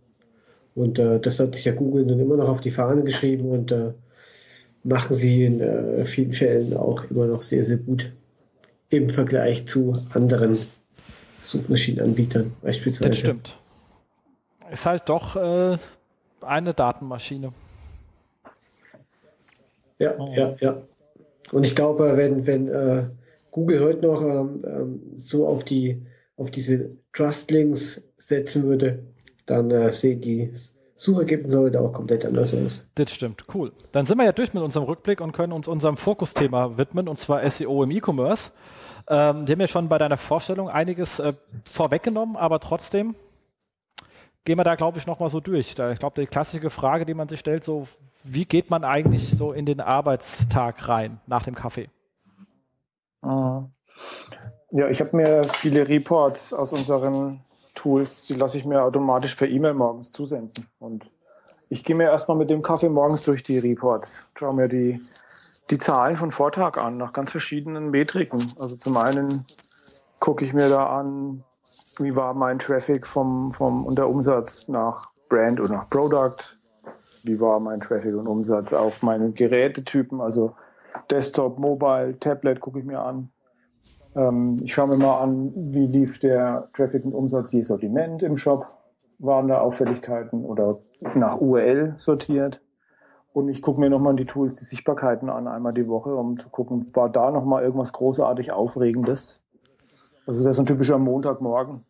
Und 0.75 0.99
äh, 0.99 1.21
das 1.21 1.41
hat 1.41 1.55
sich 1.55 1.65
ja 1.65 1.73
Google 1.73 2.05
nun 2.05 2.21
immer 2.21 2.37
noch 2.37 2.49
auf 2.49 2.61
die 2.61 2.71
Fahne 2.71 3.03
geschrieben 3.03 3.51
und 3.51 3.73
äh, 3.73 3.93
machen 4.85 5.15
sie 5.15 5.45
in 5.45 5.61
äh, 5.61 6.05
vielen 6.05 6.33
Fällen 6.33 6.77
auch 6.77 7.11
immer 7.11 7.27
noch 7.27 7.43
sehr, 7.43 7.63
sehr 7.63 7.79
gut 7.79 8.13
im 8.89 9.09
Vergleich 9.09 9.67
zu 9.67 9.95
anderen 10.13 10.59
Suchmaschinenanbietern 11.43 12.53
beispielsweise. 12.63 13.11
Das 13.11 13.19
stimmt. 13.19 13.57
Ist 14.71 14.87
halt 14.87 15.09
doch 15.09 15.37
äh, 15.37 15.77
eine 16.41 16.75
Datenmaschine. 16.75 17.53
Ja, 19.99 20.15
oh. 20.19 20.33
ja, 20.35 20.57
ja. 20.61 20.83
Und 21.53 21.67
ich 21.67 21.75
glaube, 21.75 22.17
wenn, 22.17 22.47
wenn 22.47 22.69
äh, 22.69 23.05
Google 23.51 23.81
heute 23.81 24.07
noch 24.07 24.23
ähm, 24.23 24.65
ähm, 24.65 25.03
so 25.17 25.47
auf 25.47 25.65
die 25.65 26.03
auf 26.37 26.51
diese 26.51 26.97
Trust-Links 27.13 28.03
setzen 28.17 28.63
würde, 28.63 29.01
dann 29.51 29.71
äh, 29.71 29.91
sehen 29.91 30.21
die 30.21 30.53
Suchergebnisse 30.95 31.59
heute 31.59 31.81
auch 31.81 31.93
komplett 31.93 32.25
anders 32.27 32.55
aus. 32.55 32.87
Das 32.95 33.11
stimmt, 33.11 33.45
cool. 33.55 33.73
Dann 33.93 34.07
sind 34.07 34.19
wir 34.19 34.25
ja 34.25 34.33
durch 34.33 34.53
mit 34.53 34.63
unserem 34.63 34.87
Rückblick 34.87 35.21
und 35.21 35.33
können 35.33 35.53
uns 35.53 35.67
unserem 35.67 35.97
Fokusthema 35.97 36.77
widmen, 36.77 37.09
und 37.09 37.19
zwar 37.19 37.49
SEO 37.49 37.83
im 37.85 37.91
E-Commerce. 37.91 38.51
Ähm, 39.09 39.47
die 39.47 39.53
haben 39.53 39.61
ja 39.61 39.67
schon 39.67 39.89
bei 39.89 39.99
deiner 39.99 40.19
Vorstellung 40.19 40.69
einiges 40.69 41.19
äh, 41.19 41.33
vorweggenommen, 41.65 42.37
aber 42.37 42.61
trotzdem 42.61 43.15
gehen 44.45 44.59
wir 44.59 44.65
da, 44.65 44.75
glaube 44.75 44.99
ich, 44.99 45.07
nochmal 45.07 45.31
so 45.31 45.41
durch. 45.41 45.75
Da, 45.75 45.91
ich 45.91 45.99
glaube, 45.99 46.21
die 46.21 46.27
klassische 46.27 46.71
Frage, 46.71 47.07
die 47.07 47.15
man 47.15 47.29
sich 47.29 47.41
stellt, 47.41 47.65
so, 47.65 47.89
wie 48.23 48.45
geht 48.45 48.71
man 48.71 48.85
eigentlich 48.85 49.31
so 49.31 49.53
in 49.53 49.67
den 49.67 49.81
Arbeitstag 49.81 50.87
rein 50.89 51.21
nach 51.27 51.45
dem 51.45 51.55
Kaffee? 51.55 51.89
Mhm. 53.23 53.71
Ja, 54.73 54.89
ich 54.89 55.01
habe 55.01 55.17
mir 55.17 55.45
viele 55.45 55.89
Reports 55.89 56.53
aus 56.53 56.73
unseren 56.73 57.41
Tools, 57.75 58.27
die 58.27 58.35
lasse 58.35 58.59
ich 58.59 58.65
mir 58.65 58.83
automatisch 58.83 59.35
per 59.35 59.49
E-Mail 59.49 59.75
morgens 59.75 60.13
zusenden. 60.13 60.67
Und 60.79 61.11
ich 61.69 61.85
gehe 61.85 61.97
mir 61.97 62.05
erstmal 62.05 62.37
mit 62.37 62.51
dem 62.51 62.63
Kaffee 62.63 62.89
morgens 62.89 63.23
durch 63.23 63.43
die 63.43 63.59
Reports, 63.59 64.29
schaue 64.37 64.55
mir 64.55 64.69
die, 64.69 65.01
die 65.71 65.79
Zahlen 65.79 66.17
von 66.17 66.33
Vortag 66.33 66.77
an, 66.77 66.97
nach 66.97 67.13
ganz 67.13 67.31
verschiedenen 67.31 67.91
Metriken. 67.91 68.53
Also 68.59 68.77
zum 68.77 68.97
einen 68.97 69.45
gucke 70.19 70.45
ich 70.45 70.53
mir 70.53 70.69
da 70.69 70.87
an, 70.99 71.45
wie 71.99 72.17
war 72.17 72.35
mein 72.35 72.59
Traffic 72.59 73.07
vom, 73.07 73.53
vom, 73.53 73.87
und 73.87 73.97
der 73.97 74.09
Umsatz 74.09 74.69
nach 74.69 75.11
Brand 75.29 75.61
oder 75.61 75.75
nach 75.75 75.91
Product, 75.91 76.37
wie 77.25 77.39
war 77.41 77.61
mein 77.61 77.81
Traffic 77.81 78.15
und 78.15 78.27
Umsatz 78.27 78.73
auf 78.73 79.03
meinen 79.03 79.35
Gerätetypen, 79.35 80.21
also 80.21 80.55
Desktop, 81.11 81.59
Mobile, 81.59 82.19
Tablet 82.19 82.61
gucke 82.61 82.81
ich 82.81 82.85
mir 82.85 83.01
an. 83.01 83.31
Ähm, 84.17 84.59
ich 84.63 84.73
schaue 84.73 84.89
mir 84.89 84.97
mal 84.97 85.21
an, 85.21 85.53
wie 85.55 85.87
lief 85.87 86.19
der 86.19 86.69
Traffic 86.75 87.05
und 87.05 87.15
Umsatz 87.15 87.53
je 87.53 87.63
Sortiment 87.63 88.23
im 88.23 88.37
Shop. 88.37 88.67
Waren 89.19 89.49
da 89.49 89.61
Auffälligkeiten 89.61 90.45
oder 90.45 90.79
nach 91.15 91.41
URL 91.41 91.95
sortiert? 91.99 92.61
Und 93.33 93.49
ich 93.49 93.63
gucke 93.63 93.81
mir 93.81 93.91
nochmal 93.91 94.17
die 94.17 94.25
Tools, 94.25 94.57
die 94.57 94.65
Sichtbarkeiten 94.65 95.29
an, 95.29 95.47
einmal 95.47 95.73
die 95.73 95.87
Woche, 95.87 96.15
um 96.15 96.39
zu 96.39 96.49
gucken, 96.49 96.91
war 96.95 97.09
da 97.09 97.31
nochmal 97.31 97.63
irgendwas 97.63 97.93
großartig 97.93 98.51
Aufregendes. 98.51 99.43
Also 100.27 100.43
das 100.43 100.53
ist 100.53 100.59
ein 100.59 100.67
typischer 100.67 100.99
Montagmorgen. 100.99 101.85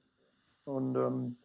Und, 0.64 0.96
ähm, 0.96 1.36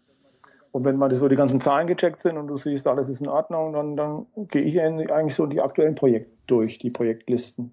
und 0.72 0.85
wenn 0.85 0.97
mal 0.97 1.14
so 1.15 1.30
die 1.30 1.38
ganzen 1.38 1.61
Zahlen 1.61 1.88
gecheckt 1.88 2.22
sind 2.22 2.38
und 2.38 2.47
du 2.47 2.57
siehst, 2.57 2.88
alles 2.88 3.07
ist 3.07 3.22
in 3.22 3.30
Ordnung, 3.30 3.72
dann, 3.72 3.95
dann 3.95 4.26
gehe 4.49 4.64
ich 4.64 4.81
eigentlich 4.81 5.35
so 5.35 5.45
die 5.45 5.61
aktuellen 5.61 5.95
Projekte 5.95 6.31
durch, 6.47 6.77
die 6.77 6.89
Projektlisten. 6.89 7.72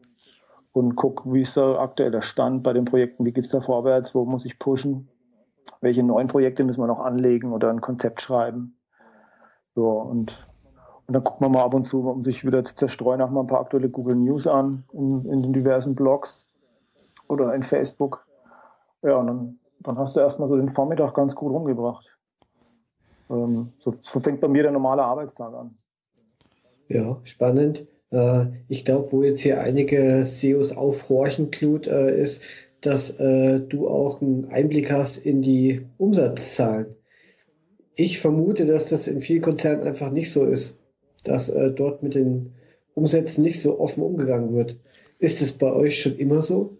Und 0.73 0.97
gucke, 0.97 1.31
wie 1.33 1.43
ist 1.43 1.57
der 1.57 1.79
aktuelle 1.81 2.23
Stand 2.23 2.63
bei 2.63 2.73
den 2.73 2.87
Projekten, 2.87 3.27
wie 3.27 3.33
geht 3.33 3.45
es 3.45 3.51
da 3.51 3.61
vorwärts, 3.61 4.15
wo 4.15 4.25
muss 4.25 4.47
ich 4.47 4.59
pushen, 4.59 5.09
welche 5.81 6.03
neuen 6.03 6.29
Projekte 6.29 6.65
müssen 6.65 6.81
wir 6.81 6.87
noch 6.87 7.01
anlegen 7.01 7.53
oder 7.53 7.69
ein 7.69 7.83
Konzept 7.83 8.23
schreiben. 8.23 8.79
So, 9.75 9.89
und 9.91 10.33
und 11.07 11.15
dann 11.15 11.25
guckt 11.25 11.41
man 11.41 11.53
mal 11.53 11.65
ab 11.65 11.75
und 11.75 11.85
zu, 11.85 12.09
um 12.09 12.23
sich 12.23 12.43
wieder 12.43 12.65
zu 12.65 12.75
zerstreuen, 12.75 13.21
auch 13.21 13.31
mal 13.31 13.41
ein 13.41 13.47
paar 13.47 13.61
aktuelle 13.61 13.91
Google 13.91 14.17
News 14.17 14.47
an, 14.47 14.85
in, 14.93 15.25
in 15.27 15.43
den 15.43 15.53
diversen 15.53 15.95
Blogs 15.95 16.49
oder 17.29 17.55
in 17.55 17.63
Facebook. 17.63 18.27
Ja, 19.03 19.17
und 19.17 19.27
dann, 19.27 19.59
dann 19.81 19.99
hast 19.99 20.17
du 20.17 20.21
erstmal 20.21 20.49
so 20.49 20.57
den 20.57 20.71
Vormittag 20.71 21.13
ganz 21.15 21.35
gut 21.35 21.53
rumgebracht. 21.53 22.17
Ähm, 23.29 23.73
so, 23.79 23.93
so 24.01 24.21
fängt 24.21 24.41
bei 24.41 24.49
mir 24.49 24.63
der 24.63 24.73
normale 24.73 25.03
Arbeitstag 25.03 25.53
an. 25.53 25.77
Ja, 26.89 27.19
spannend. 27.25 27.87
Äh, 28.13 28.47
ich 28.69 28.85
glaube, 28.85 29.13
wo 29.13 29.23
jetzt 29.23 29.41
hier 29.41 29.61
einige 29.61 30.23
SEOs 30.25 30.77
aufhorchen, 30.77 31.51
Knut, 31.51 31.87
äh, 31.87 32.21
ist, 32.21 32.43
dass 32.81 33.19
äh, 33.19 33.61
du 33.61 33.89
auch 33.89 34.21
einen 34.21 34.47
Einblick 34.47 34.93
hast 34.93 35.19
in 35.19 35.43
die 35.43 35.87
Umsatzzahlen. 35.99 36.95
Ich 37.95 38.21
vermute, 38.21 38.67
dass 38.67 38.89
das 38.89 39.09
in 39.09 39.21
vielen 39.21 39.43
Konzernen 39.43 39.87
einfach 39.87 40.11
nicht 40.11 40.33
so 40.33 40.45
ist 40.47 40.83
dass 41.25 41.49
äh, 41.49 41.71
dort 41.71 42.03
mit 42.03 42.15
den 42.15 42.53
Umsätzen 42.95 43.43
nicht 43.43 43.61
so 43.63 43.81
offen 43.81 44.03
umgegangen 44.03 44.55
wird. 44.55 44.77
Ist 45.19 45.41
es 45.41 45.53
bei 45.53 45.73
euch 45.73 46.01
schon 46.01 46.17
immer 46.17 46.43
so? 46.43 46.79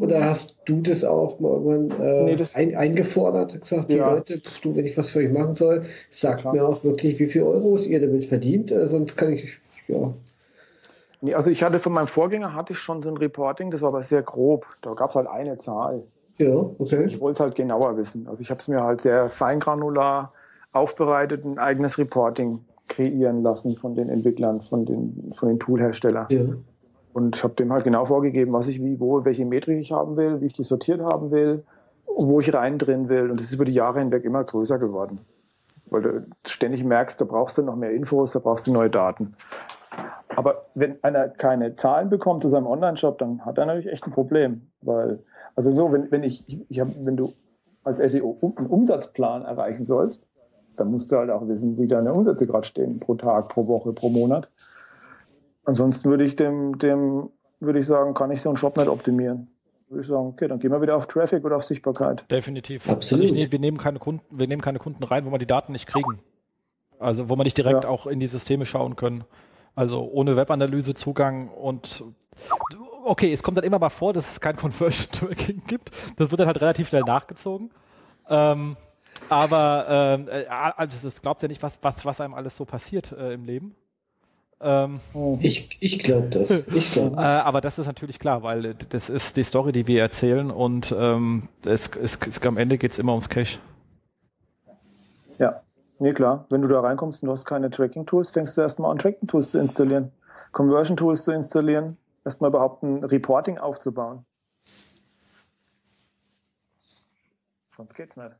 Oder 0.00 0.24
hast 0.24 0.56
du 0.64 0.80
das 0.80 1.04
auch 1.04 1.40
mal 1.40 1.52
irgendwann 1.52 2.00
äh, 2.00 2.24
nee, 2.24 2.36
das 2.36 2.54
ein, 2.54 2.74
eingefordert, 2.74 3.60
gesagt, 3.60 3.90
die 3.90 3.96
ja. 3.96 4.14
Leute, 4.14 4.42
du, 4.62 4.76
wenn 4.76 4.86
ich 4.86 4.96
was 4.96 5.10
für 5.10 5.20
euch 5.20 5.30
machen 5.30 5.54
soll, 5.54 5.84
sagt 6.10 6.42
Klar. 6.42 6.52
mir 6.52 6.66
auch 6.66 6.84
wirklich, 6.84 7.18
wie 7.18 7.26
viel 7.26 7.42
Euros 7.42 7.86
ihr 7.86 8.00
damit 8.00 8.24
verdient, 8.24 8.70
äh, 8.70 8.86
sonst 8.86 9.16
kann 9.16 9.32
ich, 9.32 9.58
ja. 9.88 10.12
Nee, 11.20 11.34
also 11.34 11.50
ich 11.50 11.62
hatte 11.62 11.78
von 11.78 11.92
meinem 11.92 12.08
Vorgänger 12.08 12.54
hatte 12.54 12.74
ich 12.74 12.78
schon 12.78 13.02
so 13.02 13.08
ein 13.08 13.16
Reporting, 13.16 13.70
das 13.70 13.80
war 13.80 13.88
aber 13.88 14.02
sehr 14.02 14.22
grob. 14.22 14.66
Da 14.82 14.92
gab 14.94 15.10
es 15.10 15.16
halt 15.16 15.26
eine 15.26 15.58
Zahl. 15.58 16.02
Ja, 16.38 16.54
okay. 16.78 17.06
Ich 17.06 17.20
wollte 17.20 17.36
es 17.36 17.40
halt 17.40 17.54
genauer 17.54 17.96
wissen. 17.96 18.28
Also 18.28 18.42
ich 18.42 18.50
habe 18.50 18.60
es 18.60 18.68
mir 18.68 18.82
halt 18.82 19.02
sehr 19.02 19.30
feingranular 19.30 20.32
aufbereitet 20.72 21.44
ein 21.44 21.58
eigenes 21.58 21.98
Reporting 21.98 22.60
kreieren 22.88 23.42
lassen 23.42 23.76
von 23.76 23.94
den 23.94 24.08
Entwicklern, 24.10 24.60
von 24.60 24.84
den, 24.84 25.32
von 25.34 25.48
den 25.48 25.58
Toolherstellern. 25.58 26.26
Ja. 26.28 26.44
Und 27.16 27.34
ich 27.34 27.42
habe 27.42 27.54
dem 27.54 27.72
halt 27.72 27.84
genau 27.84 28.04
vorgegeben, 28.04 28.52
was 28.52 28.68
ich 28.68 28.78
wie, 28.84 29.00
wo, 29.00 29.24
welche 29.24 29.46
Metrik 29.46 29.80
ich 29.80 29.90
haben 29.90 30.18
will, 30.18 30.42
wie 30.42 30.46
ich 30.46 30.52
die 30.52 30.62
sortiert 30.62 31.00
haben 31.00 31.30
will, 31.30 31.64
wo 32.04 32.40
ich 32.40 32.52
rein 32.52 32.78
drin 32.78 33.08
will. 33.08 33.30
Und 33.30 33.40
das 33.40 33.46
ist 33.46 33.54
über 33.54 33.64
die 33.64 33.72
Jahre 33.72 34.00
hinweg 34.00 34.22
immer 34.22 34.44
größer 34.44 34.78
geworden. 34.78 35.20
Weil 35.86 36.02
du 36.02 36.26
ständig 36.44 36.84
merkst, 36.84 37.18
da 37.18 37.24
brauchst 37.24 37.56
du 37.56 37.62
noch 37.62 37.74
mehr 37.74 37.92
Infos, 37.92 38.32
da 38.32 38.38
brauchst 38.38 38.66
du 38.66 38.72
neue 38.74 38.90
Daten. 38.90 39.32
Aber 40.36 40.66
wenn 40.74 41.02
einer 41.02 41.30
keine 41.30 41.74
Zahlen 41.76 42.10
bekommt 42.10 42.42
zu 42.42 42.50
seinem 42.50 42.66
Online-Shop, 42.66 43.16
dann 43.16 43.46
hat 43.46 43.56
er 43.56 43.64
natürlich 43.64 43.90
echt 43.90 44.04
ein 44.04 44.12
Problem. 44.12 44.66
Weil, 44.82 45.24
also 45.54 45.74
so, 45.74 45.90
wenn, 45.92 46.10
wenn 46.10 46.22
ich, 46.22 46.44
ich 46.68 46.80
hab, 46.80 46.88
wenn 47.02 47.16
du 47.16 47.32
als 47.82 47.96
SEO 47.96 48.36
einen 48.58 48.66
Umsatzplan 48.66 49.46
erreichen 49.46 49.86
sollst, 49.86 50.28
dann 50.76 50.90
musst 50.90 51.10
du 51.10 51.16
halt 51.16 51.30
auch 51.30 51.48
wissen, 51.48 51.78
wie 51.78 51.86
deine 51.86 52.12
Umsätze 52.12 52.46
gerade 52.46 52.66
stehen, 52.66 53.00
pro 53.00 53.14
Tag, 53.14 53.48
pro 53.48 53.66
Woche, 53.66 53.94
pro 53.94 54.10
Monat. 54.10 54.50
Ansonsten 55.66 56.10
würde 56.10 56.24
ich 56.24 56.36
dem, 56.36 56.78
dem, 56.78 57.28
würde 57.60 57.80
ich 57.80 57.86
sagen, 57.86 58.14
kann 58.14 58.30
ich 58.30 58.40
so 58.40 58.48
einen 58.48 58.56
Shop 58.56 58.76
nicht 58.76 58.88
optimieren. 58.88 59.48
Würde 59.88 60.02
ich 60.02 60.08
sagen, 60.08 60.28
okay, 60.28 60.48
dann 60.48 60.58
gehen 60.58 60.72
wir 60.72 60.80
wieder 60.80 60.96
auf 60.96 61.06
Traffic 61.06 61.44
oder 61.44 61.56
auf 61.56 61.64
Sichtbarkeit. 61.64 62.24
Definitiv. 62.30 62.88
Absolut. 62.88 63.24
Also 63.24 63.36
ich, 63.36 63.52
wir, 63.52 63.58
nehmen 63.58 63.76
keine 63.76 63.98
Kunden, 63.98 64.24
wir 64.30 64.46
nehmen 64.46 64.62
keine 64.62 64.78
Kunden 64.78 65.04
rein, 65.04 65.26
wo 65.26 65.30
wir 65.30 65.38
die 65.38 65.46
Daten 65.46 65.72
nicht 65.72 65.86
kriegen. 65.86 66.20
Also 66.98 67.28
wo 67.28 67.36
man 67.36 67.44
nicht 67.44 67.58
direkt 67.58 67.84
ja. 67.84 67.90
auch 67.90 68.06
in 68.06 68.20
die 68.20 68.26
Systeme 68.26 68.64
schauen 68.64 68.96
können. 68.96 69.24
Also 69.74 70.08
ohne 70.10 70.36
Webanalyse 70.36 70.94
Zugang 70.94 71.48
und 71.48 72.02
okay, 73.04 73.32
es 73.32 73.42
kommt 73.42 73.58
dann 73.58 73.64
immer 73.64 73.78
mal 73.78 73.90
vor, 73.90 74.12
dass 74.12 74.32
es 74.32 74.40
kein 74.40 74.56
Conversion 74.56 75.10
Tracking 75.12 75.62
gibt. 75.66 75.90
Das 76.16 76.30
wird 76.30 76.40
dann 76.40 76.46
halt 76.46 76.60
relativ 76.60 76.88
schnell 76.88 77.02
nachgezogen. 77.02 77.70
Ähm, 78.28 78.76
aber 79.28 79.86
ähm, 79.88 80.28
äh, 80.28 80.46
also 80.46 80.96
das 81.02 81.20
glaubt 81.20 81.42
ja 81.42 81.48
nicht, 81.48 81.62
was, 81.62 81.78
was, 81.82 82.04
was 82.04 82.20
einem 82.20 82.34
alles 82.34 82.56
so 82.56 82.64
passiert 82.64 83.12
äh, 83.12 83.34
im 83.34 83.44
Leben. 83.44 83.74
Ähm, 84.60 85.00
ich 85.40 85.76
ich 85.80 85.98
glaube 85.98 86.28
das. 86.28 86.66
Ich 86.68 86.92
glaub 86.92 87.16
das. 87.16 87.42
Äh, 87.42 87.46
aber 87.46 87.60
das 87.60 87.78
ist 87.78 87.86
natürlich 87.86 88.18
klar, 88.18 88.42
weil 88.42 88.74
das 88.74 89.10
ist 89.10 89.36
die 89.36 89.42
Story, 89.42 89.72
die 89.72 89.86
wir 89.86 90.00
erzählen 90.00 90.50
und 90.50 90.94
ähm, 90.96 91.48
es, 91.64 91.88
es, 91.96 92.18
es, 92.26 92.42
am 92.42 92.56
Ende 92.56 92.78
geht 92.78 92.92
es 92.92 92.98
immer 92.98 93.12
ums 93.12 93.28
Cache. 93.28 93.58
Ja, 95.38 95.62
nee, 95.98 96.12
klar. 96.12 96.46
Wenn 96.48 96.62
du 96.62 96.68
da 96.68 96.80
reinkommst 96.80 97.22
und 97.22 97.26
du 97.26 97.32
hast 97.32 97.44
keine 97.44 97.70
Tracking-Tools, 97.70 98.30
fängst 98.30 98.56
du 98.56 98.62
erstmal 98.62 98.90
an, 98.90 98.98
Tracking-Tools 98.98 99.50
zu 99.50 99.58
installieren, 99.58 100.10
Conversion-Tools 100.52 101.24
zu 101.24 101.32
installieren, 101.32 101.98
erstmal 102.24 102.48
überhaupt 102.48 102.82
ein 102.82 103.04
Reporting 103.04 103.58
aufzubauen. 103.58 104.24
Sonst 107.76 107.94
geht's 107.94 108.16
nicht. 108.16 108.30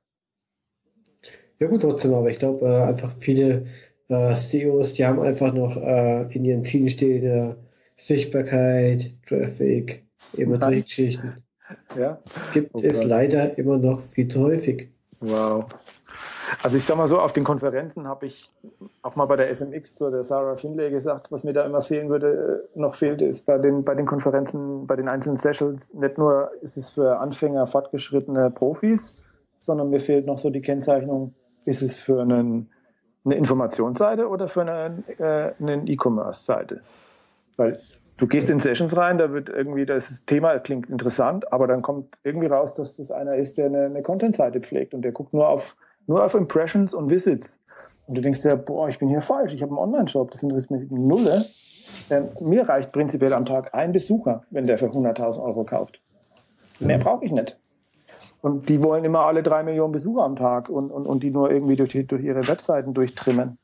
Ja 1.59 1.69
gut, 1.69 1.83
trotzdem, 1.83 2.15
aber 2.15 2.31
ich 2.31 2.39
glaube 2.39 2.67
äh, 2.67 2.83
einfach 2.85 3.13
viele 3.19 3.67
äh, 4.09 4.35
CEOs, 4.35 4.95
die 4.95 5.05
haben 5.05 5.21
einfach 5.21 5.53
noch 5.53 5.77
äh, 5.77 6.23
in 6.35 6.45
ihren 6.45 6.65
Zielen 6.65 6.89
stehen 6.89 7.25
äh, 7.25 7.55
Sichtbarkeit, 7.97 9.13
Traffic, 9.27 10.05
immer 10.35 10.61
solche 10.61 10.83
Geschichten. 10.83 11.43
Ja. 11.99 12.19
Gibt 12.53 12.75
okay. 12.75 12.87
es 12.87 13.03
leider 13.05 13.59
immer 13.59 13.79
noch 13.79 14.03
viel 14.13 14.29
zu 14.29 14.43
häufig. 14.43 14.89
Wow. 15.21 15.67
Also 16.63 16.77
ich 16.77 16.85
sag 16.85 16.97
mal 16.97 17.09
so, 17.09 17.19
auf 17.19 17.33
den 17.33 17.45
Konferenzen 17.45 18.07
habe 18.07 18.27
ich 18.27 18.53
auch 19.03 19.17
mal 19.17 19.27
bei 19.27 19.37
der 19.37 19.53
SMX 19.53 19.95
zu 19.95 20.11
der 20.11 20.23
Sarah 20.23 20.57
Finlay 20.57 20.91
gesagt, 20.91 21.33
was 21.33 21.45
mir 21.45 21.53
da 21.53 21.65
immer 21.65 21.83
fehlen 21.83 22.09
würde, 22.09 22.63
äh, 22.75 22.79
noch 22.79 22.95
fehlt, 22.95 23.21
ist 23.23 23.47
bei 23.47 23.59
den, 23.59 23.85
bei 23.85 23.95
den 23.95 24.07
Konferenzen, 24.07 24.87
bei 24.87 24.97
den 24.97 25.09
einzelnen 25.09 25.37
Sessions, 25.37 25.93
nicht 25.95 26.19
nur 26.19 26.51
ist 26.63 26.77
es 26.77 26.91
für 26.91 27.19
Anfänger, 27.19 27.67
fortgeschrittene 27.67 28.51
Profis, 28.51 29.15
sondern 29.59 29.91
mir 29.91 30.01
fehlt 30.01 30.27
noch 30.27 30.39
so 30.39 30.51
die 30.51 30.61
Kennzeichnung, 30.61 31.35
ist 31.65 31.83
es 31.83 31.99
für 31.99 32.21
einen, 32.23 32.71
eine 33.27 33.35
Informationsseite 33.35 34.29
oder 34.29 34.49
für 34.49 34.63
eine, 34.63 35.03
äh, 35.19 35.93
E-Commerce-Seite? 35.93 36.81
Weil 37.57 37.81
du 38.17 38.27
gehst 38.27 38.49
in 38.49 38.61
Sessions 38.61 38.97
rein, 38.97 39.19
da 39.19 39.33
wird 39.33 39.49
irgendwie 39.49 39.85
das 39.85 40.25
Thema 40.25 40.59
klingt 40.59 40.89
interessant, 40.89 41.53
aber 41.53 41.67
dann 41.67 41.83
kommt 41.83 42.17
irgendwie 42.23 42.47
raus, 42.47 42.75
dass 42.75 42.97
das 42.97 43.11
einer 43.11 43.37
ist, 43.37 43.59
der 43.59 43.67
eine, 43.67 43.87
eine 43.87 44.03
Content-Seite 44.03 44.61
pflegt 44.61 44.95
und 44.95 45.03
der 45.03 45.13
guckt 45.13 45.35
nur 45.35 45.49
auf, 45.49 45.77
nur 46.07 46.25
auf 46.25 46.35
Impressions 46.35 46.95
und 46.95 47.11
Visits. 47.11 47.59
Und 48.07 48.17
du 48.17 48.21
denkst 48.21 48.43
dir, 48.43 48.57
boah, 48.57 48.89
ich 48.89 48.99
bin 48.99 49.09
hier 49.09 49.21
falsch, 49.21 49.53
ich 49.53 49.63
habe 49.63 49.73
einen 49.73 49.79
Online-Shop, 49.79 50.31
das 50.31 50.43
interessiert 50.43 50.81
mich 50.81 50.91
nulle. 50.91 51.45
Ähm, 52.11 52.29
mir 52.41 52.69
reicht 52.69 52.93
prinzipiell 52.93 53.33
am 53.33 53.45
Tag 53.45 53.75
ein 53.75 53.93
Besucher, 53.93 54.45
wenn 54.51 54.65
der 54.65 54.79
für 54.79 54.87
100.000 54.87 55.43
Euro 55.43 55.65
kauft. 55.65 56.01
Mehr 56.81 56.99
brauche 56.99 57.25
ich 57.25 57.33
nicht. 57.33 57.59
Und 58.47 58.69
die 58.69 58.81
wollen 58.81 59.05
immer 59.05 59.27
alle 59.27 59.43
drei 59.43 59.65
Millionen 59.65 59.91
Besucher 59.91 60.23
am 60.23 60.37
Tag 60.37 60.69
und, 60.69 60.93
und, 60.93 61.05
und 61.05 61.25
die 61.25 61.33
nur 61.33 61.51
irgendwie 61.51 61.75
durch, 61.75 61.99
durch 62.07 62.23
ihre 62.23 62.47
Webseiten 62.47 62.95
durchtrimmen. 62.95 63.59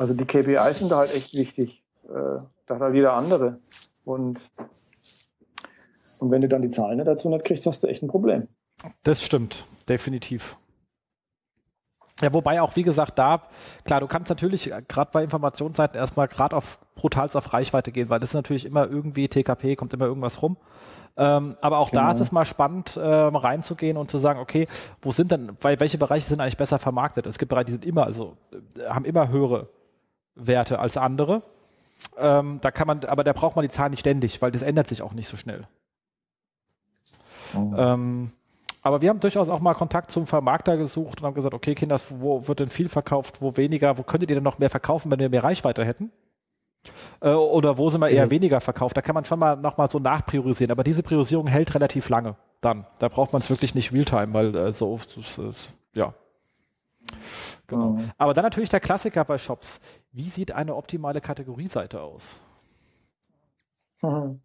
Also 0.00 0.12
die 0.12 0.24
KPIs 0.24 0.80
sind 0.80 0.90
da 0.90 0.96
halt 0.96 1.14
echt 1.14 1.36
wichtig. 1.36 1.84
Äh, 2.08 2.40
da 2.66 2.74
hat 2.74 2.80
halt 2.80 2.96
jeder 2.96 3.12
andere. 3.12 3.60
Und, 4.04 4.40
und 6.18 6.30
wenn 6.32 6.42
du 6.42 6.48
dann 6.48 6.62
die 6.62 6.70
Zahlen 6.70 6.98
dazu 7.04 7.28
nicht 7.28 7.44
kriegst, 7.44 7.64
hast 7.64 7.84
du 7.84 7.86
echt 7.86 8.02
ein 8.02 8.08
Problem. 8.08 8.48
Das 9.04 9.22
stimmt, 9.22 9.66
definitiv. 9.88 10.56
Ja, 12.20 12.34
wobei 12.34 12.60
auch, 12.62 12.74
wie 12.74 12.82
gesagt, 12.82 13.20
da, 13.20 13.42
klar, 13.84 14.00
du 14.00 14.08
kannst 14.08 14.30
natürlich 14.30 14.72
gerade 14.88 15.10
bei 15.12 15.22
Informationsseiten 15.22 15.96
erstmal 15.96 16.26
gerade 16.26 16.56
auf 16.56 16.80
brutals 16.96 17.36
auf 17.36 17.52
Reichweite 17.52 17.92
gehen, 17.92 18.08
weil 18.08 18.18
das 18.18 18.30
ist 18.30 18.34
natürlich 18.34 18.64
immer 18.64 18.90
irgendwie 18.90 19.28
TKP, 19.28 19.76
kommt 19.76 19.92
immer 19.92 20.06
irgendwas 20.06 20.42
rum. 20.42 20.56
Ähm, 21.18 21.56
aber 21.62 21.78
auch 21.78 21.90
genau. 21.90 22.02
da 22.02 22.10
ist 22.10 22.20
es 22.20 22.30
mal 22.30 22.44
spannend, 22.44 22.96
äh, 22.96 23.00
reinzugehen 23.00 23.96
und 23.96 24.10
zu 24.10 24.18
sagen, 24.18 24.38
okay, 24.38 24.68
wo 25.00 25.12
sind 25.12 25.32
denn, 25.32 25.56
weil 25.62 25.80
welche 25.80 25.96
Bereiche 25.96 26.28
sind 26.28 26.40
eigentlich 26.40 26.58
besser 26.58 26.78
vermarktet? 26.78 27.26
Es 27.26 27.38
gibt 27.38 27.48
Bereiche, 27.48 27.66
die 27.66 27.72
sind 27.72 27.86
immer, 27.86 28.04
also 28.04 28.36
äh, 28.52 28.88
haben 28.88 29.06
immer 29.06 29.28
höhere 29.28 29.68
Werte 30.34 30.78
als 30.78 30.98
andere. 30.98 31.42
Ähm, 32.18 32.58
da 32.60 32.70
kann 32.70 32.86
man, 32.86 33.04
aber 33.04 33.24
da 33.24 33.32
braucht 33.32 33.56
man 33.56 33.62
die 33.62 33.70
Zahlen 33.70 33.92
nicht 33.92 34.00
ständig, 34.00 34.42
weil 34.42 34.50
das 34.50 34.60
ändert 34.60 34.88
sich 34.88 35.00
auch 35.00 35.14
nicht 35.14 35.28
so 35.28 35.38
schnell. 35.38 35.66
Oh. 37.54 37.72
Ähm, 37.76 38.32
aber 38.82 39.00
wir 39.00 39.08
haben 39.08 39.20
durchaus 39.20 39.48
auch 39.48 39.60
mal 39.60 39.74
Kontakt 39.74 40.10
zum 40.10 40.26
Vermarkter 40.26 40.76
gesucht 40.76 41.20
und 41.20 41.26
haben 41.26 41.34
gesagt, 41.34 41.54
okay, 41.54 41.74
Kinders, 41.74 42.04
wo 42.10 42.46
wird 42.46 42.60
denn 42.60 42.68
viel 42.68 42.88
verkauft, 42.88 43.40
wo 43.40 43.56
weniger, 43.56 43.96
wo 43.96 44.02
könntet 44.02 44.28
ihr 44.30 44.36
denn 44.36 44.44
noch 44.44 44.58
mehr 44.58 44.70
verkaufen, 44.70 45.10
wenn 45.10 45.18
wir 45.18 45.30
mehr 45.30 45.42
Reichweite 45.42 45.84
hätten? 45.84 46.12
Äh, 47.20 47.30
oder 47.30 47.78
wo 47.78 47.90
sind 47.90 48.00
wir 48.00 48.08
eher 48.08 48.26
mhm. 48.26 48.30
weniger 48.30 48.60
verkauft? 48.60 48.96
Da 48.96 49.02
kann 49.02 49.14
man 49.14 49.24
schon 49.24 49.38
mal 49.38 49.56
nochmal 49.56 49.90
so 49.90 49.98
nachpriorisieren. 49.98 50.70
Aber 50.70 50.84
diese 50.84 51.02
Priorisierung 51.02 51.46
hält 51.46 51.74
relativ 51.74 52.08
lange 52.08 52.36
dann. 52.60 52.86
Da 52.98 53.08
braucht 53.08 53.32
man 53.32 53.40
es 53.40 53.50
wirklich 53.50 53.74
nicht 53.74 53.92
Realtime, 53.92 54.32
weil 54.32 54.54
äh, 54.54 54.72
so, 54.72 54.98
ja. 55.94 56.14
Genau. 57.66 57.90
Mhm. 57.92 58.10
Aber 58.18 58.34
dann 58.34 58.44
natürlich 58.44 58.70
der 58.70 58.80
Klassiker 58.80 59.24
bei 59.24 59.38
Shops. 59.38 59.80
Wie 60.12 60.28
sieht 60.28 60.52
eine 60.52 60.74
optimale 60.74 61.20
Kategorieseite 61.20 62.00
aus? 62.00 62.38
Mhm. 64.02 64.40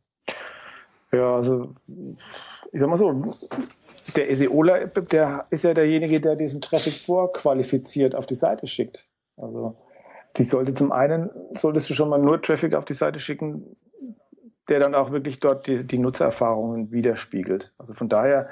Ja, 1.11 1.35
also 1.35 1.71
ich 2.71 2.79
sag 2.79 2.89
mal 2.89 2.97
so, 2.97 3.35
der 4.15 4.33
SEOler, 4.35 4.87
der 4.87 5.45
ist 5.49 5.63
ja 5.63 5.73
derjenige, 5.73 6.21
der 6.21 6.35
diesen 6.35 6.61
Traffic 6.61 6.93
vorqualifiziert 6.93 8.15
auf 8.15 8.25
die 8.25 8.35
Seite 8.35 8.67
schickt. 8.67 9.05
Also 9.37 9.77
die 10.37 10.43
sollte 10.43 10.73
zum 10.73 10.91
einen, 10.91 11.29
solltest 11.55 11.89
du 11.89 11.93
schon 11.93 12.09
mal 12.09 12.19
nur 12.19 12.41
Traffic 12.41 12.73
auf 12.75 12.85
die 12.85 12.93
Seite 12.93 13.19
schicken, 13.19 13.75
der 14.69 14.79
dann 14.79 14.95
auch 14.95 15.11
wirklich 15.11 15.39
dort 15.39 15.67
die, 15.67 15.85
die 15.85 15.97
Nutzererfahrungen 15.97 16.91
widerspiegelt. 16.91 17.73
Also 17.77 17.93
von 17.93 18.07
daher 18.07 18.49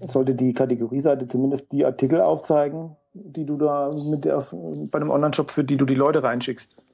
sollte 0.00 0.34
die 0.34 0.52
Kategorieseite 0.52 1.28
zumindest 1.28 1.70
die 1.72 1.84
Artikel 1.84 2.20
aufzeigen, 2.20 2.96
die 3.12 3.44
du 3.44 3.56
da 3.56 3.90
mit 4.10 4.28
auf, 4.28 4.52
bei 4.52 4.98
einem 4.98 5.10
Online-Shop, 5.10 5.50
für 5.50 5.62
die 5.62 5.76
du 5.76 5.84
die 5.84 5.94
Leute 5.94 6.22
reinschickst. 6.22 6.86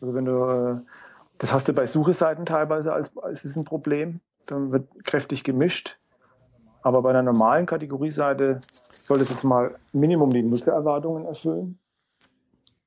Also 0.00 0.14
wenn 0.14 0.24
du, 0.24 0.44
äh, 0.44 0.76
das 1.38 1.52
hast 1.52 1.68
du 1.68 1.72
bei 1.72 1.86
Sucheseiten 1.86 2.46
teilweise 2.46 2.92
als, 2.92 3.16
als 3.18 3.44
ist 3.44 3.56
ein 3.56 3.64
Problem, 3.64 4.20
dann 4.46 4.72
wird 4.72 4.88
kräftig 5.04 5.44
gemischt. 5.44 5.98
Aber 6.82 7.02
bei 7.02 7.10
einer 7.10 7.22
normalen 7.22 7.66
Kategorieseite 7.66 8.58
sollte 9.04 9.22
es 9.22 9.30
jetzt 9.30 9.44
mal 9.44 9.76
Minimum 9.92 10.32
die 10.32 10.42
Nutzererwartungen 10.42 11.24
erfüllen 11.24 11.78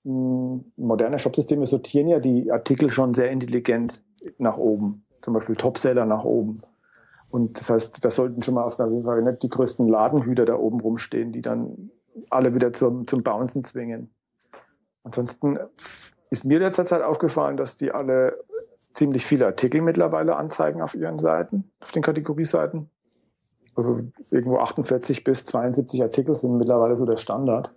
moderne 0.07 1.19
Shopsysteme 1.19 1.67
sortieren 1.67 2.07
ja 2.07 2.19
die 2.19 2.51
Artikel 2.51 2.91
schon 2.91 3.13
sehr 3.13 3.29
intelligent 3.29 4.03
nach 4.38 4.57
oben. 4.57 5.03
Zum 5.21 5.34
Beispiel 5.34 5.55
Topseller 5.55 6.05
nach 6.05 6.23
oben. 6.23 6.61
Und 7.29 7.59
das 7.59 7.69
heißt, 7.69 8.03
da 8.05 8.09
sollten 8.09 8.41
schon 8.41 8.53
mal 8.53 8.63
auf 8.63 8.79
jeden 8.79 9.03
Fall 9.03 9.21
nicht 9.21 9.43
die 9.43 9.49
größten 9.49 9.88
Ladenhüter 9.88 10.45
da 10.45 10.55
oben 10.55 10.79
rumstehen, 10.79 11.34
die 11.34 11.41
dann 11.41 11.91
alle 12.29 12.55
wieder 12.55 12.71
zum, 12.71 13.05
zum 13.05 13.21
Bouncen 13.21 13.65
zwingen. 13.65 14.09
Ansonsten 15.03 15.59
ist 16.29 16.45
mir 16.45 16.59
derzeit 16.59 16.91
halt 16.91 17.03
aufgefallen, 17.03 17.57
dass 17.57 17.77
die 17.77 17.91
alle 17.91 18.38
ziemlich 18.93 19.25
viele 19.25 19.45
Artikel 19.45 19.81
mittlerweile 19.81 20.38
anzeigen 20.38 20.81
auf 20.81 20.95
ihren 20.95 21.19
Seiten, 21.19 21.69
auf 21.81 21.91
den 21.91 22.01
Kategorieseiten. 22.01 22.89
Also 23.75 23.99
irgendwo 24.31 24.57
48 24.57 25.23
bis 25.23 25.45
72 25.45 26.01
Artikel 26.01 26.35
sind 26.35 26.57
mittlerweile 26.57 26.97
so 26.97 27.05
der 27.05 27.17
Standard. 27.17 27.71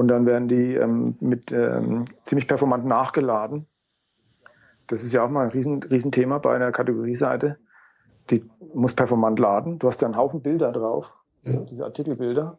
Und 0.00 0.08
dann 0.08 0.24
werden 0.24 0.48
die 0.48 0.76
ähm, 0.76 1.14
mit 1.20 1.52
ähm, 1.52 2.06
ziemlich 2.24 2.48
performant 2.48 2.86
nachgeladen. 2.86 3.66
Das 4.86 5.02
ist 5.02 5.12
ja 5.12 5.22
auch 5.22 5.28
mal 5.28 5.44
ein 5.44 5.50
riesen, 5.50 5.82
Riesenthema 5.82 6.38
bei 6.38 6.54
einer 6.54 6.72
Kategorieseite. 6.72 7.58
Die 8.30 8.48
muss 8.72 8.94
performant 8.94 9.38
laden. 9.38 9.78
Du 9.78 9.88
hast 9.88 10.00
ja 10.00 10.08
einen 10.08 10.16
Haufen 10.16 10.40
Bilder 10.40 10.72
drauf, 10.72 11.12
ja. 11.42 11.60
diese 11.70 11.84
Artikelbilder. 11.84 12.56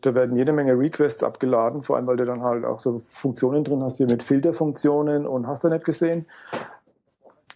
Da 0.00 0.14
werden 0.16 0.36
jede 0.36 0.52
Menge 0.52 0.76
Requests 0.76 1.22
abgeladen, 1.22 1.84
vor 1.84 1.94
allem 1.94 2.08
weil 2.08 2.16
du 2.16 2.24
dann 2.24 2.42
halt 2.42 2.64
auch 2.64 2.80
so 2.80 3.00
Funktionen 3.12 3.62
drin 3.62 3.84
hast, 3.84 3.98
hier 3.98 4.10
mit 4.10 4.24
Filterfunktionen 4.24 5.24
und 5.24 5.46
hast 5.46 5.62
du 5.62 5.68
nicht 5.68 5.84
gesehen. 5.84 6.26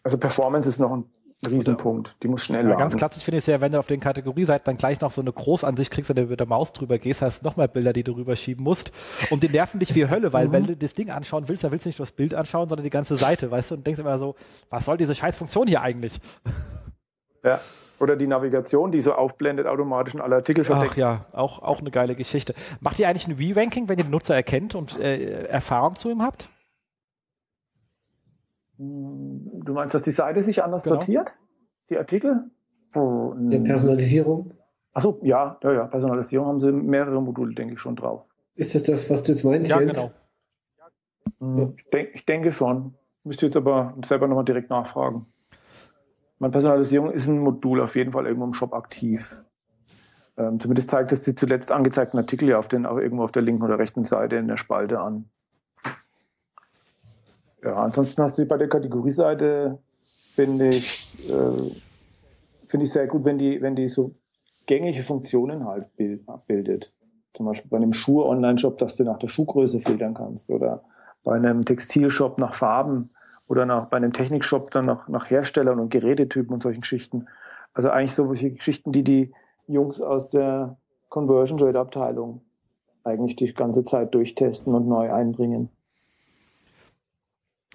Also 0.05 0.19
Performance 0.19 0.69
ist 0.69 0.79
noch 0.79 0.93
ein 0.93 1.05
Riesenpunkt. 1.45 2.17
Die 2.23 2.29
muss 2.29 2.43
schnell 2.43 2.63
ja, 2.63 2.71
laden. 2.71 2.81
Ganz 2.81 2.97
klassisch 2.97 3.23
finde 3.23 3.39
ich 3.39 3.45
es 3.45 3.47
ja, 3.47 3.61
wenn 3.61 3.73
du 3.73 3.79
auf 3.79 3.87
den 3.87 4.01
Kategorieseiten 4.01 4.65
dann 4.65 4.77
gleich 4.77 5.01
noch 5.01 5.11
so 5.11 5.21
eine 5.21 5.33
Großansicht 5.33 5.91
kriegst, 5.91 6.09
wenn 6.09 6.17
du 6.17 6.27
mit 6.27 6.41
der 6.41 6.47
Maus 6.47 6.73
drüber 6.73 6.99
gehst, 6.99 7.23
hast 7.23 7.43
du 7.43 7.45
nochmal 7.45 7.69
Bilder, 7.69 7.93
die 7.93 8.03
du 8.03 8.13
rüberschieben 8.13 8.65
musst. 8.65 8.91
Und 9.31 9.43
die 9.43 9.49
nerven 9.49 9.79
dich 9.79 9.95
wie 9.95 10.09
Hölle, 10.09 10.33
weil 10.33 10.49
mhm. 10.49 10.53
wenn 10.53 10.67
du 10.67 10.77
das 10.77 10.95
Ding 10.95 11.11
anschauen 11.11 11.49
willst, 11.49 11.65
dann 11.65 11.73
willst 11.73 11.85
du 11.85 11.89
nicht 11.89 11.99
nur 11.99 12.07
das 12.07 12.13
Bild 12.13 12.35
anschauen, 12.35 12.69
sondern 12.69 12.85
die 12.85 12.91
ganze 12.91 13.17
Seite, 13.17 13.51
weißt 13.51 13.71
du, 13.71 13.75
und 13.77 13.87
denkst 13.87 14.01
immer 14.01 14.19
so, 14.19 14.35
was 14.71 14.85
soll 14.85 14.97
diese 14.97 15.15
Scheißfunktion 15.15 15.69
hier 15.69 15.83
eigentlich? 15.83 16.21
Ja. 17.45 17.61
Oder 17.99 18.17
die 18.17 18.27
Navigation, 18.27 18.93
die 18.93 19.01
so 19.01 19.15
aufblendet 19.15 19.67
automatisch 19.67 20.15
und 20.15 20.21
alle 20.21 20.37
Artikel 20.37 20.65
verdeckt. 20.65 20.93
Ach 20.93 20.97
ja, 20.99 21.25
auch, 21.33 21.63
auch 21.63 21.81
eine 21.81 21.91
geile 21.91 22.15
Geschichte. 22.15 22.55
Macht 22.81 22.99
ihr 22.99 23.09
eigentlich 23.09 23.27
ein 23.27 23.37
Re-Ranking, 23.37 23.89
wenn 23.89 23.99
ihr 23.99 24.05
den 24.05 24.11
Nutzer 24.11 24.35
erkennt 24.35 24.75
und 24.75 25.01
äh, 25.01 25.45
Erfahrung 25.45 25.97
zu 25.97 26.11
ihm 26.11 26.23
habt? 26.23 26.51
Du 28.79 29.73
meinst, 29.73 29.95
dass 29.95 30.03
die 30.03 30.11
Seite 30.11 30.43
sich 30.43 30.63
anders 30.63 30.85
genau. 30.85 30.97
sortiert? 30.97 31.33
Die 31.91 31.97
Artikel? 31.97 32.51
Wo, 32.93 33.35
Der 33.35 33.61
Personalisierung? 33.61 34.53
Achso, 34.93 35.19
ja, 35.23 35.59
ja, 35.63 35.73
ja. 35.73 35.85
Personalisierung 35.87 36.47
haben 36.47 36.61
sie 36.61 36.73
mehrere 36.73 37.21
Module, 37.21 37.55
denke 37.55 37.75
ich, 37.75 37.81
schon 37.81 37.97
drauf. 37.97 38.25
Ist 38.55 38.75
das 38.75 38.83
das, 38.85 39.11
was 39.11 39.23
du 39.23 39.33
jetzt 39.33 39.45
meinst? 39.45 39.71
Ja, 39.71 39.81
jetzt? 39.81 39.97
genau. 39.97 40.13
Hm, 41.41 41.75
ich, 41.77 41.91
denk, 41.91 42.11
ich 42.15 42.25
denke 42.25 42.53
schon. 42.53 42.95
Müsste 43.25 43.47
jetzt 43.47 43.57
aber 43.57 43.95
selber 44.07 44.29
nochmal 44.29 44.45
direkt 44.45 44.71
nachfragen. 44.71 45.27
Meine 46.39 46.53
Personalisierung 46.53 47.11
ist 47.11 47.27
ein 47.27 47.39
Modul 47.39 47.81
auf 47.81 47.97
jeden 47.97 48.13
Fall 48.13 48.27
irgendwo 48.27 48.47
im 48.47 48.55
Shop 48.55 48.73
aktiv. 48.73 49.43
Ähm, 50.39 50.61
zumindest 50.61 50.91
zeigt 50.91 51.13
es 51.13 51.23
die 51.23 51.35
zuletzt 51.35 51.73
angezeigten 51.73 52.19
Artikel 52.19 52.49
ja 52.49 52.59
auf 52.59 52.69
den, 52.69 52.87
auch 52.87 52.99
irgendwo 52.99 53.25
auf 53.25 53.33
der 53.33 53.43
linken 53.43 53.63
oder 53.63 53.79
rechten 53.79 54.05
Seite 54.05 54.37
in 54.37 54.49
der 54.49 54.59
Spalte 54.59 55.01
an. 55.01 55.31
Ja, 57.67 57.75
ansonsten 57.75 58.23
hast 58.23 58.39
du 58.39 58.47
bei 58.47 58.57
der 58.57 58.69
Kategorieseite, 58.69 59.79
finde 60.35 60.69
ich, 60.69 61.13
äh, 61.29 61.71
finde 62.69 62.85
ich 62.85 62.93
sehr 62.93 63.09
gut, 63.09 63.25
wenn 63.25 63.39
die, 63.39 63.61
wenn 63.61 63.75
die 63.75 63.89
so 63.89 64.13
gängige 64.67 65.03
Funktionen 65.03 65.67
halt 65.67 65.95
bild, 65.97 66.29
abbildet. 66.29 66.93
Zum 67.35 67.47
Beispiel 67.47 67.69
bei 67.69 67.79
einem 67.79 67.93
Schuhe-Online-Shop, 67.93 68.79
dass 68.79 68.95
du 68.95 69.03
nach 69.03 69.19
der 69.19 69.27
Schuhgröße 69.27 69.81
filtern 69.81 70.15
kannst 70.15 70.51
oder 70.51 70.85
bei 71.25 71.35
einem 71.35 71.65
Textilshop 71.65 72.39
nach 72.39 72.55
Farben 72.55 73.11
oder 73.49 73.67
nach, 73.67 73.87
bei 73.89 73.97
einem 73.97 74.13
Technikshop 74.13 74.71
dann 74.71 74.87
nach, 74.87 75.09
nach 75.09 75.29
Herstellern 75.29 75.81
und 75.81 75.91
Gerätetypen 75.91 76.55
und 76.55 76.63
solchen 76.63 76.83
Geschichten. 76.83 77.27
Also 77.75 77.91
eigentlich 77.91 78.15
solche 78.15 78.53
Geschichten, 78.53 78.93
die 78.93 79.03
die 79.03 79.33
Jungs 79.67 80.01
aus 80.01 80.31
der 80.31 80.77
Conversion 81.09 81.59
Rate 81.59 81.81
Abteilung 81.81 82.43
eigentlich 83.03 83.35
die 83.35 83.53
ganze 83.53 83.85
Zeit 83.85 84.15
durchtesten 84.15 84.73
und 84.73 84.87
neu 84.87 85.13
einbringen. 85.13 85.69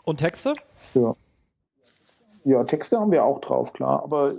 Und 0.04 0.18
Texte? 0.18 0.54
Ja. 0.94 1.16
Ja, 2.44 2.64
Texte 2.64 3.00
haben 3.00 3.12
wir 3.12 3.24
auch 3.24 3.40
drauf, 3.40 3.74
klar. 3.74 4.04
Aber 4.04 4.34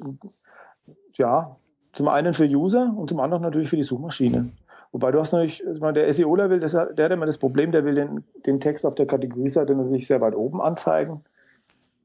ja, 1.15 1.53
zum 1.93 2.09
einen 2.09 2.35
für 2.35 2.47
User 2.47 2.93
und 2.97 3.09
zum 3.09 3.21
anderen 3.21 3.43
natürlich 3.43 3.71
für 3.71 3.77
die 3.77 3.85
Suchmaschine. 3.85 4.51
Wobei 4.93 5.11
du 5.11 5.21
hast 5.21 5.33
natürlich, 5.33 5.63
der 5.65 6.13
SEOler 6.13 6.51
will, 6.51 6.61
das, 6.61 6.73
der 6.73 7.05
hat 7.05 7.13
immer 7.13 7.27
das 7.27 7.39
Problem, 7.39 7.73
der 7.73 7.85
will 7.85 7.95
den, 7.95 8.25
den 8.45 8.61
Text 8.61 8.85
auf 8.85 8.95
der 8.95 9.07
Kategorieseite 9.07 9.75
natürlich 9.75 10.07
sehr 10.07 10.21
weit 10.21 10.35
oben 10.35 10.61
anzeigen. 10.61 11.23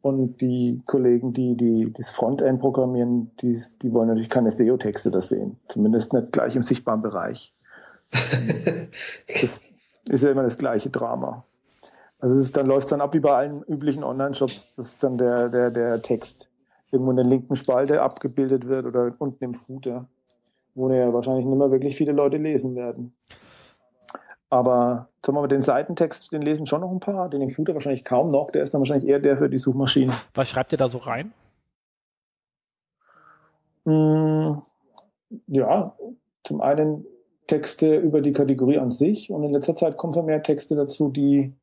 Und 0.01 0.39
die 0.39 0.81
Kollegen, 0.85 1.33
die, 1.33 1.55
die 1.55 1.91
das 1.91 2.11
Frontend 2.11 2.61
programmieren, 2.61 3.31
die, 3.41 3.59
die 3.81 3.91
wollen 3.91 4.07
natürlich 4.07 4.29
keine 4.29 4.51
SEO-Texte 4.51 5.11
da 5.11 5.19
sehen. 5.19 5.57
Zumindest 5.67 6.13
nicht 6.13 6.31
gleich 6.31 6.55
im 6.55 6.63
sichtbaren 6.63 7.01
Bereich. 7.01 7.53
das 9.41 9.69
ist 10.07 10.23
ja 10.23 10.31
immer 10.31 10.43
das 10.43 10.57
gleiche 10.57 10.89
Drama. 10.89 11.43
Also 12.19 12.35
es 12.39 12.51
dann 12.51 12.65
läuft 12.65 12.85
es 12.85 12.89
dann 12.89 13.01
ab 13.01 13.13
wie 13.13 13.19
bei 13.19 13.33
allen 13.33 13.63
üblichen 13.63 14.03
Online-Shops. 14.03 14.75
Das 14.75 14.87
ist 14.87 15.03
dann 15.03 15.17
der, 15.17 15.49
der, 15.49 15.69
der 15.69 16.01
Text 16.01 16.49
irgendwo 16.91 17.11
in 17.11 17.17
der 17.17 17.25
linken 17.25 17.55
Spalte 17.55 18.01
abgebildet 18.01 18.67
wird 18.67 18.85
oder 18.85 19.13
unten 19.19 19.43
im 19.43 19.53
Footer, 19.53 20.07
wo 20.73 20.89
ja 20.89 21.13
wahrscheinlich 21.13 21.45
nicht 21.45 21.57
mehr 21.57 21.71
wirklich 21.71 21.95
viele 21.95 22.13
Leute 22.13 22.37
lesen 22.37 22.75
werden. 22.75 23.13
Aber 24.49 25.09
sagen 25.23 25.35
wir 25.37 25.41
mal, 25.41 25.47
den 25.47 25.61
Seitentext, 25.61 26.31
den 26.31 26.41
lesen 26.41 26.65
schon 26.65 26.81
noch 26.81 26.91
ein 26.91 27.01
paar, 27.01 27.29
den 27.29 27.41
im 27.41 27.49
Footer 27.49 27.73
wahrscheinlich 27.73 28.05
kaum 28.05 28.31
noch. 28.31 28.51
Der 28.51 28.63
ist 28.63 28.73
dann 28.73 28.79
wahrscheinlich 28.79 29.09
eher 29.09 29.19
der 29.19 29.37
für 29.37 29.49
die 29.49 29.57
Suchmaschinen. 29.57 30.15
Was 30.33 30.49
schreibt 30.49 30.71
ihr 30.71 30.77
da 30.77 30.87
so 30.87 30.99
rein? 30.99 31.33
Hm, 33.85 34.61
ja, 35.47 35.93
zum 36.43 36.61
einen 36.61 37.05
Texte 37.47 37.95
über 37.95 38.21
die 38.21 38.33
Kategorie 38.33 38.79
an 38.79 38.91
sich 38.91 39.29
und 39.29 39.43
in 39.43 39.51
letzter 39.51 39.75
Zeit 39.75 39.97
kommen 39.97 40.13
vermehrt 40.13 40.45
Texte 40.45 40.75
dazu, 40.75 41.09
die 41.09 41.53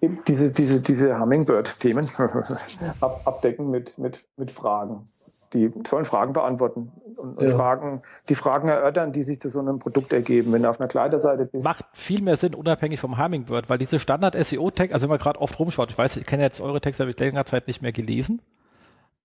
diese, 0.00 0.50
diese, 0.50 0.80
diese 0.80 1.18
Hummingbird-Themen 1.18 2.08
ab, 3.00 3.20
abdecken 3.24 3.70
mit, 3.70 3.98
mit, 3.98 4.24
mit 4.36 4.50
Fragen. 4.50 5.06
Die 5.54 5.72
sollen 5.86 6.04
Fragen 6.04 6.34
beantworten 6.34 6.92
und, 7.16 7.40
ja. 7.40 7.56
Fragen, 7.56 8.02
die 8.28 8.34
Fragen 8.34 8.68
erörtern, 8.68 9.12
die 9.12 9.22
sich 9.22 9.40
zu 9.40 9.48
so 9.48 9.60
einem 9.60 9.78
Produkt 9.78 10.12
ergeben. 10.12 10.52
Wenn 10.52 10.62
du 10.62 10.68
auf 10.68 10.78
einer 10.78 10.88
Kleiderseite 10.88 11.46
bist. 11.46 11.64
Macht 11.64 11.86
viel 11.94 12.20
mehr 12.20 12.36
Sinn, 12.36 12.54
unabhängig 12.54 13.00
vom 13.00 13.16
Hummingbird, 13.16 13.70
weil 13.70 13.78
diese 13.78 13.98
Standard-SEO-Tag, 13.98 14.92
also 14.92 15.04
wenn 15.04 15.10
man 15.10 15.18
gerade 15.18 15.40
oft 15.40 15.58
rumschaut, 15.58 15.90
ich 15.90 15.96
weiß, 15.96 16.18
ich 16.18 16.26
kenne 16.26 16.42
jetzt 16.42 16.60
eure 16.60 16.82
Texte, 16.82 17.02
habe 17.02 17.10
ich 17.10 17.18
länger 17.18 17.46
Zeit 17.46 17.66
nicht 17.66 17.80
mehr 17.80 17.92
gelesen. 17.92 18.42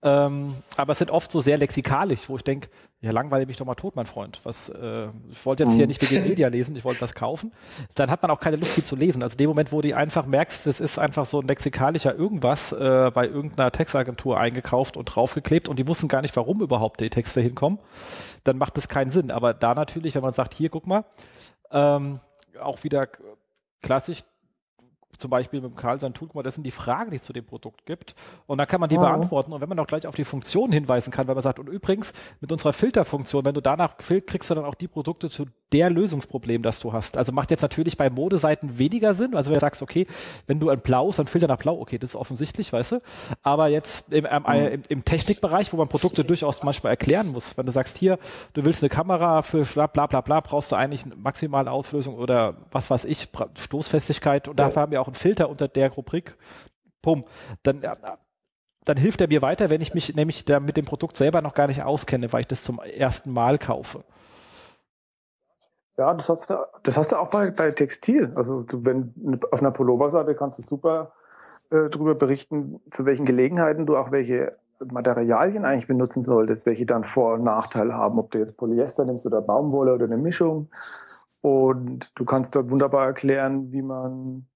Ähm, 0.04 0.56
aber 0.76 0.92
es 0.92 1.00
sind 1.00 1.12
oft 1.12 1.32
so 1.32 1.40
sehr 1.40 1.58
lexikalisch, 1.58 2.28
wo 2.28 2.36
ich 2.36 2.44
denke, 2.44 2.68
ja, 3.00 3.12
langweile 3.12 3.46
mich 3.46 3.58
doch 3.58 3.66
mal 3.66 3.76
tot, 3.76 3.96
mein 3.96 4.06
Freund. 4.06 4.42
Was, 4.44 4.70
äh, 4.70 5.08
ich 5.30 5.46
wollte 5.46 5.64
jetzt 5.64 5.74
hier 5.74 5.86
mhm. 5.86 5.90
nicht 5.90 6.02
Wikipedia 6.02 6.48
lesen, 6.50 6.76
ich 6.76 6.86
wollte 6.86 7.00
das 7.00 7.14
kaufen. 7.14 7.52
Dann 7.96 8.10
hat 8.12 8.22
man 8.22 8.32
auch 8.32 8.40
keine 8.40 8.58
Lust, 8.58 8.76
sie 8.76 8.84
zu 8.84 8.96
lesen. 8.96 9.24
Also 9.24 9.34
in 9.34 9.40
dem 9.40 9.50
Moment, 9.50 9.72
wo 9.72 9.82
du 9.82 9.96
einfach 9.96 10.26
merkst, 10.26 10.68
das 10.68 10.80
ist 10.80 11.00
einfach 11.00 11.26
so 11.26 11.42
ein 11.42 11.48
lexikalischer 11.48 12.16
irgendwas 12.16 12.72
äh, 12.72 13.12
bei 13.14 13.28
irgendeiner 13.28 13.72
Textagentur 13.72 14.40
eingekauft 14.40 14.96
und 14.98 15.06
draufgeklebt 15.06 15.68
und 15.68 15.80
die 15.80 15.88
wussten 15.88 16.08
gar 16.08 16.22
nicht, 16.22 16.36
warum 16.36 16.62
überhaupt 16.62 17.00
die 17.02 17.10
Texte 17.10 17.42
hinkommen, 17.42 17.80
dann 18.44 18.58
macht 18.58 18.78
das 18.78 18.90
keinen 18.90 19.12
Sinn. 19.12 19.32
Aber 19.32 19.54
da 19.54 19.74
natürlich, 19.74 20.16
wenn 20.16 20.22
man 20.22 20.34
sagt, 20.34 20.54
hier, 20.54 20.70
guck 20.70 20.88
mal, 20.88 21.06
ähm, 21.72 22.20
auch 22.62 22.84
wieder 22.84 23.08
klassisch 23.82 24.24
zum 25.24 25.30
Beispiel 25.32 25.62
mit 25.62 25.78
Karl 25.78 26.02
sein 26.02 26.14
Tool, 26.14 26.28
das 26.44 26.56
sind 26.56 26.66
die 26.66 26.72
Fragen, 26.72 27.12
die 27.12 27.16
es 27.16 27.22
zu 27.22 27.32
dem 27.32 27.46
Produkt 27.46 27.86
gibt. 27.86 28.14
Und 28.46 28.58
dann 28.58 28.68
kann 28.68 28.82
man 28.82 28.90
die 28.90 28.98
Mhm. 28.98 29.02
beantworten. 29.04 29.54
Und 29.54 29.62
wenn 29.62 29.70
man 29.70 29.80
auch 29.80 29.88
gleich 29.88 30.06
auf 30.06 30.16
die 30.16 30.26
Funktion 30.26 30.74
hinweisen 30.74 31.12
kann, 31.12 31.28
weil 31.28 31.36
man 31.36 31.42
sagt, 31.42 31.60
und 31.60 31.68
übrigens, 31.70 32.12
mit 32.42 32.52
unserer 32.52 32.74
Filterfunktion, 32.74 33.46
wenn 33.46 33.56
du 33.56 33.62
danach 33.62 33.96
filterst, 34.02 34.28
kriegst 34.28 34.50
du 34.50 34.56
dann 34.56 34.66
auch 34.66 34.76
die 34.76 34.90
Produkte 34.90 35.30
zu 35.30 35.46
der 35.72 35.90
Lösungsproblem, 35.90 36.62
das 36.62 36.80
du 36.80 36.92
hast. 36.94 37.16
Also 37.18 37.32
macht 37.32 37.52
jetzt 37.52 37.62
natürlich 37.62 37.96
bei 37.98 38.10
Modeseiten 38.10 38.78
weniger 38.78 39.16
Sinn. 39.16 39.34
Also 39.34 39.50
wenn 39.50 39.56
du 39.56 39.60
sagst, 39.62 39.82
okay, 39.82 40.08
wenn 40.46 40.60
du 40.60 40.70
ein 40.70 40.82
Blau 40.82 41.10
ist, 41.10 41.20
dann 41.20 41.26
filter 41.26 41.48
nach 41.48 41.58
Blau, 41.58 41.80
okay, 41.80 41.98
das 41.98 42.12
ist 42.12 42.16
offensichtlich, 42.18 42.74
weißt 42.74 42.92
du. 42.94 43.02
Aber 43.44 43.70
jetzt 43.70 44.12
im, 44.12 44.28
ähm, 44.30 44.46
im, 44.46 44.82
im 44.90 45.06
Technikbereich, 45.06 45.72
wo 45.72 45.78
man 45.78 45.88
Produkte 45.88 46.24
durchaus 46.26 46.64
manchmal 46.64 46.92
erklären 46.92 47.32
muss, 47.32 47.58
wenn 47.58 47.66
du 47.66 47.72
sagst, 47.72 47.98
hier, 47.98 48.20
du 48.54 48.66
willst 48.66 48.84
eine 48.84 48.90
Kamera 48.90 49.42
für 49.42 49.64
bla 49.64 49.88
bla 49.88 50.06
bla 50.06 50.22
bla, 50.22 50.42
brauchst 50.42 50.72
du 50.72 50.76
eigentlich 50.76 51.06
eine 51.06 51.16
maximale 51.16 51.72
Auflösung 51.72 52.16
oder 52.16 52.56
was 52.72 52.90
weiß 52.90 53.06
ich, 53.06 53.30
Stoßfestigkeit 53.58 54.48
und 54.48 54.60
dafür 54.60 54.82
haben 54.84 54.92
wir 54.92 55.02
auch 55.02 55.08
einen 55.14 55.20
Filter 55.20 55.50
unter 55.50 55.68
der 55.68 55.92
Rubrik. 55.92 56.36
Pum. 57.02 57.26
Dann, 57.64 57.84
äh, 57.84 57.96
dann 58.86 58.98
hilft 58.98 59.22
er 59.22 59.28
mir 59.28 59.42
weiter, 59.42 59.70
wenn 59.70 59.82
ich 59.82 59.94
mich 59.94 60.16
nämlich 60.16 60.46
da 60.46 60.60
mit 60.60 60.78
dem 60.78 60.86
Produkt 60.86 61.18
selber 61.18 61.42
noch 61.42 61.54
gar 61.54 61.68
nicht 61.68 61.84
auskenne, 61.84 62.34
weil 62.34 62.42
ich 62.42 62.48
das 62.48 62.62
zum 62.62 62.80
ersten 62.80 63.32
Mal 63.32 63.58
kaufe. 63.58 64.04
Ja, 65.98 66.14
das 66.14 66.28
hast 66.28 66.50
du, 66.50 66.56
das 66.84 66.98
hast 66.98 67.12
du 67.12 67.18
auch 67.18 67.30
bei, 67.30 67.52
bei 67.52 67.70
Textil. 67.70 68.34
Also 68.36 68.64
du, 68.64 68.84
wenn 68.84 69.40
auf 69.52 69.60
einer 69.60 69.72
Pullover-Seite 69.72 70.34
kannst 70.34 70.58
du 70.60 70.64
super 70.64 71.14
äh, 71.70 71.90
darüber 71.90 72.16
berichten, 72.16 72.80
zu 72.90 73.06
welchen 73.06 73.26
Gelegenheiten 73.26 73.86
du 73.86 73.96
auch 73.96 74.12
welche 74.12 74.54
Materialien 74.92 75.66
eigentlich 75.66 75.88
benutzen 75.88 76.24
solltest, 76.24 76.66
welche 76.66 76.86
dann 76.86 77.04
Vor- 77.04 77.36
und 77.36 77.44
Nachteile 77.44 77.94
haben, 77.94 78.18
ob 78.18 78.32
du 78.32 78.40
jetzt 78.40 78.58
Polyester 78.58 79.06
nimmst 79.06 79.26
oder 79.26 79.42
Baumwolle 79.42 79.94
oder 79.94 80.06
eine 80.06 80.18
Mischung. 80.18 80.70
Und 81.42 82.12
du 82.16 82.26
kannst 82.26 82.56
dort 82.56 82.70
wunderbar 82.70 83.06
erklären, 83.06 83.72
wie 83.72 83.82
man 83.82 84.48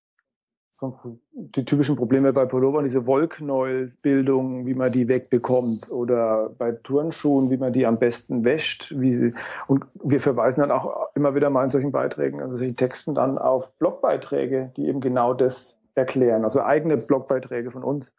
die 1.34 1.66
typischen 1.66 1.96
Probleme 1.96 2.34
bei 2.34 2.46
Pullovern, 2.46 2.86
diese 2.86 3.06
Wollknäuelbildung, 3.06 4.66
wie 4.66 4.74
man 4.74 4.92
die 4.92 5.08
wegbekommt 5.08 5.92
oder 5.92 6.50
bei 6.58 6.72
Turnschuhen, 6.72 7.50
wie 7.50 7.58
man 7.58 7.74
die 7.74 7.86
am 7.86 7.98
besten 7.98 8.44
wäscht. 8.44 8.94
Wie 8.96 9.34
und 9.68 9.86
wir 10.04 10.22
verweisen 10.22 10.62
dann 10.62 10.72
auch 10.72 11.10
immer 11.16 11.36
wieder 11.36 11.50
mal 11.50 11.64
in 11.64 11.70
solchen 11.70 11.92
Beiträgen, 11.92 12.42
also 12.42 12.58
solchen 12.58 12.76
Texten 12.76 13.16
dann 13.16 13.38
auf 13.38 13.72
Blogbeiträge, 13.80 14.72
die 14.78 14.88
eben 14.88 15.02
genau 15.02 15.34
das 15.34 15.78
erklären, 15.96 16.44
also 16.44 16.62
eigene 16.62 16.98
Blogbeiträge 16.98 17.72
von 17.72 17.84
uns, 17.84 18.14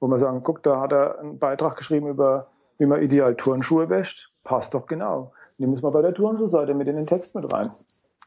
wo 0.00 0.08
wir 0.08 0.18
sagen, 0.18 0.42
guck, 0.42 0.62
da 0.62 0.80
hat 0.80 0.92
er 0.92 1.20
einen 1.20 1.38
Beitrag 1.38 1.76
geschrieben 1.76 2.08
über, 2.08 2.48
wie 2.78 2.86
man 2.86 3.02
ideal 3.02 3.36
Turnschuhe 3.36 3.88
wäscht. 3.88 4.32
Passt 4.44 4.74
doch 4.74 4.86
genau. 4.86 5.32
Die 5.58 5.66
müssen 5.66 5.84
wir 5.84 5.92
bei 5.92 6.02
der 6.02 6.14
Turnschuhseite 6.14 6.74
mit 6.74 6.88
in 6.88 6.96
den 6.96 7.06
Text 7.06 7.36
mit 7.36 7.52
rein. 7.52 7.70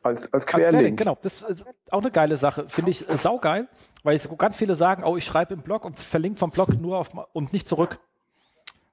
Als, 0.05 0.21
als 0.23 0.33
Als 0.33 0.45
Querlink. 0.45 0.71
Querlink, 0.71 0.99
genau. 0.99 1.17
Das 1.21 1.41
ist 1.41 1.65
auch 1.91 2.01
eine 2.01 2.11
geile 2.11 2.37
Sache. 2.37 2.65
Finde 2.69 2.91
ich 2.91 3.09
äh, 3.09 3.17
saugeil, 3.17 3.67
weil 4.03 4.15
es 4.15 4.29
ganz 4.37 4.55
viele 4.55 4.75
sagen, 4.75 5.03
oh, 5.03 5.17
ich 5.17 5.25
schreibe 5.25 5.53
im 5.53 5.61
Blog 5.61 5.83
und 5.83 5.99
verlinke 5.99 6.37
vom 6.37 6.51
Blog 6.51 6.69
nur 6.79 6.97
auf 6.99 7.09
und 7.33 7.53
nicht 7.53 7.67
zurück. 7.67 7.99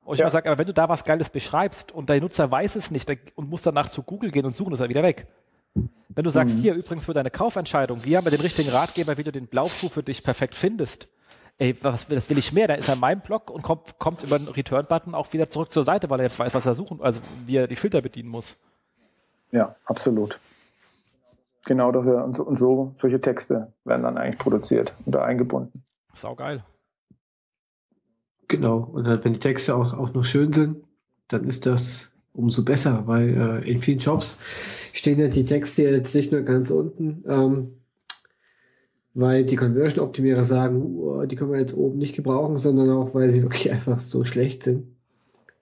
Und 0.04 0.14
ich 0.14 0.20
Ja. 0.20 0.26
mal 0.26 0.30
sage, 0.32 0.48
aber 0.48 0.58
wenn 0.58 0.66
du 0.66 0.72
da 0.72 0.88
was 0.88 1.04
Geiles 1.04 1.28
beschreibst 1.30 1.92
und 1.92 2.08
der 2.08 2.20
Nutzer 2.20 2.50
weiß 2.50 2.76
es 2.76 2.90
nicht 2.90 3.10
und 3.34 3.50
muss 3.50 3.62
danach 3.62 3.88
zu 3.88 4.02
Google 4.02 4.30
gehen 4.30 4.46
und 4.46 4.56
suchen, 4.56 4.72
ist 4.72 4.80
er 4.80 4.88
wieder 4.88 5.02
weg. 5.02 5.26
Wenn 6.08 6.24
du 6.24 6.30
sagst, 6.30 6.56
hier 6.56 6.74
übrigens 6.74 7.06
für 7.06 7.14
deine 7.14 7.30
Kaufentscheidung, 7.30 8.04
wir 8.04 8.18
haben 8.18 8.24
ja 8.24 8.30
den 8.30 8.40
richtigen 8.40 8.70
Ratgeber, 8.70 9.16
wie 9.16 9.24
du 9.24 9.32
den 9.32 9.46
Blauschuh 9.46 9.88
für 9.88 10.02
dich 10.02 10.22
perfekt 10.22 10.54
findest. 10.54 11.08
Ey, 11.58 11.76
was, 11.82 12.06
das 12.08 12.28
will 12.30 12.38
ich 12.38 12.52
mehr. 12.52 12.68
Dann 12.68 12.78
ist 12.78 12.88
er 12.88 12.94
in 12.94 13.00
meinem 13.00 13.20
Blog 13.20 13.50
und 13.50 13.62
kommt, 13.62 13.98
kommt 13.98 14.22
über 14.24 14.38
den 14.38 14.48
Return-Button 14.48 15.14
auch 15.14 15.32
wieder 15.32 15.48
zurück 15.48 15.72
zur 15.72 15.84
Seite, 15.84 16.10
weil 16.10 16.20
er 16.20 16.24
jetzt 16.24 16.38
weiß, 16.38 16.54
was 16.54 16.66
er 16.66 16.74
suchen, 16.74 17.00
also 17.02 17.20
wie 17.46 17.56
er 17.56 17.66
die 17.66 17.76
Filter 17.76 18.00
bedienen 18.02 18.28
muss. 18.30 18.56
Ja, 19.50 19.76
absolut. 19.84 20.38
Genau 21.64 21.92
dafür. 21.92 22.24
Und 22.24 22.36
so, 22.36 22.44
und 22.44 22.56
so 22.56 22.94
solche 22.96 23.20
Texte 23.20 23.72
werden 23.84 24.02
dann 24.02 24.18
eigentlich 24.18 24.38
produziert 24.38 24.94
oder 25.06 25.24
eingebunden. 25.24 25.84
Saugeil. 26.14 26.64
Genau. 28.48 28.78
Und 28.78 29.06
halt, 29.06 29.24
wenn 29.24 29.32
die 29.32 29.38
Texte 29.38 29.74
auch, 29.74 29.94
auch 29.94 30.12
noch 30.12 30.24
schön 30.24 30.52
sind, 30.52 30.84
dann 31.28 31.44
ist 31.44 31.66
das 31.66 32.12
umso 32.32 32.64
besser, 32.64 33.06
weil 33.06 33.62
äh, 33.64 33.70
in 33.70 33.80
vielen 33.80 33.98
Jobs 33.98 34.38
stehen 34.92 35.18
ja 35.18 35.28
die 35.28 35.44
Texte 35.44 35.82
jetzt 35.82 36.14
nicht 36.14 36.32
nur 36.32 36.42
ganz 36.42 36.70
unten, 36.70 37.24
ähm, 37.26 37.82
weil 39.14 39.44
die 39.44 39.56
Conversion-Optimierer 39.56 40.44
sagen, 40.44 40.96
uh, 40.96 41.26
die 41.26 41.36
können 41.36 41.52
wir 41.52 41.60
jetzt 41.60 41.76
oben 41.76 41.98
nicht 41.98 42.16
gebrauchen, 42.16 42.56
sondern 42.56 42.90
auch, 42.90 43.14
weil 43.14 43.30
sie 43.30 43.42
wirklich 43.42 43.70
einfach 43.70 43.98
so 44.00 44.24
schlecht 44.24 44.62
sind, 44.62 44.91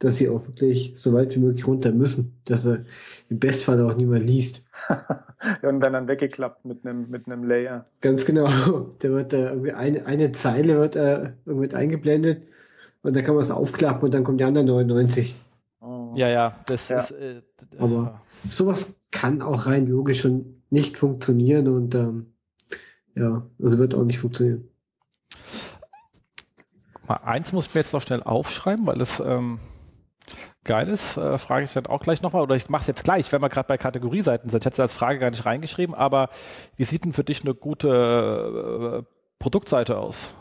dass 0.00 0.16
sie 0.16 0.28
auch 0.28 0.46
wirklich 0.46 0.92
so 0.96 1.12
weit 1.12 1.34
wie 1.36 1.40
möglich 1.40 1.66
runter 1.66 1.92
müssen, 1.92 2.40
dass 2.46 2.66
er 2.66 2.84
im 3.28 3.38
Bestfall 3.38 3.80
auch 3.82 3.94
niemand 3.94 4.24
liest. 4.24 4.62
ja, 4.88 5.68
und 5.68 5.80
werden 5.80 5.92
dann 5.92 6.08
weggeklappt 6.08 6.64
mit 6.64 6.84
einem 6.84 7.08
mit 7.10 7.26
einem 7.26 7.44
Layer. 7.44 7.86
Ganz 8.00 8.24
genau. 8.24 8.48
Da 8.98 9.08
wird 9.10 9.32
äh, 9.32 9.50
irgendwie 9.50 9.72
eine, 9.72 10.06
eine 10.06 10.32
Zeile 10.32 10.78
wird 10.78 10.96
äh, 10.96 11.32
irgendwie 11.46 11.72
eingeblendet 11.74 12.42
und 13.02 13.14
dann 13.14 13.24
kann 13.24 13.34
man 13.34 13.44
es 13.44 13.50
aufklappen 13.50 14.04
und 14.04 14.12
dann 14.14 14.24
kommt 14.24 14.40
die 14.40 14.44
anderen 14.44 14.66
99. 14.66 15.34
Oh. 15.80 16.12
Ja, 16.16 16.28
ja, 16.28 16.56
das 16.66 16.88
Ja. 16.88 17.00
ist. 17.00 17.12
Äh, 17.12 17.42
Aber- 17.78 18.20
Sowas 18.48 18.94
kann 19.10 19.42
auch 19.42 19.66
rein 19.66 19.86
logisch 19.86 20.20
schon 20.22 20.62
nicht 20.70 20.96
funktionieren 20.96 21.68
und 21.68 21.94
ähm, 21.94 22.32
ja, 23.14 23.42
also 23.62 23.78
wird 23.78 23.94
auch 23.94 24.04
nicht 24.04 24.18
funktionieren. 24.18 24.66
Mal 27.06 27.16
eins 27.24 27.52
muss 27.52 27.66
ich 27.66 27.74
mir 27.74 27.80
jetzt 27.82 27.92
noch 27.92 28.00
schnell 28.02 28.22
aufschreiben, 28.22 28.86
weil 28.86 29.00
es 29.00 29.20
ähm, 29.20 29.58
geil 30.64 30.88
ist. 30.88 31.16
Äh, 31.16 31.38
frage 31.38 31.64
ich 31.64 31.72
dann 31.72 31.86
auch 31.86 32.00
gleich 32.00 32.22
nochmal, 32.22 32.42
oder 32.42 32.56
ich 32.56 32.68
mache 32.68 32.82
es 32.82 32.86
jetzt 32.86 33.04
gleich, 33.04 33.30
wenn 33.32 33.42
wir 33.42 33.48
gerade 33.48 33.68
bei 33.68 33.78
Kategorieseiten 33.78 34.50
sind. 34.50 34.60
Ich 34.60 34.66
hätte 34.66 34.74
es 34.74 34.80
als 34.80 34.94
Frage 34.94 35.18
gar 35.18 35.30
nicht 35.30 35.46
reingeschrieben, 35.46 35.94
aber 35.94 36.28
wie 36.76 36.84
sieht 36.84 37.04
denn 37.04 37.12
für 37.12 37.24
dich 37.24 37.42
eine 37.44 37.54
gute 37.54 39.04
äh, 39.04 39.14
Produktseite 39.38 39.98
aus? 39.98 40.32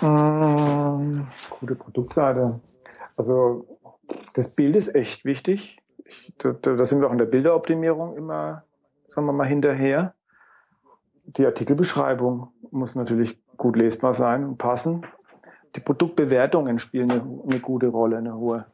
Mm, 0.00 1.22
Gute 1.50 1.74
Produktseite. 1.74 2.60
Also 3.16 3.66
das 4.34 4.54
Bild 4.54 4.76
ist 4.76 4.94
echt 4.94 5.24
wichtig. 5.24 5.78
Ich, 6.04 6.32
da 6.38 6.52
da 6.52 6.84
sind 6.86 7.00
wir 7.00 7.08
auch 7.08 7.12
in 7.12 7.18
der 7.18 7.26
Bilderoptimierung 7.26 8.16
immer, 8.16 8.64
sagen 9.08 9.26
wir 9.26 9.32
mal, 9.32 9.46
hinterher. 9.46 10.14
Die 11.24 11.44
Artikelbeschreibung 11.44 12.48
muss 12.70 12.94
natürlich 12.94 13.38
gut 13.56 13.76
lesbar 13.76 14.14
sein 14.14 14.44
und 14.44 14.58
passen. 14.58 15.04
Die 15.76 15.80
Produktbewertungen 15.80 16.78
spielen 16.78 17.10
eine, 17.10 17.22
eine 17.48 17.60
gute 17.60 17.88
Rolle, 17.88 18.16
eine 18.18 18.36
hohe. 18.36 18.64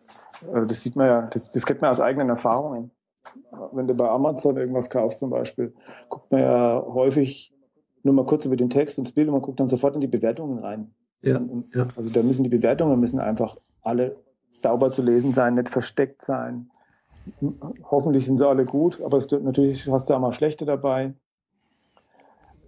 Also 0.52 0.66
das 0.68 0.80
sieht 0.82 0.96
man 0.96 1.06
ja, 1.06 1.22
das, 1.22 1.52
das 1.52 1.66
kennt 1.66 1.80
man 1.82 1.90
aus 1.90 2.00
eigenen 2.00 2.28
Erfahrungen. 2.28 2.90
Wenn 3.72 3.86
du 3.86 3.94
bei 3.94 4.08
Amazon 4.08 4.56
irgendwas 4.56 4.88
kaufst 4.90 5.18
zum 5.18 5.30
Beispiel, 5.30 5.74
guckt 6.08 6.30
man 6.32 6.40
ja 6.40 6.84
häufig 6.86 7.52
nur 8.02 8.14
mal 8.14 8.26
kurz 8.26 8.44
über 8.46 8.56
den 8.56 8.70
Text 8.70 8.98
und 8.98 9.06
das 9.08 9.12
Bild 9.12 9.28
und 9.28 9.32
man 9.34 9.42
guckt 9.42 9.60
dann 9.60 9.68
sofort 9.68 9.94
in 9.94 10.00
die 10.00 10.06
Bewertungen 10.08 10.58
rein. 10.58 10.92
Ja, 11.22 11.36
Und- 11.36 11.72
ja. 11.74 11.86
Also 11.96 12.10
da 12.10 12.22
müssen 12.22 12.42
die 12.42 12.48
Bewertungen 12.50 12.98
müssen 12.98 13.20
einfach 13.20 13.56
alle 13.82 14.16
sauber 14.50 14.90
zu 14.90 15.02
lesen 15.02 15.32
sein, 15.32 15.54
nicht 15.54 15.68
versteckt 15.68 16.22
sein. 16.22 16.70
Hoffentlich 17.90 18.26
sind 18.26 18.38
sie 18.38 18.46
alle 18.48 18.64
gut, 18.64 19.00
aber 19.02 19.18
es, 19.18 19.30
natürlich 19.30 19.88
hast 19.88 20.10
du 20.10 20.14
auch 20.14 20.20
mal 20.20 20.32
schlechte 20.32 20.64
dabei. 20.64 21.14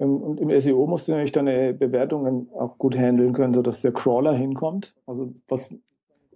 Ähm, 0.00 0.16
Und 0.22 0.40
im 0.40 0.60
SEO 0.60 0.86
musst 0.86 1.08
du 1.08 1.12
natürlich 1.12 1.32
deine 1.32 1.74
Bewertungen 1.74 2.48
auch 2.54 2.78
gut 2.78 2.96
handeln 2.96 3.32
können, 3.32 3.54
sodass 3.54 3.80
der 3.80 3.92
Crawler 3.92 4.34
hinkommt. 4.34 4.94
Also 5.06 5.32
was 5.48 5.74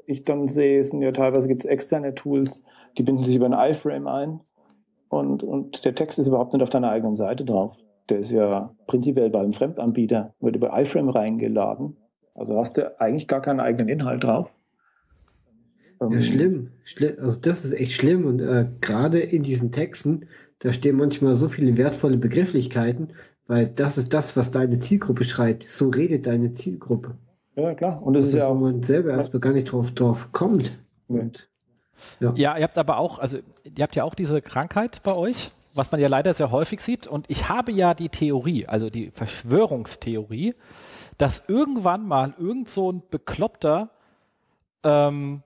ich 0.06 0.24
dann 0.24 0.48
sehe, 0.48 0.82
sind 0.84 1.02
ja 1.02 1.12
teilweise 1.12 1.48
gibt 1.48 1.64
es 1.64 1.70
externe 1.70 2.14
Tools, 2.14 2.62
die 2.96 3.02
binden 3.02 3.24
sich 3.24 3.36
über 3.36 3.46
ein 3.46 3.72
iFrame 3.72 4.06
ein 4.06 4.40
und, 5.08 5.42
und 5.42 5.84
der 5.84 5.94
Text 5.94 6.18
ist 6.18 6.26
überhaupt 6.28 6.52
nicht 6.52 6.62
auf 6.62 6.70
deiner 6.70 6.90
eigenen 6.90 7.16
Seite 7.16 7.44
drauf. 7.44 7.76
Der 8.08 8.20
ist 8.20 8.30
ja 8.30 8.74
prinzipiell 8.86 9.30
bei 9.30 9.40
einem 9.40 9.52
Fremdanbieter, 9.52 10.34
wird 10.40 10.56
über 10.56 10.78
iFrame 10.78 11.10
reingeladen. 11.10 11.96
Also 12.34 12.56
hast 12.56 12.76
du 12.78 12.98
eigentlich 13.00 13.28
gar 13.28 13.42
keinen 13.42 13.60
eigenen 13.60 13.88
Inhalt 13.88 14.24
drauf. 14.24 14.50
Ja, 16.08 16.20
Ähm, 16.20 16.22
schlimm. 16.22 16.72
schlimm. 16.84 17.16
Also 17.20 17.40
das 17.40 17.64
ist 17.64 17.72
echt 17.72 17.92
schlimm. 17.92 18.24
Und 18.26 18.40
äh, 18.40 18.66
gerade 18.80 19.20
in 19.20 19.42
diesen 19.42 19.72
Texten, 19.72 20.28
da 20.60 20.72
stehen 20.72 20.96
manchmal 20.96 21.34
so 21.34 21.48
viele 21.48 21.76
wertvolle 21.76 22.16
Begrifflichkeiten, 22.18 23.12
weil 23.48 23.66
das 23.66 23.98
ist 23.98 24.14
das, 24.14 24.36
was 24.36 24.52
deine 24.52 24.78
Zielgruppe 24.78 25.24
schreibt. 25.24 25.68
So 25.70 25.88
redet 25.88 26.26
deine 26.26 26.54
Zielgruppe. 26.54 27.16
Ja, 27.56 27.74
klar. 27.74 28.00
Und 28.02 28.14
das 28.14 28.26
ist 28.26 28.34
ja 28.34 28.46
wo 28.46 28.52
auch. 28.52 28.60
man 28.60 28.82
selber 28.84 29.10
erstmal 29.10 29.40
gar 29.40 29.52
nicht 29.52 29.72
drauf, 29.72 29.90
drauf 29.90 30.28
kommt. 30.30 30.78
Und 31.08 31.48
Ja, 32.20 32.56
ihr 32.56 32.62
habt 32.62 32.78
aber 32.78 32.98
auch, 32.98 33.18
also 33.18 33.38
ihr 33.64 33.82
habt 33.82 33.96
ja 33.96 34.04
auch 34.04 34.14
diese 34.14 34.40
Krankheit 34.42 35.02
bei 35.02 35.14
euch, 35.14 35.50
was 35.74 35.90
man 35.90 36.00
ja 36.00 36.08
leider 36.08 36.34
sehr 36.34 36.52
häufig 36.52 36.80
sieht. 36.80 37.06
Und 37.06 37.24
ich 37.28 37.48
habe 37.48 37.72
ja 37.72 37.94
die 37.94 38.10
Theorie, 38.10 38.66
also 38.66 38.90
die 38.90 39.10
Verschwörungstheorie, 39.10 40.54
dass 41.16 41.42
irgendwann 41.48 42.06
mal 42.06 42.34
irgend 42.38 42.68
so 42.68 42.92
ein 42.92 43.02
bekloppter 43.10 43.90
ähm, 44.84 45.42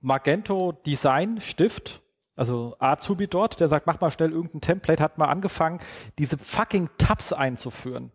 Magento 0.00 0.72
Design 0.84 1.40
Stift, 1.40 2.02
also 2.40 2.74
Azubi 2.78 3.28
dort, 3.28 3.60
der 3.60 3.68
sagt, 3.68 3.86
mach 3.86 4.00
mal 4.00 4.10
schnell 4.10 4.32
irgendein 4.32 4.62
Template, 4.62 5.02
hat 5.02 5.18
mal 5.18 5.26
angefangen, 5.26 5.78
diese 6.16 6.38
fucking 6.38 6.88
Tabs 6.96 7.34
einzuführen. 7.34 8.12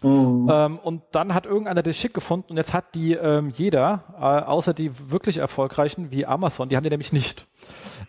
Mhm. 0.00 0.48
Ähm, 0.48 0.78
und 0.78 1.02
dann 1.10 1.34
hat 1.34 1.46
irgendeiner 1.46 1.82
das 1.82 1.96
schick 1.96 2.14
gefunden 2.14 2.50
und 2.50 2.56
jetzt 2.56 2.72
hat 2.72 2.94
die 2.94 3.14
ähm, 3.14 3.50
jeder, 3.50 4.04
äh, 4.16 4.48
außer 4.48 4.74
die 4.74 4.92
wirklich 5.10 5.38
erfolgreichen 5.38 6.12
wie 6.12 6.24
Amazon, 6.24 6.68
die 6.68 6.76
haben 6.76 6.84
die 6.84 6.90
nämlich 6.90 7.12
nicht. 7.12 7.48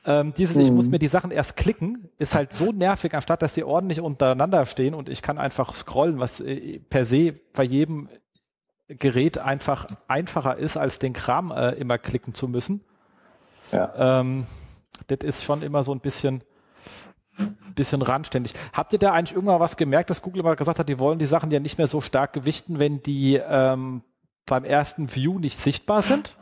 Ähm, 0.06 0.36
dieses, 0.38 0.56
ich 0.56 0.72
muss 0.72 0.88
mir 0.88 1.00
die 1.00 1.08
Sachen 1.08 1.32
erst 1.32 1.58
klicken, 1.58 2.10
ist 2.20 2.36
halt 2.36 2.54
so 2.54 2.72
nervig, 2.72 3.16
anstatt 3.16 3.42
dass 3.42 3.56
die 3.56 3.64
ordentlich 3.64 4.02
untereinander 4.02 4.68
stehen 4.68 4.94
und 4.94 5.10
ich 5.10 5.24
kann 5.24 5.40
einfach 5.40 5.74
scrollen, 5.74 6.20
was 6.20 6.42
äh, 6.42 6.78
per 6.78 7.08
se 7.08 7.34
bei 7.54 7.64
jedem 7.64 8.08
Gerät 8.88 9.40
einfach 9.40 9.88
einfacher 10.08 10.58
ist, 10.58 10.78
als 10.78 11.00
den 11.00 11.14
Kram 11.14 11.50
äh, 11.50 11.72
immer 11.72 11.98
klicken 11.98 12.36
zu 12.36 12.48
müssen. 12.48 12.82
Ja. 13.72 14.20
Ähm, 14.20 14.46
das 15.08 15.20
ist 15.22 15.44
schon 15.44 15.62
immer 15.62 15.84
so 15.84 15.94
ein 15.94 16.00
bisschen, 16.00 16.44
bisschen 17.76 18.02
randständig. 18.02 18.54
Habt 18.74 18.94
ihr 18.94 19.00
da 19.00 19.12
eigentlich 19.14 19.36
irgendwann 19.36 19.60
was 19.60 19.78
gemerkt, 19.78 20.10
dass 20.10 20.22
Google 20.22 20.44
mal 20.44 20.56
gesagt 20.56 20.80
hat, 20.80 20.90
die 20.90 21.00
wollen 21.00 21.20
die 21.20 21.26
Sachen 21.26 21.52
ja 21.52 21.60
nicht 21.60 21.78
mehr 21.78 21.88
so 21.88 22.02
stark 22.02 22.34
gewichten, 22.34 22.80
wenn 22.80 23.02
die 23.02 23.36
ähm, 23.36 24.04
beim 24.46 24.64
ersten 24.64 25.14
View 25.14 25.40
nicht 25.40 25.60
sichtbar 25.60 26.02
sind? 26.02 26.38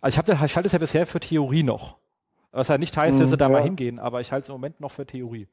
Also 0.00 0.14
ich, 0.14 0.18
hab, 0.18 0.28
ich 0.28 0.56
halte 0.56 0.66
es 0.66 0.72
ja 0.72 0.78
bisher 0.78 1.06
für 1.06 1.20
Theorie 1.20 1.62
noch. 1.62 1.96
Was 2.50 2.68
ja 2.68 2.76
nicht 2.76 2.96
heißt, 2.96 3.18
dass 3.18 3.30
sie 3.30 3.36
da 3.36 3.46
ja. 3.46 3.52
mal 3.52 3.62
hingehen, 3.62 3.98
aber 3.98 4.20
ich 4.20 4.30
halte 4.30 4.42
es 4.42 4.48
im 4.48 4.54
Moment 4.54 4.78
noch 4.78 4.90
für 4.90 5.06
Theorie. 5.06 5.48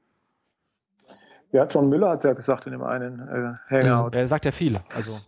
Ja, 1.51 1.65
John 1.65 1.89
Müller 1.89 2.09
hat 2.09 2.19
es 2.19 2.23
ja 2.25 2.33
gesagt 2.33 2.65
in 2.65 2.73
dem 2.73 2.83
einen 2.83 3.19
äh, 3.27 3.73
Hangout. 3.73 4.15
Er 4.15 4.27
sagt 4.27 4.45
ja 4.45 4.51
viel. 4.51 4.79
Also. 4.93 5.19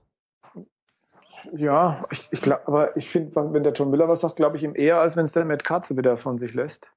Ja, 1.53 2.03
ich, 2.11 2.27
ich 2.31 2.41
glaube, 2.41 2.67
aber 2.67 2.95
ich 2.97 3.09
finde, 3.09 3.35
wenn 3.53 3.63
der 3.63 3.73
John 3.73 3.89
Müller 3.89 4.07
was 4.07 4.21
sagt, 4.21 4.35
glaube 4.35 4.57
ich 4.57 4.63
ihm 4.63 4.73
eher, 4.75 4.99
als 4.99 5.15
wenn 5.15 5.25
es 5.25 5.31
der 5.31 5.45
Matt 5.45 5.63
Katze 5.63 5.97
wieder 5.97 6.17
von 6.17 6.37
sich 6.37 6.53
lässt. 6.53 6.91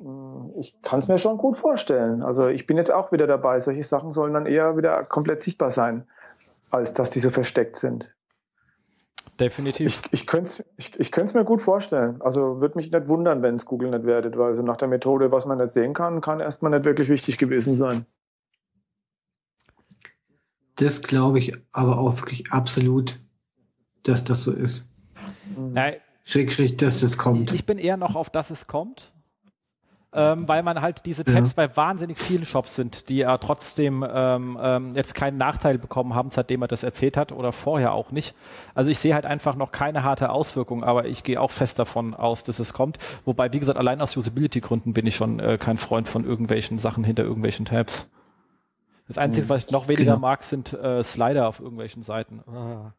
Hm, 0.00 0.52
ich 0.58 0.80
kann 0.82 0.98
es 0.98 1.08
mir 1.08 1.18
schon 1.18 1.36
gut 1.38 1.56
vorstellen. 1.56 2.22
Also 2.22 2.48
ich 2.48 2.66
bin 2.66 2.76
jetzt 2.76 2.92
auch 2.92 3.12
wieder 3.12 3.26
dabei. 3.26 3.60
Solche 3.60 3.84
Sachen 3.84 4.12
sollen 4.12 4.34
dann 4.34 4.46
eher 4.46 4.76
wieder 4.76 5.02
komplett 5.04 5.42
sichtbar 5.42 5.70
sein, 5.70 6.06
als 6.70 6.94
dass 6.94 7.10
die 7.10 7.20
so 7.20 7.30
versteckt 7.30 7.76
sind. 7.76 8.14
Definitiv. 9.40 9.86
Ich, 9.86 10.20
ich 10.20 10.26
könnte 10.26 10.48
es 10.48 10.64
ich, 10.76 11.00
ich 11.00 11.34
mir 11.34 11.44
gut 11.44 11.60
vorstellen. 11.60 12.20
Also 12.20 12.60
würde 12.60 12.76
mich 12.76 12.92
nicht 12.92 13.08
wundern, 13.08 13.42
wenn 13.42 13.56
es 13.56 13.64
Google 13.64 13.90
nicht 13.90 14.04
werdet, 14.04 14.38
weil 14.38 14.54
so 14.54 14.62
nach 14.62 14.76
der 14.76 14.88
Methode, 14.88 15.32
was 15.32 15.46
man 15.46 15.58
nicht 15.58 15.72
sehen 15.72 15.92
kann, 15.92 16.20
kann 16.20 16.40
erstmal 16.40 16.70
nicht 16.70 16.84
wirklich 16.84 17.08
wichtig 17.08 17.38
gewesen 17.38 17.74
sein. 17.74 18.06
Das 20.76 21.02
glaube 21.02 21.38
ich 21.38 21.52
aber 21.72 21.98
auch 21.98 22.16
wirklich 22.18 22.52
absolut, 22.52 23.20
dass 24.02 24.24
das 24.24 24.42
so 24.42 24.52
ist. 24.52 24.88
Nein. 25.56 25.96
Schräg, 26.24 26.52
schräg, 26.52 26.78
dass 26.78 27.00
das 27.00 27.18
kommt. 27.18 27.52
Ich 27.52 27.66
bin 27.66 27.78
eher 27.78 27.96
noch 27.96 28.14
auf, 28.14 28.30
dass 28.30 28.50
es 28.50 28.66
kommt 28.66 29.13
ähm, 30.14 30.48
weil 30.48 30.62
man 30.62 30.80
halt 30.80 31.06
diese 31.06 31.24
Tabs 31.24 31.50
ja. 31.50 31.66
bei 31.66 31.76
wahnsinnig 31.76 32.20
vielen 32.20 32.44
Shops 32.44 32.74
sind, 32.74 33.08
die 33.08 33.16
ja 33.18 33.36
trotzdem 33.38 34.04
ähm, 34.08 34.58
ähm, 34.62 34.94
jetzt 34.94 35.14
keinen 35.14 35.36
Nachteil 35.36 35.78
bekommen 35.78 36.14
haben, 36.14 36.30
seitdem 36.30 36.62
er 36.62 36.68
das 36.68 36.82
erzählt 36.82 37.16
hat 37.16 37.32
oder 37.32 37.52
vorher 37.52 37.92
auch 37.92 38.10
nicht. 38.10 38.34
Also 38.74 38.90
ich 38.90 38.98
sehe 38.98 39.14
halt 39.14 39.26
einfach 39.26 39.56
noch 39.56 39.72
keine 39.72 40.02
harte 40.02 40.30
Auswirkung, 40.30 40.84
aber 40.84 41.06
ich 41.06 41.24
gehe 41.24 41.40
auch 41.40 41.50
fest 41.50 41.78
davon 41.78 42.14
aus, 42.14 42.42
dass 42.42 42.58
es 42.58 42.72
kommt. 42.72 42.98
Wobei, 43.24 43.52
wie 43.52 43.60
gesagt, 43.60 43.78
allein 43.78 44.00
aus 44.00 44.16
Usability-Gründen 44.16 44.92
bin 44.92 45.06
ich 45.06 45.16
schon 45.16 45.40
äh, 45.40 45.58
kein 45.58 45.78
Freund 45.78 46.08
von 46.08 46.24
irgendwelchen 46.24 46.78
Sachen 46.78 47.04
hinter 47.04 47.24
irgendwelchen 47.24 47.66
Tabs. 47.66 48.10
Das 49.08 49.18
Einzige, 49.18 49.48
was 49.48 49.64
ich 49.64 49.70
noch 49.70 49.88
weniger 49.88 50.14
genau. 50.14 50.26
mag, 50.26 50.44
sind 50.44 50.72
äh, 50.72 51.02
Slider 51.02 51.48
auf 51.48 51.60
irgendwelchen 51.60 52.02
Seiten. 52.02 52.40
Ah. 52.46 52.92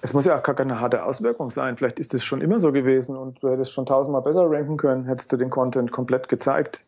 Es 0.00 0.14
muss 0.14 0.24
ja 0.24 0.38
auch 0.38 0.42
gar 0.42 0.54
keine 0.54 0.80
harte 0.80 1.04
Auswirkung 1.04 1.50
sein. 1.50 1.76
Vielleicht 1.76 1.98
ist 1.98 2.14
es 2.14 2.24
schon 2.24 2.40
immer 2.40 2.60
so 2.60 2.72
gewesen 2.72 3.16
und 3.16 3.42
du 3.42 3.48
hättest 3.48 3.72
schon 3.72 3.86
tausendmal 3.86 4.22
besser 4.22 4.48
ranken 4.48 4.76
können, 4.76 5.06
hättest 5.06 5.32
du 5.32 5.36
den 5.36 5.50
Content 5.50 5.90
komplett 5.90 6.28
gezeigt. 6.28 6.80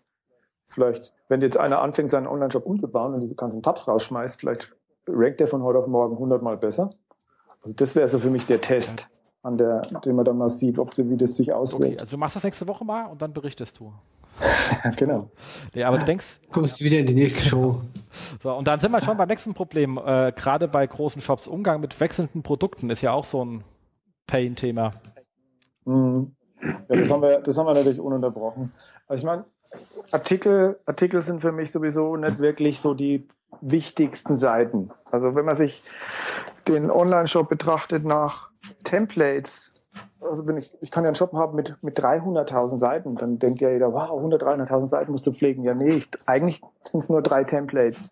Vielleicht, 0.69 1.13
wenn 1.29 1.41
jetzt 1.41 1.59
einer 1.59 1.81
anfängt, 1.81 2.13
seinen 2.13 2.29
Online-Shop 2.29 2.65
umzubauen 2.65 3.15
und 3.15 3.21
diese 3.21 3.35
ganzen 3.35 3.63
Tabs 3.63 3.89
rausschmeißt, 3.89 4.39
vielleicht 4.39 4.73
rankt 5.09 5.41
der 5.41 5.49
von 5.49 5.63
heute 5.63 5.81
auf 5.81 5.89
morgen 5.89 6.17
hundertmal 6.17 6.57
besser. 6.57 6.91
Also 7.63 7.75
das 7.75 7.97
wäre 7.97 8.07
so 8.09 8.21
für 8.21 8.31
mich 8.31 8.47
der 8.47 8.61
Test, 8.61 9.09
an 9.43 9.59
der, 9.59 9.83
den 10.05 10.15
man 10.15 10.25
dann 10.25 10.39
mal 10.39 10.49
sieht, 10.49 10.79
ob 10.79 10.95
sie, 10.95 11.11
wie 11.11 11.17
das 11.17 11.37
sich 11.37 11.53
auswirkt. 11.53 11.85
Okay, 11.85 11.99
also 11.99 12.13
du 12.13 12.19
machst 12.19 12.37
das 12.37 12.45
nächste 12.45 12.69
Woche 12.69 12.85
mal 12.85 13.07
und 13.07 13.21
dann 13.21 13.33
berichtest 13.33 13.81
du. 13.81 13.93
genau. 14.97 15.31
Ja, 15.75 15.89
aber 15.89 15.99
du 15.99 16.05
denkst. 16.05 16.41
Kommst 16.51 16.83
wieder 16.83 16.99
in 16.99 17.07
die 17.07 17.15
nächste 17.15 17.45
Show. 17.45 17.83
So, 18.43 18.53
und 18.55 18.67
dann 18.67 18.81
sind 18.81 18.91
wir 18.91 19.01
schon 19.01 19.17
beim 19.17 19.29
nächsten 19.29 19.55
Problem. 19.55 19.99
Äh, 19.99 20.33
Gerade 20.33 20.67
bei 20.67 20.87
großen 20.87 21.21
Shops, 21.21 21.47
Umgang 21.47 21.81
mit 21.81 22.01
wechselnden 22.01 22.43
Produkten 22.43 22.91
ist 22.91 23.03
ja 23.03 23.13
auch 23.13 23.25
so 23.25 23.45
ein 23.45 23.65
Pain-Thema. 24.27 24.93
Mhm. 25.85 26.35
Ja, 26.63 26.97
das 26.97 27.11
haben, 27.11 27.23
wir, 27.23 27.41
das 27.41 27.57
haben 27.57 27.67
wir 27.67 27.75
natürlich 27.75 28.01
ununterbrochen. 28.01 28.73
Also 29.07 29.21
ich 29.21 29.25
meine, 29.25 29.45
Artikel, 30.11 30.79
Artikel 30.87 31.23
sind 31.23 31.41
für 31.41 31.53
mich 31.53 31.71
sowieso 31.71 32.17
nicht 32.17 32.39
wirklich 32.39 32.81
so 32.81 32.95
die 32.95 33.29
wichtigsten 33.61 34.37
Seiten. 34.37 34.91
Also 35.11 35.35
wenn 35.35 35.45
man 35.45 35.55
sich 35.55 35.83
den 36.67 36.91
Online-Shop 36.91 37.49
betrachtet 37.49 38.05
nach 38.05 38.41
Templates, 38.85 39.70
also 40.21 40.47
wenn 40.47 40.57
ich, 40.57 40.71
ich 40.81 40.91
kann 40.91 41.05
ja 41.05 41.09
einen 41.09 41.15
Shop 41.15 41.33
haben 41.33 41.57
mit, 41.57 41.77
mit 41.83 41.99
300.000 41.99 42.79
Seiten, 42.79 43.17
dann 43.17 43.39
denkt 43.39 43.61
ja 43.61 43.71
jeder, 43.71 43.93
wow, 43.93 44.17
100, 44.17 44.43
300.000 44.43 44.89
Seiten 44.89 45.13
musst 45.13 45.27
du 45.27 45.33
pflegen. 45.33 45.63
Ja, 45.63 45.75
nee, 45.75 45.91
ich, 45.91 46.09
eigentlich 46.27 46.61
sind 46.85 47.03
es 47.03 47.09
nur 47.09 47.23
drei 47.23 47.45
Templates. 47.45 48.11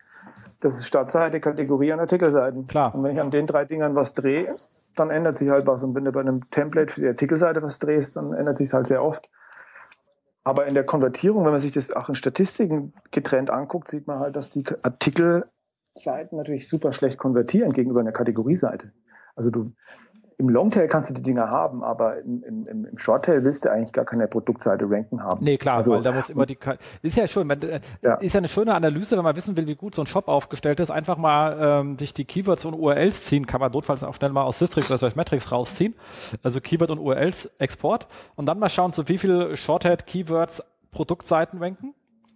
Das 0.60 0.76
ist 0.76 0.86
Startseite, 0.86 1.40
Kategorie 1.40 1.92
und 1.92 2.00
Artikelseiten. 2.00 2.66
Klar. 2.66 2.94
Und 2.94 3.04
wenn 3.04 3.12
ich 3.12 3.20
an 3.20 3.30
den 3.30 3.46
drei 3.46 3.64
Dingern 3.64 3.94
was 3.94 4.14
drehe, 4.14 4.56
dann 4.96 5.10
ändert 5.10 5.38
sich 5.38 5.48
halt 5.48 5.66
was. 5.66 5.84
Und 5.84 5.94
wenn 5.94 6.04
du 6.04 6.12
bei 6.12 6.20
einem 6.20 6.50
Template 6.50 6.92
für 6.92 7.00
die 7.00 7.08
Artikelseite 7.08 7.62
was 7.62 7.78
drehst, 7.78 8.16
dann 8.16 8.32
ändert 8.32 8.58
sich 8.58 8.68
es 8.68 8.74
halt 8.74 8.86
sehr 8.86 9.04
oft. 9.04 9.28
Aber 10.42 10.66
in 10.66 10.74
der 10.74 10.84
Konvertierung, 10.84 11.44
wenn 11.44 11.52
man 11.52 11.60
sich 11.60 11.72
das 11.72 11.92
auch 11.92 12.08
in 12.08 12.14
Statistiken 12.14 12.94
getrennt 13.10 13.50
anguckt, 13.50 13.88
sieht 13.88 14.06
man 14.06 14.18
halt, 14.18 14.34
dass 14.34 14.50
die 14.50 14.64
Artikelseiten 14.82 16.38
natürlich 16.38 16.68
super 16.68 16.92
schlecht 16.92 17.18
konvertieren 17.18 17.72
gegenüber 17.72 18.00
einer 18.00 18.12
Kategorieseite. 18.12 18.92
Also 19.36 19.50
du, 19.50 19.64
im 20.38 20.48
Longtail 20.48 20.86
kannst 20.86 21.10
du 21.10 21.14
die 21.14 21.22
Dinger 21.22 21.50
haben, 21.50 21.82
aber 21.82 22.20
im, 22.20 22.44
im, 22.44 22.86
im 22.86 22.98
Shorttail 22.98 23.44
willst 23.44 23.64
du 23.64 23.72
eigentlich 23.72 23.92
gar 23.92 24.04
keine 24.04 24.28
Produktseite 24.28 24.88
ranken 24.88 25.22
haben. 25.22 25.44
Nee, 25.44 25.58
klar, 25.58 25.78
also, 25.78 25.92
weil 25.92 26.02
da 26.02 26.12
muss 26.12 26.30
immer 26.30 26.46
die, 26.46 26.56
ist 27.02 27.16
ja 27.16 27.26
schön, 27.26 27.48
man, 27.48 27.60
äh, 27.60 27.80
ja. 28.02 28.14
ist 28.14 28.34
ja 28.34 28.38
eine 28.38 28.46
schöne 28.46 28.72
Analyse, 28.72 29.16
wenn 29.16 29.24
man 29.24 29.34
wissen 29.34 29.56
will, 29.56 29.66
wie 29.66 29.74
gut 29.74 29.96
so 29.96 30.02
ein 30.02 30.06
Shop 30.06 30.28
aufgestellt 30.28 30.78
ist, 30.78 30.92
einfach 30.92 31.18
mal 31.18 31.58
ähm, 31.60 31.98
sich 31.98 32.14
die 32.14 32.24
Keywords 32.24 32.64
und 32.64 32.74
URLs 32.74 33.24
ziehen, 33.24 33.46
kann 33.46 33.60
man 33.60 33.72
notfalls 33.72 34.04
auch 34.04 34.14
schnell 34.14 34.30
mal 34.30 34.44
aus 34.44 34.60
Systrix 34.60 34.92
oder 34.92 35.12
Metrics 35.16 35.50
rausziehen, 35.50 35.96
also 36.44 36.60
Keyword 36.60 36.92
und 36.92 37.00
URLs 37.00 37.50
Export 37.58 38.06
und 38.36 38.46
dann 38.46 38.60
mal 38.60 38.68
schauen, 38.68 38.92
so 38.92 39.08
wie 39.08 39.18
viel 39.18 39.56
Shorthead 39.56 40.06
Keywords 40.06 40.62
Produktseiten 40.92 41.58
ranken 41.58 41.94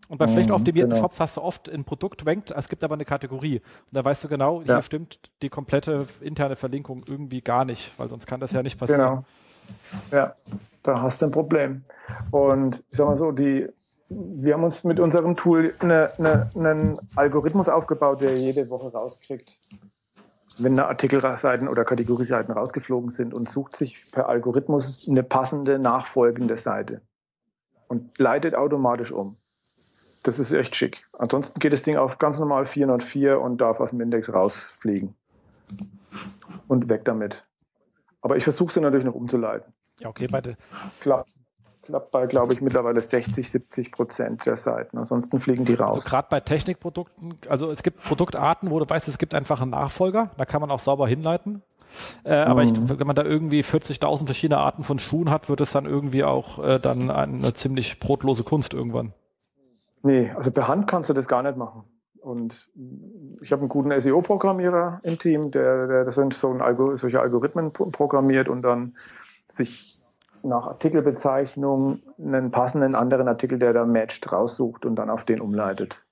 und 0.08 0.18
bei 0.18 0.28
schlecht 0.28 0.50
mhm, 0.50 0.56
optimierten 0.56 0.90
genau. 0.90 1.02
Shops 1.02 1.20
hast 1.20 1.36
du 1.36 1.42
oft 1.42 1.70
ein 1.70 1.84
Produkt 1.84 2.26
rankt, 2.26 2.50
es 2.50 2.68
gibt 2.68 2.84
aber 2.84 2.94
eine 2.94 3.04
Kategorie. 3.04 3.58
Und 3.60 3.92
da 3.92 4.04
weißt 4.04 4.24
du 4.24 4.28
genau, 4.28 4.60
ja. 4.62 4.74
hier 4.74 4.82
stimmt 4.82 5.18
die 5.40 5.48
komplette 5.48 6.06
interne 6.20 6.56
Verlinkung 6.56 7.02
irgendwie 7.08 7.40
gar 7.40 7.64
nicht, 7.64 7.92
weil 7.98 8.08
sonst 8.08 8.26
kann 8.26 8.40
das 8.40 8.52
ja 8.52 8.62
nicht 8.62 8.78
passieren. 8.78 9.00
Genau. 9.00 9.24
Ja, 10.10 10.34
da 10.82 11.00
hast 11.00 11.22
du 11.22 11.26
ein 11.26 11.30
Problem. 11.30 11.84
Und 12.30 12.82
ich 12.90 12.96
sag 12.96 13.06
mal 13.06 13.16
so, 13.16 13.32
die, 13.32 13.68
wir 14.08 14.54
haben 14.54 14.64
uns 14.64 14.84
mit 14.84 15.00
unserem 15.00 15.36
Tool 15.36 15.72
eine, 15.78 16.10
eine, 16.18 16.50
einen 16.54 16.98
Algorithmus 17.16 17.68
aufgebaut, 17.68 18.20
der 18.20 18.36
jede 18.36 18.68
Woche 18.68 18.92
rauskriegt, 18.92 19.58
wenn 20.58 20.78
Artikelseiten 20.78 21.68
oder 21.68 21.84
Kategorieseiten 21.84 22.52
rausgeflogen 22.52 23.10
sind 23.10 23.32
und 23.32 23.48
sucht 23.48 23.76
sich 23.76 24.10
per 24.10 24.28
Algorithmus 24.28 25.08
eine 25.08 25.22
passende 25.22 25.78
nachfolgende 25.78 26.58
Seite 26.58 27.00
und 27.88 28.18
leitet 28.18 28.54
automatisch 28.54 29.12
um. 29.12 29.36
Das 30.22 30.38
ist 30.38 30.52
echt 30.52 30.76
schick. 30.76 31.04
Ansonsten 31.18 31.58
geht 31.58 31.72
das 31.72 31.82
Ding 31.82 31.96
auf 31.96 32.18
ganz 32.18 32.38
normal 32.38 32.66
404 32.66 33.40
und 33.40 33.60
darf 33.60 33.80
aus 33.80 33.90
dem 33.90 34.00
Index 34.00 34.32
rausfliegen. 34.32 35.14
Und 36.68 36.88
weg 36.88 37.04
damit. 37.04 37.44
Aber 38.20 38.36
ich 38.36 38.44
versuche 38.44 38.72
sie 38.72 38.80
natürlich 38.80 39.04
noch 39.04 39.14
umzuleiten. 39.14 39.72
Ja, 39.98 40.08
okay, 40.08 40.26
beide. 40.30 40.56
Klappt, 41.00 41.30
klappt 41.82 42.10
bei, 42.12 42.26
glaube 42.26 42.52
ich, 42.52 42.60
mittlerweile 42.60 43.00
60, 43.00 43.50
70 43.50 43.90
Prozent 43.90 44.46
der 44.46 44.56
Seiten. 44.56 44.96
Ansonsten 44.96 45.40
fliegen 45.40 45.64
die 45.64 45.74
raus. 45.74 45.96
Also 45.96 46.08
gerade 46.08 46.28
bei 46.30 46.40
Technikprodukten, 46.40 47.34
also 47.48 47.70
es 47.70 47.82
gibt 47.82 48.02
Produktarten, 48.02 48.70
wo 48.70 48.78
du 48.78 48.88
weißt, 48.88 49.08
es 49.08 49.18
gibt 49.18 49.34
einfach 49.34 49.60
einen 49.60 49.72
Nachfolger, 49.72 50.30
da 50.36 50.44
kann 50.44 50.60
man 50.60 50.70
auch 50.70 50.78
sauber 50.78 51.08
hinleiten. 51.08 51.62
Äh, 52.24 52.34
aber 52.34 52.62
ich, 52.62 52.72
mhm. 52.72 52.98
wenn 52.98 53.06
man 53.06 53.16
da 53.16 53.24
irgendwie 53.24 53.62
40.000 53.62 54.24
verschiedene 54.24 54.58
Arten 54.58 54.84
von 54.84 54.98
Schuhen 54.98 55.30
hat, 55.30 55.48
wird 55.48 55.60
es 55.60 55.72
dann 55.72 55.84
irgendwie 55.84 56.24
auch 56.24 56.62
äh, 56.62 56.78
dann 56.78 57.10
eine 57.10 57.54
ziemlich 57.54 57.98
brotlose 57.98 58.44
Kunst 58.44 58.72
irgendwann. 58.72 59.12
Nee, 60.02 60.32
also 60.36 60.50
per 60.50 60.68
Hand 60.68 60.86
kannst 60.88 61.10
du 61.10 61.14
das 61.14 61.28
gar 61.28 61.42
nicht 61.42 61.56
machen. 61.56 61.84
Und 62.20 62.70
ich 63.40 63.50
habe 63.50 63.60
einen 63.60 63.68
guten 63.68 64.00
SEO-Programmierer 64.00 65.00
im 65.02 65.18
Team, 65.18 65.50
der, 65.50 65.88
der 65.88 66.04
das 66.04 66.14
sind 66.14 66.34
so 66.34 66.50
ein 66.52 66.60
Algo, 66.60 66.94
solche 66.96 67.20
Algorithmen 67.20 67.72
programmiert 67.72 68.48
und 68.48 68.62
dann 68.62 68.94
sich 69.50 69.96
nach 70.44 70.66
Artikelbezeichnung 70.66 72.00
einen 72.18 72.50
passenden 72.50 72.94
anderen 72.94 73.28
Artikel, 73.28 73.58
der 73.58 73.72
da 73.72 73.84
matcht, 73.84 74.32
raussucht 74.32 74.84
und 74.84 74.96
dann 74.96 75.10
auf 75.10 75.24
den 75.24 75.40
umleitet. 75.40 76.04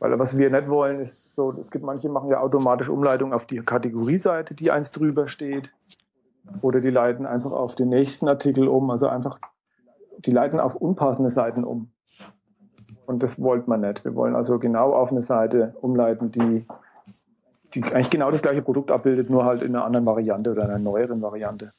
Weil 0.00 0.18
was 0.18 0.36
wir 0.36 0.50
nicht 0.50 0.68
wollen, 0.68 1.00
ist 1.00 1.34
so, 1.34 1.52
es 1.52 1.70
gibt 1.70 1.84
manche 1.84 2.08
machen 2.08 2.30
ja 2.30 2.40
automatisch 2.40 2.88
Umleitung 2.88 3.32
auf 3.32 3.46
die 3.46 3.60
Kategorieseite, 3.60 4.54
die 4.54 4.70
eins 4.70 4.92
drüber 4.92 5.28
steht. 5.28 5.70
Oder 6.60 6.80
die 6.80 6.90
leiten 6.90 7.26
einfach 7.26 7.52
auf 7.52 7.74
den 7.74 7.88
nächsten 7.88 8.28
Artikel 8.28 8.68
um, 8.68 8.90
also 8.90 9.06
einfach, 9.06 9.38
die 10.18 10.30
leiten 10.30 10.60
auf 10.60 10.74
unpassende 10.74 11.30
Seiten 11.30 11.64
um. 11.64 11.90
Und 13.06 13.22
das 13.22 13.40
wollte 13.40 13.68
man 13.68 13.80
nicht. 13.80 14.04
Wir 14.04 14.14
wollen 14.14 14.34
also 14.34 14.58
genau 14.58 14.92
auf 14.92 15.10
eine 15.10 15.22
Seite 15.22 15.74
umleiten, 15.80 16.32
die, 16.32 16.66
die 17.74 17.82
eigentlich 17.84 18.10
genau 18.10 18.30
das 18.30 18.42
gleiche 18.42 18.62
Produkt 18.62 18.90
abbildet, 18.90 19.30
nur 19.30 19.44
halt 19.44 19.62
in 19.62 19.74
einer 19.74 19.84
anderen 19.84 20.06
Variante 20.06 20.50
oder 20.50 20.64
einer 20.64 20.78
neueren 20.78 21.20
Variante. 21.20 21.72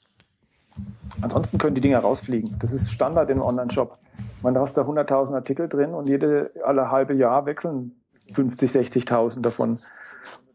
Ansonsten 1.21 1.57
können 1.57 1.75
die 1.75 1.81
Dinger 1.81 1.99
rausfliegen. 1.99 2.57
Das 2.59 2.73
ist 2.73 2.91
Standard 2.91 3.29
im 3.29 3.41
Online-Shop. 3.41 3.97
Man 4.43 4.53
da 4.53 4.61
hast 4.61 4.75
da 4.75 4.81
100.000 4.81 5.33
Artikel 5.33 5.69
drin 5.69 5.93
und 5.93 6.09
jede 6.09 6.51
alle 6.63 6.91
halbe 6.91 7.13
Jahr 7.13 7.45
wechseln 7.45 7.95
50, 8.33 8.71
60.000 8.71 9.41
davon 9.41 9.79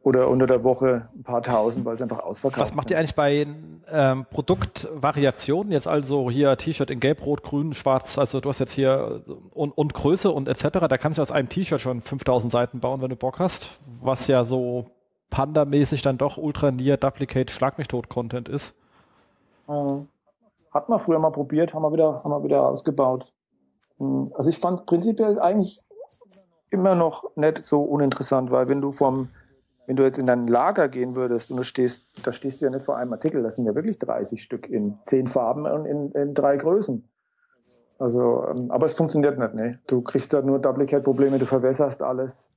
oder 0.02 0.28
unter 0.28 0.47
der 0.47 0.64
Woche 0.64 1.09
ein 1.14 1.22
paar 1.22 1.43
tausend, 1.43 1.85
weil 1.85 1.94
es 1.94 2.02
einfach 2.02 2.20
ausverkauft 2.20 2.60
Was 2.60 2.74
macht 2.74 2.90
ihr 2.90 2.98
eigentlich 2.98 3.14
bei 3.14 3.47
ähm, 3.90 4.24
Produktvariationen? 4.31 5.72
Jetzt 5.72 5.86
also 5.86 6.31
hier 6.31 6.56
T-Shirt 6.56 6.90
in 6.90 7.01
Gelb, 7.01 7.24
Rot, 7.27 7.43
Grün, 7.43 7.74
Schwarz, 7.74 8.18
also 8.18 8.40
du 8.40 8.48
hast 8.48 8.60
jetzt 8.60 8.72
hier 8.72 9.22
und, 9.52 9.77
und 9.77 9.93
Größe 9.93 10.31
und 10.31 10.48
etc. 10.48 10.86
Da 10.89 10.97
kannst 10.97 11.18
du 11.18 11.22
aus 11.22 11.31
einem 11.31 11.48
T-Shirt 11.48 11.81
schon 11.81 12.01
5000 12.01 12.51
Seiten 12.51 12.81
bauen, 12.81 13.02
wenn 13.02 13.10
du 13.10 13.16
Bock 13.16 13.39
hast, 13.39 13.78
was 14.01 14.27
ja 14.27 14.44
so 14.44 14.86
Panda-mäßig 15.28 16.01
dann 16.02 16.16
doch 16.16 16.39
Ultra 16.39 16.70
Near 16.70 16.97
Duplicate 16.97 17.51
Schlag 17.51 17.77
mich 17.77 17.89
tot 17.89 18.09
Content 18.09 18.48
ist. 18.48 18.74
Mhm. 19.68 20.09
Hat 20.72 20.89
man 20.89 20.98
früher 21.01 21.18
mal 21.18 21.31
probiert, 21.31 21.74
haben 21.74 21.82
wir 21.82 21.93
wieder, 21.93 22.22
haben 22.22 22.31
wir 22.31 22.44
wieder 22.44 22.66
ausgebaut. 22.66 23.32
Hm, 23.98 24.31
also 24.35 24.48
ich 24.48 24.59
fand 24.59 24.86
prinzipiell 24.86 25.39
eigentlich 25.39 25.82
immer 26.70 26.94
noch 26.94 27.36
nicht 27.36 27.66
so 27.66 27.82
uninteressant, 27.82 28.51
weil 28.51 28.68
wenn 28.68 28.81
du 28.81 28.93
vom 28.93 29.28
wenn 29.91 29.97
du 29.97 30.05
jetzt 30.05 30.19
in 30.19 30.27
dein 30.29 30.47
Lager 30.47 30.89
gehen 30.89 31.17
würdest 31.17 31.51
und 31.51 31.57
du 31.57 31.65
stehst, 31.65 32.07
da 32.25 32.33
stehst 32.33 32.61
du 32.61 32.65
ja 32.65 32.71
nicht 32.71 32.85
vor 32.85 32.97
einem 32.97 33.12
Artikel, 33.12 33.43
das 33.43 33.57
sind 33.57 33.67
ja 33.67 33.75
wirklich 33.75 33.99
30 33.99 34.41
Stück 34.41 34.71
in 34.71 34.97
zehn 35.05 35.27
Farben 35.27 35.67
und 35.67 35.85
in, 35.85 36.12
in 36.12 36.33
drei 36.33 36.57
Größen. 36.59 37.09
Also, 37.99 38.47
ähm, 38.49 38.71
aber 38.71 38.87
es 38.87 38.95
funktioniert 38.95 39.37
nicht, 39.37 39.55
ne? 39.55 39.81
Du 39.89 40.01
kriegst 40.01 40.33
da 40.33 40.43
nur 40.43 40.61
Duplicate-Probleme, 40.61 41.41
du 41.41 41.45
verwässerst 41.45 42.03
alles. 42.03 42.53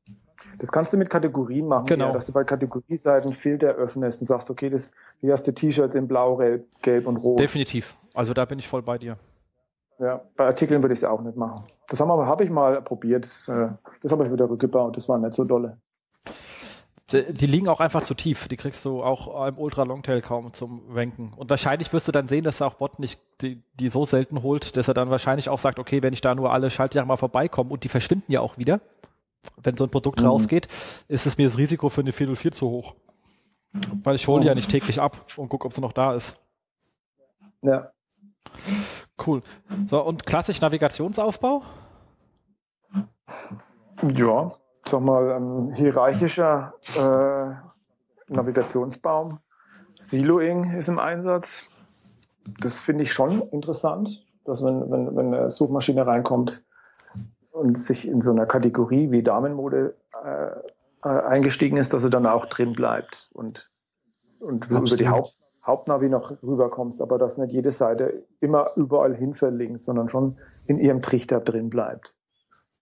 Das 0.59 0.71
kannst 0.71 0.93
du 0.93 0.97
mit 0.97 1.09
Kategorien 1.09 1.65
machen, 1.65 1.87
genau. 1.87 2.09
ja, 2.09 2.13
dass 2.13 2.27
du 2.27 2.33
bei 2.33 2.43
Kategorieseiten 2.43 3.33
Filter 3.33 3.69
öffnest 3.69 4.21
und 4.21 4.27
sagst, 4.27 4.51
okay, 4.51 4.69
das, 4.69 4.91
hier 5.19 5.33
hast 5.33 5.47
du 5.47 5.53
T-Shirts 5.53 5.95
in 5.95 6.07
Blau, 6.07 6.35
Gelb, 6.37 6.67
Gelb 6.83 7.07
und 7.07 7.17
Rot. 7.17 7.39
Definitiv. 7.39 7.95
Also 8.13 8.35
da 8.35 8.45
bin 8.45 8.59
ich 8.59 8.67
voll 8.67 8.83
bei 8.83 8.99
dir. 8.99 9.17
Ja, 9.97 10.21
bei 10.37 10.45
Artikeln 10.45 10.83
würde 10.83 10.93
ich 10.93 10.99
es 10.99 11.03
auch 11.03 11.21
nicht 11.21 11.35
machen. 11.35 11.63
Das 11.87 11.99
habe 11.99 12.27
hab 12.27 12.41
ich 12.41 12.51
mal 12.51 12.79
probiert. 12.83 13.27
Das, 13.47 13.55
äh, 13.55 13.69
das 14.03 14.11
habe 14.11 14.23
ich 14.23 14.31
wieder 14.31 14.47
rückgebaut. 14.47 14.95
Das 14.95 15.09
war 15.09 15.17
nicht 15.17 15.33
so 15.33 15.43
dolle. 15.45 15.79
Die 17.13 17.45
liegen 17.45 17.67
auch 17.67 17.79
einfach 17.79 18.01
zu 18.01 18.13
tief. 18.13 18.47
Die 18.47 18.57
kriegst 18.57 18.83
du 18.85 19.03
auch 19.03 19.47
im 19.47 19.57
Ultra 19.57 19.83
Longtail 19.83 20.21
kaum 20.21 20.53
zum 20.53 20.95
Wenken. 20.95 21.33
Und 21.35 21.49
wahrscheinlich 21.49 21.93
wirst 21.93 22.07
du 22.07 22.11
dann 22.11 22.27
sehen, 22.27 22.43
dass 22.43 22.61
er 22.61 22.67
auch 22.67 22.75
Bot 22.75 22.99
nicht 22.99 23.19
die, 23.41 23.61
die 23.75 23.89
so 23.89 24.05
selten 24.05 24.41
holt, 24.41 24.75
dass 24.77 24.87
er 24.87 24.93
dann 24.93 25.09
wahrscheinlich 25.09 25.49
auch 25.49 25.59
sagt, 25.59 25.79
okay, 25.79 26.01
wenn 26.01 26.13
ich 26.13 26.21
da 26.21 26.33
nur 26.33 26.51
alle 26.51 26.71
Schaltjahre 26.71 27.07
mal 27.07 27.17
vorbeikomme 27.17 27.71
und 27.71 27.83
die 27.83 27.89
verschwinden 27.89 28.31
ja 28.31 28.41
auch 28.41 28.57
wieder, 28.57 28.81
wenn 29.61 29.77
so 29.77 29.83
ein 29.83 29.91
Produkt 29.91 30.19
mhm. 30.19 30.27
rausgeht, 30.27 30.67
ist 31.07 31.25
es 31.25 31.37
mir 31.37 31.47
das 31.47 31.57
Risiko 31.57 31.89
für 31.89 32.01
eine 32.01 32.11
404 32.11 32.51
zu 32.51 32.69
hoch. 32.69 32.95
Weil 34.03 34.15
ich 34.15 34.27
hole 34.27 34.41
die 34.41 34.47
ja 34.47 34.55
nicht 34.55 34.69
täglich 34.69 34.99
ab 34.99 35.17
und 35.37 35.49
gucke, 35.49 35.65
ob 35.65 35.73
sie 35.73 35.81
noch 35.81 35.93
da 35.93 36.13
ist. 36.13 36.35
Ja. 37.61 37.91
Cool. 39.25 39.41
So, 39.87 40.01
und 40.01 40.25
klassisch 40.25 40.61
Navigationsaufbau? 40.61 41.63
Ja, 44.15 44.51
sag 44.85 45.01
mal, 45.01 45.31
ein 45.31 45.73
hierarchischer 45.73 46.73
äh, 46.97 48.33
Navigationsbaum. 48.33 49.39
Siloing 49.99 50.71
ist 50.71 50.87
im 50.87 50.99
Einsatz. 50.99 51.63
Das 52.61 52.77
finde 52.77 53.03
ich 53.03 53.13
schon 53.13 53.41
interessant, 53.49 54.25
dass 54.45 54.63
wenn, 54.63 54.91
wenn, 54.91 55.15
wenn 55.15 55.33
eine 55.33 55.49
Suchmaschine 55.49 56.05
reinkommt 56.05 56.65
und 57.51 57.79
sich 57.79 58.07
in 58.07 58.21
so 58.21 58.31
einer 58.31 58.45
Kategorie 58.45 59.11
wie 59.11 59.23
Damenmode 59.23 59.95
äh, 60.23 61.07
äh 61.07 61.21
eingestiegen 61.23 61.77
ist, 61.77 61.93
dass 61.93 62.03
er 62.03 62.09
dann 62.09 62.25
auch 62.25 62.45
drin 62.47 62.73
bleibt 62.73 63.29
und, 63.33 63.69
und 64.39 64.69
über 64.69 64.83
die 64.83 65.07
Haupt, 65.07 65.37
Hauptnavi 65.65 66.09
noch 66.09 66.31
rüberkommst, 66.43 67.01
aber 67.01 67.17
dass 67.17 67.37
nicht 67.37 67.53
jede 67.53 67.71
Seite 67.71 68.25
immer 68.41 68.71
überall 68.75 69.15
hin 69.15 69.33
verlinkt, 69.33 69.81
sondern 69.81 70.09
schon 70.09 70.37
in 70.67 70.77
ihrem 70.77 71.01
Trichter 71.01 71.39
drin 71.39 71.69
bleibt. 71.69 72.13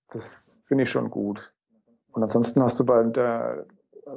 Das 0.09 0.59
finde 0.65 0.85
ich 0.85 0.89
schon 0.89 1.11
gut. 1.11 1.53
Und 2.13 2.23
ansonsten 2.23 2.61
hast 2.61 2.79
du 2.79 2.85
bei 2.85 3.03
der, 3.03 3.65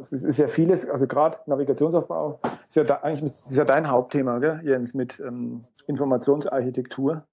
es 0.00 0.12
ist 0.12 0.38
ja 0.38 0.48
vieles, 0.48 0.88
also 0.88 1.06
gerade 1.06 1.38
Navigationsaufbau 1.46 2.40
ist 2.68 2.76
ja 2.76 2.84
da, 2.84 2.96
eigentlich 2.96 3.22
ist 3.22 3.54
ja 3.54 3.64
dein 3.64 3.88
Hauptthema, 3.88 4.38
gell, 4.38 4.60
Jens, 4.64 4.94
mit 4.94 5.20
ähm, 5.20 5.62
Informationsarchitektur. 5.86 7.24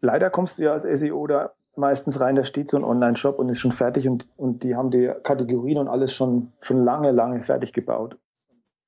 Leider 0.00 0.30
kommst 0.30 0.58
du 0.58 0.64
ja 0.64 0.72
als 0.72 0.84
SEO 0.84 1.26
da 1.26 1.52
meistens 1.76 2.20
rein, 2.20 2.36
da 2.36 2.44
steht 2.44 2.70
so 2.70 2.76
ein 2.76 2.84
Online-Shop 2.84 3.38
und 3.38 3.48
ist 3.48 3.60
schon 3.60 3.72
fertig 3.72 4.08
und, 4.08 4.28
und 4.36 4.62
die 4.62 4.76
haben 4.76 4.90
die 4.90 5.12
Kategorien 5.22 5.78
und 5.78 5.88
alles 5.88 6.12
schon, 6.12 6.52
schon 6.60 6.84
lange, 6.84 7.10
lange 7.12 7.42
fertig 7.42 7.72
gebaut. 7.72 8.18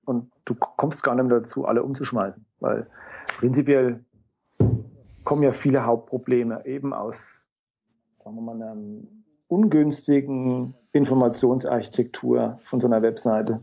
Und 0.05 0.31
du 0.45 0.55
kommst 0.55 1.03
gar 1.03 1.15
nicht 1.15 1.27
mehr 1.27 1.41
dazu, 1.41 1.65
alle 1.65 1.83
umzuschmeißen, 1.83 2.45
weil 2.61 2.87
prinzipiell 3.39 4.05
kommen 5.25 5.43
ja 5.43 5.53
viele 5.53 5.87
Hauptprobleme 5.87 6.67
eben 6.67 6.93
aus, 6.93 7.49
sagen 8.19 8.37
wir 8.37 8.43
mal, 8.43 8.63
einem 8.63 9.24
ungünstigen 9.49 10.75
Informationsarchitektur 10.93 12.59
von 12.65 12.81
so 12.81 12.87
einer 12.87 13.03
Webseite. 13.03 13.61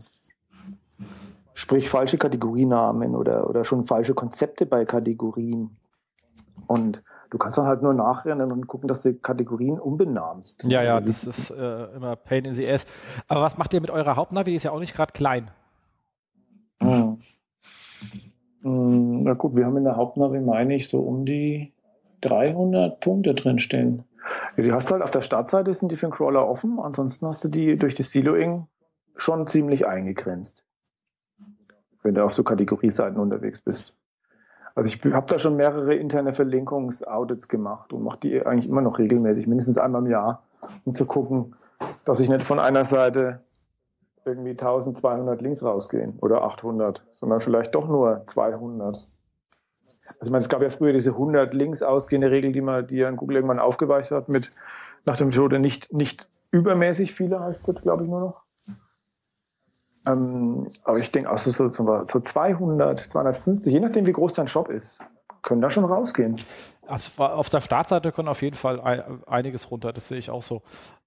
Sprich 1.54 1.88
falsche 1.88 2.18
Kategorienamen 2.18 3.14
oder, 3.14 3.48
oder 3.48 3.64
schon 3.64 3.84
falsche 3.84 4.14
Konzepte 4.14 4.66
bei 4.66 4.84
Kategorien. 4.84 5.76
Und 6.66 7.02
du 7.30 7.38
kannst 7.38 7.58
dann 7.58 7.66
halt 7.66 7.82
nur 7.82 7.94
nachrennen 7.94 8.52
und 8.52 8.66
gucken, 8.66 8.88
dass 8.88 9.02
du 9.02 9.14
Kategorien 9.14 9.78
umbenamst. 9.78 10.64
Ja, 10.64 10.82
ja, 10.82 11.00
das 11.00 11.24
ist 11.24 11.50
äh, 11.50 11.84
immer 11.96 12.16
Pain 12.16 12.44
in 12.44 12.54
the 12.54 12.70
Ass. 12.70 12.86
Aber 13.28 13.42
was 13.42 13.58
macht 13.58 13.74
ihr 13.74 13.80
mit 13.80 13.90
eurer 13.90 14.16
Hauptnavi? 14.16 14.50
Die 14.50 14.56
ist 14.56 14.62
ja 14.62 14.72
auch 14.72 14.80
nicht 14.80 14.94
gerade 14.94 15.12
klein. 15.12 15.50
Hm. 16.80 17.18
Hm, 18.62 19.20
na 19.20 19.34
gut, 19.34 19.56
wir 19.56 19.66
haben 19.66 19.76
in 19.76 19.84
der 19.84 19.96
Hauptnavi, 19.96 20.40
meine 20.40 20.74
ich, 20.74 20.88
so 20.88 21.00
um 21.00 21.26
die 21.26 21.72
300 22.20 23.00
Punkte 23.00 23.34
drin 23.34 23.58
stehen. 23.58 24.04
Ja, 24.56 24.62
die 24.62 24.72
hast 24.72 24.88
du 24.88 24.94
halt 24.94 25.02
auf 25.02 25.10
der 25.10 25.22
Startseite, 25.22 25.72
sind 25.74 25.90
die 25.90 25.96
für 25.96 26.06
den 26.06 26.12
Crawler 26.12 26.46
offen, 26.46 26.78
ansonsten 26.78 27.26
hast 27.26 27.44
du 27.44 27.48
die 27.48 27.76
durch 27.76 27.94
das 27.94 28.10
Siloing 28.10 28.66
schon 29.16 29.46
ziemlich 29.46 29.86
eingegrenzt. 29.86 30.64
Wenn 32.02 32.14
du 32.14 32.24
auf 32.24 32.34
so 32.34 32.42
Kategorieseiten 32.42 33.18
unterwegs 33.18 33.60
bist. 33.60 33.96
Also 34.74 34.86
ich 34.86 35.04
habe 35.12 35.26
da 35.26 35.38
schon 35.38 35.56
mehrere 35.56 35.94
interne 35.94 36.32
Verlinkungsaudits 36.32 37.48
gemacht 37.48 37.92
und 37.92 38.02
mache 38.02 38.20
die 38.20 38.44
eigentlich 38.44 38.68
immer 38.68 38.80
noch 38.80 38.98
regelmäßig, 38.98 39.46
mindestens 39.46 39.78
einmal 39.78 40.02
im 40.02 40.10
Jahr, 40.10 40.44
um 40.84 40.94
zu 40.94 41.04
gucken, 41.04 41.54
dass 42.04 42.20
ich 42.20 42.28
nicht 42.28 42.44
von 42.44 42.58
einer 42.58 42.84
Seite 42.84 43.40
irgendwie 44.24 44.52
1200 44.52 45.42
Links 45.42 45.62
rausgehen 45.62 46.18
oder 46.20 46.42
800, 46.44 47.02
sondern 47.12 47.40
vielleicht 47.40 47.74
doch 47.74 47.88
nur 47.88 48.24
200. 48.28 49.08
Also 50.04 50.24
ich 50.24 50.30
meine, 50.30 50.42
es 50.42 50.48
gab 50.48 50.62
ja 50.62 50.70
früher 50.70 50.92
diese 50.92 51.10
100 51.10 51.54
links 51.54 51.82
ausgehende 51.82 52.30
Regel, 52.30 52.52
die 52.52 52.60
man, 52.60 52.86
die 52.86 52.96
ja 52.96 53.08
in 53.08 53.16
Google 53.16 53.36
irgendwann 53.36 53.58
aufgeweicht 53.58 54.10
hat 54.10 54.28
mit 54.28 54.50
nach 55.04 55.16
der 55.16 55.26
Methode 55.26 55.58
nicht, 55.58 55.92
nicht 55.92 56.26
übermäßig 56.50 57.14
viele 57.14 57.40
heißt 57.40 57.62
es 57.62 57.66
jetzt, 57.66 57.82
glaube 57.82 58.04
ich, 58.04 58.08
nur 58.08 58.20
noch. 58.20 58.42
Ähm, 60.06 60.68
aber 60.84 60.98
ich 60.98 61.10
denke 61.12 61.30
auch 61.30 61.38
so, 61.38 61.52
so, 61.52 61.70
so 61.70 62.20
200, 62.20 63.00
250, 63.00 63.72
je 63.72 63.80
nachdem, 63.80 64.06
wie 64.06 64.12
groß 64.12 64.32
dein 64.34 64.48
Shop 64.48 64.68
ist, 64.68 64.98
können 65.42 65.60
da 65.60 65.70
schon 65.70 65.84
rausgehen. 65.84 66.40
Also 66.86 67.22
auf 67.22 67.48
der 67.48 67.60
Startseite 67.60 68.10
können 68.10 68.28
auf 68.28 68.42
jeden 68.42 68.56
Fall 68.56 68.80
einiges 69.26 69.70
runter, 69.70 69.92
das 69.92 70.08
sehe 70.08 70.18
ich 70.18 70.30
auch 70.30 70.42
so. 70.42 70.62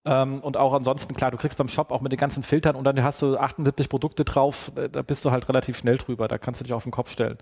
Ähm, 0.06 0.40
und 0.41 0.56
auch 0.56 0.74
ansonsten, 0.74 1.14
klar, 1.16 1.32
du 1.32 1.38
kriegst 1.38 1.57
beim 1.57 1.68
Shop 1.68 1.91
auch 1.91 2.02
mit 2.02 2.12
den 2.12 2.20
ganzen 2.20 2.44
Filtern 2.44 2.76
und 2.76 2.86
dann 2.86 3.03
hast 3.03 3.22
du 3.22 3.38
78 3.38 3.90
Produkte 3.90 4.24
drauf, 4.24 4.72
äh, 4.76 4.90
da 4.90 5.02
bist 5.02 5.26
du 5.26 5.32
halt 5.32 5.49
relativ 5.49 5.78
schnell 5.78 5.98
drüber, 5.98 6.28
da 6.28 6.38
kannst 6.38 6.62
du 6.62 6.64
dich 6.64 6.74
auf 6.74 6.84
den 6.84 6.91
Kopf 6.91 7.10
stellen. 7.10 7.38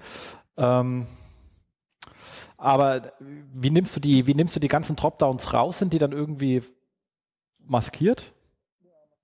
Ähm, 0.58 1.06
aber 2.58 3.14
wie 3.20 3.70
nimmst 3.70 3.96
du 3.96 4.00
die, 4.00 4.28
wie 4.28 4.36
nimmst 4.36 4.56
du 4.56 4.60
die 4.60 4.68
ganzen 4.68 4.96
Dropdowns 4.96 5.54
raus? 5.54 5.80
Sind 5.80 5.94
die 5.94 6.00
dann 6.00 6.12
irgendwie 6.12 6.64
maskiert? 7.66 8.34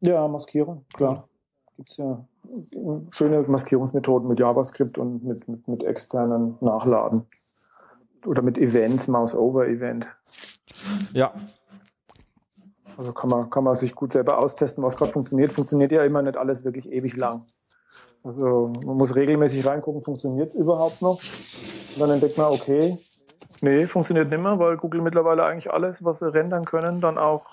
Ja, 0.01 0.27
Maskierung, 0.27 0.85
klar. 0.93 1.27
Gibt 1.75 1.89
es 1.89 1.97
ja 1.97 2.25
schöne 3.11 3.41
Maskierungsmethoden 3.41 4.27
mit 4.27 4.39
JavaScript 4.39 4.97
und 4.97 5.23
mit, 5.23 5.47
mit, 5.47 5.67
mit 5.67 5.83
externen 5.83 6.57
Nachladen. 6.61 7.25
Oder 8.25 8.41
mit 8.41 8.57
Events, 8.57 9.07
Mouse-Over-Event. 9.07 10.05
Ja. 11.13 11.33
Also 12.97 13.13
kann 13.13 13.29
man, 13.29 13.49
kann 13.49 13.63
man 13.63 13.75
sich 13.75 13.95
gut 13.95 14.11
selber 14.11 14.39
austesten, 14.39 14.83
was 14.83 14.97
gerade 14.97 15.11
funktioniert. 15.11 15.53
Funktioniert 15.53 15.91
ja 15.91 16.03
immer 16.03 16.21
nicht 16.21 16.35
alles 16.35 16.65
wirklich 16.65 16.91
ewig 16.91 17.15
lang. 17.15 17.43
Also 18.23 18.73
man 18.85 18.97
muss 18.97 19.15
regelmäßig 19.15 19.65
reingucken, 19.65 20.01
funktioniert 20.03 20.49
es 20.49 20.55
überhaupt 20.55 21.01
noch? 21.01 21.21
Und 21.95 21.99
dann 21.99 22.11
entdeckt 22.11 22.37
man, 22.37 22.47
okay, 22.47 22.97
Nee, 23.61 23.87
funktioniert 23.87 24.29
nicht 24.29 24.41
mehr, 24.41 24.57
weil 24.57 24.77
Google 24.77 25.01
mittlerweile 25.01 25.43
eigentlich 25.43 25.71
alles, 25.71 26.03
was 26.03 26.19
sie 26.19 26.33
rendern 26.33 26.65
können, 26.65 27.01
dann 27.01 27.17
auch 27.17 27.45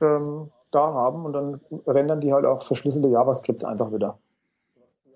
ähm, 0.00 0.50
da 0.70 0.92
haben 0.92 1.24
und 1.26 1.32
dann 1.32 1.60
rendern 1.86 2.20
die 2.20 2.32
halt 2.32 2.46
auch 2.46 2.62
verschlüsselte 2.62 3.08
JavaScript 3.08 3.64
einfach 3.64 3.92
wieder. 3.92 4.18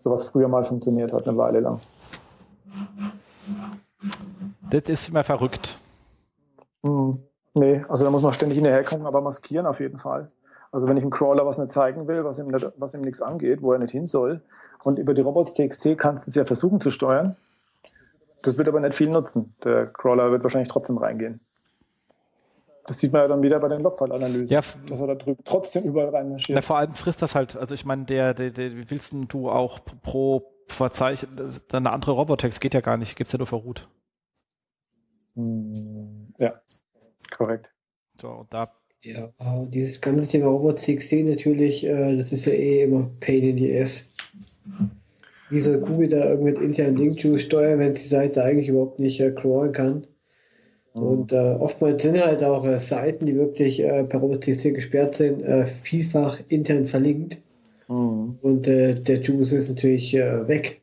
So 0.00 0.10
was 0.10 0.26
früher 0.26 0.48
mal 0.48 0.64
funktioniert 0.64 1.12
hat, 1.12 1.26
eine 1.26 1.36
Weile 1.38 1.60
lang. 1.60 1.80
Das 4.70 4.88
ist 4.88 5.08
immer 5.08 5.24
verrückt. 5.24 5.78
Hm, 6.82 7.22
nee, 7.54 7.80
also 7.88 8.04
da 8.04 8.10
muss 8.10 8.22
man 8.22 8.34
ständig 8.34 8.56
hinterher 8.56 8.84
gucken, 8.84 9.06
aber 9.06 9.22
maskieren 9.22 9.66
auf 9.66 9.80
jeden 9.80 9.98
Fall. 9.98 10.30
Also 10.72 10.88
wenn 10.88 10.96
ich 10.96 11.04
einem 11.04 11.12
Crawler 11.12 11.46
was 11.46 11.56
nicht 11.56 11.72
zeigen 11.72 12.06
will, 12.06 12.24
was 12.24 12.38
ihm, 12.38 12.48
nicht, 12.48 12.66
was 12.76 12.92
ihm 12.92 13.00
nichts 13.00 13.22
angeht, 13.22 13.62
wo 13.62 13.72
er 13.72 13.78
nicht 13.78 13.92
hin 13.92 14.06
soll, 14.06 14.42
und 14.82 14.98
über 14.98 15.14
die 15.14 15.22
Robots.txt 15.22 15.96
kannst 15.96 16.26
du 16.26 16.30
es 16.30 16.34
ja 16.34 16.44
versuchen 16.44 16.80
zu 16.80 16.90
steuern, 16.90 17.36
Das 18.44 18.58
wird 18.58 18.68
aber 18.68 18.80
nicht 18.80 18.94
viel 18.96 19.08
nutzen. 19.08 19.54
Der 19.64 19.86
Crawler 19.86 20.30
wird 20.30 20.42
wahrscheinlich 20.42 20.68
trotzdem 20.70 20.98
reingehen. 20.98 21.40
Das 22.86 22.98
sieht 22.98 23.12
man 23.12 23.22
ja 23.22 23.28
dann 23.28 23.40
wieder 23.42 23.58
bei 23.60 23.68
den 23.68 23.80
Logfile-Analysen, 23.80 24.48
Ja, 24.48 24.60
dass 24.86 25.00
er 25.00 25.06
da 25.06 25.14
drüben 25.14 25.42
trotzdem 25.44 25.84
überall 25.84 26.10
Na, 26.10 26.18
reinmarschiert. 26.18 26.62
vor 26.62 26.76
allem 26.76 26.92
frisst 26.92 27.22
das 27.22 27.34
halt, 27.34 27.56
also 27.56 27.74
ich 27.74 27.86
meine, 27.86 28.04
der, 28.04 28.34
der, 28.34 28.50
der, 28.50 28.76
wie 28.76 28.90
willst 28.90 29.12
denn 29.14 29.26
du 29.26 29.48
auch 29.48 29.78
pro 30.02 30.44
Verzeichnen, 30.68 31.52
eine 31.72 31.90
andere 31.92 32.12
Robotext 32.12 32.60
geht 32.60 32.74
ja 32.74 32.80
gar 32.82 32.98
nicht, 32.98 33.16
gibt's 33.16 33.32
ja 33.32 33.38
nur 33.38 33.46
für 33.46 33.56
Root. 33.56 33.88
Hm, 35.34 36.34
Ja, 36.38 36.60
korrekt. 37.36 37.70
So, 38.20 38.28
und 38.28 38.52
da, 38.52 38.70
Ja, 39.02 39.28
dieses 39.66 40.00
ganze 40.02 40.28
Thema 40.28 40.46
Robot.txt 40.48 41.12
natürlich, 41.24 41.84
äh, 41.86 42.16
das 42.16 42.32
ist 42.32 42.44
ja 42.44 42.52
eh 42.52 42.82
immer 42.84 43.10
Pain 43.20 43.42
in 43.42 43.56
the 43.58 43.80
Ass. 43.80 44.12
Wie 45.50 45.58
soll 45.58 45.80
Google 45.80 46.08
da 46.08 46.24
irgendwie 46.24 46.52
mit 46.52 46.60
internen 46.60 46.96
Link-Juice 46.96 47.42
steuern, 47.42 47.78
wenn 47.78 47.94
die 47.94 48.00
Seite 48.00 48.42
eigentlich 48.42 48.68
überhaupt 48.68 48.98
nicht 48.98 49.20
äh, 49.20 49.30
crawlen 49.30 49.72
kann? 49.72 50.06
Und 50.94 51.32
äh, 51.32 51.56
oftmals 51.58 52.04
sind 52.04 52.24
halt 52.24 52.44
auch 52.44 52.64
äh, 52.64 52.78
Seiten, 52.78 53.26
die 53.26 53.34
wirklich 53.34 53.82
äh, 53.82 54.04
per 54.04 54.20
Robot.txt 54.20 54.74
gesperrt 54.74 55.16
sind, 55.16 55.42
äh, 55.42 55.66
vielfach 55.66 56.38
intern 56.46 56.86
verlinkt. 56.86 57.38
Mhm. 57.88 58.38
Und 58.40 58.68
äh, 58.68 58.94
der 58.94 59.20
Juice 59.20 59.54
ist 59.54 59.70
natürlich 59.70 60.14
weg. 60.14 60.82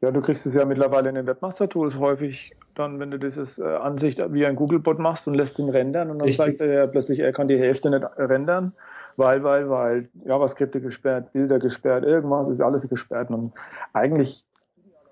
Ja, 0.00 0.10
du 0.10 0.20
kriegst 0.20 0.46
es 0.46 0.54
ja 0.54 0.64
mittlerweile 0.64 1.10
in 1.10 1.14
den 1.14 1.26
Webmaster-Tools 1.28 1.96
häufig 1.96 2.56
dann, 2.74 2.98
wenn 2.98 3.12
du 3.12 3.18
dieses 3.18 3.60
Ansicht 3.60 4.20
wie 4.32 4.46
ein 4.46 4.56
Google-Bot 4.56 4.98
machst 4.98 5.28
und 5.28 5.34
lässt 5.34 5.60
ihn 5.60 5.68
rendern 5.68 6.10
und 6.10 6.18
dann 6.18 6.26
Richtig. 6.26 6.44
zeigt 6.44 6.60
er 6.60 6.72
ja 6.72 6.86
plötzlich, 6.88 7.20
er 7.20 7.32
kann 7.32 7.46
die 7.46 7.58
Hälfte 7.58 7.88
nicht 7.88 8.04
rendern, 8.16 8.72
weil, 9.16 9.42
weil, 9.42 9.68
weil 9.68 10.08
JavaScript 10.24 10.72
gesperrt, 10.80 11.32
Bilder 11.32 11.58
gesperrt, 11.58 12.04
irgendwas 12.04 12.48
ist 12.48 12.62
alles 12.62 12.88
gesperrt 12.88 13.30
und 13.30 13.52
eigentlich 13.92 14.44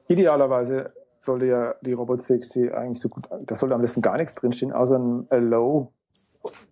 idealerweise 0.09 0.93
sollte 1.21 1.47
ja 1.47 1.75
die 1.83 1.93
Robots.txt 1.93 2.57
eigentlich 2.73 3.01
so 3.01 3.09
gut, 3.09 3.25
da 3.31 3.57
sollte 3.57 3.75
am 3.75 3.83
besten 3.83 4.03
gar 4.03 4.17
nichts 4.17 4.35
drinstehen, 4.35 4.73
außer 4.73 4.99
ein 4.99 5.27
Allow 5.31 5.93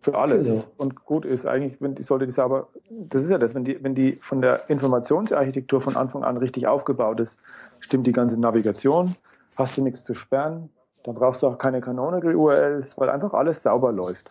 für 0.01 0.17
alles. 0.17 0.47
Genau. 0.47 0.65
Und 0.79 1.05
gut 1.05 1.25
ist 1.25 1.47
eigentlich, 1.47 1.81
wenn 1.81 1.95
die 1.95 2.03
sollte 2.03 2.27
das 2.27 2.39
aber, 2.39 2.69
das 2.89 3.23
ist 3.23 3.31
ja 3.31 3.39
das, 3.39 3.55
wenn 3.55 3.65
die, 3.65 3.83
wenn 3.83 3.95
die 3.95 4.15
von 4.15 4.41
der 4.41 4.71
Informationsarchitektur 4.71 5.81
von 5.81 5.97
Anfang 5.97 6.25
an 6.25 6.39
richtig 6.39 6.67
aufgebaut 6.67 7.21
ist, 7.21 7.37
stimmt 7.81 8.07
die 8.07 8.13
ganze 8.13 8.39
Navigation, 8.39 9.15
hast 9.57 9.77
du 9.77 9.83
nichts 9.83 10.05
zu 10.05 10.15
sperren, 10.15 10.71
dann 11.05 11.15
brauchst 11.15 11.43
du 11.43 11.47
auch 11.47 11.59
keine 11.59 11.81
Canonical 11.81 12.35
URLs, 12.35 12.97
weil 12.99 13.11
einfach 13.11 13.35
alles 13.35 13.63
sauber 13.63 13.93
läuft. 13.93 14.31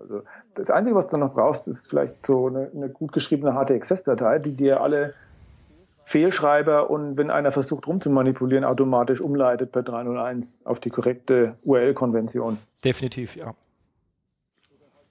Also 0.00 0.22
das 0.54 0.70
Einzige, 0.70 0.96
was 0.96 1.08
du 1.08 1.16
noch 1.16 1.34
brauchst, 1.34 1.68
ist 1.68 1.88
vielleicht 1.88 2.26
so 2.26 2.48
eine, 2.48 2.70
eine 2.74 2.88
gut 2.88 3.12
geschriebene 3.12 3.52
HTXS-Datei, 3.52 4.38
die 4.40 4.52
dir 4.52 4.80
alle 4.80 5.14
Fehlschreiber 6.04 6.90
und 6.90 7.16
wenn 7.16 7.30
einer 7.30 7.52
versucht 7.52 7.86
rumzumanipulieren, 7.86 8.64
automatisch 8.64 9.20
umleitet 9.20 9.72
per 9.72 9.82
301 9.82 10.46
auf 10.64 10.80
die 10.80 10.90
korrekte 10.90 11.54
URL-Konvention. 11.64 12.58
definitiv, 12.84 13.36
ja. 13.36 13.54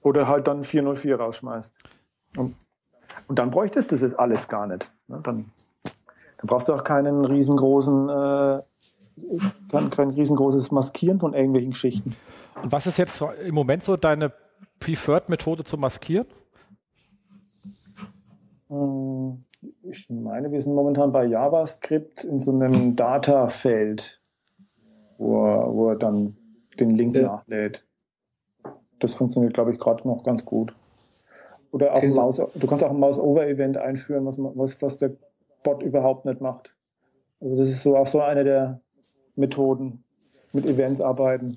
Oder 0.02 0.28
halt 0.28 0.46
dann 0.46 0.64
404 0.64 1.16
rausschmeißt. 1.16 1.72
Und, 2.36 2.54
und 3.26 3.38
dann 3.38 3.50
bräuchtest 3.50 3.90
du 3.90 3.96
das 3.96 4.14
alles 4.14 4.48
gar 4.48 4.66
nicht. 4.66 4.88
Ne? 5.08 5.18
Dann, 5.22 5.46
dann 5.82 6.46
brauchst 6.46 6.68
du 6.68 6.74
auch 6.74 6.84
keinen 6.84 7.24
riesengroßen, 7.24 8.08
äh, 8.10 8.62
kein, 9.70 9.90
kein 9.90 10.10
riesengroßes 10.10 10.70
Maskieren 10.70 11.18
von 11.18 11.32
irgendwelchen 11.32 11.70
Geschichten. 11.70 12.14
Und 12.62 12.70
was 12.70 12.86
ist 12.86 12.98
jetzt 12.98 13.22
im 13.44 13.54
Moment 13.54 13.82
so 13.82 13.96
deine 13.96 14.30
Preferred-Methode 14.88 15.64
zu 15.64 15.78
maskieren? 15.78 16.26
Hm, 18.68 19.44
Ich 19.82 20.10
meine, 20.10 20.52
wir 20.52 20.60
sind 20.60 20.74
momentan 20.74 21.10
bei 21.10 21.24
JavaScript 21.24 22.22
in 22.24 22.38
so 22.40 22.50
einem 22.50 22.96
Data-Feld, 22.96 24.20
wo, 25.16 25.42
er- 25.46 25.74
wo 25.74 25.88
er 25.88 25.96
dann 25.96 26.36
den 26.78 26.90
Link 26.90 27.16
Ja. 27.16 27.22
nachlädt. 27.22 27.86
Das 29.00 29.14
funktioniert, 29.14 29.54
glaube 29.54 29.72
ich, 29.72 29.78
gerade 29.78 30.06
noch 30.06 30.22
ganz 30.22 30.44
gut. 30.44 30.74
Oder 31.72 31.92
auch 31.94 32.02
ein 32.02 32.10
Genau. 32.10 32.22
Maus, 32.26 32.36
du 32.36 32.66
kannst 32.66 32.84
auch 32.84 32.90
ein 32.90 33.00
Mouse-Over-Event 33.00 33.78
einführen, 33.78 34.26
was, 34.26 34.36
was, 34.38 34.82
was 34.82 34.98
der 34.98 35.12
Bot 35.62 35.82
überhaupt 35.82 36.26
nicht 36.26 36.40
macht. 36.42 36.74
Also 37.40 37.56
das 37.56 37.68
ist 37.68 37.82
so 37.82 37.96
auch 37.96 38.06
so 38.06 38.20
eine 38.20 38.44
der 38.44 38.80
Methoden, 39.34 40.04
mit 40.52 40.68
Events 40.68 41.00
arbeiten. 41.00 41.56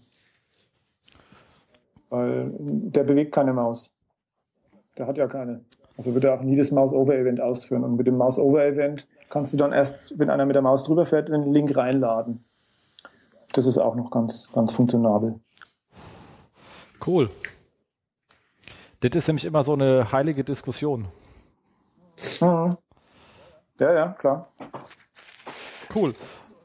Weil 2.09 2.51
der 2.59 3.03
bewegt 3.03 3.33
keine 3.33 3.53
Maus. 3.53 3.91
Der 4.97 5.07
hat 5.07 5.17
ja 5.17 5.27
keine. 5.27 5.63
Also 5.97 6.13
wird 6.13 6.23
er 6.23 6.35
auch 6.35 6.41
nie 6.41 6.55
das 6.55 6.71
Mouse-Over-Event 6.71 7.41
ausführen. 7.41 7.83
Und 7.83 7.95
mit 7.95 8.07
dem 8.07 8.17
Mouse-Over-Event 8.17 9.07
kannst 9.29 9.53
du 9.53 9.57
dann 9.57 9.73
erst, 9.73 10.17
wenn 10.19 10.29
einer 10.29 10.45
mit 10.45 10.55
der 10.55 10.61
Maus 10.61 10.83
drüber 10.83 11.05
fährt, 11.05 11.29
den 11.29 11.51
Link 11.51 11.75
reinladen. 11.75 12.45
Das 13.53 13.65
ist 13.65 13.77
auch 13.77 13.95
noch 13.95 14.11
ganz, 14.11 14.49
ganz 14.53 14.73
funktionabel. 14.73 15.39
Cool. 17.05 17.29
Das 18.99 19.11
ist 19.15 19.27
nämlich 19.27 19.45
immer 19.45 19.63
so 19.63 19.73
eine 19.73 20.11
heilige 20.11 20.43
Diskussion. 20.43 21.07
Mhm. 22.41 22.77
Ja, 23.79 23.93
ja, 23.93 24.07
klar. 24.09 24.51
Cool. 25.93 26.13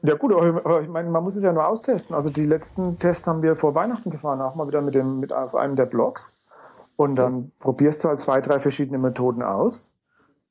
Ja 0.05 0.15
gut, 0.15 0.33
aber 0.33 0.81
ich 0.81 0.89
meine, 0.89 1.09
man 1.09 1.23
muss 1.23 1.37
es 1.37 1.43
ja 1.43 1.53
nur 1.53 1.65
austesten. 1.65 2.13
Also 2.13 2.29
die 2.29 2.45
letzten 2.45 2.99
Tests 2.99 3.25
haben 3.25 3.41
wir 3.41 3.55
vor 3.55 3.73
Weihnachten 3.73 4.09
gefahren, 4.09 4.41
auch 4.41 4.53
mal 4.53 4.67
wieder 4.67 4.81
mit 4.81 4.95
dem, 4.95 5.21
mit 5.21 5.33
auf 5.33 5.55
einem 5.55 5.77
der 5.77 5.85
Blogs. 5.85 6.39
Und 6.97 7.15
dann 7.15 7.51
probierst 7.59 8.03
du 8.03 8.09
halt 8.09 8.21
zwei, 8.21 8.41
drei 8.41 8.59
verschiedene 8.59 8.97
Methoden 8.97 9.41
aus, 9.41 9.95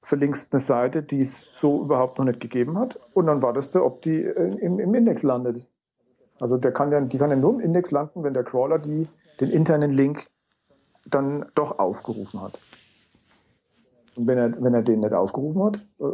verlinkst 0.00 0.52
eine 0.52 0.60
Seite, 0.60 1.02
die 1.02 1.20
es 1.20 1.48
so 1.52 1.82
überhaupt 1.82 2.18
noch 2.18 2.24
nicht 2.24 2.40
gegeben 2.40 2.78
hat, 2.78 2.98
und 3.12 3.26
dann 3.26 3.42
wartest 3.42 3.74
du, 3.74 3.84
ob 3.84 4.02
die 4.02 4.24
äh, 4.24 4.56
im, 4.56 4.80
im 4.80 4.94
Index 4.94 5.22
landet. 5.22 5.64
Also 6.40 6.56
der 6.56 6.72
kann 6.72 6.90
ja, 6.90 7.00
die 7.00 7.18
kann 7.18 7.30
ja 7.30 7.36
nur 7.36 7.52
im 7.52 7.60
Index 7.60 7.90
landen, 7.90 8.24
wenn 8.24 8.34
der 8.34 8.44
Crawler 8.44 8.78
die, 8.78 9.06
den 9.38 9.50
internen 9.50 9.92
Link 9.92 10.28
dann 11.06 11.46
doch 11.54 11.78
aufgerufen 11.78 12.40
hat. 12.40 12.58
Und 14.16 14.26
wenn 14.26 14.38
er, 14.38 14.62
wenn 14.62 14.74
er 14.74 14.82
den 14.82 15.00
nicht 15.00 15.12
aufgerufen 15.12 15.62
hat, 15.64 15.76
äh, 16.00 16.04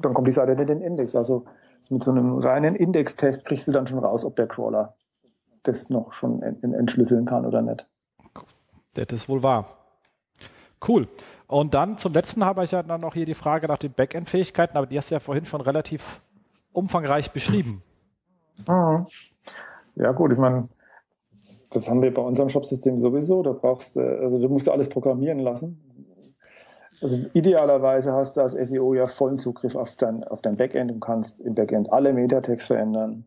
dann 0.00 0.14
kommt 0.14 0.28
die 0.28 0.32
Seite 0.32 0.52
nicht 0.52 0.60
in 0.70 0.78
den 0.78 0.80
Index. 0.82 1.16
Also 1.16 1.44
mit 1.90 2.02
so 2.02 2.10
einem 2.10 2.38
reinen 2.38 2.74
Indextest 2.76 3.44
kriegst 3.46 3.66
du 3.68 3.72
dann 3.72 3.86
schon 3.86 3.98
raus, 3.98 4.24
ob 4.24 4.36
der 4.36 4.46
Crawler 4.46 4.94
das 5.64 5.90
noch 5.90 6.12
schon 6.12 6.42
en- 6.42 6.62
en- 6.62 6.74
entschlüsseln 6.74 7.24
kann 7.24 7.44
oder 7.44 7.62
nicht. 7.62 7.86
Das 8.94 9.06
ist 9.12 9.28
wohl 9.28 9.42
wahr. 9.42 9.66
Cool. 10.86 11.08
Und 11.48 11.74
dann 11.74 11.98
zum 11.98 12.12
letzten 12.12 12.44
habe 12.44 12.62
ich 12.64 12.70
ja 12.70 12.82
dann 12.82 13.00
noch 13.00 13.14
hier 13.14 13.26
die 13.26 13.34
Frage 13.34 13.66
nach 13.66 13.78
den 13.78 13.92
Backend-Fähigkeiten, 13.92 14.76
aber 14.76 14.86
die 14.86 14.96
hast 14.96 15.10
du 15.10 15.14
ja 15.14 15.20
vorhin 15.20 15.44
schon 15.44 15.60
relativ 15.60 16.24
umfangreich 16.72 17.32
beschrieben. 17.32 17.82
Ja 19.96 20.12
gut, 20.12 20.32
ich 20.32 20.38
meine, 20.38 20.68
das 21.70 21.88
haben 21.88 22.02
wir 22.02 22.12
bei 22.14 22.22
unserem 22.22 22.48
Shopsystem 22.48 22.98
sowieso. 23.00 23.42
Da 23.42 23.52
brauchst 23.52 23.96
du, 23.96 24.00
also 24.00 24.38
du 24.38 24.48
musst 24.48 24.68
alles 24.68 24.88
programmieren 24.88 25.40
lassen. 25.40 25.82
Also 27.00 27.18
idealerweise 27.32 28.12
hast 28.12 28.36
du 28.36 28.40
als 28.40 28.52
SEO 28.52 28.94
ja 28.94 29.06
vollen 29.06 29.38
Zugriff 29.38 29.76
auf 29.76 29.94
dein, 29.96 30.24
auf 30.24 30.42
dein 30.42 30.56
Backend 30.56 30.90
und 30.90 31.00
kannst 31.00 31.40
im 31.40 31.54
Backend 31.54 31.92
alle 31.92 32.12
Metatext 32.12 32.66
verändern. 32.66 33.24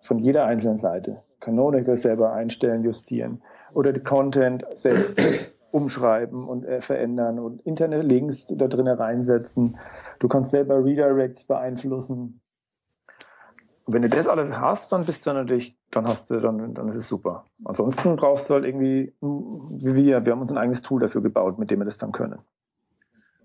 Von 0.00 0.18
jeder 0.18 0.46
einzelnen 0.46 0.78
Seite. 0.78 1.22
Canonical 1.40 1.96
selber 1.96 2.32
einstellen, 2.32 2.84
justieren. 2.84 3.42
Oder 3.74 3.92
die 3.92 4.00
Content 4.00 4.64
selbst 4.74 5.20
umschreiben 5.70 6.48
und 6.48 6.64
äh, 6.64 6.80
verändern 6.80 7.38
und 7.38 7.60
interne 7.62 8.02
Links 8.02 8.46
da 8.46 8.68
drinnen 8.68 8.96
reinsetzen. 8.96 9.78
Du 10.18 10.28
kannst 10.28 10.50
selber 10.50 10.84
Redirects 10.84 11.44
beeinflussen. 11.44 12.40
Und 13.84 13.94
wenn 13.94 14.02
du 14.02 14.08
das 14.08 14.28
alles 14.28 14.52
hast, 14.58 14.92
dann 14.92 15.04
bist 15.04 15.26
du 15.26 15.32
natürlich, 15.32 15.76
dann 15.90 16.06
hast 16.06 16.30
du, 16.30 16.40
dann, 16.40 16.72
dann 16.74 16.88
ist 16.88 16.96
es 16.96 17.08
super. 17.08 17.46
Ansonsten 17.64 18.16
brauchst 18.16 18.48
du 18.48 18.54
halt 18.54 18.64
irgendwie, 18.64 19.12
wie 19.20 19.94
wir, 19.94 20.24
wir 20.24 20.32
haben 20.32 20.40
uns 20.40 20.52
ein 20.52 20.58
eigenes 20.58 20.82
Tool 20.82 21.00
dafür 21.00 21.20
gebaut, 21.20 21.58
mit 21.58 21.70
dem 21.70 21.80
wir 21.80 21.84
das 21.84 21.98
dann 21.98 22.12
können. 22.12 22.38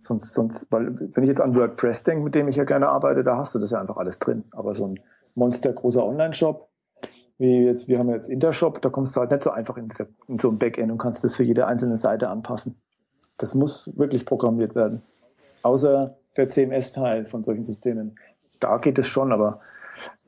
Sonst, 0.08 0.34
sonst, 0.34 0.68
weil, 0.70 0.98
wenn 0.98 1.24
ich 1.24 1.28
jetzt 1.28 1.42
an 1.42 1.54
WordPress 1.54 2.04
denke, 2.04 2.24
mit 2.24 2.34
dem 2.34 2.48
ich 2.48 2.56
ja 2.56 2.64
gerne 2.64 2.88
arbeite, 2.88 3.26
da 3.26 3.36
hast 3.36 3.54
du 3.54 3.60
das 3.60 3.72
ja 3.72 3.82
einfach 3.82 3.98
alles 3.98 4.20
drin. 4.20 4.46
Aber 4.52 4.74
so 4.74 4.88
ein 4.88 5.02
monstergroßer 5.36 6.02
Online-Shop, 6.02 6.70
wie 7.40 7.66
jetzt, 7.66 7.90
wir 7.90 8.00
haben 8.00 8.10
jetzt 8.10 8.30
Intershop, 8.30 8.82
da 8.82 8.88
kommst 8.88 9.18
du 9.18 9.20
halt 9.20 9.32
nicht 9.32 9.44
so 9.44 9.52
einfach 9.52 9.76
in, 9.76 9.90
so 10.40 10.50
ein 10.50 10.58
Backend 10.60 10.94
und 10.94 10.98
kannst 10.98 11.26
das 11.26 11.36
für 11.36 11.44
jede 11.44 11.68
einzelne 11.68 11.98
Seite 11.98 12.30
anpassen. 12.30 12.78
Das 13.38 13.54
muss 13.54 13.92
wirklich 13.98 14.26
programmiert 14.26 14.76
werden. 14.76 15.02
Außer 15.62 16.16
der 16.38 16.50
CMS-Teil 16.50 17.26
von 17.26 17.44
solchen 17.44 17.66
Systemen. 17.66 18.16
Da 18.62 18.78
geht 18.78 18.98
es 18.98 19.08
schon, 19.08 19.34
aber 19.34 19.60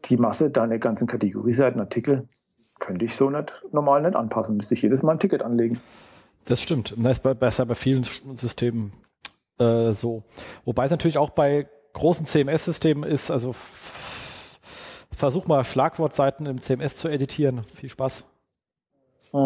die 0.06 0.18
Masse, 0.18 0.50
deine 0.50 0.78
ganzen 0.78 1.08
Kategorieseiten, 1.08 1.80
Artikel, 1.80 2.28
könnte 2.80 3.06
ich 3.06 3.16
so 3.16 3.30
nicht 3.30 3.54
normal 3.72 4.02
nicht 4.02 4.18
anpassen. 4.18 4.58
Müsste 4.58 4.74
ich 4.74 4.82
jedes 4.82 5.04
Mal 5.04 5.14
ein 5.14 5.20
Ticket 5.20 5.42
anlegen. 5.42 5.80
Das 6.44 6.62
stimmt. 6.62 6.94
Das 6.98 7.20
ist 7.20 7.40
besser 7.40 7.66
bei 7.66 7.76
vielen 7.76 8.04
Systemen 8.04 8.92
äh, 9.60 9.94
so. 9.94 10.24
Wobei 10.66 10.86
es 10.86 10.92
natürlich 10.92 11.18
auch 11.18 11.32
bei 11.32 11.68
großen 11.94 12.26
CMS-Systemen 12.26 13.10
ist, 13.10 13.32
also 13.32 13.56
versuch 15.12 15.48
mal 15.48 15.64
Schlagwortseiten 15.64 16.46
im 16.46 16.62
CMS 16.62 16.96
zu 16.96 17.10
editieren. 17.10 17.64
Viel 17.76 17.90
Spaß. 17.90 18.24
Da 19.32 19.40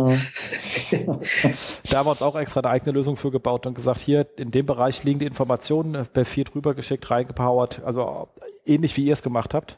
haben 1.98 2.06
wir 2.06 2.11
uns 2.11 2.22
auch 2.22 2.38
extra 2.38 2.61
eine 2.61 2.69
eigene 2.69 2.94
Lösung 2.94 3.18
für 3.18 3.31
gebaut 3.31 3.65
und 3.65 3.73
gesagt, 3.73 3.99
hier 3.99 4.26
in 4.38 4.52
dem 4.52 4.65
Bereich 4.65 5.03
liegen 5.03 5.19
die 5.19 5.26
Informationen, 5.26 6.07
per 6.14 6.23
vier 6.23 6.45
drüber 6.45 6.73
geschickt, 6.73 7.11
reingepowert, 7.11 7.81
also 7.84 8.30
ähnlich 8.65 8.95
wie 8.95 9.06
ihr 9.06 9.14
es 9.14 9.23
gemacht 9.23 9.53
habt. 9.53 9.77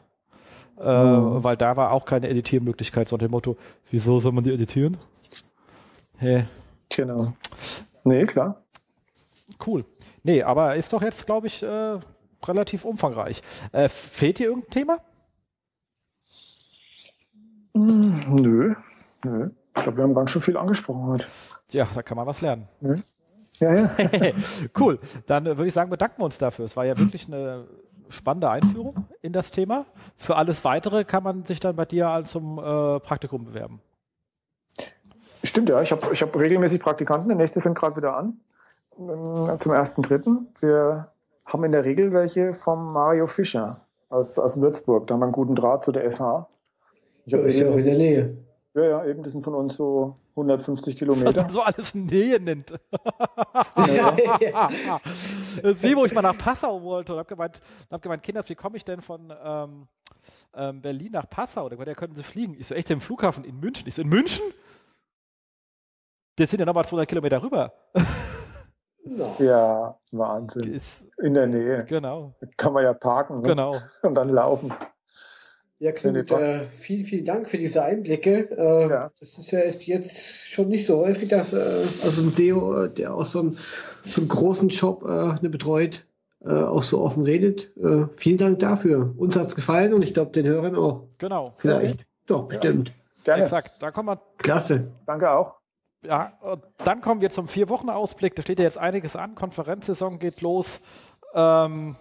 Äh, 0.78 0.84
mhm. 0.84 1.42
Weil 1.42 1.56
da 1.56 1.76
war 1.76 1.90
auch 1.90 2.04
keine 2.04 2.28
Editiermöglichkeit, 2.28 3.08
so 3.08 3.16
unter 3.16 3.26
dem 3.26 3.32
Motto, 3.32 3.56
wieso 3.90 4.20
soll 4.20 4.32
man 4.32 4.44
die 4.44 4.52
editieren? 4.52 4.96
Hä? 6.18 6.44
Genau. 6.90 7.32
Nee, 8.04 8.26
klar. 8.26 8.62
Cool. 9.64 9.84
Nee, 10.26 10.42
aber 10.42 10.74
ist 10.74 10.92
doch 10.92 11.02
jetzt, 11.02 11.24
glaube 11.24 11.46
ich, 11.46 11.62
äh, 11.62 12.00
relativ 12.44 12.84
umfangreich. 12.84 13.42
Äh, 13.70 13.88
fehlt 13.88 14.40
dir 14.40 14.48
irgendein 14.48 14.70
Thema? 14.72 14.98
Hm, 17.74 18.34
nö, 18.34 18.74
nö. 19.22 19.50
Ich 19.76 19.82
glaube, 19.84 19.98
wir 19.98 20.02
haben 20.02 20.14
ganz 20.16 20.32
schön 20.32 20.42
viel 20.42 20.56
angesprochen 20.56 21.06
heute. 21.06 21.26
Ja, 21.70 21.86
da 21.94 22.02
kann 22.02 22.16
man 22.16 22.26
was 22.26 22.40
lernen. 22.40 22.66
Nö. 22.80 22.96
Ja, 23.60 23.72
ja. 23.72 23.90
cool. 24.80 24.98
Dann 25.26 25.46
äh, 25.46 25.56
würde 25.56 25.68
ich 25.68 25.74
sagen, 25.74 25.90
bedanken 25.90 26.18
wir 26.18 26.24
uns 26.24 26.38
dafür. 26.38 26.64
Es 26.64 26.76
war 26.76 26.84
ja 26.84 26.98
wirklich 26.98 27.28
eine 27.28 27.68
spannende 28.08 28.50
Einführung 28.50 29.06
in 29.22 29.32
das 29.32 29.52
Thema. 29.52 29.86
Für 30.16 30.34
alles 30.34 30.64
Weitere 30.64 31.04
kann 31.04 31.22
man 31.22 31.44
sich 31.44 31.60
dann 31.60 31.76
bei 31.76 31.84
dir 31.84 32.22
zum 32.24 32.58
äh, 32.58 32.98
Praktikum 32.98 33.44
bewerben. 33.44 33.80
Stimmt, 35.44 35.68
ja. 35.68 35.80
Ich 35.82 35.92
habe 35.92 36.12
ich 36.12 36.20
hab 36.20 36.34
regelmäßig 36.34 36.80
Praktikanten. 36.80 37.28
Der 37.28 37.36
nächste 37.36 37.60
fängt 37.60 37.78
gerade 37.78 37.96
wieder 37.96 38.16
an. 38.16 38.40
Ähm, 38.98 39.58
zum 39.60 39.72
ersten 39.72 40.02
Dritten. 40.02 40.48
Wir 40.60 41.10
haben 41.44 41.64
in 41.64 41.72
der 41.72 41.84
Regel 41.84 42.12
welche 42.12 42.52
vom 42.52 42.92
Mario 42.92 43.26
Fischer 43.26 43.80
aus, 44.08 44.38
aus 44.38 44.60
Würzburg. 44.60 45.06
Da 45.06 45.14
haben 45.14 45.20
wir 45.20 45.26
einen 45.26 45.32
guten 45.32 45.54
Draht 45.54 45.84
zu 45.84 45.92
der 45.92 46.10
FH. 46.10 46.48
Ich 47.24 47.32
ja, 47.32 47.38
ist 47.40 47.58
ja 47.58 47.70
auch 47.70 47.76
in 47.76 47.84
der 47.84 47.98
Nähe. 47.98 48.36
Ja, 48.74 48.84
ja, 48.84 49.04
eben, 49.06 49.22
das 49.22 49.32
sind 49.32 49.42
von 49.42 49.54
uns 49.54 49.74
so 49.76 50.16
150 50.32 50.96
Kilometer. 50.96 51.26
Was 51.26 51.36
man 51.36 51.50
so 51.50 51.62
alles 51.62 51.94
Nähe 51.94 52.40
nennt. 52.40 52.72
Ja. 53.76 54.68
das 55.62 55.74
ist 55.74 55.82
wie, 55.82 55.96
wo 55.96 56.04
ich 56.04 56.12
mal 56.12 56.22
nach 56.22 56.36
Passau 56.36 56.82
wollte 56.82 57.12
und 57.12 57.18
habe 57.18 57.28
gemeint, 57.28 57.60
hab 57.90 58.02
gemeint, 58.02 58.22
Kinders, 58.22 58.48
wie 58.48 58.54
komme 58.54 58.76
ich 58.76 58.84
denn 58.84 59.00
von 59.00 59.32
ähm, 59.42 59.86
ähm, 60.54 60.82
Berlin 60.82 61.12
nach 61.12 61.28
Passau? 61.28 61.68
Da 61.68 61.94
können 61.94 62.14
Sie 62.14 62.22
fliegen. 62.22 62.54
Ich 62.58 62.66
so, 62.66 62.74
echt, 62.74 62.90
im 62.90 63.00
Flughafen 63.00 63.44
in 63.44 63.58
München? 63.60 63.86
Ich 63.88 63.94
so, 63.94 64.02
in 64.02 64.08
München? 64.08 64.44
Das 66.36 66.50
sind 66.50 66.60
ja 66.60 66.66
nochmal 66.66 66.84
200 66.84 67.08
Kilometer 67.08 67.42
rüber. 67.42 67.72
No. 69.06 69.36
Ja, 69.38 69.96
Wahnsinn. 70.12 70.74
Ist, 70.74 71.04
In 71.18 71.34
der 71.34 71.46
Nähe. 71.46 71.84
Genau. 71.84 72.34
Kann 72.56 72.72
man 72.72 72.82
ja 72.82 72.92
parken 72.92 73.40
ne? 73.40 73.48
genau. 73.48 73.76
und 74.02 74.14
dann 74.14 74.28
laufen. 74.30 74.72
Ja, 75.78 75.92
Knut, 75.92 76.30
äh, 76.30 76.64
vielen, 76.78 77.04
vielen 77.04 77.24
Dank 77.26 77.50
für 77.50 77.58
diese 77.58 77.82
Einblicke. 77.82 78.50
Äh, 78.50 78.88
ja. 78.88 79.10
Das 79.18 79.36
ist 79.36 79.50
ja 79.50 79.60
jetzt 79.60 80.48
schon 80.48 80.68
nicht 80.68 80.86
so 80.86 80.98
häufig, 80.98 81.28
dass 81.28 81.52
äh, 81.52 81.84
also 82.02 82.22
ein 82.22 82.30
SEO, 82.30 82.84
äh, 82.84 82.90
der 82.90 83.14
auch 83.14 83.26
so 83.26 83.40
einen, 83.40 83.58
so 84.02 84.22
einen 84.22 84.28
großen 84.28 84.70
Job 84.70 85.04
äh, 85.04 85.34
ne, 85.42 85.50
betreut, 85.50 86.06
äh, 86.42 86.50
auch 86.50 86.82
so 86.82 87.02
offen 87.02 87.24
redet. 87.24 87.76
Äh, 87.76 88.06
vielen 88.16 88.38
Dank 88.38 88.58
dafür. 88.60 89.14
Uns 89.18 89.36
hat 89.36 89.48
es 89.48 89.54
gefallen 89.54 89.92
und 89.92 90.00
ich 90.00 90.14
glaube 90.14 90.32
den 90.32 90.46
Hörern 90.46 90.76
auch. 90.76 91.08
Genau. 91.18 91.52
Vielleicht. 91.58 92.00
Ja. 92.00 92.06
Doch, 92.26 92.48
bestimmt. 92.48 92.88
Ja. 92.88 92.94
Gerne. 93.24 93.42
Exakt. 93.42 93.74
Da 93.80 93.90
kommen 93.90 94.08
wir. 94.08 94.22
Klasse. 94.38 94.92
Danke 95.04 95.30
auch. 95.30 95.56
Ja, 96.06 96.32
dann 96.84 97.00
kommen 97.00 97.20
wir 97.20 97.30
zum 97.30 97.48
Vier-Wochen-Ausblick. 97.48 98.34
Da 98.34 98.42
steht 98.42 98.58
ja 98.58 98.64
jetzt 98.64 98.78
einiges 98.78 99.16
an. 99.16 99.34
Konferenzsaison 99.34 100.18
geht 100.18 100.40
los. 100.40 100.80
Ähm, 101.34 101.96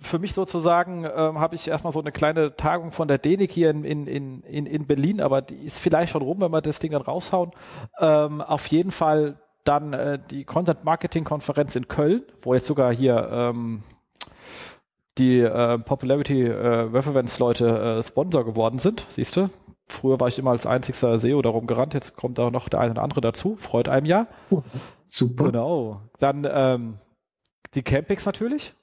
für 0.00 0.18
mich 0.18 0.34
sozusagen 0.34 1.04
ähm, 1.04 1.38
habe 1.38 1.54
ich 1.54 1.68
erstmal 1.68 1.92
so 1.92 2.00
eine 2.00 2.10
kleine 2.10 2.56
Tagung 2.56 2.90
von 2.90 3.08
der 3.08 3.18
DENIC 3.18 3.52
hier 3.52 3.70
in, 3.70 3.84
in, 3.84 4.42
in, 4.42 4.66
in 4.66 4.86
Berlin, 4.86 5.20
aber 5.20 5.42
die 5.42 5.64
ist 5.64 5.78
vielleicht 5.78 6.12
schon 6.12 6.22
rum, 6.22 6.40
wenn 6.40 6.50
wir 6.50 6.60
das 6.60 6.80
Ding 6.80 6.92
dann 6.92 7.02
raushauen. 7.02 7.52
Ähm, 8.00 8.40
auf 8.40 8.66
jeden 8.66 8.90
Fall 8.90 9.38
dann 9.64 9.92
äh, 9.92 10.18
die 10.30 10.44
Content 10.44 10.84
Marketing 10.84 11.24
Konferenz 11.24 11.76
in 11.76 11.86
Köln, 11.86 12.22
wo 12.42 12.54
jetzt 12.54 12.66
sogar 12.66 12.92
hier 12.92 13.28
ähm, 13.30 13.84
die 15.18 15.40
äh, 15.40 15.78
Popularity 15.78 16.46
äh, 16.46 16.50
Reference 16.50 17.38
Leute 17.38 17.98
äh, 17.98 18.02
Sponsor 18.02 18.44
geworden 18.44 18.78
sind, 18.78 19.06
siehst 19.08 19.36
du? 19.36 19.50
Früher 19.88 20.18
war 20.20 20.28
ich 20.28 20.38
immer 20.38 20.52
als 20.52 20.66
einzigster 20.66 21.18
SEO 21.18 21.42
darum 21.42 21.66
gerannt, 21.66 21.94
jetzt 21.94 22.16
kommt 22.16 22.38
da 22.38 22.50
noch 22.50 22.68
der 22.68 22.80
eine 22.80 22.92
oder 22.92 23.02
andere 23.02 23.20
dazu, 23.20 23.56
freut 23.56 23.88
einem 23.88 24.06
ja. 24.06 24.26
super. 25.06 25.44
Genau. 25.44 26.00
Dann 26.18 26.46
ähm, 26.50 26.98
die 27.74 27.82
Campings 27.82 28.24
natürlich, 28.24 28.74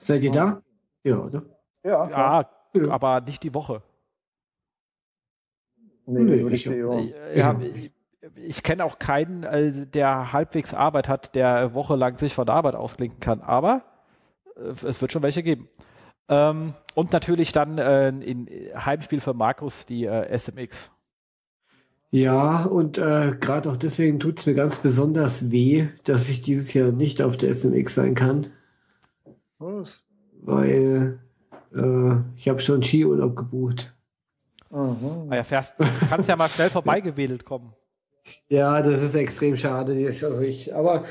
Seid 0.00 0.22
ihr 0.22 0.32
da? 0.32 0.62
Ja, 1.04 1.18
oder? 1.18 1.42
Ja, 1.84 2.08
ja, 2.08 2.50
ja, 2.72 2.90
aber 2.90 3.20
nicht 3.20 3.42
die 3.42 3.52
Woche. 3.52 3.82
Nee, 6.06 6.20
nee 6.20 6.54
ich, 6.54 6.66
ich, 6.66 7.36
ja, 7.36 7.60
ich, 7.60 7.92
ich 8.34 8.62
kenne 8.62 8.84
auch 8.84 8.98
keinen, 8.98 9.44
also 9.44 9.84
der 9.84 10.32
halbwegs 10.32 10.72
Arbeit 10.72 11.06
hat, 11.06 11.34
der 11.34 11.74
wochenlang 11.74 12.16
sich 12.16 12.34
von 12.34 12.46
der 12.46 12.54
Arbeit 12.54 12.74
ausklinken 12.74 13.20
kann, 13.20 13.42
aber 13.42 13.82
äh, 14.56 14.86
es 14.86 15.00
wird 15.02 15.12
schon 15.12 15.22
welche 15.22 15.42
geben. 15.42 15.68
Ähm, 16.30 16.74
und 16.94 17.12
natürlich 17.12 17.50
dann 17.50 17.78
äh, 17.78 18.08
in 18.08 18.48
Heimspiel 18.74 19.20
für 19.20 19.34
Markus 19.34 19.84
die 19.84 20.06
äh, 20.06 20.38
SMX. 20.38 20.92
Ja, 22.12 22.64
und 22.64 22.98
äh, 22.98 23.34
gerade 23.38 23.70
auch 23.70 23.76
deswegen 23.76 24.18
tut 24.20 24.38
es 24.38 24.46
mir 24.46 24.54
ganz 24.54 24.78
besonders 24.78 25.50
weh, 25.50 25.88
dass 26.04 26.28
ich 26.28 26.42
dieses 26.42 26.72
Jahr 26.72 26.92
nicht 26.92 27.20
auf 27.20 27.36
der 27.36 27.52
SMX 27.52 27.94
sein 27.94 28.14
kann. 28.14 28.46
Was? 29.58 30.02
Weil 30.40 31.18
äh, 31.74 32.14
ich 32.36 32.48
habe 32.48 32.60
schon 32.60 32.82
Skiurlaub 32.82 33.36
gebucht. 33.36 33.92
Mhm. 34.70 35.26
Ah 35.30 35.36
ja, 35.36 35.44
fährst, 35.44 35.74
kannst 36.08 36.28
ja 36.28 36.36
mal 36.36 36.48
schnell 36.48 36.70
vorbeigewedelt 36.70 37.44
kommen. 37.44 37.74
Ja, 38.48 38.82
das 38.82 39.02
ist 39.02 39.14
extrem 39.14 39.56
schade. 39.56 39.92
Also 40.06 40.42
ich, 40.42 40.72
aber 40.74 41.04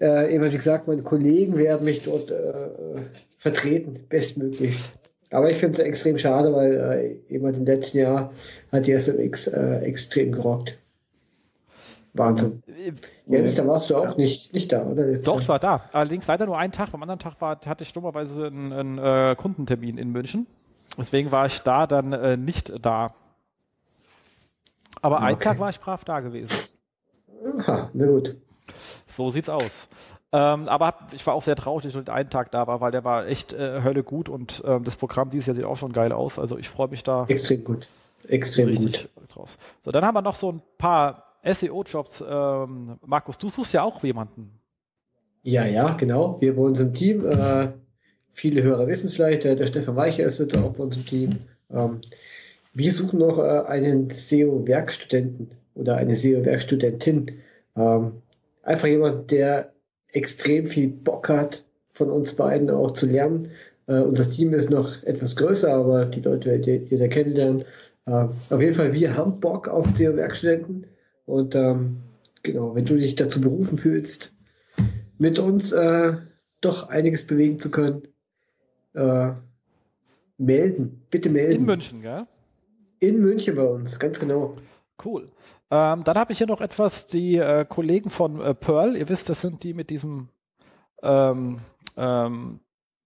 äh, 0.00 0.34
eben 0.34 0.44
wie 0.44 0.56
gesagt, 0.56 0.86
meine 0.86 1.02
Kollegen 1.02 1.58
werden 1.58 1.84
mich 1.84 2.04
dort 2.04 2.30
äh, 2.30 3.00
vertreten, 3.42 3.98
bestmöglichst. 4.08 4.84
Aber 5.32 5.50
ich 5.50 5.58
finde 5.58 5.80
es 5.80 5.84
extrem 5.84 6.16
schade, 6.16 6.54
weil 6.54 7.20
äh, 7.28 7.34
eben 7.34 7.52
im 7.52 7.64
letzten 7.64 7.98
Jahr 7.98 8.32
hat 8.70 8.86
die 8.86 8.96
SMX 8.96 9.48
äh, 9.48 9.78
extrem 9.80 10.30
gerockt. 10.30 10.78
Wahnsinn. 12.12 12.62
Äh, 12.68 12.92
Jens, 13.26 13.56
da 13.56 13.66
warst 13.66 13.90
du 13.90 13.96
auch 13.96 14.16
nicht, 14.16 14.54
nicht 14.54 14.70
da, 14.70 14.84
oder? 14.84 15.10
Jetzt 15.10 15.26
Doch, 15.26 15.40
ich 15.40 15.48
war 15.48 15.58
da. 15.58 15.88
Allerdings 15.92 16.26
leider 16.28 16.46
nur 16.46 16.56
einen 16.56 16.72
Tag. 16.72 16.94
Am 16.94 17.02
anderen 17.02 17.18
Tag 17.18 17.40
war, 17.40 17.58
hatte 17.66 17.82
ich 17.82 17.92
dummerweise 17.92 18.46
einen, 18.46 18.72
einen 18.72 18.98
äh, 18.98 19.34
Kundentermin 19.36 19.98
in 19.98 20.12
München. 20.12 20.46
Deswegen 20.96 21.32
war 21.32 21.46
ich 21.46 21.58
da 21.60 21.88
dann 21.88 22.12
äh, 22.12 22.36
nicht 22.36 22.72
da. 22.80 23.12
Aber 25.00 25.16
okay. 25.16 25.24
einen 25.24 25.38
Tag 25.40 25.58
war 25.58 25.70
ich 25.70 25.80
brav 25.80 26.04
da 26.04 26.20
gewesen. 26.20 26.78
Aha, 27.58 27.90
na 27.92 28.06
gut. 28.06 28.36
So 29.08 29.30
sieht's 29.30 29.48
aus. 29.48 29.88
Ähm, 30.34 30.66
aber 30.66 30.86
hab, 30.86 31.12
ich 31.12 31.26
war 31.26 31.34
auch 31.34 31.42
sehr 31.42 31.56
traurig, 31.56 31.82
dass 31.84 31.94
ich 31.94 32.06
nur 32.06 32.14
einen 32.14 32.30
Tag 32.30 32.50
da 32.52 32.66
war, 32.66 32.80
weil 32.80 32.90
der 32.90 33.04
war 33.04 33.26
echt 33.26 33.52
äh, 33.52 33.82
Hölle 33.82 34.02
gut 34.02 34.30
und 34.30 34.62
ähm, 34.64 34.82
das 34.82 34.96
Programm 34.96 35.30
dieses 35.30 35.46
Jahr 35.46 35.54
sieht 35.54 35.64
auch 35.64 35.76
schon 35.76 35.92
geil 35.92 36.10
aus. 36.10 36.38
Also 36.38 36.56
ich 36.56 36.70
freue 36.70 36.88
mich 36.88 37.02
da. 37.02 37.26
Extrem 37.28 37.64
gut. 37.64 37.86
Extrem 38.28 38.74
gut. 38.74 39.08
Draus. 39.28 39.58
So, 39.82 39.90
dann 39.92 40.04
haben 40.04 40.14
wir 40.14 40.22
noch 40.22 40.34
so 40.34 40.52
ein 40.52 40.62
paar 40.78 41.24
SEO-Jobs. 41.44 42.24
Ähm, 42.26 42.98
Markus, 43.04 43.36
du 43.36 43.48
suchst 43.48 43.74
ja 43.74 43.82
auch 43.82 44.02
jemanden. 44.02 44.58
Ja, 45.42 45.66
ja, 45.66 45.94
genau. 45.94 46.40
Wir 46.40 46.56
bei 46.56 46.62
uns 46.62 46.80
im 46.80 46.94
Team. 46.94 47.26
Äh, 47.26 47.68
viele 48.32 48.62
Hörer 48.62 48.86
wissen 48.86 49.06
es 49.06 49.14
vielleicht, 49.14 49.44
der, 49.44 49.56
der 49.56 49.66
Stefan 49.66 49.96
Weicher 49.96 50.24
ist 50.24 50.38
jetzt 50.38 50.56
auch 50.56 50.72
bei 50.72 50.84
uns 50.84 50.96
im 50.96 51.04
Team. 51.04 51.38
Ähm, 51.70 52.00
wir 52.72 52.92
suchen 52.92 53.18
noch 53.18 53.38
äh, 53.38 53.66
einen 53.66 54.08
SEO-Werkstudenten 54.08 55.50
oder 55.74 55.96
eine 55.96 56.16
SEO-Werkstudentin. 56.16 57.40
Ähm, 57.76 58.22
einfach 58.62 58.86
jemand, 58.88 59.30
der 59.30 59.72
extrem 60.12 60.66
viel 60.66 60.88
Bock 60.88 61.28
hat, 61.28 61.64
von 61.90 62.10
uns 62.10 62.36
beiden 62.36 62.70
auch 62.70 62.92
zu 62.92 63.06
lernen. 63.06 63.50
Äh, 63.86 64.00
unser 64.00 64.28
Team 64.28 64.54
ist 64.54 64.70
noch 64.70 65.02
etwas 65.02 65.36
größer, 65.36 65.72
aber 65.72 66.06
die 66.06 66.20
Leute 66.20 66.50
werdet 66.50 66.66
ihr, 66.66 66.92
ihr 66.92 66.98
da 66.98 67.08
kennenlernen. 67.08 67.64
Äh, 68.06 68.28
auf 68.50 68.60
jeden 68.60 68.74
Fall, 68.74 68.92
wir 68.92 69.16
haben 69.16 69.40
Bock 69.40 69.68
auf 69.68 69.86
SEO-Werkstudenten. 69.94 70.86
Und 71.26 71.54
ähm, 71.54 71.98
genau, 72.42 72.74
wenn 72.74 72.84
du 72.84 72.96
dich 72.96 73.14
dazu 73.14 73.40
berufen 73.40 73.78
fühlst, 73.78 74.32
mit 75.18 75.38
uns 75.38 75.72
äh, 75.72 76.14
doch 76.60 76.88
einiges 76.88 77.26
bewegen 77.26 77.58
zu 77.58 77.70
können, 77.70 78.02
äh, 78.94 79.32
melden. 80.38 81.02
Bitte 81.10 81.30
melden. 81.30 81.60
In 81.60 81.64
München, 81.64 82.02
gell? 82.02 82.26
In 83.00 83.20
München 83.20 83.56
bei 83.56 83.64
uns, 83.64 83.98
ganz 83.98 84.18
genau. 84.18 84.56
Cool. 85.04 85.28
Ähm, 85.72 86.04
dann 86.04 86.18
habe 86.18 86.32
ich 86.32 86.38
hier 86.38 86.46
noch 86.46 86.60
etwas, 86.60 87.06
die 87.06 87.38
äh, 87.38 87.64
Kollegen 87.64 88.10
von 88.10 88.42
äh, 88.42 88.54
Pearl, 88.54 88.94
ihr 88.94 89.08
wisst, 89.08 89.30
das 89.30 89.40
sind 89.40 89.62
die 89.62 89.72
mit 89.72 89.88
diesem 89.88 90.28
ähm, 91.02 91.60
ähm, 91.96 92.60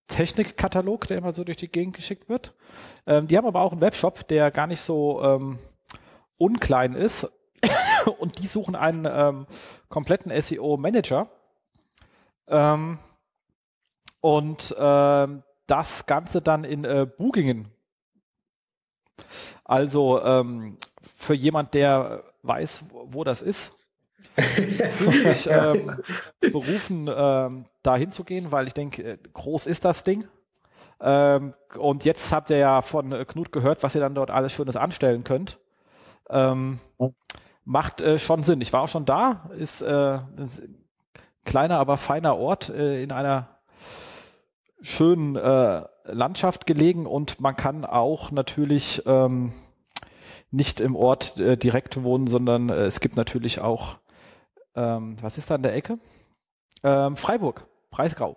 Technikkatalog, 0.09 1.07
der 1.07 1.19
immer 1.19 1.33
so 1.33 1.45
durch 1.45 1.59
die 1.59 1.71
Gegend 1.71 1.95
geschickt 1.95 2.29
wird. 2.29 2.55
Ähm, 3.07 3.29
die 3.29 3.39
haben 3.39 3.47
aber 3.47 3.61
auch 3.61 3.71
einen 3.71 3.81
Webshop, 3.81 4.27
der 4.27 4.51
gar 4.51 4.67
nicht 4.67 4.81
so 4.81 5.23
ähm, 5.23 5.61
unklein 6.39 6.95
ist 6.95 7.31
und 8.19 8.41
die 8.41 8.49
suchen 8.49 8.75
einen 8.75 9.07
ähm, 9.09 9.47
kompletten 9.89 10.33
SEO-Manager. 10.33 11.29
Ähm, 12.49 12.99
und 14.21 14.75
ähm, 14.77 15.45
das 15.69 16.07
Ganze 16.07 16.43
dann 16.43 16.65
in 16.65 16.85
äh, 16.85 17.07
Bugingen. 17.07 17.69
Also 19.63 20.21
ähm, 20.21 20.79
für 21.15 21.35
jemand, 21.35 21.73
der 21.73 22.25
weiß, 22.47 22.85
wo 22.91 23.25
das 23.25 23.43
ist, 23.43 23.73
fühlt 24.37 25.13
sich 25.23 25.49
ähm, 25.51 25.97
berufen, 26.41 27.09
ähm, 27.15 27.65
da 27.83 27.97
hinzugehen, 27.97 28.53
weil 28.53 28.67
ich 28.67 28.75
denke, 28.75 29.03
äh, 29.03 29.19
groß 29.33 29.67
ist 29.67 29.85
das 29.85 30.03
Ding. 30.03 30.27
Ähm, 31.01 31.55
und 31.79 32.05
jetzt 32.05 32.33
habt 32.33 32.51
ihr 32.51 32.59
ja 32.59 32.83
von 32.83 33.13
äh, 33.13 33.25
Knut 33.25 33.53
gehört, 33.53 33.83
was 33.83 33.95
ihr 33.95 34.01
dann 34.01 34.15
dort 34.15 34.31
alles 34.31 34.53
Schönes 34.53 34.77
anstellen 34.77 35.25
könnt. 35.25 35.59
Ähm, 36.29 36.81
macht 37.65 38.01
äh, 38.01 38.19
schon 38.19 38.43
Sinn. 38.43 38.61
Ich 38.61 38.73
war 38.73 38.83
auch 38.83 38.89
schon 38.89 39.05
da, 39.05 39.51
ist 39.57 39.83
äh, 39.83 40.19
ein 40.19 40.77
kleiner, 41.45 41.79
aber 41.79 41.97
feiner 41.97 42.37
Ort 42.37 42.69
äh, 42.69 43.03
in 43.03 43.13
einer 43.13 43.49
schönen 44.83 45.35
Landschaft 46.05 46.67
gelegen 46.67 47.07
und 47.07 47.41
man 47.41 47.57
kann 47.57 47.85
auch 47.85 48.31
natürlich 48.31 49.03
ähm, 49.07 49.53
nicht 50.51 50.81
im 50.81 50.97
Ort 50.97 51.39
äh, 51.39 51.57
direkt 51.57 52.03
wohnen, 52.03 52.27
sondern 52.27 52.69
äh, 52.69 52.85
es 52.85 53.01
gibt 53.01 53.17
natürlich 53.17 53.61
auch, 53.61 53.99
ähm, 54.75 55.17
was 55.21 55.39
ist 55.39 55.51
da 55.51 55.57
in 55.57 55.63
der 55.63 55.75
Ecke? 55.75 55.99
Ähm, 56.83 57.17
Freiburg, 57.17 57.67
Preisgrau. 57.91 58.37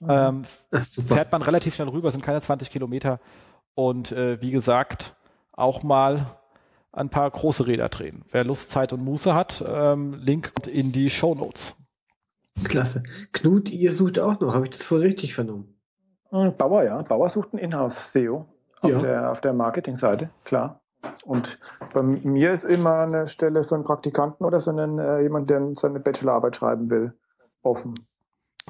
Mhm. 0.00 0.08
Ähm, 0.10 0.44
Ach, 0.72 0.84
fährt 0.84 1.32
man 1.32 1.42
relativ 1.42 1.74
schnell 1.74 1.88
rüber, 1.88 2.10
sind 2.10 2.24
keine 2.24 2.40
20 2.40 2.70
Kilometer 2.70 3.20
und 3.74 4.12
äh, 4.12 4.40
wie 4.40 4.50
gesagt, 4.50 5.16
auch 5.52 5.82
mal 5.82 6.38
ein 6.92 7.08
paar 7.08 7.30
große 7.30 7.66
Räder 7.66 7.88
drehen. 7.88 8.24
Wer 8.30 8.44
Lust, 8.44 8.70
Zeit 8.70 8.92
und 8.92 9.04
Muße 9.04 9.34
hat, 9.34 9.64
ähm, 9.66 10.14
Link 10.14 10.52
in 10.66 10.92
die 10.92 11.10
Show 11.10 11.34
Notes. 11.34 11.76
Klasse. 12.64 13.02
Knut, 13.32 13.70
ihr 13.70 13.92
sucht 13.92 14.18
auch 14.18 14.40
noch, 14.40 14.54
habe 14.54 14.66
ich 14.66 14.76
das 14.76 14.84
voll 14.84 15.00
richtig 15.00 15.34
vernommen? 15.34 15.80
Hm, 16.30 16.56
Bauer, 16.56 16.82
ja. 16.82 17.00
Bauer 17.02 17.28
sucht 17.28 17.52
ein 17.54 17.58
Inhouse-SEO 17.58 18.46
auf, 18.80 18.90
ja. 18.90 18.98
der, 19.00 19.30
auf 19.30 19.40
der 19.40 19.52
Marketingseite, 19.52 20.30
klar. 20.44 20.79
Und 21.24 21.58
bei 21.94 22.02
mir 22.02 22.52
ist 22.52 22.64
immer 22.64 22.98
eine 22.98 23.28
Stelle 23.28 23.64
für 23.64 23.74
einen 23.74 23.84
Praktikanten 23.84 24.44
oder 24.44 24.60
für 24.60 24.70
einen, 24.70 24.98
äh, 24.98 25.20
jemanden, 25.20 25.46
der 25.46 25.74
seine 25.74 26.00
Bachelorarbeit 26.00 26.56
schreiben 26.56 26.90
will, 26.90 27.14
offen. 27.62 27.94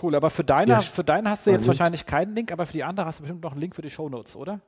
Cool, 0.00 0.14
aber 0.14 0.30
für 0.30 0.44
deine, 0.44 0.72
ja, 0.72 0.80
für 0.80 1.04
deine 1.04 1.30
hast 1.30 1.46
du 1.46 1.50
jetzt 1.50 1.66
wahrscheinlich 1.66 2.06
keinen 2.06 2.34
Link, 2.34 2.52
aber 2.52 2.66
für 2.66 2.72
die 2.72 2.84
andere 2.84 3.06
hast 3.06 3.18
du 3.18 3.22
bestimmt 3.22 3.42
noch 3.42 3.52
einen 3.52 3.60
Link 3.60 3.74
für 3.74 3.82
die 3.82 3.90
Shownotes, 3.90 4.36
oder? 4.36 4.60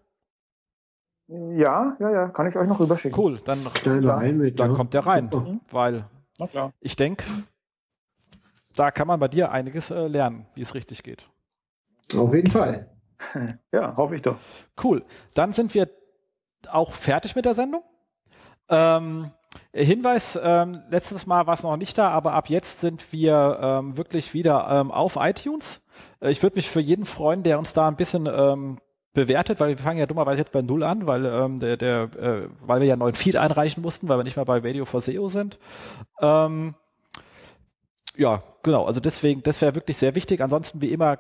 Ja, 1.29 1.97
ja, 1.99 2.11
ja, 2.11 2.29
kann 2.29 2.49
ich 2.49 2.57
euch 2.57 2.67
noch 2.67 2.81
rüberschicken. 2.81 3.19
Cool, 3.19 3.41
dann, 3.45 3.59
dann, 3.85 4.37
mit, 4.37 4.59
dann 4.59 4.71
ja. 4.71 4.77
kommt 4.77 4.93
der 4.93 5.07
rein, 5.07 5.31
mhm. 5.33 5.61
weil 5.71 6.05
ich 6.81 6.97
denke, 6.97 7.25
da 8.75 8.91
kann 8.91 9.07
man 9.07 9.21
bei 9.21 9.29
dir 9.29 9.53
einiges 9.53 9.91
äh, 9.91 10.07
lernen, 10.09 10.47
wie 10.55 10.63
es 10.63 10.75
richtig 10.75 11.03
geht. 11.03 11.29
Auf 12.17 12.35
jeden 12.35 12.51
Fall. 12.51 12.89
Ja, 13.73 13.97
hoffe 13.97 14.17
ich 14.17 14.23
doch. 14.23 14.37
Cool. 14.83 15.05
Dann 15.35 15.53
sind 15.53 15.73
wir 15.75 15.89
auch 16.71 16.93
fertig 16.93 17.35
mit 17.37 17.45
der 17.45 17.55
Sendung. 17.55 17.83
Ähm, 18.69 19.31
Hinweis, 19.73 20.39
ähm, 20.43 20.83
letztes 20.91 21.27
Mal 21.27 21.47
war 21.47 21.55
es 21.55 21.63
noch 21.63 21.77
nicht 21.77 21.97
da, 21.99 22.11
aber 22.11 22.33
ab 22.33 22.49
jetzt 22.49 22.81
sind 22.81 23.13
wir 23.13 23.59
ähm, 23.61 23.97
wirklich 23.97 24.33
wieder 24.35 24.69
ähm, 24.71 24.91
auf 24.91 25.17
iTunes. 25.17 25.83
Äh, 26.21 26.31
ich 26.31 26.43
würde 26.43 26.57
mich 26.57 26.71
für 26.71 26.81
jeden 26.81 27.05
freuen, 27.05 27.43
der 27.43 27.59
uns 27.59 27.73
da 27.73 27.89
ein 27.89 27.97
bisschen 27.97 28.27
ähm, 28.27 28.79
bewertet, 29.13 29.61
weil 29.61 29.71
wir 29.71 29.79
fangen 29.79 29.99
ja 29.99 30.07
dummerweise 30.07 30.39
jetzt 30.39 30.53
bei 30.53 30.63
Null 30.63 30.83
an, 30.83 31.07
weil 31.07 31.27
ähm, 31.27 31.61
der, 31.61 31.77
der, 31.77 32.03
äh, 32.19 32.49
weil 32.61 32.81
wir 32.81 32.87
ja 32.87 32.95
einen 32.95 33.01
neuen 33.01 33.15
Feed 33.15 33.37
einreichen 33.37 33.83
mussten, 33.83 34.09
weil 34.09 34.19
wir 34.19 34.25
nicht 34.25 34.37
mehr 34.37 34.47
bei 34.47 34.59
Radio 34.59 34.85
for 34.85 35.01
SEO 35.03 35.29
sind. 35.29 35.59
Ähm, 36.21 36.75
ja, 38.17 38.43
genau, 38.63 38.87
also 38.87 39.01
deswegen, 39.01 39.43
das 39.43 39.61
wäre 39.61 39.75
wirklich 39.75 39.97
sehr 39.97 40.15
wichtig. 40.15 40.41
Ansonsten 40.41 40.81
wie 40.81 40.93
immer 40.93 41.19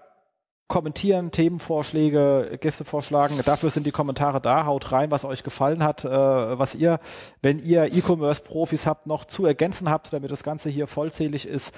kommentieren, 0.73 1.31
Themenvorschläge, 1.31 2.59
Gäste 2.59 2.87
vorschlagen. 2.87 3.39
Dafür 3.45 3.69
sind 3.69 3.85
die 3.85 3.91
Kommentare 3.91 4.41
da. 4.41 4.65
Haut 4.65 4.91
rein, 4.91 5.11
was 5.11 5.27
euch 5.27 5.43
gefallen 5.43 5.85
hat, 5.85 6.07
äh, 6.07 6.09
was 6.09 6.75
ihr, 6.75 6.99
wenn 7.43 7.59
ihr 7.59 7.93
E-Commerce-Profis 7.93 8.87
habt, 8.87 9.07
noch 9.07 9.27
zu 9.27 9.45
ergänzen 9.45 9.91
habt, 9.91 10.15
damit 10.15 10.31
das 10.31 10.43
Ganze 10.43 10.71
hier 10.71 10.87
vollzählig 10.87 11.47
ist. 11.47 11.75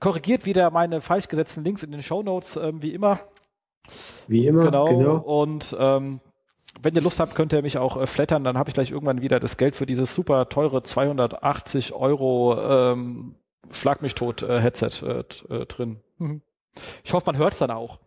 Korrigiert 0.00 0.44
wieder 0.44 0.70
meine 0.70 1.00
falsch 1.00 1.28
gesetzten 1.28 1.64
Links 1.64 1.82
in 1.82 1.92
den 1.92 2.02
Show 2.02 2.22
Notes, 2.22 2.56
äh, 2.56 2.72
wie 2.82 2.92
immer. 2.92 3.20
Wie 4.28 4.46
immer, 4.46 4.64
genau. 4.64 4.84
genau. 4.84 5.16
Und 5.16 5.74
ähm, 5.80 6.20
wenn 6.82 6.94
ihr 6.94 7.00
Lust 7.00 7.18
habt, 7.20 7.34
könnt 7.34 7.54
ihr 7.54 7.62
mich 7.62 7.78
auch 7.78 7.96
äh, 7.96 8.06
flattern, 8.06 8.44
dann 8.44 8.58
habe 8.58 8.68
ich 8.68 8.74
gleich 8.74 8.90
irgendwann 8.90 9.22
wieder 9.22 9.40
das 9.40 9.56
Geld 9.56 9.76
für 9.76 9.86
dieses 9.86 10.14
super 10.14 10.50
teure 10.50 10.82
280 10.82 11.94
Euro 11.94 12.60
ähm, 12.60 13.36
Schlag 13.72 14.02
mich 14.02 14.14
tot 14.14 14.42
äh, 14.42 14.60
Headset 14.60 15.02
äh, 15.02 15.54
äh, 15.54 15.66
drin. 15.66 16.00
Ich 17.04 17.14
hoffe, 17.14 17.24
man 17.24 17.38
hört 17.38 17.54
es 17.54 17.58
dann 17.58 17.70
auch. 17.70 18.00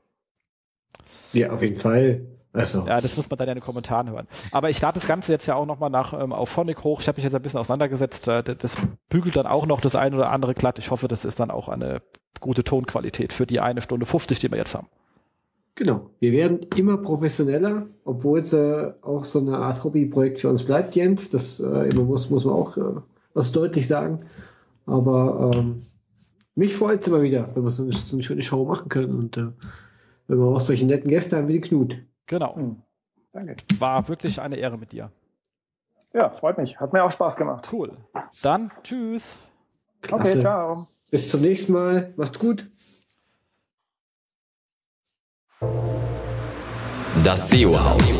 Ja, 1.33 1.51
auf 1.51 1.61
jeden 1.61 1.77
Fall. 1.77 2.21
Also. 2.51 2.85
Ja, 2.87 2.99
das 2.99 3.15
muss 3.15 3.29
man 3.29 3.37
dann 3.37 3.47
ja 3.47 3.53
in 3.53 3.59
den 3.59 3.63
Kommentaren 3.65 4.09
hören. 4.09 4.27
Aber 4.51 4.69
ich 4.69 4.81
lade 4.81 4.95
das 4.95 5.07
Ganze 5.07 5.31
jetzt 5.31 5.45
ja 5.45 5.55
auch 5.55 5.67
nochmal 5.67 5.91
nach 5.91 6.13
ähm, 6.13 6.33
auf 6.33 6.49
Phonic 6.49 6.83
hoch. 6.83 6.99
Ich 7.01 7.07
habe 7.07 7.17
mich 7.17 7.23
jetzt 7.23 7.35
ein 7.35 7.41
bisschen 7.41 7.59
auseinandergesetzt. 7.59 8.27
Äh, 8.27 8.43
das 8.43 8.75
bügelt 9.07 9.35
dann 9.35 9.45
auch 9.45 9.67
noch 9.67 9.81
das 9.81 9.95
eine 9.95 10.15
oder 10.15 10.31
andere 10.31 10.55
glatt. 10.55 10.79
Ich 10.79 10.89
hoffe, 10.89 11.07
das 11.07 11.25
ist 11.25 11.39
dann 11.39 11.51
auch 11.51 11.69
eine 11.69 12.01
gute 12.39 12.63
Tonqualität 12.63 13.33
für 13.33 13.45
die 13.45 13.59
eine 13.59 13.81
Stunde 13.81 14.05
50, 14.07 14.39
die 14.39 14.49
wir 14.49 14.57
jetzt 14.57 14.73
haben. 14.73 14.87
Genau. 15.75 16.09
Wir 16.19 16.31
werden 16.31 16.61
immer 16.75 16.97
professioneller, 16.97 17.85
obwohl 18.03 18.39
es 18.39 18.51
äh, 18.51 18.91
auch 19.01 19.23
so 19.23 19.39
eine 19.39 19.57
Art 19.57 19.83
Hobbyprojekt 19.83 20.41
für 20.41 20.49
uns 20.49 20.63
bleibt, 20.63 20.95
Jens. 20.95 21.29
Das 21.29 21.59
äh, 21.59 21.89
muss, 21.95 22.29
muss 22.29 22.45
man 22.45 22.55
auch 22.55 22.75
äh, 22.77 22.81
was 23.33 23.51
deutlich 23.51 23.87
sagen. 23.87 24.25
Aber 24.85 25.51
ähm, 25.53 25.83
mich 26.55 26.75
freut 26.75 27.01
es 27.01 27.07
immer 27.07 27.21
wieder, 27.21 27.49
wenn 27.53 27.63
wir 27.63 27.69
so 27.69 27.83
eine, 27.83 27.93
so 27.93 28.15
eine, 28.15 28.23
schöne 28.23 28.41
Show 28.41 28.65
machen 28.65 28.89
können 28.89 29.15
und 29.15 29.37
äh, 29.37 29.47
wenn 30.29 30.37
wir 30.37 30.45
auch 30.45 30.59
solche 30.59 30.85
netten 30.85 31.09
Gäste 31.09 31.37
haben 31.37 31.47
wie 31.47 31.53
die 31.53 31.61
Knut. 31.61 31.97
Genau. 32.27 32.55
Mhm. 32.55 32.81
Danke. 33.33 33.57
War 33.79 34.07
wirklich 34.07 34.39
eine 34.39 34.55
Ehre 34.55 34.77
mit 34.77 34.91
dir. 34.91 35.11
Ja, 36.13 36.29
freut 36.29 36.57
mich. 36.57 36.79
Hat 36.79 36.93
mir 36.93 37.03
auch 37.03 37.11
Spaß 37.11 37.35
gemacht. 37.35 37.67
Cool. 37.71 37.97
Dann 38.41 38.71
tschüss. 38.83 39.37
Klasse. 40.01 40.31
Okay, 40.31 40.41
ciao. 40.41 40.87
Bis 41.11 41.29
zum 41.29 41.41
nächsten 41.41 41.73
Mal. 41.73 42.13
Macht's 42.15 42.39
gut. 42.39 42.69
Das 47.23 47.49
SEO-Haus. 47.49 48.19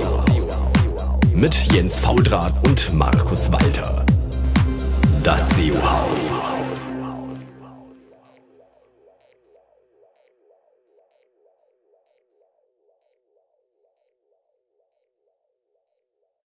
Mit 1.34 1.54
Jens 1.72 2.00
Faudrat 2.00 2.54
und 2.68 2.94
Markus 2.94 3.52
Walter. 3.52 4.06
Das 5.24 5.50
SEO-Haus. 5.52 6.34